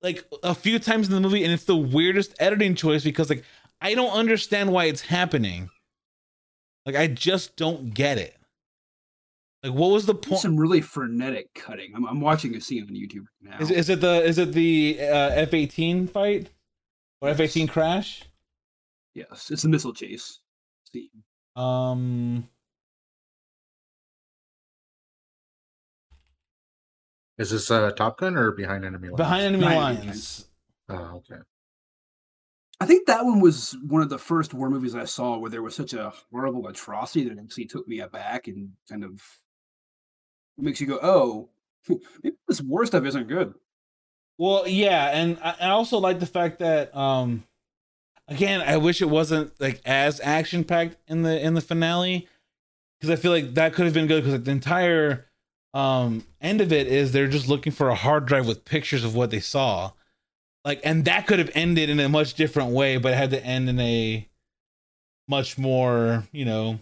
like 0.00 0.24
a 0.44 0.54
few 0.54 0.78
times 0.78 1.08
in 1.08 1.14
the 1.14 1.20
movie 1.20 1.42
and 1.42 1.52
it's 1.52 1.64
the 1.64 1.76
weirdest 1.76 2.34
editing 2.38 2.76
choice 2.76 3.02
because 3.02 3.28
like 3.28 3.44
i 3.80 3.94
don't 3.94 4.12
understand 4.12 4.72
why 4.72 4.84
it's 4.86 5.02
happening 5.02 5.70
like 6.86 6.96
i 6.96 7.06
just 7.06 7.56
don't 7.56 7.94
get 7.94 8.18
it 8.18 8.36
like 9.62 9.72
what 9.74 9.90
was 9.90 10.06
the 10.06 10.14
point 10.14 10.40
some 10.40 10.56
really 10.56 10.80
frenetic 10.80 11.52
cutting. 11.54 11.92
I'm, 11.94 12.06
I'm 12.06 12.20
watching 12.20 12.54
a 12.54 12.60
scene 12.62 12.82
on 12.84 12.94
YouTube 12.94 13.26
now. 13.42 13.58
is, 13.60 13.70
is 13.70 13.88
it 13.90 14.00
the 14.00 14.24
is 14.24 14.38
it 14.38 14.52
the 14.52 14.98
uh, 15.00 15.30
f-18 15.32 16.08
fight 16.08 16.48
or 17.20 17.28
f-18 17.28 17.68
crash 17.68 18.22
yes, 19.12 19.50
it's 19.50 19.62
the 19.62 19.68
missile 19.68 19.92
chase 19.92 20.40
scene. 20.90 21.10
um 21.56 22.48
Is 27.38 27.50
this 27.50 27.70
uh, 27.70 27.90
Top 27.92 28.18
Gun 28.18 28.36
or 28.36 28.52
Behind 28.52 28.84
Enemy 28.84 29.08
Lines? 29.08 29.16
behind 29.16 29.42
enemy 29.44 29.64
Behind 29.64 29.96
Enemy 29.96 30.06
lines 30.08 30.44
Oh, 30.90 31.22
okay. 31.30 31.40
I 32.80 32.86
think 32.86 33.06
that 33.06 33.26
one 33.26 33.40
was 33.40 33.76
one 33.86 34.00
of 34.00 34.08
the 34.08 34.18
first 34.18 34.54
war 34.54 34.70
movies 34.70 34.94
I 34.94 35.04
saw 35.04 35.36
where 35.36 35.50
there 35.50 35.62
was 35.62 35.74
such 35.74 35.92
a 35.92 36.12
horrible 36.32 36.66
atrocity 36.66 37.28
that 37.28 37.38
actually 37.38 37.66
took 37.66 37.86
me 37.86 38.00
aback 38.00 38.48
and 38.48 38.70
kind 38.88 39.04
of 39.04 39.22
makes 40.56 40.80
you 40.80 40.86
go, 40.86 40.98
"Oh, 41.02 41.50
maybe 42.22 42.36
this 42.48 42.62
war 42.62 42.86
stuff 42.86 43.04
isn't 43.04 43.28
good." 43.28 43.54
Well, 44.38 44.66
yeah, 44.66 45.10
and 45.12 45.38
I, 45.42 45.68
also 45.68 45.98
like 45.98 46.20
the 46.20 46.26
fact 46.26 46.60
that 46.60 46.96
um 46.96 47.44
again, 48.26 48.62
I 48.62 48.78
wish 48.78 49.02
it 49.02 49.10
wasn't 49.10 49.52
like 49.60 49.82
as 49.84 50.18
action 50.24 50.64
packed 50.64 50.96
in 51.06 51.22
the 51.22 51.38
in 51.38 51.52
the 51.52 51.60
finale 51.60 52.28
because 52.98 53.10
I 53.10 53.20
feel 53.20 53.32
like 53.32 53.54
that 53.54 53.74
could 53.74 53.84
have 53.84 53.94
been 53.94 54.06
good 54.06 54.22
because 54.22 54.32
like, 54.32 54.44
the 54.44 54.52
entire 54.52 55.26
um 55.74 56.24
end 56.40 56.62
of 56.62 56.72
it 56.72 56.86
is 56.86 57.12
they're 57.12 57.28
just 57.28 57.48
looking 57.48 57.72
for 57.72 57.90
a 57.90 57.94
hard 57.94 58.24
drive 58.24 58.46
with 58.46 58.64
pictures 58.64 59.04
of 59.04 59.14
what 59.14 59.30
they 59.30 59.40
saw. 59.40 59.92
Like 60.64 60.80
and 60.84 61.04
that 61.06 61.26
could 61.26 61.38
have 61.38 61.50
ended 61.54 61.88
in 61.88 62.00
a 62.00 62.08
much 62.08 62.34
different 62.34 62.72
way, 62.72 62.98
but 62.98 63.12
it 63.12 63.16
had 63.16 63.30
to 63.30 63.44
end 63.44 63.68
in 63.68 63.80
a 63.80 64.28
much 65.28 65.56
more, 65.56 66.24
you 66.32 66.44
know, 66.44 66.80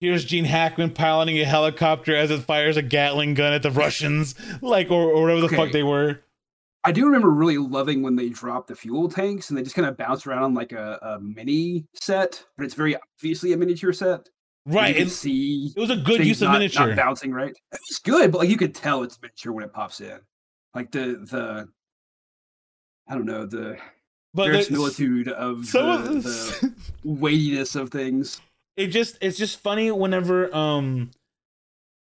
here's 0.00 0.24
Gene 0.24 0.44
Hackman 0.44 0.90
piloting 0.90 1.38
a 1.38 1.44
helicopter 1.44 2.16
as 2.16 2.30
it 2.30 2.42
fires 2.42 2.76
a 2.76 2.82
Gatling 2.82 3.34
gun 3.34 3.52
at 3.52 3.62
the 3.62 3.70
Russians, 3.70 4.34
like 4.62 4.90
or, 4.90 5.10
or 5.10 5.22
whatever 5.22 5.40
the 5.42 5.48
fuck 5.48 5.72
they 5.72 5.82
were. 5.82 6.20
I 6.82 6.92
do 6.92 7.04
remember 7.04 7.28
really 7.28 7.58
loving 7.58 8.02
when 8.02 8.16
they 8.16 8.30
dropped 8.30 8.68
the 8.68 8.74
fuel 8.74 9.08
tanks 9.08 9.50
and 9.50 9.58
they 9.58 9.62
just 9.62 9.76
kind 9.76 9.86
of 9.86 9.98
bounce 9.98 10.26
around 10.26 10.44
on 10.44 10.54
like 10.54 10.72
a, 10.72 10.98
a 11.02 11.20
mini 11.20 11.84
set, 11.94 12.42
but 12.56 12.64
it's 12.64 12.74
very 12.74 12.96
obviously 12.96 13.52
a 13.52 13.56
miniature 13.56 13.92
set. 13.92 14.28
Right. 14.66 14.96
It, 14.96 15.10
see 15.10 15.72
it 15.76 15.80
was 15.80 15.90
a 15.90 15.96
good 15.96 16.24
use 16.24 16.40
of 16.40 16.48
not, 16.48 16.54
miniature. 16.54 16.88
not 16.88 16.96
bouncing 16.96 17.32
right. 17.32 17.52
It's 17.72 17.98
good, 17.98 18.32
but 18.32 18.38
like 18.38 18.48
you 18.48 18.56
could 18.56 18.74
tell 18.74 19.02
it's 19.02 19.20
miniature 19.20 19.52
when 19.52 19.64
it 19.64 19.72
pops 19.72 20.00
in. 20.00 20.20
Like 20.74 20.90
the 20.90 21.26
the 21.30 21.68
I 23.10 23.14
don't 23.14 23.26
know 23.26 23.44
the 23.44 23.76
but 24.32 24.46
verisimilitude 24.46 25.28
of 25.28 25.66
some 25.66 26.04
the, 26.04 26.18
of 26.18 26.22
the 26.22 26.74
weightiness 27.04 27.74
of 27.74 27.90
things. 27.90 28.40
it 28.76 28.86
just 28.86 29.18
it's 29.20 29.36
just 29.36 29.58
funny 29.58 29.90
whenever 29.90 30.54
um 30.54 31.10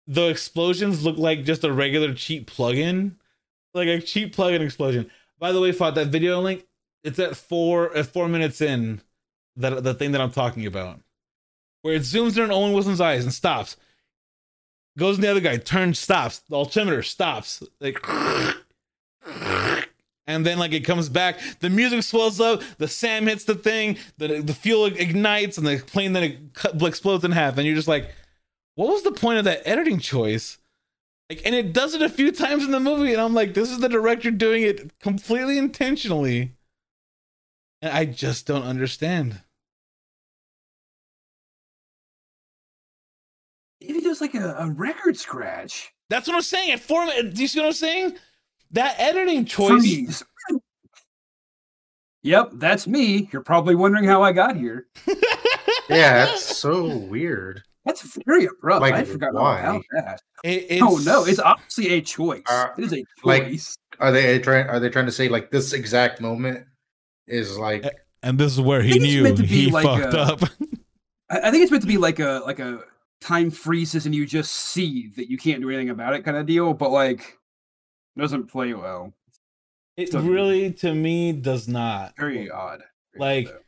the 0.07 0.29
explosions 0.29 1.05
look 1.05 1.19
like 1.19 1.45
just 1.45 1.65
a 1.65 1.73
regular 1.73 2.15
cheap 2.15 2.47
plug-in. 2.47 3.17
Like 3.75 3.89
a 3.89 4.01
cheap 4.01 4.35
plug-in 4.35 4.63
explosion. 4.63 5.11
By 5.39 5.53
the 5.53 5.61
way, 5.61 5.71
Fought, 5.71 5.95
that 5.97 6.09
video 6.09 6.41
link, 6.41 6.67
it's 7.05 7.19
at 7.19 7.37
four 7.37 7.95
at 7.95 8.07
four 8.07 8.27
minutes 8.29 8.61
in 8.61 9.03
that 9.57 9.85
the 9.85 9.95
thing 9.95 10.13
that 10.13 10.21
I'm 10.21 10.31
talking 10.31 10.67
about. 10.67 11.01
Where 11.83 11.95
it 11.95 12.03
zooms 12.03 12.37
in 12.37 12.45
on 12.45 12.51
Owen 12.51 12.73
Wilson's 12.73 13.01
eyes 13.01 13.25
and 13.25 13.33
stops. 13.33 13.77
Goes 14.99 15.17
in 15.17 15.21
the 15.23 15.31
other 15.31 15.41
guy, 15.41 15.59
turns, 15.59 15.99
stops. 15.99 16.41
The 16.49 16.57
altimeter 16.57 17.03
stops. 17.03 17.63
Like 17.81 18.01
and 20.29 20.45
then 20.45 20.59
like 20.59 20.72
it 20.72 20.85
comes 20.85 21.09
back. 21.09 21.41
The 21.59 21.70
music 21.70 22.03
swells 22.05 22.39
up. 22.39 22.62
The 22.76 22.87
sam 22.87 23.26
hits 23.26 23.45
the 23.45 23.55
thing. 23.55 23.97
The, 24.18 24.43
the 24.43 24.55
fuel 24.55 24.85
ignites 24.85 25.59
and 25.59 25.66
the 25.66 25.79
plane 25.79 26.12
then 26.12 26.22
it 26.22 26.55
cut, 26.55 26.81
explodes 26.83 27.24
in 27.24 27.33
half. 27.33 27.57
And 27.57 27.66
you're 27.66 27.74
just 27.74 27.89
like 27.89 28.14
what 28.76 28.91
was 28.91 29.03
the 29.03 29.11
point 29.11 29.39
of 29.39 29.45
that 29.47 29.66
editing 29.66 29.99
choice? 29.99 30.59
Like 31.29 31.43
and 31.45 31.55
it 31.55 31.72
does 31.72 31.95
it 31.95 32.03
a 32.03 32.09
few 32.09 32.31
times 32.31 32.62
in 32.64 32.70
the 32.70 32.79
movie 32.79 33.12
and 33.12 33.20
i'm 33.20 33.35
like 33.35 33.55
this 33.55 33.70
is 33.70 33.81
the 33.81 33.89
director 33.89 34.31
doing 34.31 34.62
it 34.62 34.99
completely 35.01 35.59
intentionally. 35.59 36.53
And 37.81 37.93
i 37.93 38.05
just 38.05 38.47
don't 38.47 38.64
understand. 38.64 39.41
Maybe 43.81 44.03
just 44.03 44.20
like 44.20 44.35
a, 44.35 44.57
a 44.59 44.70
record 44.70 45.16
scratch. 45.16 45.91
that's 46.11 46.29
what 46.29 46.37
i'm 46.37 46.43
saying. 46.43 46.72
At 46.72 46.81
four 46.81 47.07
do 47.07 47.41
you 47.41 47.49
see 47.49 47.61
what 47.61 47.66
i'm 47.66 47.72
saying 47.72 48.18
that 48.73 48.99
editing 48.99 49.45
choice 49.45 49.83
me. 49.83 50.09
Yep, 52.23 52.51
that's 52.55 52.87
me. 52.87 53.29
You're 53.33 53.43
probably 53.43 53.75
wondering 53.75 54.05
how 54.05 54.23
I 54.23 54.33
got 54.33 54.57
here. 54.57 54.87
Yeah, 55.89 56.27
that's 56.27 56.59
so 56.59 56.99
weird. 56.99 57.62
That's 57.87 58.19
very 58.27 58.45
abrupt. 58.45 58.83
Like, 58.83 58.95
I 58.95 59.05
forgot 59.05 59.35
all 59.35 59.43
why? 59.43 59.61
about 59.61 59.83
that. 59.93 60.21
it, 60.45 60.66
it's, 60.69 60.83
oh 60.83 60.99
no, 60.99 61.25
it's 61.25 61.39
obviously 61.39 61.89
a 61.95 62.03
choice. 62.03 62.43
Uh, 62.47 62.69
it 62.77 62.85
is 62.85 62.93
a 62.93 63.05
like- 63.25 63.45
choice. 63.45 63.77
Are 63.99 64.12
they 64.12 64.39
trying? 64.39 64.66
Are 64.66 64.79
they 64.79 64.91
trying 64.91 65.07
to 65.07 65.12
say 65.12 65.29
like 65.29 65.51
this 65.51 65.73
exact 65.73 66.21
moment 66.21 66.66
is 67.27 67.57
like? 67.57 67.87
And 68.23 68.38
this 68.38 68.53
is 68.53 68.61
where 68.61 68.83
he 68.83 68.99
knew 68.99 69.22
meant 69.22 69.38
to 69.38 69.42
be 69.45 69.49
he 69.49 69.71
like 69.71 69.84
fucked 69.84 70.14
a- 70.14 70.18
up 70.21 70.42
I, 71.30 71.38
I 71.49 71.51
think 71.51 71.63
it's 71.63 71.71
meant 71.71 71.83
to 71.83 71.88
be 71.88 71.97
like 71.97 72.18
a 72.18 72.42
like 72.45 72.59
a 72.59 72.80
time 73.21 73.51
freezes 73.51 74.07
and 74.07 74.14
you 74.14 74.26
just 74.26 74.53
see 74.53 75.09
that 75.17 75.30
you 75.30 75.38
can't 75.38 75.61
do 75.63 75.71
anything 75.71 75.91
about 75.91 76.14
it 76.14 76.25
kind 76.25 76.37
of 76.37 76.45
deal, 76.47 76.75
but 76.75 76.91
like 76.91 77.21
it 77.21 77.38
doesn't 78.18 78.46
play 78.49 78.74
well. 78.74 79.14
It 79.96 80.11
Doesn't- 80.12 80.28
really, 80.30 80.72
to 80.74 80.95
me, 80.95 81.32
does 81.32 81.66
not. 81.66 82.14
Very 82.16 82.50
odd. 82.50 82.82
Like- 83.16 83.46
though. 83.46 83.58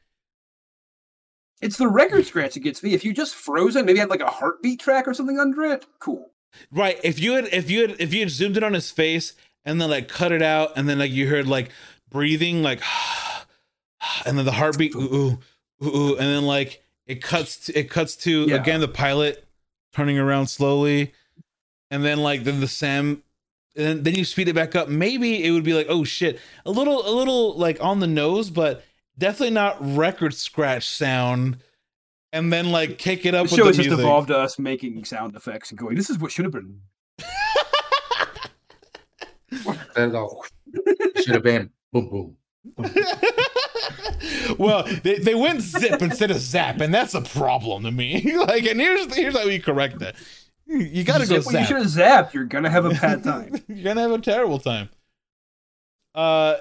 it's 1.60 1.76
the 1.76 1.88
record 1.88 2.24
scratch 2.26 2.54
that 2.54 2.60
gets 2.60 2.82
me. 2.82 2.94
If 2.94 3.04
you 3.04 3.12
just 3.12 3.34
froze 3.34 3.76
it, 3.76 3.84
maybe 3.84 3.98
had 3.98 4.10
like 4.10 4.20
a 4.20 4.30
heartbeat 4.30 4.80
track 4.80 5.06
or 5.08 5.14
something 5.14 5.38
under 5.38 5.64
it. 5.64 5.86
Cool. 5.98 6.30
Right. 6.70 6.98
If 7.04 7.18
you 7.20 7.32
had, 7.32 7.46
if 7.52 7.70
you 7.70 7.82
had, 7.82 7.96
if 8.00 8.12
you 8.14 8.20
had 8.20 8.30
zoomed 8.30 8.56
in 8.56 8.64
on 8.64 8.72
his 8.74 8.90
face 8.90 9.34
and 9.64 9.80
then 9.80 9.90
like 9.90 10.08
cut 10.08 10.32
it 10.32 10.42
out, 10.42 10.72
and 10.76 10.88
then 10.88 10.98
like 10.98 11.10
you 11.10 11.28
heard 11.28 11.46
like 11.46 11.70
breathing, 12.10 12.62
like, 12.62 12.80
and 14.26 14.38
then 14.38 14.44
the 14.44 14.52
heartbeat, 14.52 14.94
ooh, 14.94 15.00
ooh, 15.14 15.38
ooh, 15.84 15.96
ooh, 15.96 16.10
and 16.16 16.26
then 16.26 16.44
like 16.44 16.82
it 17.06 17.22
cuts, 17.22 17.66
to, 17.66 17.78
it 17.78 17.90
cuts 17.90 18.16
to 18.16 18.46
Yeah. 18.48 18.56
again 18.56 18.80
the 18.80 18.88
pilot 18.88 19.44
turning 19.92 20.18
around 20.18 20.46
slowly, 20.46 21.12
and 21.90 22.04
then 22.04 22.18
like 22.20 22.44
then 22.44 22.60
the 22.60 22.68
Sam. 22.68 23.22
And 23.76 23.86
then, 23.86 24.02
then 24.02 24.14
you 24.14 24.24
speed 24.24 24.48
it 24.48 24.54
back 24.54 24.74
up. 24.74 24.88
Maybe 24.88 25.44
it 25.44 25.50
would 25.52 25.62
be 25.64 25.74
like, 25.74 25.86
oh 25.88 26.04
shit, 26.04 26.40
a 26.66 26.70
little, 26.70 27.06
a 27.08 27.12
little 27.14 27.56
like 27.56 27.82
on 27.82 28.00
the 28.00 28.06
nose, 28.06 28.50
but 28.50 28.84
definitely 29.16 29.54
not 29.54 29.76
record 29.80 30.34
scratch 30.34 30.88
sound. 30.88 31.58
And 32.32 32.52
then 32.52 32.70
like 32.70 32.98
kick 32.98 33.26
it 33.26 33.34
up 33.34 33.46
The 33.48 33.52
with 33.54 33.58
show 33.58 33.64
the 33.66 33.72
just 33.72 33.88
music. 33.88 34.04
evolved 34.04 34.28
to 34.28 34.38
us 34.38 34.58
making 34.58 35.04
sound 35.04 35.34
effects 35.36 35.70
and 35.70 35.78
going, 35.78 35.96
this 35.96 36.10
is 36.10 36.18
what 36.18 36.30
should 36.30 36.44
have 36.44 36.52
been. 36.52 36.80
should 41.22 41.34
have 41.34 41.42
been 41.42 41.70
boom 41.92 42.08
boom. 42.08 42.36
well, 44.58 44.84
they, 45.02 45.18
they 45.18 45.34
went 45.34 45.62
zip 45.62 46.02
instead 46.02 46.30
of 46.30 46.38
zap, 46.38 46.80
and 46.80 46.92
that's 46.92 47.14
a 47.14 47.22
problem 47.22 47.84
to 47.84 47.90
me. 47.90 48.36
like, 48.46 48.64
and 48.64 48.80
here's 48.80 49.14
here's 49.14 49.36
how 49.36 49.46
we 49.46 49.58
correct 49.58 49.98
that. 50.00 50.14
You 50.70 51.02
gotta 51.04 51.26
go 51.26 51.40
Zip 51.40 51.46
what 51.46 51.52
you 51.54 51.60
zap. 51.60 51.68
should 51.68 51.76
have 51.78 51.86
zapped. 51.86 52.32
You're 52.32 52.44
gonna 52.44 52.70
have 52.70 52.84
a 52.84 52.90
bad 52.90 53.24
time. 53.24 53.56
You're 53.68 53.82
gonna 53.84 54.02
have 54.02 54.12
a 54.12 54.18
terrible 54.18 54.58
time. 54.60 54.88
Uh, 56.14 56.56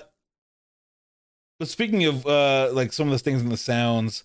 but 1.60 1.68
speaking 1.68 2.06
of 2.06 2.26
uh, 2.26 2.70
like 2.74 2.92
some 2.94 3.08
of 3.08 3.12
the 3.12 3.20
things 3.20 3.42
in 3.42 3.50
the 3.50 3.58
sounds, 3.58 4.24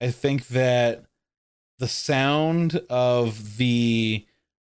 I 0.00 0.10
think 0.10 0.48
that 0.48 1.04
the 1.78 1.88
sound 1.88 2.80
of 2.88 3.56
the 3.58 4.24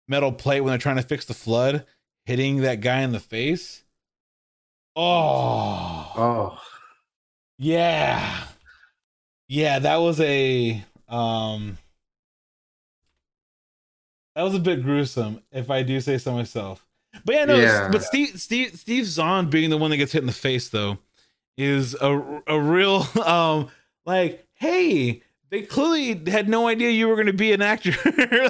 metal 0.09 0.33
plate 0.33 0.61
when 0.63 0.71
they're 0.71 0.79
trying 0.79 0.97
to 0.97 1.03
fix 1.03 1.25
the 1.27 1.35
flood 1.35 1.85
hitting 2.25 2.59
that 2.63 2.81
guy 2.81 3.01
in 3.03 3.13
the 3.13 3.21
face. 3.21 3.85
Oh, 4.95 6.13
Oh, 6.17 6.63
yeah. 7.59 8.45
Yeah, 9.49 9.79
that 9.81 9.97
was 9.97 10.21
a 10.21 10.83
um 11.09 11.77
that 14.37 14.43
was 14.43 14.55
a 14.55 14.61
bit 14.61 14.85
gruesome 14.85 15.41
if 15.51 15.69
I 15.71 15.83
do 15.83 16.01
say 16.01 16.19
so 16.19 16.33
myself. 16.33 16.87
But 17.25 17.35
yeah, 17.35 17.45
no, 17.47 17.57
Yeah. 17.57 17.89
but 17.91 18.05
Steve 18.05 18.41
Steve 18.41 18.77
Steve 18.79 19.07
Zahn 19.07 19.51
being 19.51 19.71
the 19.71 19.79
one 19.79 19.91
that 19.91 19.97
gets 19.97 20.13
hit 20.13 20.21
in 20.21 20.27
the 20.27 20.33
face 20.33 20.69
though 20.69 20.99
is 21.57 21.95
a 22.01 22.43
a 22.47 22.61
real 22.61 23.07
um 23.25 23.69
like 24.05 24.47
hey, 24.55 25.23
they 25.51 25.63
clearly 25.63 26.31
had 26.31 26.49
no 26.49 26.69
idea 26.69 26.91
you 26.91 27.09
were 27.09 27.15
going 27.17 27.27
to 27.27 27.33
be 27.33 27.53
an 27.53 27.63
actor 27.63 27.91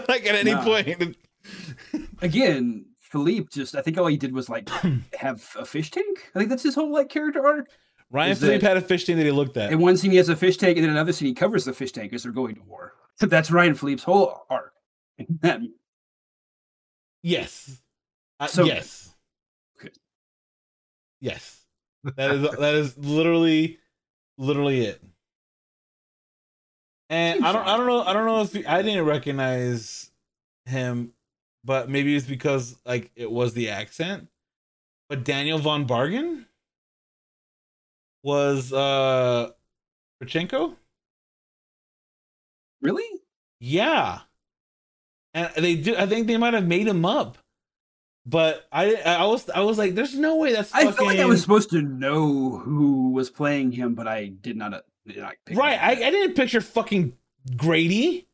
like 0.09 0.27
at 0.27 0.35
any 0.35 0.53
No. 0.53 0.63
point. 0.63 1.17
Again, 2.23 2.87
Phillippe 2.99 3.51
just 3.51 3.75
I 3.77 3.83
think 3.83 3.99
all 3.99 4.07
he 4.07 4.17
did 4.17 4.33
was 4.33 4.49
like 4.49 4.69
have 5.19 5.49
a 5.59 5.65
fish 5.65 5.91
tank. 5.91 6.31
I 6.35 6.39
think 6.39 6.51
that's 6.51 6.63
his 6.63 6.75
whole 6.75 6.93
like 6.93 7.09
character 7.09 7.45
arc. 7.47 7.69
Ryan 8.11 8.33
Is 8.33 8.41
Phillippe 8.41 8.61
that- 8.63 8.69
had 8.69 8.77
a 8.77 8.81
fish 8.81 9.05
tank 9.05 9.19
that 9.19 9.25
he 9.25 9.31
looked 9.33 9.57
at. 9.57 9.73
In 9.73 9.79
one 9.81 9.97
scene 9.97 10.11
he 10.11 10.17
has 10.17 10.29
a 10.29 10.37
fish 10.37 10.57
tank, 10.57 10.77
and 10.77 10.85
then 10.85 10.91
another 10.91 11.13
scene 11.13 11.29
he 11.29 11.35
covers 11.35 11.65
the 11.65 11.73
fish 11.73 11.93
tank 11.93 12.13
as 12.13 12.23
they're 12.23 12.33
going 12.33 12.55
to 12.57 12.63
war. 12.63 12.95
That's 13.21 13.51
Ryan 13.51 13.75
Phillippe's 13.75 14.05
whole 14.05 14.47
arc. 14.51 14.73
Yes. 17.23 17.83
Uh, 18.39 18.47
So- 18.47 18.65
yes. 18.65 19.15
Yes. 21.21 21.65
That 22.17 22.31
is 22.37 22.43
that 22.43 22.75
is 22.75 22.97
literally 22.99 23.79
literally 24.39 24.83
it. 24.83 25.03
And 27.09 27.45
I 27.45 27.53
don't 27.53 27.67
I 27.67 27.77
don't 27.77 27.87
know 27.87 28.03
I 28.03 28.13
don't 28.13 28.27
know 28.27 28.43
if 28.43 28.53
he- 28.53 28.67
I 28.67 28.83
didn't 28.83 29.05
recognize 29.07 30.11
him, 30.67 31.13
but 31.65 31.89
maybe 31.89 32.15
it's 32.15 32.27
because 32.27 32.77
like 32.85 33.11
it 33.17 33.31
was 33.31 33.55
the 33.55 33.71
accent. 33.71 34.29
But 35.09 35.25
Daniel 35.25 35.59
von 35.59 35.87
Bargen 35.87 36.47
was 38.23 38.73
uh 38.73 39.51
Pachenko? 40.23 40.77
really? 42.81 43.09
Yeah. 43.59 44.21
And 45.37 45.65
they 45.65 45.77
do 45.77 45.95
I 45.95 46.07
think 46.07 46.27
they 46.27 46.39
might 46.39 46.55
have 46.55 46.67
made 46.67 46.89
him 46.89 47.05
up. 47.05 47.37
But 48.25 48.67
I 48.73 48.95
I 48.95 49.27
was 49.27 49.49
I 49.51 49.61
was 49.61 49.77
like 49.77 49.95
there's 49.95 50.15
no 50.17 50.37
way 50.37 50.53
that's 50.53 50.75
I 50.75 50.85
fucking 50.85 50.97
feel 50.97 51.07
like 51.07 51.19
I 51.19 51.27
was 51.27 51.43
supposed 51.43 51.71
to 51.71 51.83
know 51.83 52.59
who 52.59 53.13
was 53.13 53.29
playing 53.31 53.73
him, 53.73 53.95
but 53.95 54.09
I 54.09 54.27
did 54.27 54.57
not. 54.57 54.73
Uh, 54.73 54.81
did 55.07 55.19
not 55.19 55.35
Right, 55.53 55.81
I, 55.81 55.91
I 55.93 56.11
didn't 56.11 56.35
picture 56.35 56.61
fucking 56.61 57.13
Grady. 57.57 58.27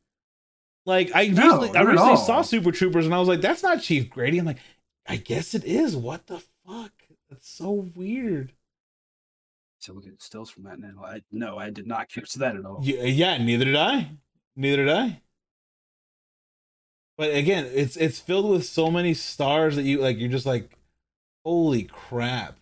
Like 0.86 1.10
I 1.14 1.26
No, 1.26 1.42
recently 1.42 1.78
I 1.78 1.82
recently 1.82 2.16
saw 2.16 2.42
Super 2.42 2.72
Troopers 2.72 3.04
and 3.04 3.14
I 3.14 3.18
was 3.18 3.28
like, 3.28 3.40
that's 3.40 3.62
not 3.62 3.82
Chief 3.82 4.08
Grady. 4.08 4.38
I'm 4.38 4.46
like, 4.46 4.60
I 5.06 5.16
guess 5.16 5.54
it 5.54 5.64
is. 5.64 5.96
What 5.96 6.26
the 6.26 6.40
fuck? 6.66 6.92
That's 7.28 7.48
so 7.48 7.90
weird. 7.94 8.52
So 9.78 9.92
look 9.92 10.06
at 10.06 10.22
stills 10.22 10.50
from 10.50 10.62
that 10.64 10.78
now. 10.78 11.02
I 11.04 11.22
no, 11.32 11.58
I 11.58 11.70
did 11.70 11.88
not 11.88 12.08
catch 12.08 12.34
that 12.34 12.54
at 12.54 12.64
all. 12.64 12.80
Yeah, 12.82 13.02
yeah, 13.02 13.38
neither 13.38 13.64
did 13.64 13.76
I. 13.76 14.10
Neither 14.54 14.84
did 14.84 14.88
I. 14.88 15.21
But 17.18 17.34
again, 17.34 17.68
it's 17.72 17.96
it's 17.96 18.18
filled 18.18 18.50
with 18.50 18.64
so 18.64 18.90
many 18.90 19.14
stars 19.14 19.76
that 19.76 19.82
you 19.82 20.00
like 20.00 20.18
you're 20.18 20.28
just 20.28 20.46
like, 20.46 20.76
holy 21.44 21.84
crap. 21.84 22.58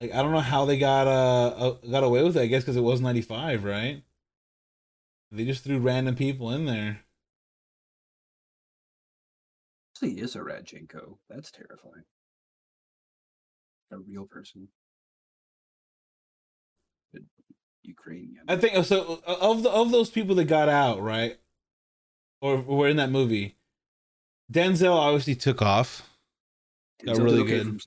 Like 0.00 0.14
I 0.14 0.22
don't 0.22 0.32
know 0.32 0.40
how 0.40 0.64
they 0.64 0.78
got 0.78 1.06
uh, 1.06 1.76
got 1.90 2.04
away 2.04 2.22
with 2.22 2.36
it. 2.36 2.42
I 2.42 2.46
guess 2.46 2.62
because 2.62 2.76
it 2.76 2.80
was 2.82 3.00
ninety 3.00 3.22
five, 3.22 3.64
right? 3.64 4.02
They 5.30 5.44
just 5.44 5.64
threw 5.64 5.78
random 5.78 6.14
people 6.14 6.50
in 6.50 6.64
there. 6.66 7.00
Actually, 9.96 10.20
is 10.20 10.34
a 10.36 10.40
Radchenko. 10.40 11.18
That's 11.28 11.50
terrifying. 11.50 12.04
A 13.92 13.98
real 13.98 14.26
person. 14.26 14.68
Ukrainian. 17.84 18.44
I 18.48 18.56
think 18.56 18.84
so. 18.84 19.20
Of 19.26 19.62
the 19.62 19.70
of 19.70 19.90
those 19.90 20.10
people 20.10 20.34
that 20.36 20.46
got 20.46 20.68
out, 20.68 21.02
right, 21.02 21.38
or 22.44 22.60
were 22.60 22.88
in 22.88 22.98
that 22.98 23.10
movie, 23.10 23.56
Denzel 24.52 24.94
obviously 24.94 25.34
took 25.34 25.62
off. 25.62 26.06
got 27.02 27.16
Denzel 27.16 27.16
did 27.16 27.24
really 27.24 27.40
okay 27.40 27.64
good. 27.64 27.80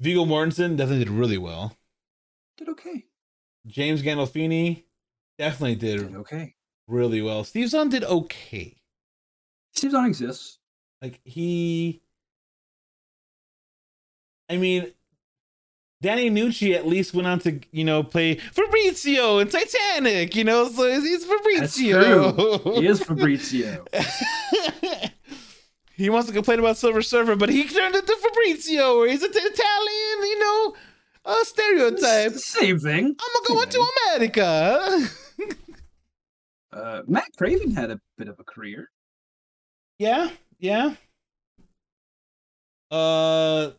Viggo 0.00 0.24
Mortensen 0.24 0.76
definitely 0.76 1.04
did 1.04 1.12
really 1.12 1.36
well. 1.36 1.76
Did 2.56 2.70
okay. 2.70 3.04
James 3.66 4.02
Gandolfini 4.02 4.84
definitely 5.36 5.74
did 5.74 6.00
Did 6.00 6.16
okay. 6.16 6.54
really 6.86 7.20
well. 7.20 7.44
Steve 7.44 7.68
Zahn 7.68 7.90
did 7.90 8.04
okay. 8.04 8.74
Steve 9.74 9.90
Zahn 9.90 10.06
exists. 10.06 10.58
Like 11.02 11.20
he, 11.24 12.00
I 14.48 14.56
mean, 14.56 14.92
Danny 16.00 16.30
Nucci 16.30 16.74
at 16.76 16.86
least 16.86 17.12
went 17.12 17.26
on 17.26 17.40
to 17.40 17.58
you 17.72 17.84
know 17.84 18.02
play 18.02 18.36
Fabrizio 18.36 19.38
in 19.38 19.48
Titanic. 19.48 20.36
You 20.36 20.44
know, 20.44 20.68
so 20.68 21.00
he's 21.00 21.24
Fabrizio. 21.24 22.58
He 22.78 22.86
is 22.86 23.02
Fabrizio. 23.02 23.84
he 25.96 26.10
wants 26.10 26.28
to 26.28 26.34
complain 26.34 26.60
about 26.60 26.76
Silver 26.76 27.02
Surfer, 27.02 27.34
but 27.34 27.48
he 27.48 27.66
turned 27.68 27.96
into 27.96 28.16
Fabrizio, 28.16 28.98
where 28.98 29.08
he's 29.08 29.22
an 29.22 29.30
Italian, 29.34 30.22
you 30.22 30.38
know, 30.38 30.74
a 31.24 31.44
stereotype. 31.44 32.32
Same 32.34 32.78
thing. 32.78 33.06
I'm 33.06 33.42
gonna 33.46 33.48
go 33.48 33.62
into 33.62 33.84
America. 34.06 35.08
Uh, 36.70 37.00
Matt 37.08 37.24
Craven 37.36 37.74
had 37.74 37.90
a 37.90 37.98
bit 38.18 38.28
of 38.28 38.38
a 38.38 38.44
career. 38.44 38.90
yeah, 39.98 40.28
yeah. 40.58 40.94
Uh, 42.90 43.70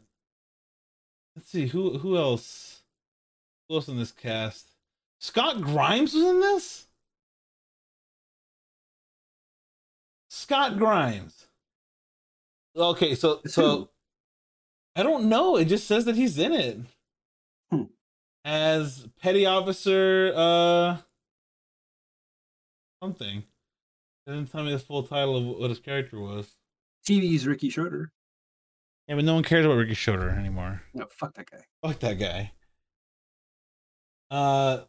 let's 1.39 1.49
see 1.51 1.67
who 1.67 1.97
who 1.99 2.17
else. 2.17 2.81
Who 3.69 3.75
else 3.75 3.87
in 3.87 3.97
this 3.97 4.11
cast? 4.11 4.73
Scott 5.19 5.61
Grimes 5.61 6.13
was 6.13 6.23
in 6.23 6.41
this. 6.41 6.87
Scott 10.29 10.77
Grimes. 10.77 11.47
Okay, 12.75 13.15
so 13.15 13.39
so? 13.45 13.89
I 14.97 15.03
don't 15.03 15.29
know. 15.29 15.55
It 15.55 15.65
just 15.65 15.87
says 15.87 16.03
that 16.05 16.15
he's 16.17 16.37
in 16.37 16.51
it 16.51 16.77
Hmm. 17.71 17.83
as 18.43 19.07
petty 19.21 19.45
officer. 19.45 20.33
Uh, 20.35 20.97
something. 23.01 23.37
It 24.27 24.31
didn't 24.31 24.51
tell 24.51 24.65
me 24.65 24.73
the 24.73 24.79
full 24.79 25.03
title 25.03 25.37
of 25.37 25.57
what 25.57 25.69
his 25.69 25.79
character 25.79 26.19
was. 26.19 26.57
TV's 27.07 27.47
Ricky 27.47 27.69
Schroder. 27.69 28.11
Yeah, 29.09 29.15
but 29.15 29.25
no 29.25 29.33
one 29.33 29.43
cares 29.43 29.65
about 29.65 29.77
Ricky 29.77 29.95
Schroder 29.95 30.29
anymore. 30.29 30.83
No, 30.93 31.07
fuck 31.09 31.33
that 31.33 31.49
guy. 31.49 31.65
Fuck 31.81 31.97
that 31.99 32.13
guy. 32.19 32.51
Uh, 34.29 34.81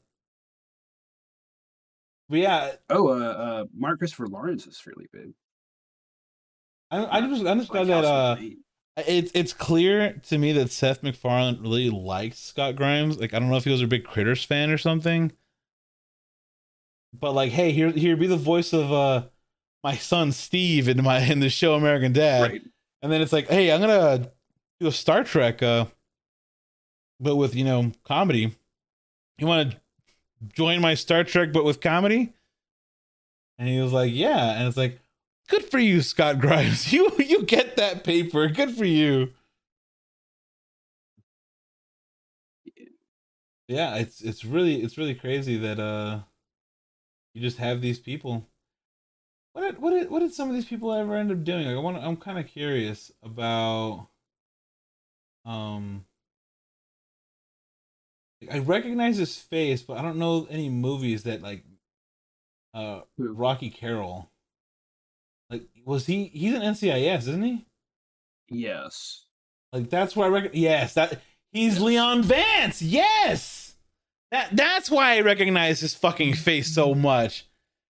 but 2.28 2.38
yeah, 2.38 2.72
Oh, 2.90 3.08
uh, 3.08 3.14
uh, 3.14 3.64
Mark 3.74 3.98
Christopher 3.98 4.26
Lawrence 4.26 4.66
is 4.66 4.78
fairly 4.78 5.06
big. 5.10 5.32
I 6.90 7.18
I 7.18 7.20
just 7.22 7.46
I 7.46 7.54
just 7.54 7.72
Like 7.72 7.86
that. 7.86 8.04
Uh, 8.04 8.36
it's 9.06 9.32
it's 9.34 9.54
clear 9.54 10.20
to 10.28 10.36
me 10.36 10.52
that 10.52 10.70
Seth 10.70 11.02
MacFarlane 11.02 11.62
really 11.62 11.88
likes 11.88 12.38
Scott 12.38 12.76
Grimes. 12.76 13.18
Like 13.18 13.32
I 13.32 13.38
don't 13.38 13.48
know 13.48 13.56
if 13.56 13.64
he 13.64 13.70
was 13.70 13.80
a 13.80 13.86
big 13.86 14.04
Critters 14.04 14.44
fan 14.44 14.70
or 14.70 14.76
something. 14.76 15.32
But 17.18 17.32
like, 17.32 17.52
hey, 17.52 17.72
here 17.72 17.90
here 17.90 18.18
be 18.18 18.26
the 18.26 18.36
voice 18.36 18.74
of 18.74 18.92
uh 18.92 19.22
my 19.82 19.96
son 19.96 20.32
Steve 20.32 20.88
in 20.90 21.02
my 21.02 21.20
in 21.20 21.40
the 21.40 21.48
show 21.48 21.72
American 21.74 22.12
Dad. 22.12 22.50
right. 22.50 22.62
And 23.02 23.10
then 23.10 23.22
it's 23.22 23.32
like, 23.32 23.48
hey, 23.48 23.72
I'm 23.72 23.80
gonna 23.80 24.30
do 24.78 24.86
a 24.86 24.92
Star 24.92 25.24
Trek, 25.24 25.62
uh, 25.62 25.86
but 27.18 27.36
with 27.36 27.54
you 27.54 27.64
know 27.64 27.92
comedy. 28.04 28.54
You 29.38 29.46
want 29.46 29.70
to 29.72 29.80
join 30.54 30.80
my 30.82 30.94
Star 30.94 31.24
Trek, 31.24 31.52
but 31.52 31.64
with 31.64 31.80
comedy? 31.80 32.34
And 33.58 33.68
he 33.68 33.80
was 33.80 33.92
like, 33.92 34.12
yeah. 34.12 34.58
And 34.58 34.68
it's 34.68 34.76
like, 34.76 34.98
good 35.48 35.64
for 35.64 35.78
you, 35.78 36.02
Scott 36.02 36.40
Grimes. 36.40 36.92
You 36.92 37.10
you 37.18 37.42
get 37.44 37.76
that 37.76 38.04
paper. 38.04 38.48
Good 38.48 38.76
for 38.76 38.84
you. 38.84 39.32
Yeah, 43.68 43.96
it's 43.96 44.20
it's 44.20 44.44
really 44.44 44.82
it's 44.82 44.98
really 44.98 45.14
crazy 45.14 45.56
that 45.58 45.78
uh 45.78 46.20
you 47.34 47.40
just 47.40 47.58
have 47.58 47.80
these 47.80 47.98
people. 47.98 48.49
What 49.52 49.62
did, 49.62 49.78
what 49.80 49.90
did 49.90 50.10
what 50.10 50.20
did 50.20 50.32
some 50.32 50.48
of 50.48 50.54
these 50.54 50.64
people 50.64 50.92
ever 50.92 51.16
end 51.16 51.32
up 51.32 51.42
doing? 51.42 51.66
Like, 51.66 51.76
I 51.76 51.80
want 51.80 51.96
I'm 51.96 52.16
kind 52.16 52.38
of 52.38 52.46
curious 52.46 53.10
about 53.22 54.08
um 55.44 56.04
I 58.50 58.58
recognize 58.60 59.16
his 59.16 59.36
face, 59.36 59.82
but 59.82 59.98
I 59.98 60.02
don't 60.02 60.18
know 60.18 60.46
any 60.50 60.68
movies 60.68 61.24
that 61.24 61.42
like 61.42 61.64
uh 62.74 63.00
Rocky 63.18 63.70
Carroll. 63.70 64.30
Like 65.50 65.64
was 65.84 66.06
he 66.06 66.26
he's 66.26 66.54
an 66.54 66.62
NCIS, 66.62 67.18
isn't 67.20 67.42
he? 67.42 67.66
Yes. 68.48 69.26
Like 69.72 69.90
that's 69.90 70.14
where 70.14 70.26
I 70.26 70.30
reckon 70.30 70.50
yes, 70.54 70.94
that 70.94 71.20
he's 71.52 71.74
Yes. 71.74 71.82
Leon 71.82 72.22
Vance. 72.22 72.82
Yes. 72.82 73.74
That 74.30 74.56
that's 74.56 74.90
why 74.90 75.16
I 75.16 75.20
recognize 75.22 75.80
his 75.80 75.94
fucking 75.94 76.34
face 76.34 76.72
so 76.72 76.94
much. 76.94 77.46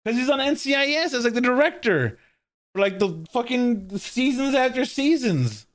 Because 0.03 0.19
he's 0.19 0.29
on 0.29 0.39
NCIS 0.39 1.13
as 1.13 1.23
like 1.23 1.33
the 1.33 1.41
director. 1.41 2.17
For 2.73 2.81
like 2.81 2.99
the 2.99 3.25
fucking 3.31 3.97
seasons 3.97 4.55
after 4.55 4.83
seasons. 4.85 5.67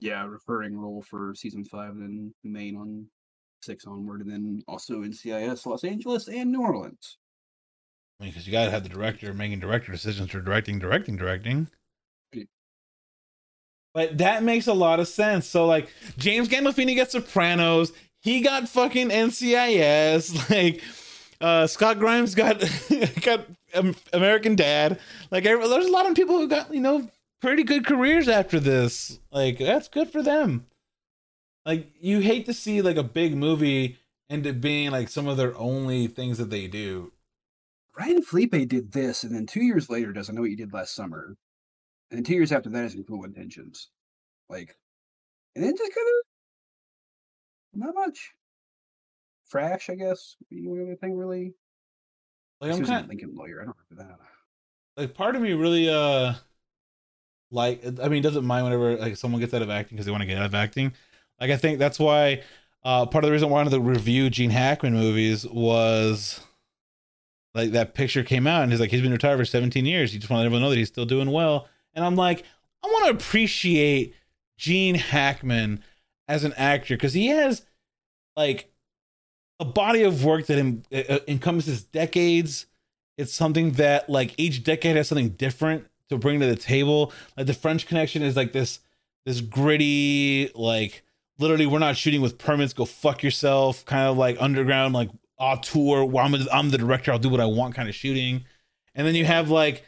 Yeah, 0.00 0.24
referring 0.24 0.78
role 0.78 1.02
for 1.02 1.34
season 1.34 1.64
five, 1.64 1.96
then 1.96 2.32
main 2.44 2.76
on 2.76 3.06
six 3.62 3.84
onward, 3.86 4.20
and 4.20 4.30
then 4.30 4.62
also 4.68 5.00
NCIS 5.00 5.66
Los 5.66 5.82
Angeles 5.82 6.28
and 6.28 6.52
New 6.52 6.62
Orleans. 6.62 7.18
I 8.20 8.24
mean, 8.24 8.32
because 8.32 8.46
you 8.46 8.52
gotta 8.52 8.70
have 8.70 8.84
the 8.84 8.88
director 8.88 9.34
making 9.34 9.60
director 9.60 9.90
decisions 9.90 10.30
for 10.30 10.40
directing, 10.40 10.78
directing, 10.78 11.16
directing. 11.16 11.68
Yeah. 12.32 12.44
But 13.94 14.18
that 14.18 14.44
makes 14.44 14.68
a 14.68 14.72
lot 14.72 15.00
of 15.00 15.08
sense. 15.08 15.46
So 15.46 15.66
like 15.66 15.88
James 16.16 16.48
Gandolfini 16.48 16.94
gets 16.94 17.12
Sopranos, 17.12 17.92
he 18.20 18.40
got 18.40 18.68
fucking 18.68 19.08
NCIS, 19.08 20.50
like 20.50 20.82
uh 21.40 21.66
Scott 21.66 21.98
Grimes 21.98 22.34
got 22.34 22.62
got 23.22 23.46
American 24.12 24.56
Dad. 24.56 24.98
Like 25.30 25.44
there's 25.44 25.86
a 25.86 25.90
lot 25.90 26.08
of 26.08 26.14
people 26.14 26.38
who 26.38 26.48
got, 26.48 26.72
you 26.72 26.80
know, 26.80 27.08
pretty 27.40 27.62
good 27.62 27.86
careers 27.86 28.28
after 28.28 28.60
this. 28.60 29.20
Like 29.30 29.58
that's 29.58 29.88
good 29.88 30.10
for 30.10 30.22
them. 30.22 30.66
Like 31.64 31.90
you 32.00 32.20
hate 32.20 32.46
to 32.46 32.54
see 32.54 32.82
like 32.82 32.96
a 32.96 33.02
big 33.02 33.36
movie 33.36 33.98
end 34.30 34.46
up 34.46 34.60
being 34.60 34.90
like 34.90 35.08
some 35.08 35.26
of 35.26 35.36
their 35.36 35.56
only 35.56 36.06
things 36.06 36.38
that 36.38 36.50
they 36.50 36.66
do. 36.66 37.12
Ryan 37.98 38.22
Phillippe 38.22 38.68
did 38.68 38.92
this, 38.92 39.24
and 39.24 39.34
then 39.34 39.46
two 39.46 39.62
years 39.62 39.90
later 39.90 40.12
does 40.12 40.30
I 40.30 40.32
Know 40.32 40.42
What 40.42 40.50
You 40.50 40.56
Did 40.56 40.72
Last 40.72 40.94
Summer. 40.94 41.36
And 42.10 42.18
then 42.18 42.24
two 42.24 42.34
years 42.34 42.52
after 42.52 42.70
that 42.70 42.84
is 42.84 42.94
In 42.94 43.04
Cruel 43.04 43.24
Intentions. 43.24 43.88
Like, 44.48 44.76
and 45.56 45.64
then 45.64 45.76
just 45.76 45.94
kind 45.94 46.06
of 46.06 47.86
not 47.86 47.94
much. 47.94 48.32
Crash, 49.50 49.90
I 49.90 49.94
guess, 49.94 50.36
be 50.50 50.62
the 50.62 50.68
only 50.68 50.94
thing 50.96 51.16
really. 51.16 51.54
Like 52.60 52.72
I'm 52.72 52.84
kind 52.84 53.08
Lincoln 53.08 53.34
Lawyer. 53.34 53.62
I 53.62 53.64
don't 53.66 53.76
remember 53.90 54.16
that. 54.96 55.00
like 55.00 55.14
part 55.14 55.36
of 55.36 55.42
me 55.42 55.52
really 55.52 55.88
uh 55.88 56.34
like 57.50 57.82
I 58.02 58.08
mean 58.08 58.22
doesn't 58.22 58.44
mind 58.44 58.64
whenever 58.64 58.96
like 58.96 59.16
someone 59.16 59.40
gets 59.40 59.54
out 59.54 59.62
of 59.62 59.70
acting 59.70 59.96
because 59.96 60.06
they 60.06 60.12
want 60.12 60.22
to 60.22 60.26
get 60.26 60.38
out 60.38 60.46
of 60.46 60.54
acting. 60.54 60.92
Like 61.40 61.50
I 61.50 61.56
think 61.56 61.78
that's 61.78 61.98
why 61.98 62.42
uh 62.82 63.06
part 63.06 63.24
of 63.24 63.28
the 63.28 63.32
reason 63.32 63.48
why 63.48 63.58
I 63.58 63.62
wanted 63.62 63.76
to 63.76 63.80
review 63.80 64.28
Gene 64.28 64.50
Hackman 64.50 64.94
movies 64.94 65.46
was 65.46 66.40
like 67.54 67.70
that 67.72 67.94
picture 67.94 68.22
came 68.24 68.46
out 68.46 68.62
and 68.62 68.72
he's 68.72 68.80
like 68.80 68.90
he's 68.90 69.02
been 69.02 69.12
retired 69.12 69.38
for 69.38 69.44
17 69.44 69.86
years. 69.86 70.12
He 70.12 70.18
just 70.18 70.30
wanted 70.30 70.46
everyone 70.46 70.60
to 70.60 70.66
know 70.66 70.70
that 70.70 70.78
he's 70.78 70.88
still 70.88 71.06
doing 71.06 71.30
well. 71.30 71.68
And 71.94 72.04
I'm 72.04 72.16
like, 72.16 72.44
I 72.84 72.88
want 72.88 73.06
to 73.06 73.24
appreciate 73.24 74.14
Gene 74.56 74.94
Hackman 74.96 75.82
as 76.26 76.44
an 76.44 76.52
actor 76.54 76.96
because 76.96 77.14
he 77.14 77.28
has 77.28 77.64
like 78.36 78.70
a 79.60 79.64
body 79.64 80.02
of 80.02 80.24
work 80.24 80.46
that 80.46 80.58
en- 80.58 80.84
uh, 80.92 81.18
encompasses 81.26 81.82
decades 81.82 82.66
it's 83.18 83.34
something 83.34 83.72
that 83.72 84.08
like 84.08 84.32
each 84.38 84.62
decade 84.62 84.96
has 84.96 85.08
something 85.08 85.30
different 85.30 85.84
to 86.08 86.16
bring 86.16 86.40
to 86.40 86.46
the 86.46 86.56
table. 86.56 87.12
Like 87.36 87.46
the 87.46 87.52
French 87.52 87.86
Connection 87.86 88.22
is 88.22 88.36
like 88.36 88.52
this 88.52 88.78
this 89.26 89.40
gritty 89.42 90.50
like 90.54 91.02
literally 91.38 91.66
we're 91.66 91.80
not 91.80 91.96
shooting 91.96 92.22
with 92.22 92.38
permits. 92.38 92.72
Go 92.72 92.84
fuck 92.84 93.22
yourself. 93.22 93.84
Kind 93.84 94.08
of 94.08 94.16
like 94.16 94.36
underground 94.40 94.94
like 94.94 95.10
auteur. 95.36 96.04
Well, 96.04 96.24
I'm 96.24 96.34
I'm 96.52 96.70
the 96.70 96.78
director. 96.78 97.10
I'll 97.10 97.18
do 97.18 97.28
what 97.28 97.40
I 97.40 97.46
want. 97.46 97.74
Kind 97.74 97.88
of 97.88 97.94
shooting. 97.94 98.44
And 98.94 99.06
then 99.06 99.16
you 99.16 99.24
have 99.24 99.50
like 99.50 99.84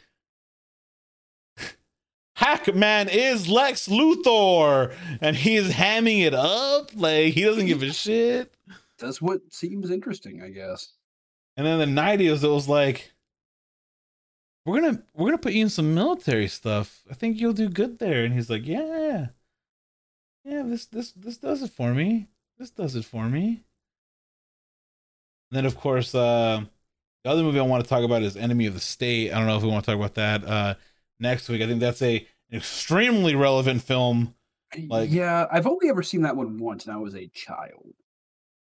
Hackman 2.35 3.07
is 3.07 3.47
Lex 3.47 3.87
Luthor, 3.87 4.93
and 5.21 5.35
he's 5.37 5.71
hamming 5.71 6.25
it 6.25 6.33
up 6.33 6.89
like 6.95 7.33
he 7.33 7.43
doesn't 7.43 7.67
give 7.67 7.81
a 7.81 7.93
shit. 7.93 8.53
That's 9.01 9.21
what 9.21 9.41
seems 9.51 9.91
interesting, 9.91 10.41
I 10.41 10.49
guess. 10.49 10.93
And 11.57 11.67
then 11.67 11.79
the 11.79 11.85
nineties, 11.85 12.43
it 12.43 12.47
was 12.49 12.69
like, 12.69 13.11
we're 14.65 14.79
gonna 14.79 15.03
we're 15.13 15.27
gonna 15.27 15.37
put 15.37 15.53
you 15.53 15.63
in 15.63 15.69
some 15.69 15.93
military 15.93 16.47
stuff. 16.47 17.01
I 17.09 17.13
think 17.13 17.39
you'll 17.39 17.53
do 17.53 17.67
good 17.67 17.99
there. 17.99 18.23
And 18.23 18.33
he's 18.33 18.49
like, 18.49 18.65
yeah, 18.65 19.27
yeah. 20.45 20.63
This 20.63 20.85
this 20.85 21.11
this 21.11 21.37
does 21.37 21.61
it 21.63 21.71
for 21.71 21.93
me. 21.93 22.27
This 22.57 22.69
does 22.69 22.95
it 22.95 23.03
for 23.05 23.27
me. 23.27 23.63
And 25.49 25.57
then 25.57 25.65
of 25.65 25.75
course, 25.77 26.15
uh, 26.15 26.61
the 27.23 27.29
other 27.29 27.43
movie 27.43 27.59
I 27.59 27.63
want 27.63 27.83
to 27.83 27.89
talk 27.89 28.03
about 28.03 28.23
is 28.23 28.37
Enemy 28.37 28.67
of 28.67 28.73
the 28.73 28.79
State. 28.79 29.31
I 29.31 29.37
don't 29.37 29.47
know 29.47 29.57
if 29.57 29.63
we 29.63 29.69
want 29.69 29.83
to 29.83 29.91
talk 29.91 29.97
about 29.99 30.15
that 30.15 30.45
uh, 30.45 30.75
next 31.19 31.49
week. 31.49 31.61
I 31.61 31.67
think 31.67 31.79
that's 31.79 32.01
a 32.01 32.17
an 32.51 32.57
extremely 32.57 33.35
relevant 33.35 33.81
film. 33.81 34.35
Like- 34.87 35.11
yeah, 35.11 35.47
I've 35.51 35.67
only 35.67 35.89
ever 35.89 36.03
seen 36.03 36.21
that 36.21 36.35
one 36.35 36.57
once, 36.57 36.85
and 36.85 36.93
I 36.93 36.97
was 36.97 37.15
a 37.15 37.27
child. 37.27 37.93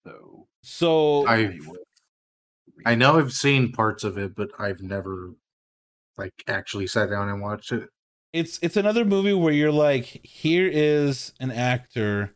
So 0.05 0.47
So 0.61 1.27
I- 1.27 1.57
I 2.85 2.95
know 2.95 3.17
I've 3.17 3.31
seen 3.31 3.71
parts 3.71 4.03
of 4.03 4.17
it, 4.17 4.35
but 4.35 4.49
I've 4.59 4.81
never 4.81 5.31
like 6.17 6.33
actually 6.47 6.87
sat 6.87 7.09
down 7.09 7.29
and 7.29 7.41
watched 7.41 7.71
it. 7.71 7.89
it's 8.33 8.59
it's 8.61 8.77
another 8.77 9.05
movie 9.05 9.33
where 9.33 9.53
you're 9.53 9.71
like 9.71 10.05
here 10.25 10.69
is 10.71 11.33
an 11.39 11.51
actor 11.51 12.35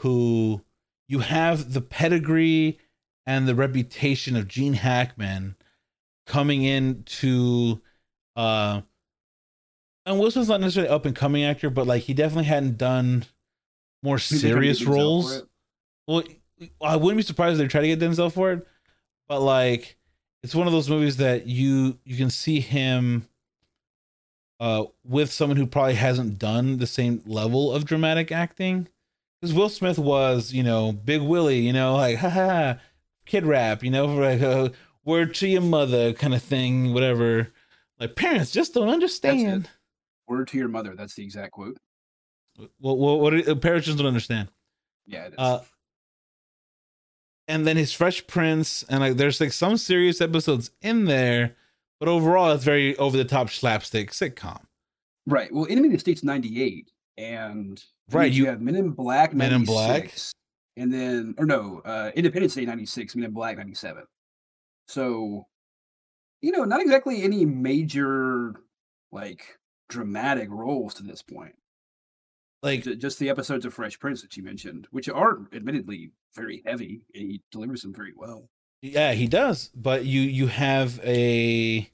who 0.00 0.62
you 1.08 1.18
have 1.20 1.72
the 1.74 1.80
pedigree 1.80 2.78
and 3.26 3.46
the 3.48 3.54
reputation 3.54 4.36
of 4.36 4.48
Gene 4.48 4.74
Hackman 4.74 5.56
coming 6.26 6.62
into 6.62 7.80
uh 8.36 8.82
and 10.06 10.18
Wilson's 10.18 10.48
not 10.48 10.60
necessarily 10.60 10.90
up 10.92 11.04
and 11.06 11.14
coming 11.14 11.44
actor, 11.44 11.70
but 11.70 11.86
like 11.86 12.02
he 12.02 12.14
definitely 12.14 12.44
hadn't 12.44 12.76
done 12.78 13.24
more 14.02 14.18
Maybe 14.30 14.40
they're 14.42 14.52
trying 14.54 14.62
to 14.62 14.74
serious 14.74 14.78
get 14.78 14.88
Denzel 14.88 14.90
for 14.90 14.92
roles. 14.94 15.42
Well, 16.08 16.24
I 16.80 16.96
wouldn't 16.96 17.18
be 17.18 17.22
surprised 17.22 17.54
if 17.54 17.58
they 17.58 17.68
try 17.68 17.80
to 17.80 17.86
get 17.86 18.00
Denzel 18.00 18.32
for 18.32 18.52
it, 18.52 18.66
but 19.28 19.40
like 19.40 19.96
it's 20.42 20.54
one 20.54 20.66
of 20.66 20.72
those 20.72 20.90
movies 20.90 21.16
that 21.18 21.46
you 21.46 21.98
you 22.04 22.16
can 22.16 22.30
see 22.30 22.60
him 22.60 23.28
uh 24.60 24.84
with 25.04 25.32
someone 25.32 25.56
who 25.56 25.66
probably 25.66 25.94
hasn't 25.94 26.38
done 26.38 26.78
the 26.78 26.86
same 26.86 27.22
level 27.26 27.72
of 27.72 27.84
dramatic 27.84 28.32
acting. 28.32 28.88
Because 29.40 29.54
Will 29.54 29.68
Smith 29.68 29.98
was, 29.98 30.52
you 30.52 30.62
know, 30.62 30.92
Big 30.92 31.20
Willie, 31.20 31.58
you 31.58 31.72
know, 31.72 31.96
like 31.96 32.18
ha 32.18 32.30
ha, 32.30 32.78
kid 33.26 33.46
rap, 33.46 33.82
you 33.82 33.90
know, 33.90 34.06
like 34.14 34.42
uh, 34.42 34.68
word 35.04 35.34
to 35.36 35.48
your 35.48 35.62
mother 35.62 36.12
kind 36.12 36.34
of 36.34 36.42
thing, 36.42 36.94
whatever. 36.94 37.48
Like 37.98 38.16
parents 38.16 38.50
just 38.50 38.74
don't 38.74 38.88
understand. 38.88 39.68
Word 40.26 40.48
to 40.48 40.58
your 40.58 40.68
mother. 40.68 40.94
That's 40.96 41.14
the 41.14 41.24
exact 41.24 41.52
quote. 41.52 41.78
What 42.78 42.98
what, 42.98 43.20
what 43.20 43.60
parents 43.60 43.86
just 43.86 43.98
don't 43.98 44.06
understand. 44.06 44.48
Yeah, 45.06 45.26
it 45.26 45.32
is. 45.32 45.38
Uh, 45.38 45.60
and 47.48 47.66
then 47.66 47.76
his 47.76 47.92
Fresh 47.92 48.26
Prince, 48.26 48.82
and 48.88 49.00
like 49.00 49.16
there's 49.16 49.40
like 49.40 49.52
some 49.52 49.76
serious 49.76 50.20
episodes 50.20 50.70
in 50.80 51.04
there, 51.06 51.56
but 52.00 52.08
overall 52.08 52.52
it's 52.52 52.64
very 52.64 52.96
over 52.96 53.16
the 53.16 53.24
top 53.24 53.50
slapstick 53.50 54.10
sitcom. 54.10 54.62
right. 55.26 55.52
Well, 55.52 55.66
Enemy 55.68 55.88
of 55.88 55.92
the 55.94 55.98
State's 55.98 56.22
'98, 56.24 56.90
and 57.16 57.82
Right, 58.10 58.30
you- 58.32 58.44
you 58.44 58.48
have 58.50 58.60
Men 58.60 58.76
in 58.76 58.90
Black, 58.90 59.32
Men 59.34 59.52
in 59.52 59.64
Black. 59.64 60.12
and 60.76 60.92
then 60.92 61.34
or 61.38 61.46
no, 61.46 61.80
uh, 61.84 62.10
Independence 62.14 62.54
Day 62.54 62.64
'96, 62.64 63.16
Men 63.16 63.26
in 63.26 63.32
Black 63.32 63.56
'97. 63.56 64.04
So, 64.88 65.46
you 66.42 66.50
know, 66.52 66.64
not 66.64 66.80
exactly 66.82 67.22
any 67.22 67.44
major 67.46 68.54
like 69.12 69.58
dramatic 69.88 70.48
roles 70.50 70.94
to 70.94 71.02
this 71.02 71.22
point. 71.22 71.54
Like 72.62 72.84
Just 72.98 73.18
the 73.18 73.28
episodes 73.28 73.64
of 73.64 73.74
Fresh 73.74 73.98
Prince 73.98 74.22
that 74.22 74.36
you 74.36 74.42
mentioned, 74.42 74.86
which 74.90 75.08
are 75.08 75.40
admittedly 75.52 76.12
very 76.34 76.62
heavy, 76.64 77.04
and 77.14 77.22
he 77.24 77.42
delivers 77.50 77.82
them 77.82 77.92
very 77.92 78.12
well. 78.16 78.48
yeah, 78.82 79.12
he 79.12 79.26
does, 79.26 79.70
but 79.74 80.04
you 80.04 80.20
you 80.20 80.46
have 80.46 81.00
a 81.04 81.90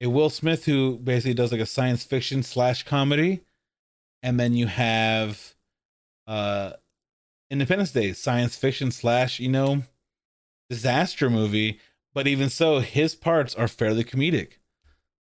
a 0.00 0.06
Will 0.08 0.30
Smith 0.30 0.64
who 0.64 0.98
basically 0.98 1.34
does 1.34 1.52
like 1.52 1.60
a 1.60 1.66
science 1.66 2.04
fiction 2.04 2.42
slash 2.42 2.84
comedy, 2.84 3.42
and 4.22 4.40
then 4.40 4.54
you 4.54 4.66
have 4.66 5.54
uh 6.26 6.72
Independence 7.50 7.92
Day 7.92 8.14
science 8.14 8.56
fiction 8.56 8.90
slash 8.90 9.38
you 9.40 9.50
know 9.50 9.82
disaster 10.70 11.28
movie, 11.28 11.78
but 12.14 12.26
even 12.26 12.48
so, 12.48 12.80
his 12.80 13.14
parts 13.14 13.54
are 13.54 13.68
fairly 13.68 14.04
comedic. 14.04 14.52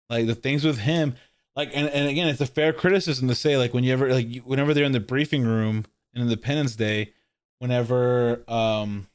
Like 0.09 0.27
the 0.27 0.35
things 0.35 0.65
with 0.65 0.79
him, 0.79 1.17
like 1.57 1.71
and, 1.75 1.89
and 1.89 2.09
again, 2.09 2.29
it's 2.29 2.41
a 2.41 2.47
fair 2.47 2.73
criticism 2.73 3.29
to 3.29 3.35
say 3.35 3.57
like 3.57 3.73
whenever 3.75 4.13
like 4.13 4.29
you- 4.29 4.43
whenever 4.43 4.75
they're 4.75 4.85
in 4.85 4.93
the 4.93 5.01
briefing 5.01 5.45
room 5.45 5.85
in 6.15 6.23
Independence 6.23 6.77
Day, 6.77 7.13
whenever 7.59 8.43
um 8.49 9.07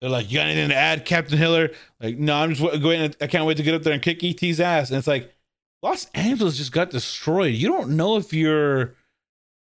they're 0.00 0.10
like, 0.10 0.30
"You 0.30 0.38
got 0.38 0.46
anything 0.46 0.68
to 0.68 0.76
add, 0.76 1.04
Captain 1.04 1.38
Hiller?" 1.38 1.70
Like, 2.00 2.18
no, 2.18 2.36
I'm 2.36 2.54
just 2.54 2.82
going. 2.82 3.14
I 3.20 3.26
can't 3.26 3.46
wait 3.46 3.56
to 3.56 3.62
get 3.62 3.74
up 3.74 3.82
there 3.82 3.92
and 3.92 4.02
kick 4.02 4.22
ET's 4.22 4.60
ass. 4.60 4.90
And 4.90 4.98
it's 4.98 5.08
like, 5.08 5.34
Los 5.82 6.06
Angeles 6.14 6.56
just 6.56 6.70
got 6.72 6.90
destroyed. 6.90 7.54
You 7.54 7.68
don't 7.68 7.96
know 7.96 8.16
if 8.16 8.32
you're, 8.32 8.94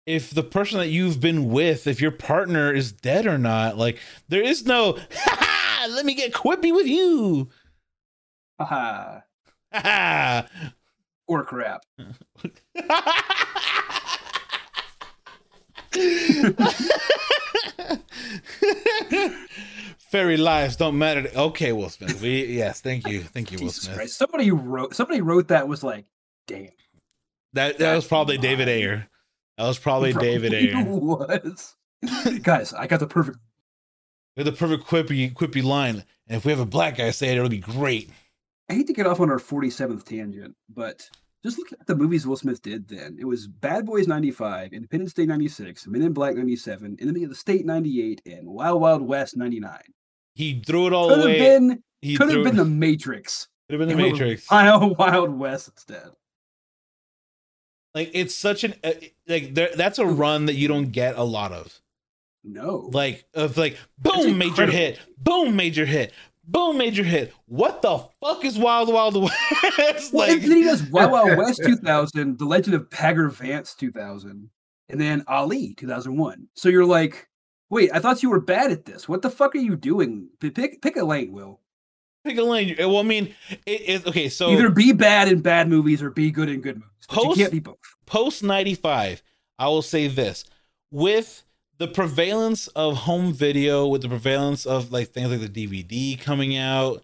if 0.06 0.32
the 0.32 0.44
person 0.44 0.80
that 0.80 0.88
you've 0.88 1.19
been 1.19 1.49
with, 1.49 1.86
if 1.86 1.99
your 1.99 2.11
partner 2.11 2.72
is 2.73 2.94
dead 2.94 3.26
or 3.26 3.38
not. 3.38 3.78
Like, 3.78 3.99
there 4.30 4.41
is 4.41 4.65
no, 4.65 4.94
"Ha 5.14 5.38
ha, 5.40 5.88
let 5.90 6.06
me 6.06 6.14
get 6.14 6.32
quippy 6.34 6.73
with 6.73 6.88
you. 6.88 7.49
Haha. 8.60 9.22
Ha 11.32 11.32
ha. 11.32 11.32
Or 11.32 11.44
crap. 11.45 11.86
Fairy 19.98 20.38
lives 20.38 20.76
don't 20.76 20.98
matter. 20.98 21.24
To, 21.24 21.40
okay, 21.40 21.72
Will 21.72 21.90
Smith. 21.90 22.22
We 22.22 22.45
yes, 22.45 22.82
thank 22.82 23.08
you, 23.08 23.22
thank 23.22 23.52
you, 23.52 23.58
Will 23.58 23.68
Jesus 23.68 23.84
Smith. 23.84 23.95
Christ. 23.98 24.18
Somebody 24.18 24.52
wrote 24.52 24.95
somebody 24.95 25.22
wrote 25.22 25.48
that 25.49 25.68
was 25.68 25.84
like, 25.84 26.06
damn. 26.48 26.68
That 27.53 27.78
that 27.78 27.95
was 27.95 28.03
That's 28.03 28.08
probably 28.08 28.38
David. 28.38 28.68
Ayer. 28.70 29.08
That 29.58 29.68
was 29.68 29.80
probably 29.80 30.14
David 30.14 30.53
Ayer. 30.56 30.84
was. 30.86 31.76
Guys, 32.41 32.74
I 32.74 32.88
got 32.88 32.99
the 32.99 33.08
perfect 33.08 33.38
With 34.36 34.45
the 34.48 34.52
perfect 34.52 34.86
quippy 34.86 35.34
quippy 35.34 35.64
line. 35.64 36.03
And 36.28 36.38
if 36.38 36.45
we 36.45 36.52
have 36.52 36.60
a 36.62 36.66
black 36.66 36.98
guy 36.98 37.12
say 37.12 37.30
it, 37.30 37.38
it'll 37.38 37.49
be 37.49 37.58
great. 37.60 38.10
I 38.72 38.73
hate 38.73 38.88
to 38.88 38.93
get 38.93 39.06
off 39.06 39.19
on 39.19 39.30
our 39.30 39.38
47th 39.38 40.06
tangent, 40.06 40.56
but 40.69 41.06
just 41.43 41.57
look 41.57 41.73
at 41.73 41.85
the 41.88 41.93
movies 41.95 42.26
Will 42.26 42.38
Smith 42.38 42.61
did 42.61 42.88
then. 42.88 43.18
It 43.19 43.26
was 43.26 43.45
Bad 43.45 43.85
Boys 43.85 44.07
95, 44.07 44.72
Independence 44.72 45.11
Day 45.11 45.26
96, 45.26 45.88
Men 45.88 46.03
in 46.03 46.14
Black 46.14 46.35
97, 46.38 46.95
Enemy 47.02 47.26
of 47.26 47.30
the 47.31 47.35
State 47.35 47.65
98, 47.65 48.22
and 48.27 48.48
Wild 48.48 48.80
Wild 48.80 49.02
West 49.02 49.35
99. 49.35 49.77
He 50.35 50.64
threw 50.65 50.88
it 50.88 50.93
all 50.93 51.10
Could 51.10 51.18
have 51.18 51.38
been 51.38 51.84
he 52.02 52.15
could 52.15 52.31
have 52.31 52.43
been 52.45 52.56
the 52.56 52.64
Matrix. 52.64 53.49
could 53.69 53.77
have 53.77 53.89
been 53.89 53.98
the 53.98 54.03
and 54.06 54.14
went 54.14 54.14
with 54.14 54.22
Matrix. 54.22 54.49
Wild 54.49 54.98
Wild 54.98 55.38
West 55.38 55.68
instead. 55.68 56.07
Like 57.93 58.11
it's 58.14 58.34
such 58.34 58.64
an 58.64 58.76
uh, 58.85 58.93
like 59.27 59.53
there, 59.53 59.72
that's 59.76 59.99
a 59.99 60.06
run 60.06 60.45
that 60.45 60.56
you 60.56 60.69
don't 60.69 60.93
get 60.93 61.18
a 61.18 61.23
lot 61.23 61.52
of. 61.52 61.77
No. 62.45 62.89
Like 62.93 63.26
of 63.34 63.57
like 63.57 63.77
boom 63.99 64.38
major 64.38 64.65
hit, 64.65 64.98
boom 65.18 65.57
major 65.57 65.85
hit, 65.85 66.14
boom 66.52 66.78
major 66.78 67.03
hit. 67.03 67.34
What 67.45 67.82
the 67.82 68.06
fuck 68.22 68.44
is 68.45 68.57
Wild 68.57 68.91
Wild 68.94 69.22
West? 69.22 69.36
Well, 70.14 70.28
like 70.28 70.41
and 70.41 70.52
then 70.52 70.57
he 70.57 70.64
does 70.64 70.84
Wild 70.84 71.11
Wild 71.11 71.38
West 71.38 71.61
2000, 71.65 72.38
The 72.38 72.45
Legend 72.45 72.76
of 72.76 72.90
Bagger 72.90 73.30
Vance 73.30 73.73
2000, 73.76 74.49
and 74.90 75.02
then 75.02 75.23
Ali 75.28 75.73
2001. 75.76 76.48
So 76.56 76.69
you're 76.69 76.86
like, 76.86 77.28
wait, 77.69 77.90
I 77.94 77.99
thought 77.99 78.22
you 78.23 78.30
were 78.30 78.40
bad 78.41 78.72
at 78.72 78.86
this. 78.86 79.07
What 79.07 79.22
the 79.22 79.30
fuck 79.30 79.56
are 79.56 79.60
you 79.60 79.76
doing? 79.76 80.30
Pick 80.40 80.82
pick 80.82 80.95
a 80.98 81.03
lane, 81.06 81.32
Will. 81.32 81.60
pick 82.26 82.38
a 82.38 82.44
lane. 82.44 82.76
Well, 82.80 82.98
I 82.98 83.03
mean, 83.03 83.34
it 83.65 83.82
is 83.82 84.06
okay. 84.06 84.28
So 84.30 84.52
Either 84.52 84.69
be 84.69 84.91
bad 84.91 85.28
in 85.28 85.41
bad 85.41 85.69
movies 85.69 86.02
or 86.02 86.10
be 86.10 86.32
good 86.32 86.49
in 86.49 86.61
good 86.61 86.76
movies. 86.76 86.90
Post- 87.07 87.38
you 87.38 87.44
can't 87.44 87.52
be 87.53 87.60
both. 87.60 87.78
post 88.06 88.44
95 88.44 89.22
i 89.60 89.68
will 89.68 89.82
say 89.82 90.07
this 90.07 90.45
with 90.91 91.44
the 91.82 91.88
prevalence 91.88 92.68
of 92.68 92.95
home 92.95 93.34
video 93.34 93.88
with 93.88 94.03
the 94.03 94.08
prevalence 94.08 94.68
of 94.68 94.91
like 94.91 95.08
things 95.08 95.32
like 95.32 95.52
the 95.52 95.68
dvd 95.68 96.22
coming 96.22 96.56
out 96.56 97.02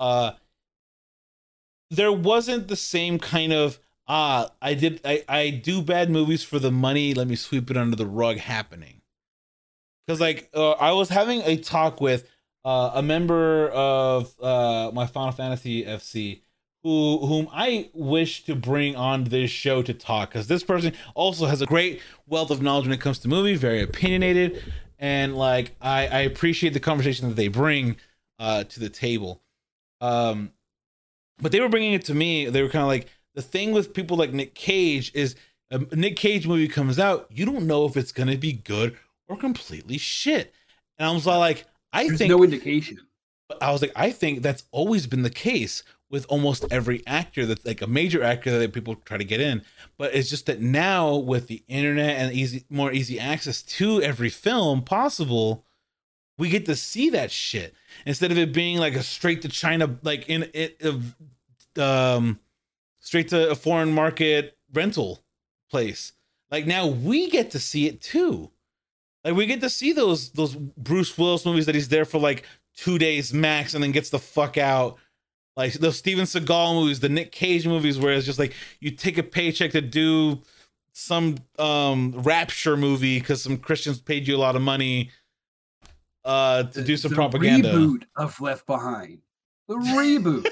uh 0.00 0.30
there 1.90 2.10
wasn't 2.10 2.66
the 2.68 2.74
same 2.74 3.18
kind 3.18 3.52
of 3.52 3.78
ah 4.08 4.50
i 4.62 4.72
did 4.72 4.98
i 5.04 5.22
i 5.28 5.50
do 5.50 5.82
bad 5.82 6.08
movies 6.08 6.42
for 6.42 6.58
the 6.58 6.70
money 6.70 7.12
let 7.12 7.28
me 7.28 7.36
sweep 7.36 7.70
it 7.70 7.76
under 7.76 7.96
the 7.96 8.06
rug 8.06 8.38
happening. 8.38 9.02
Because 10.06 10.22
like 10.22 10.48
uh, 10.54 10.70
i 10.70 10.92
was 10.92 11.10
having 11.10 11.42
a 11.42 11.58
talk 11.58 12.00
with 12.00 12.26
uh, 12.64 12.92
a 12.94 13.02
member 13.02 13.68
of 13.68 14.34
uh, 14.40 14.90
my 14.94 15.06
final 15.06 15.32
fantasy 15.32 15.84
fc 15.84 16.40
who 16.84 17.26
whom 17.26 17.48
I 17.50 17.90
wish 17.94 18.44
to 18.44 18.54
bring 18.54 18.94
on 18.94 19.24
this 19.24 19.50
show 19.50 19.82
to 19.82 19.94
talk 19.94 20.30
because 20.30 20.46
this 20.46 20.62
person 20.62 20.92
also 21.14 21.46
has 21.46 21.62
a 21.62 21.66
great 21.66 22.02
wealth 22.28 22.50
of 22.50 22.62
knowledge 22.62 22.84
when 22.84 22.92
it 22.92 23.00
comes 23.00 23.18
to 23.20 23.28
movie, 23.28 23.56
very 23.56 23.82
opinionated, 23.82 24.62
and 24.98 25.34
like 25.34 25.74
I, 25.80 26.06
I 26.06 26.18
appreciate 26.20 26.74
the 26.74 26.80
conversation 26.80 27.28
that 27.28 27.36
they 27.36 27.48
bring 27.48 27.96
uh, 28.38 28.64
to 28.64 28.80
the 28.80 28.90
table. 28.90 29.40
Um, 30.02 30.52
but 31.40 31.52
they 31.52 31.60
were 31.60 31.70
bringing 31.70 31.94
it 31.94 32.04
to 32.04 32.14
me. 32.14 32.46
They 32.46 32.62
were 32.62 32.68
kind 32.68 32.82
of 32.82 32.88
like 32.88 33.08
the 33.34 33.42
thing 33.42 33.72
with 33.72 33.94
people 33.94 34.18
like 34.18 34.34
Nick 34.34 34.54
Cage 34.54 35.10
is 35.14 35.36
a 35.70 35.78
Nick 35.96 36.16
Cage 36.16 36.46
movie 36.46 36.68
comes 36.68 36.98
out, 36.98 37.26
you 37.30 37.46
don't 37.46 37.66
know 37.66 37.86
if 37.86 37.96
it's 37.96 38.12
gonna 38.12 38.36
be 38.36 38.52
good 38.52 38.96
or 39.26 39.38
completely 39.38 39.96
shit. 39.96 40.52
And 40.98 41.08
I 41.08 41.12
was 41.12 41.26
like, 41.26 41.64
I 41.94 42.06
There's 42.06 42.18
think 42.18 42.30
no 42.30 42.44
indication. 42.44 42.98
But 43.48 43.62
I 43.62 43.72
was 43.72 43.82
like, 43.82 43.92
I 43.96 44.10
think 44.10 44.42
that's 44.42 44.64
always 44.70 45.06
been 45.06 45.22
the 45.22 45.30
case 45.30 45.82
with 46.14 46.24
almost 46.28 46.64
every 46.70 47.02
actor 47.08 47.44
that's 47.44 47.66
like 47.66 47.82
a 47.82 47.88
major 47.88 48.22
actor 48.22 48.56
that 48.56 48.72
people 48.72 48.94
try 48.94 49.16
to 49.16 49.24
get 49.24 49.40
in. 49.40 49.60
But 49.98 50.14
it's 50.14 50.30
just 50.30 50.46
that 50.46 50.60
now 50.60 51.16
with 51.16 51.48
the 51.48 51.64
internet 51.66 52.16
and 52.18 52.32
easy, 52.32 52.64
more 52.70 52.92
easy 52.92 53.18
access 53.18 53.62
to 53.62 54.00
every 54.00 54.28
film 54.28 54.82
possible, 54.82 55.64
we 56.38 56.50
get 56.50 56.66
to 56.66 56.76
see 56.76 57.10
that 57.10 57.32
shit 57.32 57.74
instead 58.06 58.30
of 58.30 58.38
it 58.38 58.52
being 58.52 58.78
like 58.78 58.94
a 58.94 59.02
straight 59.02 59.42
to 59.42 59.48
China, 59.48 59.98
like 60.04 60.28
in 60.28 60.48
it, 60.54 60.80
um, 61.76 62.38
straight 63.00 63.26
to 63.30 63.50
a 63.50 63.56
foreign 63.56 63.90
market 63.90 64.56
rental 64.72 65.18
place. 65.68 66.12
Like 66.48 66.64
now 66.64 66.86
we 66.86 67.28
get 67.28 67.50
to 67.50 67.58
see 67.58 67.88
it 67.88 68.00
too. 68.00 68.52
Like 69.24 69.34
we 69.34 69.46
get 69.46 69.62
to 69.62 69.70
see 69.70 69.92
those 69.92 70.30
those 70.30 70.54
Bruce 70.54 71.18
Willis 71.18 71.44
movies 71.44 71.66
that 71.66 71.74
he's 71.74 71.88
there 71.88 72.04
for 72.04 72.20
like 72.20 72.44
two 72.76 72.98
days 72.98 73.34
max 73.34 73.74
and 73.74 73.82
then 73.82 73.90
gets 73.90 74.10
the 74.10 74.20
fuck 74.20 74.56
out. 74.56 74.96
Like 75.56 75.74
those 75.74 75.96
Steven 75.98 76.24
Seagal 76.24 76.74
movies, 76.74 77.00
the 77.00 77.08
Nick 77.08 77.30
Cage 77.30 77.66
movies, 77.66 77.98
where 77.98 78.12
it's 78.12 78.26
just 78.26 78.38
like 78.38 78.54
you 78.80 78.90
take 78.90 79.18
a 79.18 79.22
paycheck 79.22 79.70
to 79.72 79.80
do 79.80 80.40
some 80.92 81.36
um 81.58 82.12
rapture 82.16 82.76
movie 82.76 83.18
because 83.18 83.42
some 83.42 83.56
Christians 83.58 84.00
paid 84.00 84.28
you 84.28 84.36
a 84.36 84.38
lot 84.38 84.54
of 84.56 84.62
money 84.62 85.10
uh 86.24 86.62
to 86.64 86.82
do 86.82 86.96
some 86.96 87.10
The 87.10 87.14
propaganda. 87.16 87.72
Reboot 87.72 88.02
of 88.16 88.40
Left 88.40 88.66
Behind. 88.66 89.18
The 89.68 89.76
reboot. 89.76 90.46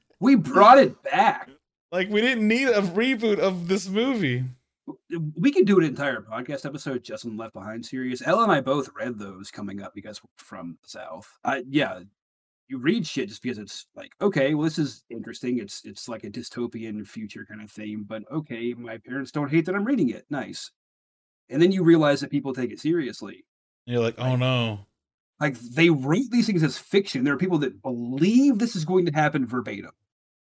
we 0.20 0.34
brought 0.34 0.78
it 0.78 1.02
back. 1.02 1.50
like 1.90 2.08
we 2.08 2.20
didn't 2.20 2.46
need 2.46 2.68
a 2.68 2.82
reboot 2.82 3.38
of 3.38 3.68
this 3.68 3.88
movie. 3.88 4.44
We 5.38 5.52
could 5.52 5.66
do 5.66 5.78
an 5.78 5.84
entire 5.84 6.20
podcast 6.20 6.66
episode 6.66 7.04
just 7.04 7.24
on 7.24 7.36
Left 7.36 7.52
Behind 7.54 7.84
series. 7.84 8.22
Ella 8.22 8.44
and 8.44 8.52
I 8.52 8.60
both 8.60 8.88
read 8.98 9.18
those 9.18 9.50
coming 9.50 9.80
up 9.82 9.94
because 9.94 10.22
we're 10.22 10.30
from 10.36 10.76
the 10.82 10.88
South. 10.88 11.38
I 11.44 11.62
yeah, 11.68 12.00
you 12.72 12.78
read 12.78 13.06
shit 13.06 13.28
just 13.28 13.42
because 13.42 13.58
it's 13.58 13.86
like, 13.94 14.12
okay, 14.22 14.54
well, 14.54 14.64
this 14.64 14.78
is 14.78 15.04
interesting. 15.10 15.58
It's 15.58 15.82
it's 15.84 16.08
like 16.08 16.24
a 16.24 16.30
dystopian 16.30 17.06
future 17.06 17.44
kind 17.44 17.60
of 17.60 17.70
thing, 17.70 18.06
but 18.08 18.22
okay, 18.32 18.72
my 18.72 18.96
parents 18.96 19.30
don't 19.30 19.50
hate 19.50 19.66
that 19.66 19.74
I'm 19.74 19.84
reading 19.84 20.08
it. 20.08 20.24
Nice. 20.30 20.70
And 21.50 21.60
then 21.60 21.70
you 21.70 21.84
realize 21.84 22.20
that 22.20 22.30
people 22.30 22.54
take 22.54 22.70
it 22.70 22.80
seriously. 22.80 23.44
And 23.86 23.94
you're 23.94 24.02
like, 24.02 24.18
oh 24.18 24.36
no. 24.36 24.86
Like 25.38 25.58
they 25.60 25.90
wrote 25.90 26.30
these 26.30 26.46
things 26.46 26.62
as 26.62 26.78
fiction. 26.78 27.24
There 27.24 27.34
are 27.34 27.38
people 27.38 27.58
that 27.58 27.82
believe 27.82 28.58
this 28.58 28.74
is 28.74 28.86
going 28.86 29.04
to 29.04 29.12
happen 29.12 29.46
verbatim. 29.46 29.90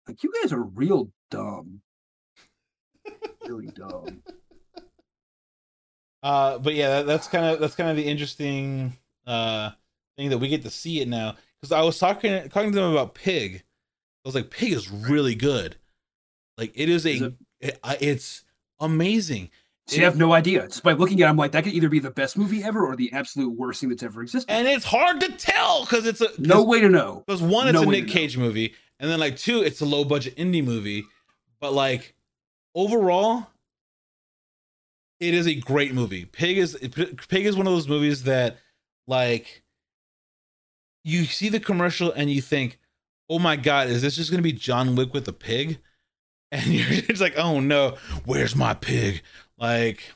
Like 0.09 0.25
you 0.25 0.33
guys 0.43 0.53
are 0.53 0.63
real 0.63 1.13
dumb. 1.31 1.81
really 3.47 3.69
dumb. 3.69 4.23
Uh, 6.23 6.59
but 6.59 6.75
yeah, 6.75 6.89
that, 6.89 7.07
that's 7.07 7.29
kind 7.29 7.47
of 7.47 7.61
that's 7.61 7.77
kind 7.77 7.89
of 7.89 7.97
the 7.97 8.03
interesting 8.03 8.97
uh 9.29 9.71
thing 10.17 10.31
that 10.31 10.39
we 10.39 10.49
get 10.49 10.63
to 10.63 10.71
see 10.71 11.01
it 11.01 11.07
now. 11.07 11.37
Because 11.61 11.73
I 11.73 11.83
was 11.83 11.99
talking 11.99 12.49
talking 12.49 12.73
to 12.73 12.79
them 12.81 12.93
about 12.93 13.15
Pig. 13.15 13.57
I 14.25 14.29
was 14.29 14.35
like, 14.35 14.51
Pig 14.51 14.73
is 14.73 14.91
really 14.91 15.35
good. 15.35 15.77
Like 16.59 16.73
it 16.75 16.89
is 16.89 17.07
a 17.07 17.11
Is 17.13 17.23
it? 17.23 17.35
it- 17.61 17.79
it's 18.01 18.45
amazing. 18.81 19.51
So 19.89 19.97
you 19.99 20.05
have 20.05 20.17
no 20.19 20.33
idea. 20.33 20.67
Just 20.67 20.83
by 20.83 20.93
looking 20.95 21.23
at 21.23 21.27
it, 21.27 21.29
I'm 21.31 21.37
like, 21.37 21.53
that 21.53 21.63
could 21.63 21.73
either 21.73 21.89
be 21.89 22.01
the 22.01 22.11
best 22.11 22.37
movie 22.37 22.65
ever 22.65 22.85
or 22.85 22.97
the 22.97 23.13
absolute 23.13 23.51
worst 23.51 23.81
thing 23.81 23.89
that's 23.91 24.03
ever 24.03 24.21
existed. 24.21 24.51
and 24.53 24.67
it's 24.67 24.85
hard 24.85 25.21
to 25.21 25.31
tell 25.33 25.85
because 25.85 26.07
it's 26.07 26.21
a 26.21 26.29
no 26.39 26.65
way 26.65 26.81
to 26.81 26.89
know. 26.89 27.23
Because 27.25 27.41
one, 27.41 27.69
it's 27.69 27.75
no 27.75 27.83
a 27.83 27.87
Nick 27.87 28.01
to 28.03 28.07
know. 28.09 28.13
Cage 28.13 28.37
movie, 28.37 28.75
and 28.99 29.09
then 29.09 29.21
like 29.21 29.37
two, 29.37 29.63
it's 29.63 29.81
a 29.81 29.85
low 29.85 30.05
budget 30.05 30.35
indie 30.37 30.65
movie. 30.65 31.05
But 31.61 31.73
like 31.73 32.15
overall, 32.75 33.47
it 35.21 35.35
is 35.35 35.47
a 35.47 35.55
great 35.55 35.95
movie. 35.95 36.25
Pig 36.25 36.59
is 36.59 36.77
Pig 37.29 37.47
is 37.47 37.57
one 37.57 37.69
of 37.69 37.73
those 37.73 37.89
movies 37.89 38.25
that 38.25 38.59
like 39.07 39.63
you 41.07 41.25
see 41.25 41.49
the 41.49 41.61
commercial 41.61 42.11
and 42.11 42.31
you 42.31 42.43
think, 42.43 42.81
"Oh 43.31 43.39
my 43.39 43.55
god, 43.55 43.89
is 43.89 44.03
this 44.03 44.17
just 44.17 44.31
gonna 44.31 44.43
be 44.43 44.53
John 44.53 44.97
Wick 44.97 45.15
with 45.15 45.29
a 45.29 45.33
pig?" 45.33 45.79
And 46.53 46.67
you're 46.67 47.01
just 47.03 47.21
like, 47.21 47.37
"Oh 47.37 47.59
no, 47.61 47.97
where's 48.25 48.55
my 48.55 48.75
pig?" 48.75 49.23
Like 49.59 50.13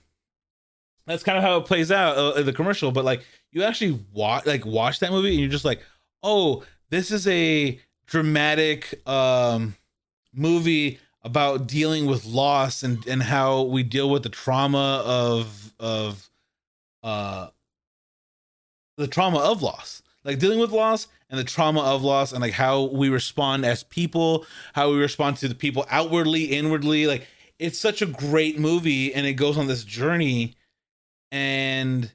that's 1.06 1.24
kind 1.24 1.36
of 1.36 1.42
how 1.42 1.56
it 1.56 1.66
plays 1.66 1.90
out 1.90 2.16
uh, 2.16 2.38
in 2.38 2.46
the 2.46 2.52
commercial. 2.52 2.92
But 2.92 3.04
like 3.04 3.24
you 3.50 3.64
actually 3.64 4.00
watch 4.12 4.46
like 4.46 4.64
watch 4.64 5.00
that 5.00 5.10
movie 5.10 5.30
and 5.30 5.40
you're 5.40 5.48
just 5.48 5.64
like, 5.64 5.82
"Oh, 6.22 6.64
this 6.90 7.10
is 7.10 7.26
a 7.26 7.80
dramatic 8.06 9.00
um 9.08 9.76
movie 10.32 10.98
about 11.22 11.66
dealing 11.66 12.06
with 12.06 12.24
loss 12.24 12.82
and 12.82 13.06
and 13.06 13.22
how 13.22 13.62
we 13.62 13.82
deal 13.82 14.08
with 14.08 14.22
the 14.22 14.28
trauma 14.28 15.02
of 15.04 15.72
of 15.78 16.30
uh 17.02 17.48
the 18.96 19.08
trauma 19.08 19.38
of 19.38 19.62
loss 19.62 20.02
like 20.24 20.38
dealing 20.38 20.59
with 20.59 20.70
loss 20.70 21.09
and 21.28 21.38
the 21.38 21.44
trauma 21.44 21.80
of 21.80 22.02
loss 22.02 22.32
and 22.32 22.40
like 22.40 22.52
how 22.52 22.84
we 22.84 23.09
respond 23.09 23.64
as 23.64 23.82
people 23.84 24.44
how 24.74 24.90
we 24.90 24.98
respond 24.98 25.36
to 25.38 25.48
the 25.48 25.55
people 25.55 25.86
outwardly 25.90 26.44
inwardly. 26.44 27.06
Like 27.06 27.26
it's 27.59 27.78
such 27.78 28.02
a 28.02 28.06
great 28.06 28.59
movie 28.59 29.14
and 29.14 29.26
it 29.26 29.34
goes 29.34 29.56
on 29.56 29.66
this 29.66 29.84
journey 29.84 30.56
and 31.30 32.10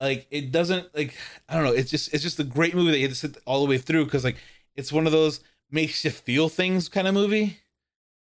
like 0.00 0.26
it 0.30 0.52
doesn't 0.52 0.94
like 0.94 1.16
i 1.48 1.54
don't 1.54 1.64
know. 1.64 1.72
It's 1.72 1.90
just 1.90 2.12
it's 2.14 2.22
just 2.22 2.38
a 2.38 2.44
great 2.44 2.74
movie 2.74 2.90
that 2.92 2.98
you 2.98 3.04
have 3.04 3.12
to 3.12 3.18
sit 3.18 3.36
all 3.46 3.62
the 3.62 3.68
way 3.68 3.78
through 3.78 4.04
because 4.04 4.24
like 4.24 4.36
it's 4.74 4.92
one 4.92 5.06
of 5.06 5.12
those 5.12 5.40
makes 5.70 6.04
you 6.04 6.10
feel 6.10 6.48
things 6.48 6.88
kind 6.88 7.08
of 7.08 7.14
movie. 7.14 7.58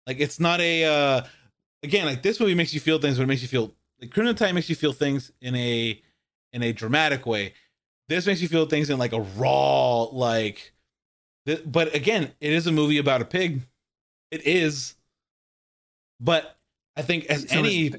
Like 0.06 0.20
it's 0.20 0.40
not 0.40 0.60
a 0.60 0.84
uh 0.84 1.22
again 1.82 2.06
like 2.06 2.22
this 2.22 2.40
movie 2.40 2.54
makes 2.54 2.74
you 2.74 2.80
feel 2.80 2.98
things 2.98 3.16
but 3.16 3.24
it 3.24 3.28
makes 3.28 3.42
you 3.42 3.48
feel 3.48 3.72
like 4.00 4.10
Crimson 4.10 4.36
Tide 4.36 4.54
makes 4.54 4.68
you 4.68 4.76
feel 4.76 4.92
things 4.92 5.30
in 5.40 5.54
a 5.54 6.00
in 6.52 6.62
a 6.62 6.72
dramatic 6.72 7.26
way 7.26 7.54
This 8.10 8.26
makes 8.26 8.42
you 8.42 8.48
feel 8.48 8.66
things 8.66 8.90
in 8.90 8.98
like 8.98 9.12
a 9.14 9.20
raw, 9.20 10.02
like. 10.02 10.72
th- 11.46 11.62
But 11.64 11.94
again, 11.94 12.32
it 12.40 12.52
is 12.52 12.66
a 12.66 12.72
movie 12.72 12.98
about 12.98 13.22
a 13.22 13.24
pig. 13.24 13.62
It 14.30 14.46
is. 14.46 14.94
But 16.20 16.56
I 16.96 17.02
think 17.02 17.26
as 17.26 17.48
So 17.48 17.58
any 17.58 17.90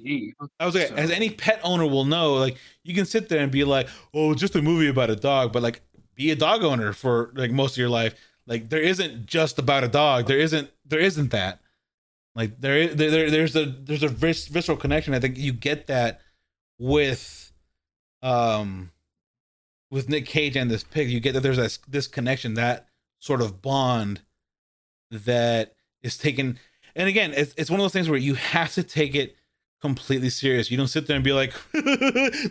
I 0.59 0.65
was 0.65 0.75
like, 0.75 0.89
So- 0.89 0.95
as 0.95 1.09
any 1.11 1.29
pet 1.29 1.59
owner 1.63 1.87
will 1.87 2.05
know, 2.05 2.33
like 2.35 2.57
you 2.83 2.93
can 2.93 3.05
sit 3.05 3.29
there 3.29 3.39
and 3.41 3.51
be 3.51 3.63
like, 3.63 3.87
"Oh, 4.13 4.31
it's 4.33 4.41
just 4.41 4.55
a 4.55 4.61
movie 4.61 4.87
about 4.89 5.09
a 5.09 5.15
dog," 5.15 5.51
but 5.53 5.63
like, 5.63 5.81
be 6.15 6.29
a 6.31 6.35
dog 6.35 6.63
owner 6.63 6.93
for 6.93 7.31
like 7.35 7.51
most 7.51 7.73
of 7.73 7.77
your 7.77 7.89
life. 7.89 8.13
Like, 8.47 8.69
there 8.69 8.81
isn't 8.81 9.25
just 9.27 9.57
about 9.59 9.83
a 9.83 9.87
dog. 9.87 10.27
There 10.27 10.37
isn't. 10.39 10.69
There 10.85 10.99
isn't 10.99 11.31
that. 11.31 11.61
Like, 12.35 12.59
there 12.59 12.77
is. 12.77 12.95
There, 12.97 13.09
there 13.11 13.29
there's 13.31 13.55
a 13.55 13.65
there's 13.65 14.03
a 14.03 14.09
vis- 14.09 14.47
visceral 14.47 14.77
connection. 14.77 15.13
I 15.13 15.19
think 15.19 15.37
you 15.37 15.53
get 15.53 15.87
that 15.87 16.19
with, 16.79 17.53
um, 18.21 18.91
with 19.91 20.09
Nick 20.09 20.25
Cage 20.25 20.55
and 20.55 20.71
this 20.71 20.83
pig. 20.83 21.11
You 21.11 21.19
get 21.19 21.33
that 21.33 21.41
there's 21.41 21.57
this 21.57 21.77
this 21.87 22.07
connection, 22.07 22.55
that 22.55 22.87
sort 23.19 23.41
of 23.41 23.61
bond, 23.61 24.21
that 25.11 25.75
is 26.01 26.17
taken. 26.17 26.57
And 26.95 27.07
again, 27.07 27.33
it's 27.35 27.53
it's 27.57 27.69
one 27.69 27.79
of 27.79 27.83
those 27.83 27.93
things 27.93 28.09
where 28.09 28.17
you 28.17 28.33
have 28.33 28.73
to 28.73 28.83
take 28.83 29.13
it 29.13 29.35
completely 29.81 30.29
serious. 30.29 30.71
You 30.71 30.77
don't 30.77 30.87
sit 30.87 31.07
there 31.07 31.15
and 31.15 31.23
be 31.23 31.33
like, 31.33 31.53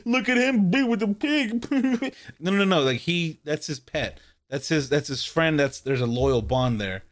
"Look 0.04 0.28
at 0.28 0.36
him 0.36 0.70
be 0.70 0.84
with 0.84 1.00
the 1.00 1.08
pig." 1.08 1.66
no, 2.40 2.52
no, 2.52 2.64
no. 2.64 2.82
Like 2.82 2.98
he, 2.98 3.40
that's 3.44 3.66
his 3.66 3.80
pet. 3.80 4.20
That's 4.48 4.68
his. 4.68 4.88
That's 4.88 5.08
his 5.08 5.24
friend. 5.24 5.58
That's 5.58 5.80
there's 5.80 6.00
a 6.00 6.06
loyal 6.06 6.42
bond 6.42 6.80
there, 6.80 7.02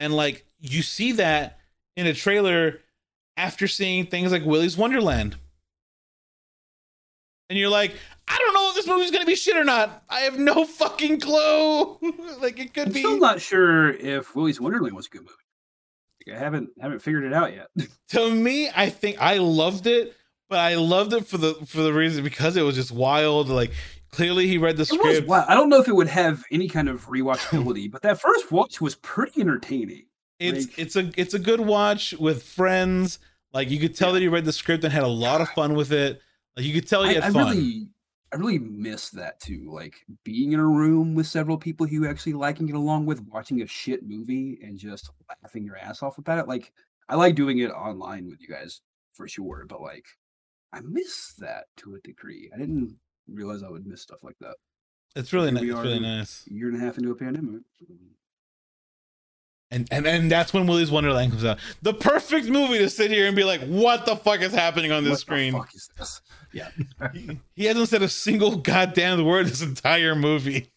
and 0.00 0.14
like 0.14 0.46
you 0.58 0.82
see 0.82 1.12
that 1.12 1.58
in 1.96 2.06
a 2.06 2.14
trailer 2.14 2.80
after 3.36 3.68
seeing 3.68 4.06
things 4.06 4.32
like 4.32 4.44
Willy's 4.44 4.76
Wonderland, 4.76 5.36
and 7.50 7.58
you're 7.58 7.68
like, 7.70 7.94
I 8.28 8.38
don't 8.38 8.54
know 8.54 8.68
if 8.70 8.74
this 8.76 8.86
movie's 8.86 9.10
gonna 9.10 9.26
be 9.26 9.34
shit 9.34 9.56
or 9.56 9.64
not. 9.64 10.02
I 10.08 10.20
have 10.20 10.38
no 10.38 10.64
fucking 10.64 11.20
clue. 11.20 11.98
like 12.40 12.58
it 12.58 12.72
could 12.74 12.74
be 12.74 12.80
I'm 12.86 12.92
be. 12.92 12.98
still 13.00 13.18
not 13.18 13.40
sure 13.40 13.90
if 13.90 14.34
Willy's 14.34 14.60
Wonderland 14.60 14.94
was 14.96 15.06
a 15.06 15.10
good 15.10 15.22
movie. 15.22 15.32
Like, 16.26 16.36
I 16.36 16.38
haven't 16.38 16.70
haven't 16.80 17.00
figured 17.00 17.24
it 17.24 17.32
out 17.32 17.52
yet. 17.54 17.68
to 18.10 18.30
me, 18.34 18.70
I 18.74 18.88
think 18.90 19.18
I 19.20 19.38
loved 19.38 19.86
it, 19.86 20.14
but 20.48 20.58
I 20.58 20.74
loved 20.76 21.12
it 21.12 21.26
for 21.26 21.36
the 21.38 21.54
for 21.66 21.82
the 21.82 21.92
reason 21.92 22.24
because 22.24 22.56
it 22.56 22.62
was 22.62 22.76
just 22.76 22.92
wild. 22.92 23.48
Like 23.50 23.72
clearly 24.10 24.46
he 24.46 24.56
read 24.58 24.76
the 24.76 24.82
It 24.84 24.92
was 24.92 24.98
script. 25.16 25.28
wild. 25.28 25.44
I 25.48 25.54
don't 25.54 25.68
know 25.68 25.80
if 25.80 25.88
it 25.88 25.94
would 25.94 26.08
have 26.08 26.44
any 26.50 26.68
kind 26.68 26.88
of 26.88 27.06
rewatchability, 27.08 27.90
but 27.90 28.00
that 28.02 28.20
first 28.20 28.50
watch 28.52 28.80
was 28.80 28.94
pretty 28.96 29.40
entertaining. 29.42 30.06
It's 30.40 30.66
like- 30.66 30.78
it's 30.78 30.96
a 30.96 31.10
it's 31.16 31.34
a 31.34 31.38
good 31.38 31.60
watch 31.60 32.14
with 32.14 32.42
friends. 32.42 33.18
Like 33.52 33.70
you 33.70 33.78
could 33.78 33.94
tell 33.94 34.12
that 34.14 34.22
he 34.22 34.28
read 34.28 34.44
the 34.46 34.52
script 34.52 34.82
and 34.82 34.92
had 34.92 35.02
a 35.04 35.08
lot 35.08 35.40
of 35.42 35.48
fun 35.50 35.74
with 35.74 35.92
it. 35.92 36.20
Like 36.56 36.66
you 36.66 36.74
could 36.74 36.88
tell 36.88 37.04
he 37.04 37.18
I, 37.18 37.26
I 37.26 37.28
really, 37.28 37.88
I 38.32 38.36
really 38.36 38.58
miss 38.58 39.10
that 39.10 39.40
too. 39.40 39.70
Like 39.72 39.96
being 40.24 40.52
in 40.52 40.60
a 40.60 40.66
room 40.66 41.14
with 41.14 41.26
several 41.26 41.58
people 41.58 41.86
who 41.86 41.94
you 41.94 42.08
actually 42.08 42.34
like 42.34 42.58
and 42.58 42.68
get 42.68 42.76
along 42.76 43.06
with, 43.06 43.20
watching 43.28 43.62
a 43.62 43.66
shit 43.66 44.06
movie 44.06 44.58
and 44.62 44.78
just 44.78 45.10
laughing 45.42 45.64
your 45.64 45.76
ass 45.76 46.02
off 46.02 46.18
about 46.18 46.38
it. 46.38 46.48
Like 46.48 46.72
I 47.08 47.16
like 47.16 47.34
doing 47.34 47.58
it 47.58 47.70
online 47.70 48.28
with 48.28 48.40
you 48.40 48.48
guys 48.48 48.80
for 49.12 49.26
sure, 49.28 49.66
but 49.68 49.80
like 49.80 50.06
I 50.72 50.80
miss 50.80 51.34
that 51.38 51.64
to 51.78 51.94
a 51.94 52.00
degree. 52.00 52.50
I 52.54 52.58
didn't 52.58 52.96
realize 53.28 53.62
I 53.62 53.70
would 53.70 53.86
miss 53.86 54.02
stuff 54.02 54.22
like 54.22 54.38
that. 54.40 54.56
It's 55.16 55.32
really 55.32 55.52
nice. 55.52 55.62
It's 55.62 55.72
really 55.72 56.00
nice. 56.00 56.44
Year 56.46 56.68
and 56.68 56.76
a 56.76 56.84
half 56.84 56.98
into 56.98 57.12
a 57.12 57.16
pandemic. 57.16 57.62
And 59.74 59.88
and 59.90 60.06
and 60.06 60.30
that's 60.30 60.54
when 60.54 60.68
Willy's 60.68 60.90
Wonderland 60.92 61.32
comes 61.32 61.44
out. 61.44 61.58
The 61.82 61.92
perfect 61.92 62.46
movie 62.48 62.78
to 62.78 62.88
sit 62.88 63.10
here 63.10 63.26
and 63.26 63.34
be 63.34 63.42
like, 63.42 63.60
what 63.62 64.06
the 64.06 64.14
fuck 64.14 64.40
is 64.40 64.52
happening 64.54 64.92
on 64.92 65.02
this 65.02 65.10
What 65.10 65.16
the 65.16 65.20
screen? 65.20 65.52
fuck 65.52 65.74
is 65.74 65.90
this? 65.98 66.20
Yeah. 66.52 66.68
He, 67.12 67.40
he 67.56 67.64
hasn't 67.64 67.88
said 67.88 68.02
a 68.02 68.08
single 68.08 68.56
goddamn 68.56 69.24
word 69.24 69.48
this 69.48 69.62
entire 69.62 70.14
movie. 70.14 70.70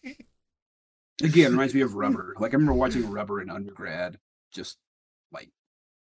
Again, 1.22 1.52
reminds 1.52 1.74
me 1.74 1.80
of 1.82 1.94
Rubber. 1.94 2.34
Like 2.40 2.52
I 2.52 2.56
remember 2.56 2.74
watching 2.74 3.08
Rubber 3.08 3.40
in 3.40 3.50
undergrad, 3.50 4.18
just 4.52 4.78
like 5.32 5.50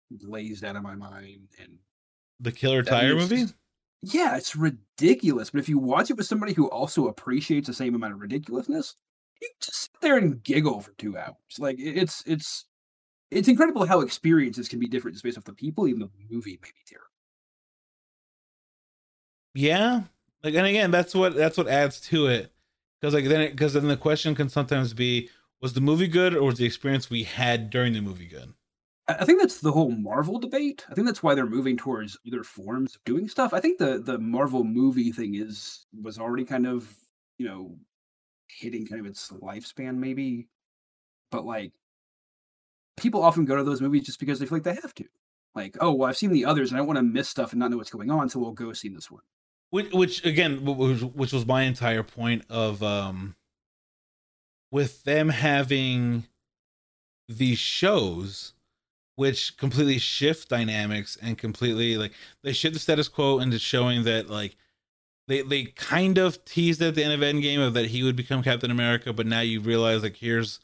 blazed 0.09 0.65
out 0.65 0.75
of 0.75 0.83
my 0.83 0.95
mind. 0.95 1.47
And 1.61 1.77
The 2.41 2.51
Killer 2.51 2.83
Tire 2.83 3.15
movie? 3.15 3.45
Yeah, 4.03 4.35
it's 4.35 4.55
ridiculous. 4.55 5.51
But 5.51 5.59
if 5.59 5.69
you 5.69 5.77
watch 5.77 6.09
it 6.09 6.17
with 6.17 6.25
somebody 6.25 6.53
who 6.53 6.69
also 6.69 7.07
appreciates 7.07 7.67
the 7.67 7.73
same 7.73 7.95
amount 7.95 8.13
of 8.13 8.19
ridiculousness, 8.19 8.95
you 9.41 9.49
just 9.61 9.81
sit 9.83 9.91
there 10.01 10.17
and 10.17 10.43
giggle 10.43 10.81
for 10.81 10.91
two 10.97 11.17
hours. 11.17 11.35
Like 11.57 11.77
it's 11.79 12.23
it's 12.25 12.65
it's 13.31 13.47
incredible 13.47 13.85
how 13.85 14.01
experiences 14.01 14.67
can 14.67 14.79
be 14.79 14.87
different 14.87 15.15
just 15.15 15.23
based 15.23 15.37
off 15.37 15.45
the 15.45 15.53
people, 15.53 15.87
even 15.87 16.01
though 16.01 16.11
the 16.13 16.35
movie 16.35 16.59
may 16.61 16.67
be 16.67 16.83
terrible. 16.85 17.07
Yeah. 19.53 20.03
Like 20.43 20.55
and 20.55 20.67
again, 20.67 20.91
that's 20.91 21.15
what 21.15 21.35
that's 21.35 21.57
what 21.57 21.67
adds 21.67 22.01
to 22.01 22.27
it. 22.27 22.51
Because 22.99 23.13
like 23.13 23.25
then 23.25 23.51
because 23.51 23.73
then 23.73 23.87
the 23.87 23.97
question 23.97 24.35
can 24.35 24.49
sometimes 24.49 24.93
be, 24.93 25.29
was 25.61 25.73
the 25.73 25.81
movie 25.81 26.07
good 26.07 26.35
or 26.35 26.43
was 26.43 26.57
the 26.57 26.65
experience 26.65 27.09
we 27.09 27.23
had 27.23 27.69
during 27.69 27.93
the 27.93 28.01
movie 28.01 28.27
good? 28.27 28.53
I 29.07 29.13
I 29.15 29.25
think 29.25 29.39
that's 29.39 29.59
the 29.59 29.71
whole 29.71 29.91
Marvel 29.91 30.39
debate. 30.39 30.85
I 30.89 30.93
think 30.93 31.07
that's 31.07 31.23
why 31.23 31.35
they're 31.35 31.45
moving 31.45 31.77
towards 31.77 32.17
other 32.27 32.43
forms 32.43 32.95
of 32.95 33.03
doing 33.05 33.27
stuff. 33.27 33.53
I 33.53 33.59
think 33.59 33.77
the 33.77 34.01
the 34.03 34.17
Marvel 34.17 34.63
movie 34.63 35.11
thing 35.11 35.35
is 35.35 35.85
was 36.01 36.19
already 36.19 36.45
kind 36.45 36.67
of 36.67 36.93
you 37.37 37.47
know 37.47 37.77
hitting 38.47 38.85
kind 38.85 38.99
of 38.99 39.07
its 39.07 39.29
lifespan 39.29 39.95
maybe, 39.95 40.47
but 41.31 41.45
like 41.45 41.71
people 43.01 43.23
often 43.23 43.45
go 43.45 43.55
to 43.55 43.63
those 43.63 43.81
movies 43.81 44.05
just 44.05 44.19
because 44.19 44.39
they 44.39 44.45
feel 44.45 44.57
like 44.57 44.63
they 44.63 44.75
have 44.75 44.95
to. 44.95 45.05
Like, 45.55 45.75
oh 45.81 45.91
well, 45.91 46.09
I've 46.09 46.17
seen 46.17 46.31
the 46.31 46.45
others 46.45 46.71
and 46.71 46.77
I 46.77 46.79
don't 46.79 46.87
want 46.87 46.97
to 46.97 47.03
miss 47.03 47.27
stuff 47.27 47.51
and 47.51 47.59
not 47.59 47.71
know 47.71 47.77
what's 47.77 47.89
going 47.89 48.09
on, 48.09 48.29
so 48.29 48.39
we'll 48.39 48.51
go 48.51 48.71
see 48.73 48.89
this 48.89 49.11
one. 49.11 49.21
which, 49.71 49.91
which 49.91 50.25
again 50.25 50.63
which, 50.63 51.01
which 51.01 51.33
was 51.33 51.45
my 51.45 51.63
entire 51.63 52.03
point 52.03 52.43
of 52.49 52.81
um 52.81 53.35
with 54.71 55.03
them 55.03 55.29
having 55.29 56.25
these 57.27 57.59
shows 57.59 58.53
which 59.15 59.57
completely 59.57 59.97
shift 59.97 60.49
dynamics 60.49 61.17
and 61.21 61.37
completely 61.37 61.97
like 61.97 62.13
they 62.43 62.53
shift 62.53 62.73
the 62.73 62.79
status 62.79 63.07
quo 63.09 63.39
into 63.39 63.59
showing 63.59 64.03
that 64.03 64.29
like 64.29 64.55
they 65.27 65.41
they 65.41 65.65
kind 65.65 66.17
of 66.17 66.43
teased 66.45 66.81
at 66.81 66.95
the 66.95 67.03
end 67.03 67.13
of 67.13 67.19
Endgame 67.19 67.65
of 67.65 67.73
that 67.73 67.87
he 67.87 68.03
would 68.03 68.15
become 68.15 68.43
Captain 68.43 68.71
America, 68.71 69.13
but 69.13 69.25
now 69.25 69.41
you 69.41 69.59
realize 69.61 70.03
like 70.03 70.17
here's 70.17 70.59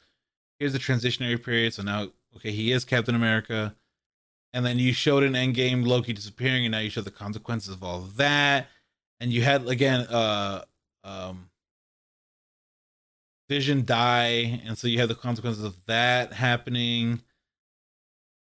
here's 0.60 0.74
the 0.74 0.80
transitionary 0.80 1.42
period. 1.42 1.74
So 1.74 1.84
now 1.84 2.08
okay, 2.38 2.52
he 2.52 2.72
is 2.72 2.86
Captain 2.86 3.16
America. 3.16 3.76
And 4.54 4.66
then 4.66 4.80
you 4.80 4.94
showed 4.94 5.24
in 5.24 5.34
Endgame 5.34 5.86
Loki 5.86 6.14
disappearing, 6.14 6.66
and 6.66 6.72
now 6.72 6.80
you 6.80 6.90
show 6.90 7.02
the 7.02 7.12
consequences 7.12 7.74
of 7.74 7.84
all 7.84 8.00
of 8.00 8.18
that. 8.18 8.68
And 9.20 9.32
you 9.32 9.42
had 9.42 9.68
again 9.68 10.02
uh 10.08 10.64
um 11.04 11.50
Vision 13.50 13.86
die, 13.86 14.62
and 14.66 14.78
so 14.78 14.88
you 14.88 15.00
have 15.00 15.08
the 15.08 15.16
consequences 15.16 15.64
of 15.64 15.86
that 15.86 16.34
happening. 16.34 17.22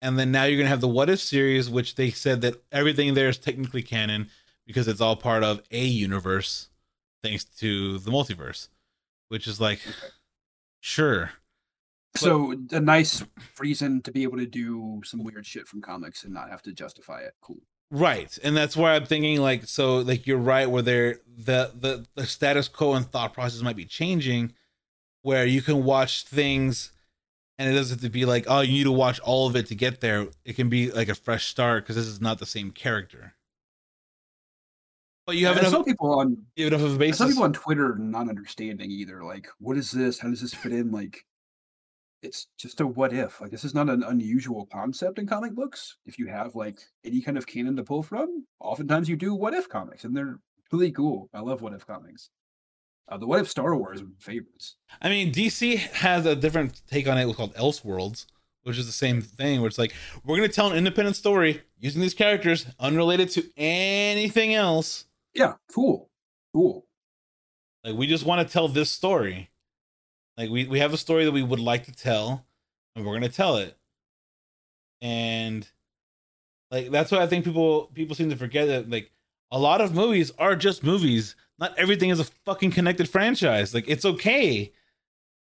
And 0.01 0.17
then 0.19 0.31
now 0.31 0.45
you're 0.45 0.59
gonna 0.59 0.69
have 0.69 0.81
the 0.81 0.89
What 0.89 1.11
If 1.11 1.19
series, 1.21 1.69
which 1.69 1.97
they 1.97 2.11
said 2.11 2.41
that 2.43 2.63
everything 2.71 3.15
there 3.15 3.29
is 3.29 3.39
technically 3.39 3.83
canon 3.83 4.29
because 4.65 4.87
it's 4.87 5.01
all 5.01 5.17
part 5.17 5.43
of 5.43 5.61
a 5.73 5.85
universe, 5.85 6.69
thanks 7.23 7.45
to 7.45 7.99
the 7.99 8.13
multiverse. 8.13 8.69
Which 9.29 9.49
is 9.49 9.61
like, 9.61 9.81
sure, 10.81 11.33
So 12.15 12.55
a 12.73 12.81
nice 12.81 13.25
reason 13.59 14.03
to 14.03 14.13
be 14.13 14.23
able 14.23 14.39
to 14.39 14.47
do 14.47 15.01
some 15.05 15.25
weird 15.25 15.47
shit 15.47 15.67
from 15.67 15.81
comics 15.81 16.25
and 16.25 16.35
not 16.35 16.51
have 16.51 16.63
to 16.63 16.73
justify 16.73 17.21
it. 17.21 17.35
Cool. 17.41 17.61
right, 17.91 18.37
and 18.43 18.57
that's 18.57 18.77
why 18.77 18.95
I'm 18.95 19.07
thinking 19.07 19.41
like, 19.41 19.65
so 19.65 19.99
like 19.99 20.27
you're 20.27 20.39
right, 20.39 20.69
where 20.71 20.83
they're 20.83 21.21
the 21.27 21.73
the 21.75 22.07
the 22.15 22.27
status 22.27 22.69
quo 22.69 22.95
and 22.95 23.07
thought 23.07 23.33
process 23.33 23.63
might 23.63 23.77
be 23.77 23.87
changing, 23.87 24.53
where 25.23 25.47
you 25.47 25.63
can 25.63 25.85
watch 25.85 26.25
things 26.25 26.93
and 27.59 27.71
it 27.71 27.75
doesn't 27.75 27.99
have 27.99 28.03
to 28.03 28.11
be 28.11 28.25
like, 28.25 28.47
oh, 28.49 28.61
you 28.61 28.73
need 28.73 28.85
to 28.85 28.93
watch 28.93 29.21
all 29.21 29.47
of 29.47 29.55
it 29.57 29.67
to 29.67 29.75
get 29.75 30.01
there. 30.01 30.27
It 30.45 30.57
can 30.57 30.69
be 30.69 30.91
like 30.91 31.09
a 31.09 31.15
fresh 31.15 31.47
start 31.47 31.85
because 31.85 31.97
this 31.97 32.07
is 32.07 32.21
not 32.21 32.39
the 32.39 32.47
same 32.47 32.71
character. 32.73 33.35
But 35.27 35.37
you 35.37 35.47
have 35.47 35.57
I 35.57 35.61
enough, 35.61 35.73
saw 35.73 35.83
people 35.85 36.19
on 36.19 36.37
you 36.57 36.65
have 36.65 36.73
enough 36.73 36.87
of 36.87 36.97
a 36.97 36.99
basis. 36.99 37.19
saw 37.19 37.29
people 37.29 37.45
on 37.45 37.53
Twitter 37.53 37.95
not 37.97 38.29
understanding 38.29 38.91
either. 38.91 39.23
Like, 39.23 39.47
what 39.61 39.77
is 39.77 39.93
this? 39.93 40.19
How 40.19 40.29
does 40.29 40.41
this 40.41 40.53
fit 40.55 40.73
in? 40.73 40.91
Like, 40.91 41.25
it's 42.23 42.47
just 42.57 42.81
a 42.81 42.87
what 42.87 43.13
if. 43.13 43.41
Like, 43.41 43.51
this 43.51 43.65
is 43.65 43.75
not 43.75 43.89
an 43.89 44.03
unusual 44.05 44.67
concept 44.67 45.19
in 45.19 45.27
comic 45.27 45.55
books. 45.55 45.97
If 46.07 46.19
you 46.19 46.29
have 46.29 46.55
like 46.55 46.81
any 47.05 47.21
kind 47.21 47.37
of 47.37 47.47
canon 47.47 47.77
to 47.77 47.83
pull 47.83 48.03
from, 48.03 48.47
oftentimes 48.61 49.09
you 49.09 49.17
do 49.17 49.35
what 49.35 49.55
if 49.55 49.69
comics, 49.69 50.05
and 50.05 50.17
they're 50.17 50.39
really 50.71 50.93
cool. 50.93 51.29
I 51.35 51.41
love 51.41 51.63
what 51.63 51.75
if 51.75 51.87
comics. 51.87 52.31
Uh, 53.09 53.19
the 53.19 53.27
what 53.27 53.41
if 53.41 53.51
Star 53.51 53.77
Wars 53.77 54.01
are 54.01 54.07
my 54.07 54.11
favorites. 54.21 54.77
I 55.01 55.09
mean, 55.09 55.33
DC 55.33 55.77
has 55.77 56.25
a 56.25 56.37
different 56.37 56.83
take 56.89 57.09
on 57.09 57.19
it 57.19 57.27
It's 57.27 57.37
called 57.37 57.55
Elseworlds, 57.57 58.27
which 58.63 58.79
is 58.79 58.87
the 58.87 58.93
same 58.93 59.21
thing, 59.21 59.61
where 59.61 59.69
it's 59.69 59.79
like, 59.79 59.93
we're 60.25 60.37
going 60.37 60.49
to 60.49 60.55
tell 60.55 60.71
an 60.71 60.79
independent 60.79 61.17
story 61.17 61.63
using 61.79 62.01
these 62.01 62.15
characters 62.15 62.67
unrelated 62.79 63.29
to 63.31 63.45
anything 63.57 64.55
else. 64.55 65.07
Yeah, 65.35 65.55
cool, 65.75 66.11
cool. 66.55 66.87
Like, 67.85 67.97
we 67.97 68.07
just 68.07 68.25
want 68.25 68.47
to 68.47 68.53
tell 68.53 68.69
this 68.69 68.91
story. 68.91 69.51
Like, 70.37 70.51
we, 70.51 70.67
we 70.67 70.79
have 70.79 70.93
a 70.93 70.99
story 70.99 71.25
that 71.25 71.33
we 71.33 71.43
would 71.43 71.61
like 71.61 71.85
to 71.85 71.93
tell, 71.93 72.45
and 72.95 73.05
we're 73.05 73.13
going 73.13 73.23
to 73.23 73.37
tell 73.37 73.57
it. 73.57 73.77
And, 75.01 75.69
like, 76.71 76.91
that's 76.91 77.11
why 77.11 77.19
I 77.19 77.27
think 77.27 77.45
people 77.45 77.91
people 77.95 78.15
seem 78.15 78.31
to 78.31 78.37
forget 78.37 78.69
that, 78.69 78.89
like, 78.89 79.11
a 79.53 79.59
lot 79.59 79.83
of 79.83 79.95
movies 79.95 80.33
are 80.39 80.57
just 80.57 80.83
movies. 80.83 81.37
not 81.59 81.79
everything 81.79 82.09
is 82.09 82.19
a 82.19 82.25
fucking 82.47 82.73
connected 82.73 83.09
franchise. 83.09 83.75
Like 83.75 83.85
it's 83.87 84.05
okay 84.05 84.73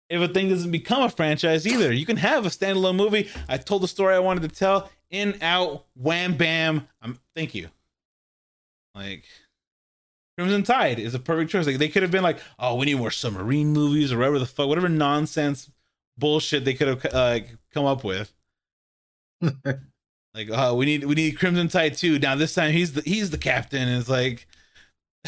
if 0.09 0.21
a 0.21 0.27
thing 0.27 0.49
doesn't 0.49 0.73
become 0.73 1.03
a 1.03 1.11
franchise 1.11 1.67
either. 1.67 1.93
You 1.93 2.07
can 2.07 2.17
have 2.17 2.47
a 2.47 2.49
standalone 2.49 2.97
movie. 2.97 3.31
I 3.49 3.59
told 3.59 3.83
the 3.83 3.89
story 3.89 4.15
I 4.15 4.19
wanted 4.19 4.49
to 4.49 4.57
tell. 4.57 4.91
In, 5.11 5.37
out, 5.43 5.85
wham, 5.95 6.37
bam. 6.37 6.89
I'm 7.03 7.19
thank 7.37 7.55
you. 7.55 7.69
Like 8.95 9.25
Crimson 10.41 10.63
Tide 10.63 10.99
is 10.99 11.15
a 11.15 11.19
perfect 11.19 11.51
choice. 11.51 11.67
Like 11.67 11.77
they 11.77 11.89
could 11.89 12.03
have 12.03 12.11
been 12.11 12.23
like, 12.23 12.39
oh, 12.59 12.77
we 12.77 12.87
need 12.87 12.97
more 12.97 13.11
submarine 13.11 13.75
movies 13.75 14.11
or 14.11 14.17
whatever 14.17 14.39
the 14.39 14.47
fuck, 14.47 14.69
whatever 14.69 14.89
nonsense 14.89 15.71
bullshit 16.17 16.65
they 16.65 16.73
could 16.73 16.89
have 16.89 17.07
uh, 17.13 17.41
come 17.75 17.85
up 17.85 18.05
with. 18.05 18.33
like, 19.43 20.49
oh, 20.51 20.77
we 20.77 20.87
need 20.87 21.05
we 21.05 21.15
need 21.15 21.39
Crimson 21.39 21.69
Tide 21.69 21.95
too. 21.95 22.19
Now 22.19 22.37
this 22.37 22.55
time 22.55 22.73
he's 22.73 22.95
the 22.95 23.03
he's 23.03 23.29
the 23.29 23.37
captain. 23.37 23.87
And 23.87 24.01
it's 24.01 24.09
like, 24.09 24.47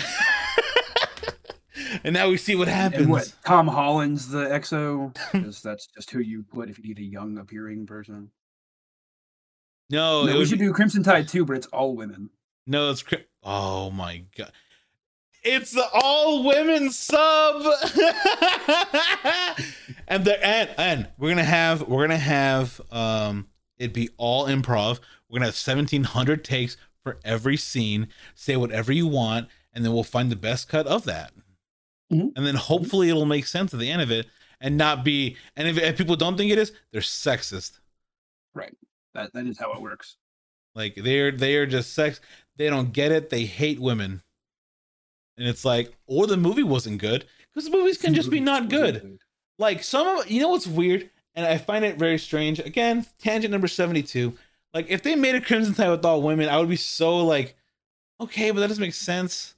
and 2.04 2.14
now 2.14 2.30
we 2.30 2.38
see 2.38 2.54
what 2.54 2.68
happens. 2.68 3.02
And 3.02 3.10
what 3.10 3.34
Tom 3.44 3.68
Holland's 3.68 4.30
the 4.30 4.46
XO 4.46 5.14
because 5.32 5.60
that's 5.60 5.88
just 5.88 6.10
who 6.10 6.20
you 6.20 6.42
put 6.42 6.70
if 6.70 6.78
you 6.78 6.84
need 6.84 6.98
a 7.00 7.02
young 7.02 7.36
appearing 7.36 7.84
person. 7.86 8.30
No, 9.90 10.24
No, 10.24 10.38
we 10.38 10.46
should 10.46 10.58
do 10.58 10.72
Crimson 10.72 11.02
Tide 11.02 11.28
too, 11.28 11.44
but 11.44 11.54
it's 11.58 11.66
all 11.66 11.94
women. 11.94 12.30
no, 12.66 12.90
it's 12.90 13.04
oh 13.42 13.90
my 13.90 14.24
god. 14.38 14.52
It's 15.44 15.72
the 15.72 15.86
all 15.92 16.44
women 16.44 16.90
sub, 16.90 17.62
and 20.08 20.24
the 20.24 20.38
and 20.44 20.70
and 20.78 21.08
we're 21.18 21.30
gonna 21.30 21.42
have 21.44 21.82
we're 21.88 22.04
gonna 22.06 22.16
have 22.18 22.80
um 22.92 23.48
it'd 23.76 23.92
be 23.92 24.10
all 24.18 24.46
improv. 24.46 25.00
We're 25.28 25.38
gonna 25.38 25.46
have 25.46 25.56
seventeen 25.56 26.04
hundred 26.04 26.44
takes 26.44 26.76
for 27.02 27.18
every 27.24 27.56
scene. 27.56 28.08
Say 28.36 28.56
whatever 28.56 28.92
you 28.92 29.08
want, 29.08 29.48
and 29.72 29.84
then 29.84 29.92
we'll 29.92 30.04
find 30.04 30.30
the 30.30 30.36
best 30.36 30.68
cut 30.68 30.86
of 30.86 31.04
that. 31.04 31.32
Mhm. 32.12 32.32
And 32.36 32.46
then 32.46 32.54
hopefully 32.54 33.08
it'll 33.08 33.26
make 33.26 33.46
sense 33.46 33.74
at 33.74 33.80
the 33.80 33.90
end 33.90 34.02
of 34.02 34.12
it, 34.12 34.26
and 34.60 34.76
not 34.76 35.04
be. 35.04 35.36
And 35.56 35.66
if, 35.66 35.76
if 35.76 35.98
people 35.98 36.14
don't 36.14 36.36
think 36.36 36.52
it 36.52 36.58
is, 36.58 36.70
they're 36.92 37.00
sexist. 37.00 37.80
Right. 38.54 38.76
That 39.14 39.32
that 39.32 39.46
is 39.46 39.58
how 39.58 39.72
it 39.72 39.82
works. 39.82 40.16
Like 40.76 40.94
they're 40.94 41.32
they're 41.32 41.66
just 41.66 41.94
sex. 41.94 42.20
They 42.56 42.68
don't 42.70 42.92
get 42.92 43.10
it. 43.10 43.30
They 43.30 43.44
hate 43.44 43.80
women. 43.80 44.22
And 45.36 45.48
it's 45.48 45.64
like, 45.64 45.92
or 46.06 46.26
the 46.26 46.36
movie 46.36 46.62
wasn't 46.62 46.98
good 46.98 47.24
because 47.52 47.68
the 47.68 47.76
movies 47.76 47.98
can 47.98 48.14
just 48.14 48.30
be 48.30 48.40
not 48.40 48.68
good. 48.68 49.18
Like 49.58 49.82
some 49.82 50.06
of 50.06 50.30
you 50.30 50.40
know 50.40 50.48
what's 50.50 50.66
weird, 50.66 51.08
and 51.34 51.46
I 51.46 51.58
find 51.58 51.84
it 51.84 51.96
very 51.98 52.18
strange. 52.18 52.58
Again, 52.58 53.06
tangent 53.18 53.50
number 53.52 53.68
seventy-two. 53.68 54.36
Like 54.74 54.90
if 54.90 55.02
they 55.02 55.14
made 55.14 55.34
a 55.34 55.40
Crimson 55.40 55.74
Tide 55.74 55.90
with 55.90 56.04
all 56.04 56.22
women, 56.22 56.48
I 56.48 56.58
would 56.58 56.68
be 56.68 56.76
so 56.76 57.18
like, 57.18 57.56
okay, 58.20 58.50
but 58.50 58.60
that 58.60 58.68
doesn't 58.68 58.82
make 58.82 58.94
sense. 58.94 59.54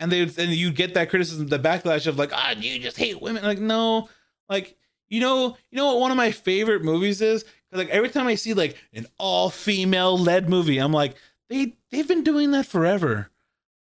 And 0.00 0.10
they 0.10 0.22
and 0.22 0.50
you 0.52 0.72
get 0.72 0.94
that 0.94 1.10
criticism, 1.10 1.48
the 1.48 1.58
backlash 1.58 2.06
of 2.06 2.18
like, 2.18 2.30
ah, 2.32 2.54
you 2.58 2.78
just 2.78 2.96
hate 2.96 3.20
women. 3.20 3.42
Like 3.42 3.58
no, 3.58 4.08
like 4.48 4.76
you 5.08 5.20
know, 5.20 5.56
you 5.70 5.76
know 5.76 5.86
what 5.86 6.00
one 6.00 6.10
of 6.10 6.16
my 6.16 6.30
favorite 6.30 6.82
movies 6.82 7.20
is. 7.20 7.42
'Cause, 7.42 7.78
Like 7.78 7.90
every 7.90 8.08
time 8.08 8.26
I 8.26 8.34
see 8.34 8.54
like 8.54 8.76
an 8.92 9.06
all-female 9.18 10.18
led 10.18 10.48
movie, 10.48 10.78
I'm 10.78 10.92
like, 10.92 11.16
they 11.48 11.76
they've 11.90 12.08
been 12.08 12.24
doing 12.24 12.52
that 12.52 12.66
forever. 12.66 13.30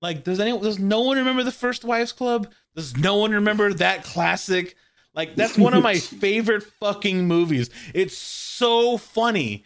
Like, 0.01 0.25
does 0.25 0.39
anyone 0.41 0.62
does 0.62 0.79
no 0.79 1.01
one 1.01 1.16
remember 1.16 1.43
the 1.43 1.53
First 1.53 1.85
Wives 1.85 2.12
Club? 2.12 2.53
Does 2.75 2.97
no 2.97 3.16
one 3.16 3.33
remember 3.33 3.73
that 3.75 4.05
classic? 4.05 4.77
Like, 5.15 5.35
that's 5.35 5.59
one 5.59 5.75
of 5.75 5.83
my 5.83 5.99
favorite 5.99 6.62
fucking 6.62 7.27
movies. 7.27 7.70
It's 7.95 8.16
so 8.16 8.97
funny. 8.97 9.65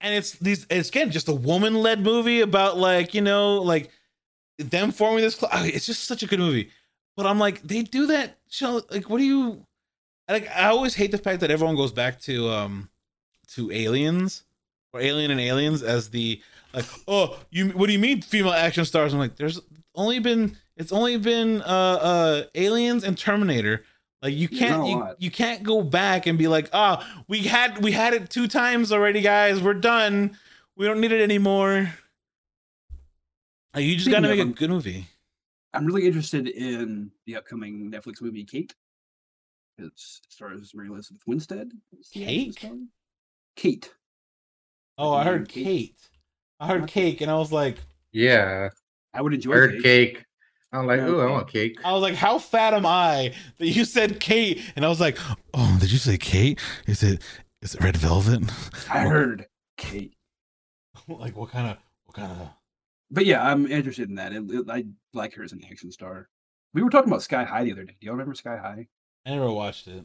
And 0.00 0.14
it's 0.14 0.32
these 0.32 0.66
it's 0.70 0.88
again 0.88 1.10
just 1.10 1.28
a 1.28 1.34
woman 1.34 1.74
led 1.74 2.00
movie 2.00 2.40
about 2.40 2.76
like, 2.78 3.14
you 3.14 3.20
know, 3.20 3.56
like 3.62 3.90
them 4.58 4.92
forming 4.92 5.22
this 5.22 5.34
club. 5.34 5.50
It's 5.64 5.86
just 5.86 6.04
such 6.04 6.22
a 6.22 6.26
good 6.26 6.38
movie. 6.38 6.70
But 7.16 7.26
I'm 7.26 7.38
like, 7.38 7.62
they 7.62 7.82
do 7.82 8.06
that 8.08 8.38
show 8.48 8.82
like 8.90 9.10
what 9.10 9.18
do 9.18 9.24
you 9.24 9.66
like 10.28 10.48
I 10.54 10.68
always 10.68 10.94
hate 10.94 11.10
the 11.10 11.18
fact 11.18 11.40
that 11.40 11.50
everyone 11.50 11.76
goes 11.76 11.92
back 11.92 12.20
to 12.22 12.48
um 12.48 12.88
to 13.48 13.70
aliens 13.72 14.44
or 14.94 15.00
alien 15.00 15.30
and 15.32 15.40
aliens 15.40 15.82
as 15.82 16.08
the 16.08 16.40
like 16.72 16.86
oh 17.08 17.36
you 17.50 17.70
what 17.70 17.88
do 17.88 17.92
you 17.92 17.98
mean 17.98 18.22
female 18.22 18.52
action 18.52 18.84
stars? 18.84 19.12
I'm 19.12 19.18
like 19.18 19.36
there's 19.36 19.60
only 19.94 20.20
been 20.20 20.56
it's 20.76 20.92
only 20.92 21.18
been 21.18 21.60
uh 21.62 21.64
uh 21.64 22.42
aliens 22.54 23.04
and 23.04 23.18
terminator. 23.18 23.84
Like 24.22 24.34
you 24.34 24.48
can't 24.48 24.86
you, 24.86 25.06
you 25.18 25.30
can't 25.30 25.62
go 25.62 25.82
back 25.82 26.26
and 26.26 26.38
be 26.38 26.48
like 26.48 26.70
ah 26.72 27.06
we 27.28 27.42
had 27.42 27.82
we 27.82 27.92
had 27.92 28.14
it 28.14 28.30
two 28.30 28.48
times 28.48 28.92
already 28.92 29.20
guys. 29.20 29.60
We're 29.60 29.74
done. 29.74 30.38
We 30.76 30.86
don't 30.86 31.00
need 31.00 31.12
it 31.12 31.22
anymore. 31.22 31.92
Like, 33.74 33.84
you 33.84 33.94
just 33.94 34.06
Speaking 34.06 34.22
gotta 34.22 34.32
of 34.32 34.38
make 34.38 34.56
a 34.56 34.58
good 34.58 34.70
movie. 34.70 35.06
I'm 35.72 35.84
really 35.84 36.06
interested 36.06 36.46
in 36.46 37.10
the 37.26 37.36
upcoming 37.36 37.90
Netflix 37.90 38.22
movie 38.22 38.44
Kate. 38.44 38.72
It 39.76 39.90
stars 39.96 40.70
Mary 40.72 40.88
Elizabeth 40.88 41.22
Winstead. 41.26 41.72
is 41.98 42.10
the 42.10 42.22
actress 42.22 42.56
Cake? 42.56 42.70
Kate. 43.56 43.90
Oh 44.98 45.12
i 45.12 45.24
heard 45.24 45.48
Cake? 45.48 45.64
kate 45.64 45.96
i 46.60 46.66
heard 46.66 46.82
Okay. 46.84 47.10
cake 47.12 47.20
and 47.20 47.30
i 47.30 47.34
was 47.34 47.50
like 47.52 47.78
Yeah, 48.12 48.68
I 49.12 49.22
would 49.22 49.34
enjoy 49.34 49.52
bird 49.52 49.72
Kate. 49.82 50.14
cake. 50.14 50.24
I'm 50.72 50.86
like, 50.88 50.98
Yeah, 50.98 51.08
ooh, 51.08 51.20
I 51.20 51.30
want 51.30 51.46
cake. 51.48 51.78
I 51.84 51.92
was 51.92 52.02
like, 52.02 52.14
how 52.16 52.38
fat 52.40 52.74
am 52.74 52.84
I 52.84 53.32
that 53.58 53.68
you 53.68 53.84
said 53.84 54.18
Kate? 54.18 54.60
And 54.74 54.84
I 54.84 54.88
was 54.88 54.98
like, 55.00 55.18
oh, 55.52 55.76
did 55.80 55.92
you 55.92 55.98
say 55.98 56.16
Kate? 56.18 56.58
Is 56.88 57.02
it 57.04 57.22
is 57.62 57.74
it 57.76 57.80
red 57.84 57.96
velvet? 57.96 58.42
I 58.92 59.00
heard 59.00 59.46
Kate. 59.76 60.14
like 61.08 61.36
what 61.36 61.50
kind 61.50 61.68
of 61.70 61.76
what 62.06 62.16
kind 62.16 62.32
of 62.32 62.48
But 63.10 63.24
yeah, 63.26 63.40
I'm 63.48 63.66
interested 63.70 64.08
in 64.08 64.16
that. 64.16 64.32
It, 64.32 64.50
it- 64.50 64.68
I 64.70 64.84
like 65.12 65.34
her 65.34 65.44
as 65.44 65.52
an 65.52 65.62
action 65.70 65.92
star. 65.92 66.28
We 66.72 66.82
were 66.82 66.90
talking 66.90 67.08
about 67.08 67.22
Sky 67.22 67.44
High 67.44 67.62
the 67.64 67.72
other 67.72 67.84
day. 67.84 67.94
Do 68.00 68.06
y'all 68.06 68.14
remember 68.14 68.34
Sky 68.34 68.56
High? 68.56 68.88
I 69.26 69.30
never 69.30 69.50
watched 69.52 69.86
it. 69.86 70.04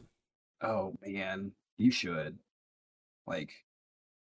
Oh 0.62 0.94
man, 1.04 1.50
you 1.78 1.90
should. 1.90 2.38
Like, 3.26 3.50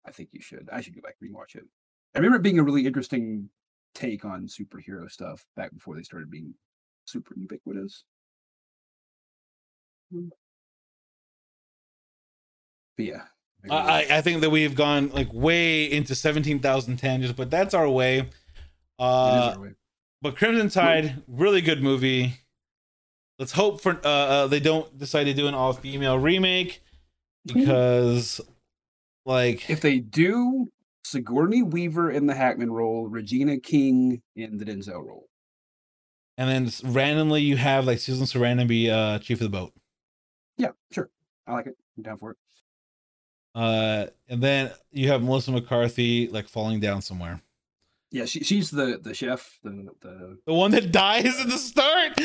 I 0.06 0.12
think 0.12 0.30
you 0.32 0.42
should. 0.42 0.70
I 0.72 0.82
should 0.82 0.96
go 0.96 1.02
back 1.02 1.16
and 1.22 1.30
rewatch 1.30 1.56
it. 1.56 1.66
I 2.16 2.20
remember 2.20 2.38
it 2.38 2.44
being 2.44 2.60
a 2.60 2.64
really 2.64 2.86
interesting 2.86 3.50
take 3.94 4.26
on 4.26 4.48
superhero 4.48 5.10
stuff 5.10 5.46
back 5.56 5.74
before 5.74 5.96
they 5.96 6.04
started 6.04 6.30
being 6.30 6.54
super 7.06 7.36
ubiquitous. 7.38 8.04
Mm. 10.14 10.30
But 12.98 13.06
yeah. 13.06 13.22
I, 13.70 13.76
I 13.76 14.18
I 14.18 14.22
think 14.22 14.42
that 14.42 14.50
we've 14.50 14.76
gone 14.76 15.10
like 15.10 15.32
way 15.32 15.84
into 15.84 16.16
seventeen 16.16 16.60
thousand 16.60 16.98
tangents, 16.98 17.36
but 17.38 17.52
that's 17.52 17.74
our 17.74 17.88
way. 17.88 18.28
Uh, 18.98 19.54
our 19.56 19.62
way. 19.62 19.70
but 20.22 20.36
Crimson 20.36 20.70
Tide, 20.70 21.22
really 21.28 21.62
good 21.62 21.84
movie. 21.84 22.40
Let's 23.38 23.52
hope 23.52 23.82
for 23.82 24.00
uh, 24.04 24.10
uh 24.10 24.48
they 24.48 24.60
don't 24.60 24.98
decide 24.98 25.26
to 25.26 25.34
do 25.34 25.48
an 25.48 25.54
all 25.54 25.74
female 25.74 26.18
remake 26.18 26.82
because 27.46 28.42
like 29.26 29.70
if 29.70 29.82
they 29.82 30.00
do 30.00 30.68
Sigourney 31.04 31.64
Weaver 31.64 32.12
in 32.12 32.28
the 32.28 32.36
Hackman 32.36 32.72
role, 32.72 33.08
Regina 33.08 33.60
King 33.60 34.22
in 34.36 34.58
the 34.58 34.66
Denzel 34.66 35.06
role. 35.06 35.28
and 36.38 36.50
then 36.50 36.72
randomly 36.94 37.42
you 37.42 37.58
have 37.58 37.86
like 37.86 38.00
Susan 38.00 38.26
Sarandon 38.26 38.68
be 38.68 38.90
uh 38.90 39.20
chief 39.20 39.40
of 39.42 39.52
the 39.52 39.58
boat. 39.58 39.74
Yeah, 40.58 40.72
sure. 40.92 41.10
I 41.48 41.54
like 41.54 41.68
it. 41.68 41.76
I'm 41.98 42.04
down 42.04 42.18
for 42.18 42.32
it. 42.32 42.38
Uh, 43.54 44.06
and 44.30 44.42
then 44.42 44.72
you 44.92 45.10
have 45.10 45.22
Melissa 45.24 45.52
McCarthy 45.52 46.28
like 46.30 46.48
falling 46.48 46.80
down 46.80 47.02
somewhere. 47.02 47.42
Yeah, 48.12 48.26
she, 48.26 48.44
she's 48.44 48.70
the 48.72 49.00
the 49.02 49.14
chef. 49.14 49.60
The 49.64 49.90
the 50.02 50.38
The 50.46 50.54
one 50.54 50.72
that 50.72 50.92
dies 50.94 51.40
at 51.40 51.48
the 51.48 51.58
start. 51.58 52.14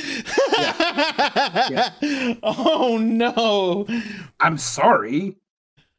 Oh 2.43 2.99
no. 3.01 3.87
I'm 4.41 4.59
sorry. 4.59 5.37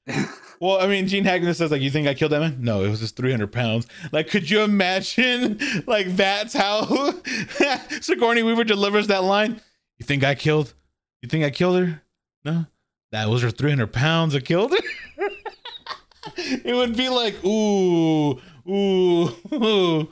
Well, 0.60 0.80
I 0.80 0.88
mean, 0.88 1.08
Gene 1.08 1.24
Hackman 1.24 1.54
says 1.54 1.72
like, 1.72 1.82
"You 1.82 1.92
think 1.92 2.08
I 2.08 2.14
killed 2.14 2.32
that 2.32 2.40
man?" 2.40 2.58
No, 2.60 2.84
it 2.84 2.90
was 2.90 3.00
just 3.00 3.16
three 3.16 3.32
hundred 3.32 3.52
pounds. 3.52 3.88
Like, 4.12 4.30
could 4.30 4.50
you 4.50 4.62
imagine? 4.62 5.60
Like, 5.88 6.16
that's 6.16 6.54
how 6.54 7.14
Sigourney 8.02 8.44
Weaver 8.44 8.64
delivers 8.64 9.08
that 9.08 9.24
line. 9.24 9.62
You 9.98 10.06
think 10.06 10.24
I 10.24 10.36
killed? 10.36 10.74
You 11.22 11.30
think 11.30 11.46
I 11.46 11.50
killed 11.50 11.80
her? 11.80 12.02
No, 12.44 12.66
that 13.12 13.30
was 13.30 13.42
her 13.42 13.52
three 13.52 13.70
hundred 13.70 13.94
pounds 13.94 14.34
that 14.34 14.46
killed 14.46 14.72
her. 14.72 14.78
it 16.38 16.76
would 16.76 16.98
be 16.98 17.10
like, 17.10 17.44
ooh, 17.46 18.40
ooh, 18.68 19.30
ooh. 19.54 20.12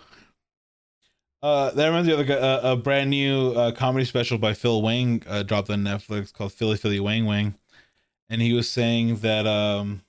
Uh, 1.41 1.71
that 1.71 1.85
reminds 1.87 2.07
me 2.07 2.13
of 2.13 2.19
like 2.19 2.29
a, 2.29 2.59
a 2.63 2.75
brand 2.75 3.09
new 3.09 3.51
uh, 3.51 3.71
comedy 3.71 4.05
special 4.05 4.37
by 4.37 4.53
Phil 4.53 4.81
Wang 4.81 5.21
uh, 5.27 5.43
dropped 5.43 5.69
on 5.69 5.83
Netflix 5.83 6.33
called 6.33 6.53
Philly 6.53 6.77
Philly 6.77 6.99
Wang 6.99 7.25
Wang, 7.25 7.55
and 8.29 8.41
he 8.41 8.53
was 8.53 8.69
saying 8.69 9.17
that 9.17 9.45
um, 9.45 10.01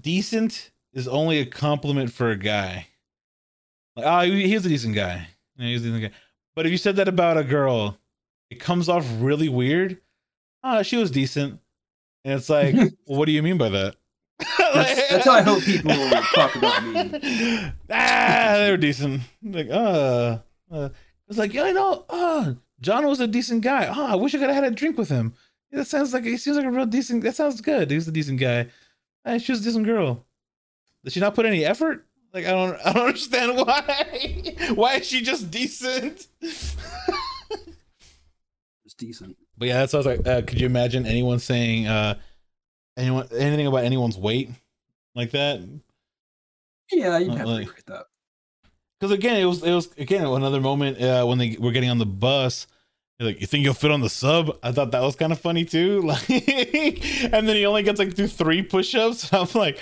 decent 0.00 0.70
is 0.92 1.08
only 1.08 1.38
a 1.40 1.46
compliment 1.46 2.12
for 2.12 2.30
a 2.30 2.36
guy. 2.36 2.86
Like, 3.96 4.06
oh, 4.06 4.20
he- 4.32 4.48
he's 4.48 4.64
a 4.64 4.68
decent 4.68 4.94
guy. 4.94 5.28
You 5.56 5.64
know, 5.64 5.70
he's 5.70 5.82
a 5.84 5.90
decent 5.90 6.12
guy. 6.12 6.18
But 6.54 6.66
if 6.66 6.72
you 6.72 6.78
said 6.78 6.96
that 6.96 7.08
about 7.08 7.38
a 7.38 7.44
girl, 7.44 7.98
it 8.50 8.60
comes 8.60 8.88
off 8.88 9.06
really 9.18 9.48
weird. 9.48 9.98
Oh, 10.64 10.82
she 10.82 10.96
was 10.96 11.10
decent, 11.10 11.60
and 12.24 12.34
it's 12.34 12.48
like, 12.48 12.74
well, 13.06 13.18
what 13.18 13.26
do 13.26 13.32
you 13.32 13.42
mean 13.42 13.58
by 13.58 13.68
that? 13.68 13.96
That's- 14.58 15.10
that's 15.10 15.24
how 15.24 15.32
I 15.32 15.42
hope 15.42 15.62
people 15.62 15.90
talk 16.34 16.54
about 16.56 16.84
me. 16.84 17.72
ah, 17.90 18.54
they 18.58 18.70
were 18.70 18.76
decent. 18.76 19.22
Like, 19.42 19.68
uh, 19.70 20.38
uh 20.70 20.88
It's 21.28 21.38
like, 21.38 21.52
yeah, 21.54 21.64
I 21.64 21.72
know. 21.72 22.04
Oh, 22.08 22.56
John 22.80 23.06
was 23.06 23.20
a 23.20 23.26
decent 23.26 23.62
guy. 23.62 23.86
Oh, 23.92 24.06
I 24.06 24.14
wish 24.14 24.34
I 24.34 24.38
could 24.38 24.50
have 24.50 24.62
had 24.62 24.72
a 24.72 24.74
drink 24.74 24.96
with 24.98 25.08
him. 25.08 25.34
Yeah, 25.72 25.78
that 25.80 25.86
sounds 25.86 26.12
like 26.14 26.24
he 26.24 26.36
seems 26.36 26.56
like 26.56 26.66
a 26.66 26.70
real 26.70 26.86
decent. 26.86 27.22
That 27.24 27.34
sounds 27.34 27.60
good. 27.60 27.90
He's 27.90 28.06
a 28.08 28.12
decent 28.12 28.38
guy. 28.40 28.68
Hey, 29.28 29.38
she 29.38 29.52
was 29.52 29.60
a 29.60 29.64
decent 29.64 29.84
girl. 29.84 30.24
Did 31.04 31.12
she 31.12 31.20
not 31.20 31.34
put 31.34 31.46
any 31.46 31.64
effort? 31.64 32.06
Like 32.32 32.46
I 32.46 32.50
don't, 32.50 32.78
I 32.84 32.92
don't 32.92 33.06
understand 33.06 33.56
why. 33.56 34.54
why 34.74 34.94
is 34.96 35.06
she 35.06 35.22
just 35.22 35.50
decent? 35.50 36.26
It's 38.84 38.94
decent. 38.94 39.36
But 39.56 39.68
yeah, 39.68 39.78
that's 39.80 39.92
what 39.92 40.06
I 40.06 40.08
was 40.10 40.18
like. 40.18 40.26
Uh, 40.26 40.42
could 40.46 40.60
you 40.60 40.66
imagine 40.66 41.04
anyone 41.06 41.38
saying 41.38 41.86
uh, 41.86 42.14
anyone 42.96 43.28
anything 43.36 43.66
about 43.66 43.84
anyone's 43.84 44.16
weight 44.16 44.50
like 45.14 45.30
that? 45.32 45.60
Yeah, 46.90 47.18
you'd 47.18 47.30
Uh, 47.32 47.34
have 47.36 47.46
like- 47.46 47.64
to 47.66 47.70
agree 47.70 47.82
that. 47.86 48.04
Because 48.98 49.12
again, 49.12 49.36
it 49.40 49.44
was 49.44 49.62
it 49.62 49.72
was 49.72 49.90
again 49.98 50.24
another 50.24 50.60
moment 50.60 51.00
uh, 51.00 51.24
when 51.24 51.38
they 51.38 51.56
were 51.60 51.70
getting 51.72 51.90
on 51.90 51.98
the 51.98 52.06
bus. 52.06 52.66
They're 53.18 53.26
like, 53.28 53.40
you 53.40 53.46
think 53.48 53.64
you'll 53.64 53.74
fit 53.74 53.90
on 53.90 54.00
the 54.00 54.08
sub? 54.08 54.56
I 54.62 54.70
thought 54.70 54.92
that 54.92 55.02
was 55.02 55.16
kind 55.16 55.32
of 55.32 55.40
funny 55.40 55.64
too. 55.64 56.02
Like, 56.08 56.30
and 56.30 57.48
then 57.48 57.56
he 57.56 57.66
only 57.66 57.82
gets 57.82 57.98
like 57.98 58.14
do 58.14 58.28
three 58.28 58.62
push-ups. 58.62 59.32
I'm 59.32 59.48
like, 59.54 59.80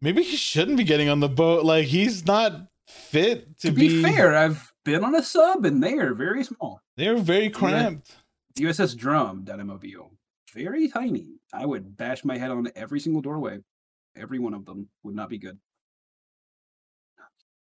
maybe 0.00 0.22
he 0.22 0.36
shouldn't 0.36 0.78
be 0.78 0.84
getting 0.84 1.08
on 1.08 1.20
the 1.20 1.28
boat. 1.28 1.64
Like, 1.64 1.86
he's 1.86 2.26
not 2.26 2.68
fit 2.88 3.58
to, 3.58 3.68
To 3.68 3.72
be, 3.72 4.02
fair, 4.02 4.34
I've 4.34 4.72
been 4.84 5.04
on 5.04 5.14
a 5.14 5.22
sub 5.22 5.66
and 5.66 5.82
they 5.82 5.98
are 5.98 6.14
very 6.14 6.44
small. 6.44 6.80
They're 6.96 7.18
very 7.18 7.50
cramped. 7.50 8.16
The 8.54 8.64
USS 8.64 8.96
Drum 8.96 9.44
down 9.44 9.60
in 9.60 9.66
Mobile, 9.66 10.12
very 10.54 10.88
tiny. 10.88 11.34
I 11.52 11.66
would 11.66 11.96
bash 11.96 12.24
my 12.24 12.38
head 12.38 12.50
on 12.50 12.68
every 12.74 13.00
single 13.00 13.20
doorway. 13.20 13.58
Every 14.16 14.38
one 14.38 14.54
of 14.54 14.64
them 14.64 14.88
would 15.02 15.14
not 15.14 15.28
be 15.28 15.36
good. 15.36 15.58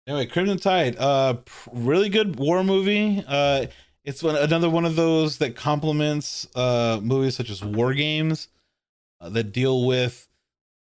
Anyway, 0.06 0.28
Crimson 0.28 0.58
Tide, 0.58 0.96
uh, 0.98 1.38
really 1.74 2.08
good 2.10 2.38
war 2.38 2.64
movie. 2.64 3.24
Uh, 3.28 3.66
it's 4.08 4.24
one, 4.24 4.38
another 4.38 4.70
one 4.70 4.86
of 4.86 4.96
those 4.96 5.38
that 5.40 5.56
complements 5.56 6.48
uh 6.56 7.00
movies 7.04 7.36
such 7.36 7.50
as 7.52 7.64
War 7.64 7.94
Games 7.94 8.48
uh, 9.22 9.30
that 9.30 9.52
deal 9.52 9.86
with 9.86 10.28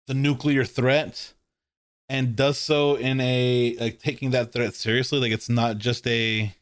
the 0.08 0.14
nuclear 0.14 0.64
threat 0.64 1.34
and 2.08 2.36
does 2.36 2.58
so 2.58 2.96
in 2.96 3.20
a 3.20 3.76
like 3.80 4.00
taking 4.00 4.32
that 4.32 4.54
threat 4.54 4.76
seriously. 4.76 5.20
Like 5.20 5.32
it's 5.32 5.50
not 5.50 5.78
just 5.80 6.08
a 6.08 6.54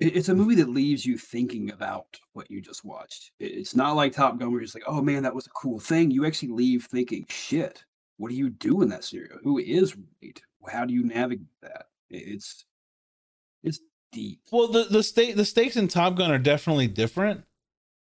It's 0.00 0.30
a 0.30 0.34
movie 0.34 0.54
that 0.56 0.70
leaves 0.70 1.04
you 1.04 1.18
thinking 1.18 1.70
about 1.70 2.18
what 2.32 2.50
you 2.50 2.62
just 2.62 2.84
watched. 2.84 3.32
It's 3.38 3.76
not 3.76 3.96
like 3.96 4.12
Top 4.12 4.38
Gun 4.38 4.50
where 4.50 4.60
you're 4.60 4.66
just 4.66 4.74
like, 4.74 4.84
oh 4.86 5.02
man, 5.02 5.22
that 5.24 5.34
was 5.34 5.46
a 5.46 5.50
cool 5.50 5.78
thing. 5.78 6.10
You 6.10 6.24
actually 6.26 6.52
leave 6.52 6.86
thinking, 6.86 7.26
shit, 7.28 7.84
what 8.16 8.30
do 8.30 8.34
you 8.34 8.48
do 8.50 8.82
in 8.82 8.88
that 8.90 9.04
scenario? 9.04 9.38
Who 9.42 9.58
is 9.58 9.96
right? 10.22 10.40
How 10.72 10.84
do 10.86 10.94
you 10.94 11.04
navigate 11.04 11.46
that? 11.62 11.86
It's 12.10 12.64
it's 13.62 13.80
deep. 14.12 14.40
well 14.50 14.68
the 14.68 14.84
the 14.84 15.02
state 15.02 15.36
the 15.36 15.44
stakes 15.44 15.76
in 15.76 15.88
Top 15.88 16.16
Gun 16.16 16.30
are 16.30 16.38
definitely 16.38 16.86
different 16.86 17.44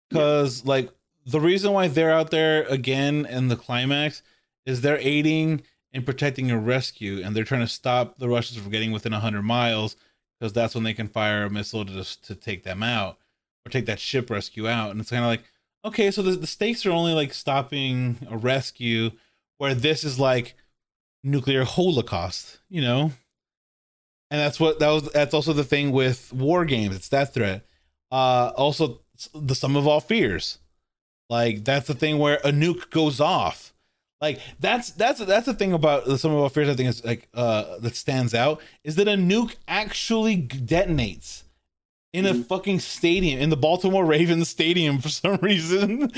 because 0.09 0.65
like 0.65 0.91
the 1.27 1.41
reason 1.41 1.73
why 1.73 1.89
they're 1.89 2.13
out 2.13 2.31
there 2.31 2.65
again 2.65 3.27
in 3.27 3.49
the 3.49 3.57
climax 3.57 4.23
is 4.67 4.81
they're 4.81 4.99
aiding 5.01 5.63
and 5.93 6.07
protecting 6.07 6.51
a 6.51 6.59
rescue 6.59 7.23
and 7.23 7.35
they're 7.35 7.45
trying 7.45 7.61
to 7.61 7.67
stop 7.67 8.19
the 8.19 8.29
Russians 8.29 8.61
from 8.61 8.71
getting 8.71 8.93
within 8.93 9.13
100 9.13 9.43
miles 9.43 9.97
because 10.39 10.53
that's 10.53 10.75
when 10.75 10.85
they 10.85 10.95
can 10.95 11.09
fire 11.09 11.45
a 11.45 11.51
missile 11.51 11.85
to 11.85 11.93
just 11.93 12.25
to 12.25 12.35
take 12.35 12.63
them 12.63 12.83
out 12.83 13.19
or 13.67 13.71
take 13.71 13.87
that 13.87 14.01
ship 14.01 14.31
rescue 14.31 14.69
out. 14.69 14.91
And 14.91 15.01
it's 15.01 15.11
kind 15.11 15.25
of 15.25 15.29
like 15.29 15.45
okay 15.85 16.11
so 16.11 16.23
the, 16.23 16.33
the 16.33 16.47
stakes 16.47 16.85
are 16.85 16.91
only 16.91 17.15
like 17.15 17.33
stopping 17.33 18.19
a 18.31 18.37
rescue 18.37 19.11
where 19.59 19.75
this 19.75 20.05
is 20.05 20.19
like 20.19 20.55
nuclear 21.23 21.65
holocaust 21.65 22.61
you 22.69 22.81
know 22.81 23.13
and 24.31 24.41
that's 24.41 24.59
what 24.61 24.79
that 24.79 24.89
was 24.89 25.11
that's 25.13 25.35
also 25.35 25.53
the 25.53 25.65
thing 25.65 25.93
with 25.93 26.33
war 26.33 26.65
games. 26.65 26.95
It's 26.97 27.09
that 27.09 27.35
threat. 27.35 27.65
Uh 28.11 28.53
also 28.57 29.01
the 29.35 29.55
sum 29.55 29.77
of 29.77 29.87
all 29.87 30.01
fears. 30.01 30.59
Like 31.29 31.65
that's 31.65 31.87
the 31.87 31.95
thing 31.95 32.19
where 32.19 32.37
a 32.45 32.51
nuke 32.51 32.91
goes 32.91 33.21
off. 33.21 33.73
Like 34.21 34.41
that's 34.59 34.91
that's 34.91 35.21
that's 35.25 35.47
the 35.47 35.55
thing 35.55 35.73
about 35.73 36.05
the 36.05 36.19
sum 36.19 36.33
of 36.33 36.39
all 36.39 36.49
fears 36.51 36.69
i 36.69 36.75
think 36.75 36.91
is 36.91 37.03
like 37.05 37.27
uh 37.33 37.79
that 37.79 37.97
stands 37.97 38.35
out 38.35 38.61
is 38.85 38.97
that 38.97 39.09
a 39.09 39.13
nuke 39.13 39.55
actually 39.67 40.37
detonates 40.43 41.45
in 42.13 42.27
a 42.27 42.35
Mhm. 42.35 42.47
fucking 42.47 42.81
stadium 42.81 43.41
in 43.41 43.49
the 43.49 43.57
baltimore 43.57 44.05
ravens 44.05 44.49
stadium 44.51 44.99
for 44.99 45.09
some 45.09 45.37
reason. 45.43 46.11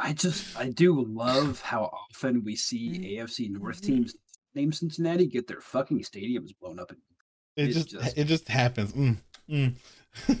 I 0.00 0.12
just 0.14 0.58
I 0.58 0.70
do 0.70 1.00
love 1.04 1.60
how 1.60 1.84
often 2.10 2.42
we 2.44 2.56
see 2.56 3.16
AFC 3.18 3.50
North 3.50 3.82
teams 3.82 4.14
named 4.56 4.74
Cincinnati 4.74 5.26
get 5.26 5.46
their 5.46 5.60
fucking 5.60 6.00
stadiums 6.00 6.50
blown 6.60 6.80
up. 6.80 6.90
it 7.56 7.68
just, 7.68 7.90
just- 7.90 8.18
it 8.18 8.24
just 8.24 8.48
happens 8.48 8.92
Mm, 8.92 9.16
mm. 9.48 9.74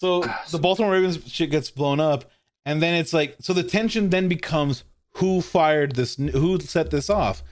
so 0.00 0.22
Ah, 0.24 0.44
the 0.50 0.58
baltimore 0.58 0.92
ravens 0.92 1.20
shit 1.30 1.50
gets 1.50 1.70
blown 1.70 2.00
up 2.00 2.24
and 2.64 2.82
then 2.82 2.94
it's 2.94 3.12
like 3.12 3.36
so 3.40 3.52
the 3.52 3.62
tension 3.62 4.10
then 4.10 4.28
becomes 4.28 4.84
who 5.16 5.40
fired 5.40 5.94
this 5.94 6.16
who 6.16 6.58
set 6.60 6.90
this 6.90 7.08
off 7.08 7.42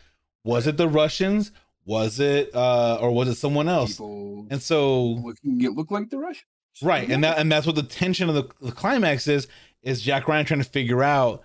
was 0.45 0.67
it 0.67 0.77
the 0.77 0.89
russians 0.89 1.53
was 1.87 2.21
it 2.21 2.51
uh 2.55 2.99
or 3.01 3.11
was 3.13 3.29
it 3.29 3.37
someone 3.37 3.69
else 3.69 3.93
People 3.93 4.47
and 4.51 4.63
so 4.63 5.03
looking 5.03 5.61
it 5.63 5.73
looked 5.73 5.93
like 5.93 6.11
the 6.11 6.19
Russians. 6.19 6.45
right 6.83 7.09
and 7.11 7.25
that 7.25 7.39
and 7.39 7.51
that's 7.51 7.67
what 7.67 7.77
the 7.77 7.83
tension 7.83 8.29
of 8.29 8.35
the, 8.35 8.45
the 8.61 8.73
climax 8.73 9.27
is 9.29 9.49
is 9.83 10.03
jack 10.03 10.29
ryan 10.29 10.45
trying 10.47 10.63
to 10.63 10.69
figure 10.69 11.03
out 11.03 11.43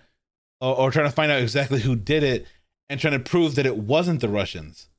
or, 0.60 0.74
or 0.76 0.90
trying 0.90 1.06
to 1.08 1.12
find 1.14 1.30
out 1.32 1.40
exactly 1.40 1.80
who 1.80 1.96
did 1.96 2.22
it 2.22 2.46
and 2.90 3.00
trying 3.00 3.14
to 3.14 3.20
prove 3.20 3.54
that 3.54 3.64
it 3.64 3.78
wasn't 3.78 4.20
the 4.20 4.28
russians 4.28 4.90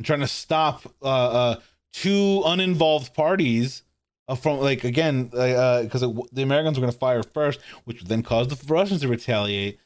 and 0.00 0.06
trying 0.06 0.20
to 0.20 0.26
stop 0.26 0.82
uh, 1.02 1.06
uh 1.06 1.56
two 1.92 2.42
uninvolved 2.46 3.12
parties 3.14 3.82
uh, 4.28 4.34
from 4.34 4.58
like 4.60 4.82
again 4.82 5.24
because 5.24 6.00
the 6.00 6.42
americans 6.42 6.78
were 6.78 6.82
going 6.82 6.92
to 6.92 6.98
fire 6.98 7.22
first 7.22 7.60
which 7.84 8.00
would 8.00 8.08
then 8.08 8.22
cause 8.22 8.48
the 8.48 8.72
russians 8.72 9.02
to 9.02 9.08
retaliate. 9.08 9.78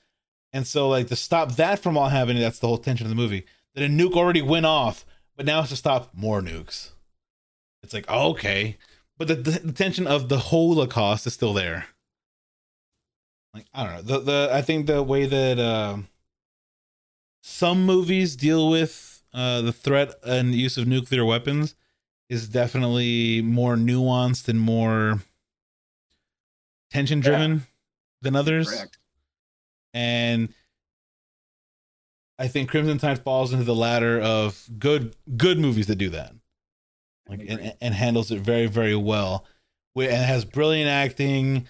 And 0.52 0.64
so 0.64 0.88
like 0.88 1.08
to 1.08 1.16
stop 1.16 1.56
that 1.56 1.80
from 1.80 1.98
all 1.98 2.10
happening 2.10 2.40
that's 2.40 2.60
the 2.60 2.68
whole 2.68 2.78
tension 2.78 3.06
of 3.06 3.10
the 3.10 3.16
movie. 3.16 3.44
That 3.74 3.82
a 3.82 3.88
nuke 3.88 4.12
already 4.12 4.42
went 4.42 4.66
off 4.66 5.04
but 5.36 5.46
now 5.46 5.60
it's 5.60 5.70
to 5.70 5.76
stop 5.76 6.10
more 6.14 6.40
nukes. 6.40 6.90
It's 7.82 7.92
like 7.92 8.04
oh, 8.08 8.30
okay. 8.30 8.78
But 9.18 9.28
the, 9.28 9.34
the, 9.34 9.50
the 9.50 9.72
tension 9.72 10.06
of 10.06 10.28
the 10.28 10.38
holocaust 10.38 11.26
is 11.26 11.34
still 11.34 11.54
there. 11.54 11.86
Like 13.52 13.66
i 13.74 13.84
don't 13.84 13.94
know. 13.94 14.02
The, 14.02 14.24
the 14.24 14.48
i 14.52 14.62
think 14.62 14.86
the 14.86 15.02
way 15.02 15.26
that 15.26 15.58
um 15.58 16.06
some 17.46 17.84
movies 17.84 18.36
deal 18.36 18.70
with 18.70 19.22
uh, 19.34 19.60
the 19.60 19.70
threat 19.70 20.14
and 20.24 20.54
use 20.54 20.78
of 20.78 20.86
nuclear 20.86 21.26
weapons 21.26 21.74
is 22.30 22.48
definitely 22.48 23.42
more 23.42 23.76
nuanced 23.76 24.48
and 24.48 24.58
more 24.58 25.20
tension 26.90 27.20
driven 27.20 27.66
than 28.22 28.34
others. 28.34 28.70
Correct. 28.70 28.96
and 29.92 30.54
I 32.38 32.48
think 32.48 32.70
Crimson 32.70 32.96
Tide 32.96 33.18
falls 33.18 33.52
into 33.52 33.64
the 33.64 33.74
ladder 33.74 34.18
of 34.22 34.66
good 34.78 35.14
good 35.36 35.58
movies 35.58 35.86
that 35.88 35.96
do 35.96 36.08
that, 36.10 36.32
like 37.28 37.44
and, 37.46 37.74
and 37.78 37.92
handles 37.92 38.30
it 38.30 38.40
very 38.40 38.68
very 38.68 38.96
well, 38.96 39.44
and 39.94 40.10
has 40.10 40.46
brilliant 40.46 40.88
acting, 40.88 41.68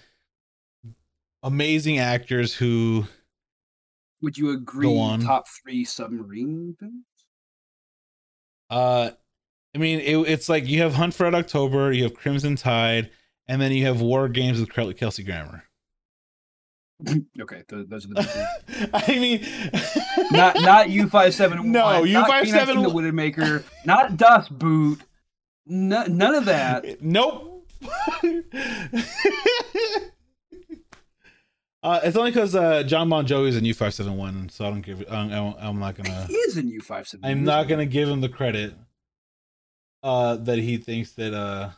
amazing 1.43 1.99
actors 1.99 2.55
who 2.55 3.07
Would 4.21 4.37
you 4.37 4.51
agree? 4.51 4.87
on. 4.97 5.21
Top 5.21 5.45
three 5.47 5.85
submarine 5.85 6.75
films? 6.79 7.05
uh 8.69 9.11
I 9.75 9.77
mean 9.77 9.99
it, 9.99 10.15
it's 10.27 10.49
like 10.49 10.67
you 10.67 10.81
have 10.81 10.95
Hunt 10.95 11.13
for 11.13 11.25
Red 11.25 11.35
October, 11.35 11.91
you 11.91 12.03
have 12.03 12.15
Crimson 12.15 12.55
Tide, 12.55 13.11
and 13.47 13.61
then 13.61 13.71
you 13.71 13.85
have 13.85 14.01
War 14.01 14.27
Games 14.27 14.59
with 14.59 14.97
Kelsey 14.97 15.23
Grammer. 15.23 15.63
okay, 17.41 17.63
th- 17.67 17.87
those 17.87 18.05
are 18.05 18.09
the. 18.09 18.89
I 18.93 19.19
mean, 19.19 19.45
not 20.31 20.55
not 20.61 20.89
U 20.89 21.09
five 21.09 21.33
seven. 21.33 21.71
No, 21.71 22.03
U57 22.03 22.41
Phoenix 22.41 22.67
the 22.67 22.89
Widowmaker, 22.89 23.63
not 23.85 24.15
Das 24.17 24.47
Boot, 24.47 25.01
no, 25.65 26.05
none 26.05 26.35
of 26.35 26.45
that. 26.45 27.01
Nope. 27.01 27.67
Uh, 31.85 31.99
it's 32.03 32.17
only 32.17 32.31
because 32.31 32.55
uh, 32.55 32.81
John 32.81 33.09
Bon 33.09 33.27
Jovi's 33.27 33.55
in 33.55 33.63
U 33.63 33.73
five 33.75 33.93
seven 33.93 34.17
one, 34.17 34.49
so 34.49 34.65
I 34.65 34.69
don't 34.71 34.81
give. 34.81 35.05
I'm, 35.07 35.31
I'm 35.31 35.53
I'm 35.59 35.79
not 35.79 35.93
gonna. 35.95 36.25
He 36.25 36.33
is 36.33 36.57
in 36.57 36.67
U 36.67 36.81
five 36.81 37.07
seven. 37.07 37.23
I'm 37.29 37.43
not 37.43 37.67
gonna 37.67 37.85
give 37.85 38.09
him 38.09 38.21
the 38.21 38.29
credit 38.29 38.73
uh, 40.01 40.35
that 40.37 40.57
he 40.57 40.77
thinks 40.77 41.11
that 41.11 41.35
uh, 41.35 41.69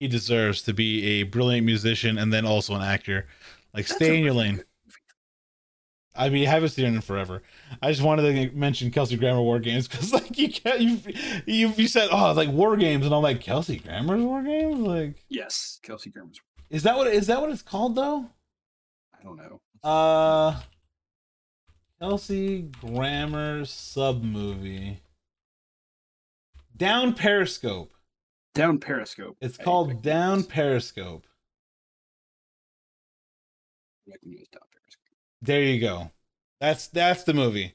he 0.00 0.06
deserves 0.06 0.60
to 0.62 0.74
be 0.74 1.02
a 1.20 1.22
brilliant 1.22 1.64
musician 1.64 2.18
and 2.18 2.30
then 2.30 2.44
also 2.44 2.74
an 2.74 2.82
actor. 2.82 3.26
Like, 3.72 3.86
That's 3.86 3.96
stay 3.96 4.18
in 4.18 4.24
your 4.24 4.34
lane. 4.34 4.64
I 6.14 6.28
mean, 6.28 6.46
I 6.46 6.50
haven't 6.50 6.70
seen 6.70 6.84
him 6.84 6.96
in 6.96 7.00
forever. 7.00 7.42
I 7.80 7.90
just 7.90 8.02
wanted 8.02 8.50
to 8.50 8.54
mention 8.54 8.90
Kelsey 8.90 9.16
Grammer 9.16 9.40
War 9.40 9.60
Games 9.60 9.88
because, 9.88 10.12
like, 10.14 10.36
you 10.36 10.52
can't 10.52 10.78
you 10.78 11.00
you 11.46 11.72
you 11.74 11.88
said 11.88 12.10
oh 12.12 12.32
like 12.32 12.50
War 12.50 12.76
Games, 12.76 13.06
and 13.06 13.14
I'm 13.14 13.22
like 13.22 13.40
Kelsey 13.40 13.78
Grammer's 13.78 14.22
War 14.22 14.42
Games. 14.42 14.80
Like, 14.80 15.24
Yes, 15.30 15.78
Kelsey 15.82 16.10
Grammer's. 16.10 16.38
is 16.68 16.82
that 16.82 16.98
what 16.98 17.06
is 17.06 17.28
that 17.28 17.40
what 17.40 17.48
it's 17.48 17.62
called 17.62 17.94
though? 17.94 18.26
I 19.20 19.24
don't 19.24 19.36
know. 19.36 19.60
Uh, 19.82 20.60
Kelsey 22.00 22.62
Grammer 22.80 23.64
sub 23.64 24.22
movie. 24.22 25.00
Down 26.76 27.12
Periscope. 27.14 27.92
Down 28.54 28.78
Periscope. 28.78 29.36
It's 29.40 29.60
I 29.60 29.64
called 29.64 30.02
Down 30.02 30.44
Periscope. 30.44 31.26
recognize 34.08 34.48
Down 34.48 34.62
Periscope. 34.72 35.18
There 35.42 35.62
you 35.62 35.80
go. 35.80 36.10
That's 36.60 36.88
that's 36.88 37.24
the 37.24 37.34
movie. 37.34 37.74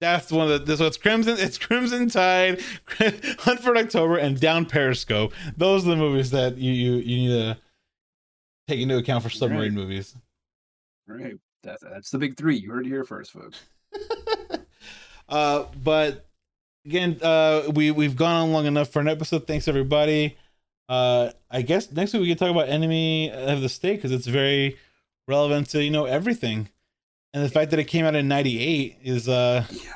That's 0.00 0.30
one 0.30 0.50
of 0.50 0.66
the. 0.66 0.76
So 0.76 0.86
it's 0.86 0.96
Crimson. 0.96 1.36
It's 1.38 1.58
Crimson 1.58 2.08
Tide, 2.08 2.60
Hunt 3.40 3.60
for 3.60 3.76
October, 3.76 4.16
and 4.16 4.38
Down 4.38 4.66
Periscope. 4.66 5.32
Those 5.56 5.86
are 5.86 5.90
the 5.90 5.96
movies 5.96 6.30
that 6.30 6.56
you 6.58 6.72
you, 6.72 6.92
you 6.96 7.16
need 7.16 7.28
to 7.28 7.58
take 8.68 8.80
into 8.80 8.96
account 8.96 9.22
for 9.22 9.30
submarine 9.30 9.74
movies. 9.74 10.14
All 11.08 11.16
right. 11.16 11.34
That, 11.62 11.78
that's 11.82 12.10
the 12.10 12.18
big 12.18 12.36
three. 12.36 12.56
You 12.56 12.70
heard 12.72 12.86
it 12.86 12.90
here 12.90 13.04
first, 13.04 13.32
folks. 13.32 13.60
uh, 15.28 15.64
but 15.82 16.26
again, 16.84 17.18
uh, 17.22 17.62
we 17.74 17.90
we've 17.90 18.16
gone 18.16 18.34
on 18.36 18.52
long 18.52 18.66
enough 18.66 18.90
for 18.90 19.00
an 19.00 19.08
episode. 19.08 19.46
Thanks 19.46 19.68
everybody. 19.68 20.36
Uh, 20.88 21.30
I 21.50 21.62
guess 21.62 21.90
next 21.90 22.12
week 22.12 22.22
we 22.22 22.28
can 22.28 22.36
talk 22.36 22.50
about 22.50 22.68
Enemy 22.68 23.30
of 23.32 23.60
the 23.62 23.68
State 23.68 23.96
because 23.96 24.12
it's 24.12 24.26
very 24.26 24.76
relevant 25.26 25.68
to 25.70 25.82
you 25.82 25.90
know 25.90 26.04
everything, 26.04 26.68
and 27.32 27.42
the 27.44 27.48
fact 27.48 27.70
that 27.70 27.80
it 27.80 27.84
came 27.84 28.04
out 28.04 28.14
in 28.14 28.28
'98 28.28 28.98
is 29.02 29.28
uh 29.28 29.64
Yeah. 29.70 29.92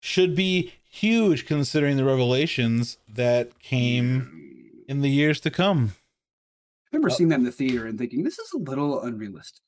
should 0.00 0.34
be 0.34 0.72
huge 0.88 1.46
considering 1.46 1.96
the 1.98 2.04
revelations 2.04 2.96
that 3.08 3.58
came 3.60 4.82
in 4.88 5.02
the 5.02 5.10
years 5.10 5.40
to 5.40 5.50
come. 5.50 5.92
I 6.92 6.96
remember 6.96 7.10
Uh, 7.10 7.14
seeing 7.14 7.28
that 7.28 7.36
in 7.40 7.44
the 7.44 7.52
theater 7.52 7.86
and 7.86 7.96
thinking, 7.98 8.24
this 8.24 8.38
is 8.38 8.50
a 8.52 8.58
little 8.58 9.00
unrealistic. 9.02 9.62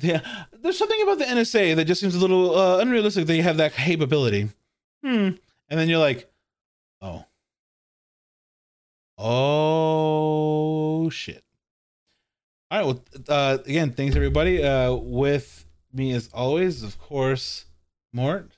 Yeah, 0.00 0.20
there's 0.52 0.78
something 0.78 1.02
about 1.02 1.18
the 1.18 1.24
NSA 1.24 1.74
that 1.76 1.86
just 1.86 2.00
seems 2.00 2.14
a 2.14 2.20
little 2.20 2.56
uh, 2.56 2.78
unrealistic. 2.78 3.26
That 3.26 3.34
you 3.34 3.42
have 3.42 3.56
that 3.56 3.72
capability. 3.72 4.48
Hmm. 5.02 5.30
And 5.70 5.78
then 5.78 5.88
you're 5.88 5.98
like, 5.98 6.30
oh, 7.02 7.24
oh 9.18 11.10
shit. 11.10 11.42
All 12.70 12.78
right. 12.78 12.86
Well, 12.86 13.04
uh, 13.28 13.58
again, 13.66 13.92
thanks 13.92 14.14
everybody. 14.14 14.62
Uh, 14.62 14.94
with 14.94 15.66
me 15.92 16.12
as 16.12 16.30
always, 16.32 16.84
of 16.84 16.98
course, 16.98 17.66
Mort. 18.12 18.56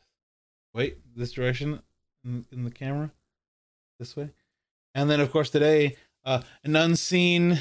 Wait, 0.75 0.99
this 1.17 1.33
direction 1.33 1.81
in, 2.23 2.45
in 2.53 2.65
the 2.65 2.71
camera, 2.71 3.11
this 3.99 4.15
way, 4.15 4.31
and 4.95 5.11
then 5.11 5.21
of 5.21 5.33
course 5.33 5.51
today, 5.51 5.97
uh, 6.25 6.43
an 6.63 6.77
unseen, 6.77 7.59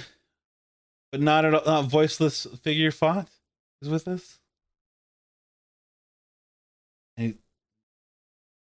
but 1.11 1.21
not 1.21 1.45
at 1.45 1.53
all, 1.53 1.63
not 1.65 1.85
voiceless 1.85 2.45
figure 2.61 2.91
fought 2.91 3.29
is 3.81 3.89
with 3.89 4.07
us. 4.07 4.39
And 7.17 7.27
he, 7.27 7.37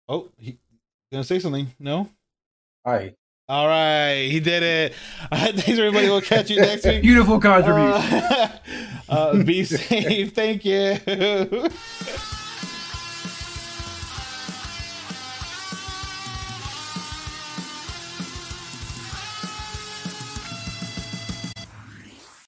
oh, 0.09 0.29
he 0.39 0.59
gonna 1.11 1.25
say 1.25 1.39
something? 1.39 1.69
No. 1.79 2.09
All 2.85 2.93
right. 2.93 3.15
All 3.49 3.67
right, 3.67 4.29
he 4.31 4.41
did 4.41 4.63
it. 4.63 4.95
Right, 5.33 5.55
thanks 5.55 5.79
everybody. 5.79 6.09
We'll 6.09 6.21
catch 6.21 6.51
you 6.51 6.61
next 6.61 6.85
week. 6.85 7.03
Beautiful 7.03 7.41
contribution. 7.41 7.91
Uh, 7.93 8.59
uh, 9.09 9.43
be 9.43 9.65
safe. 9.65 10.33
Thank 10.33 10.65
you. 10.65 11.69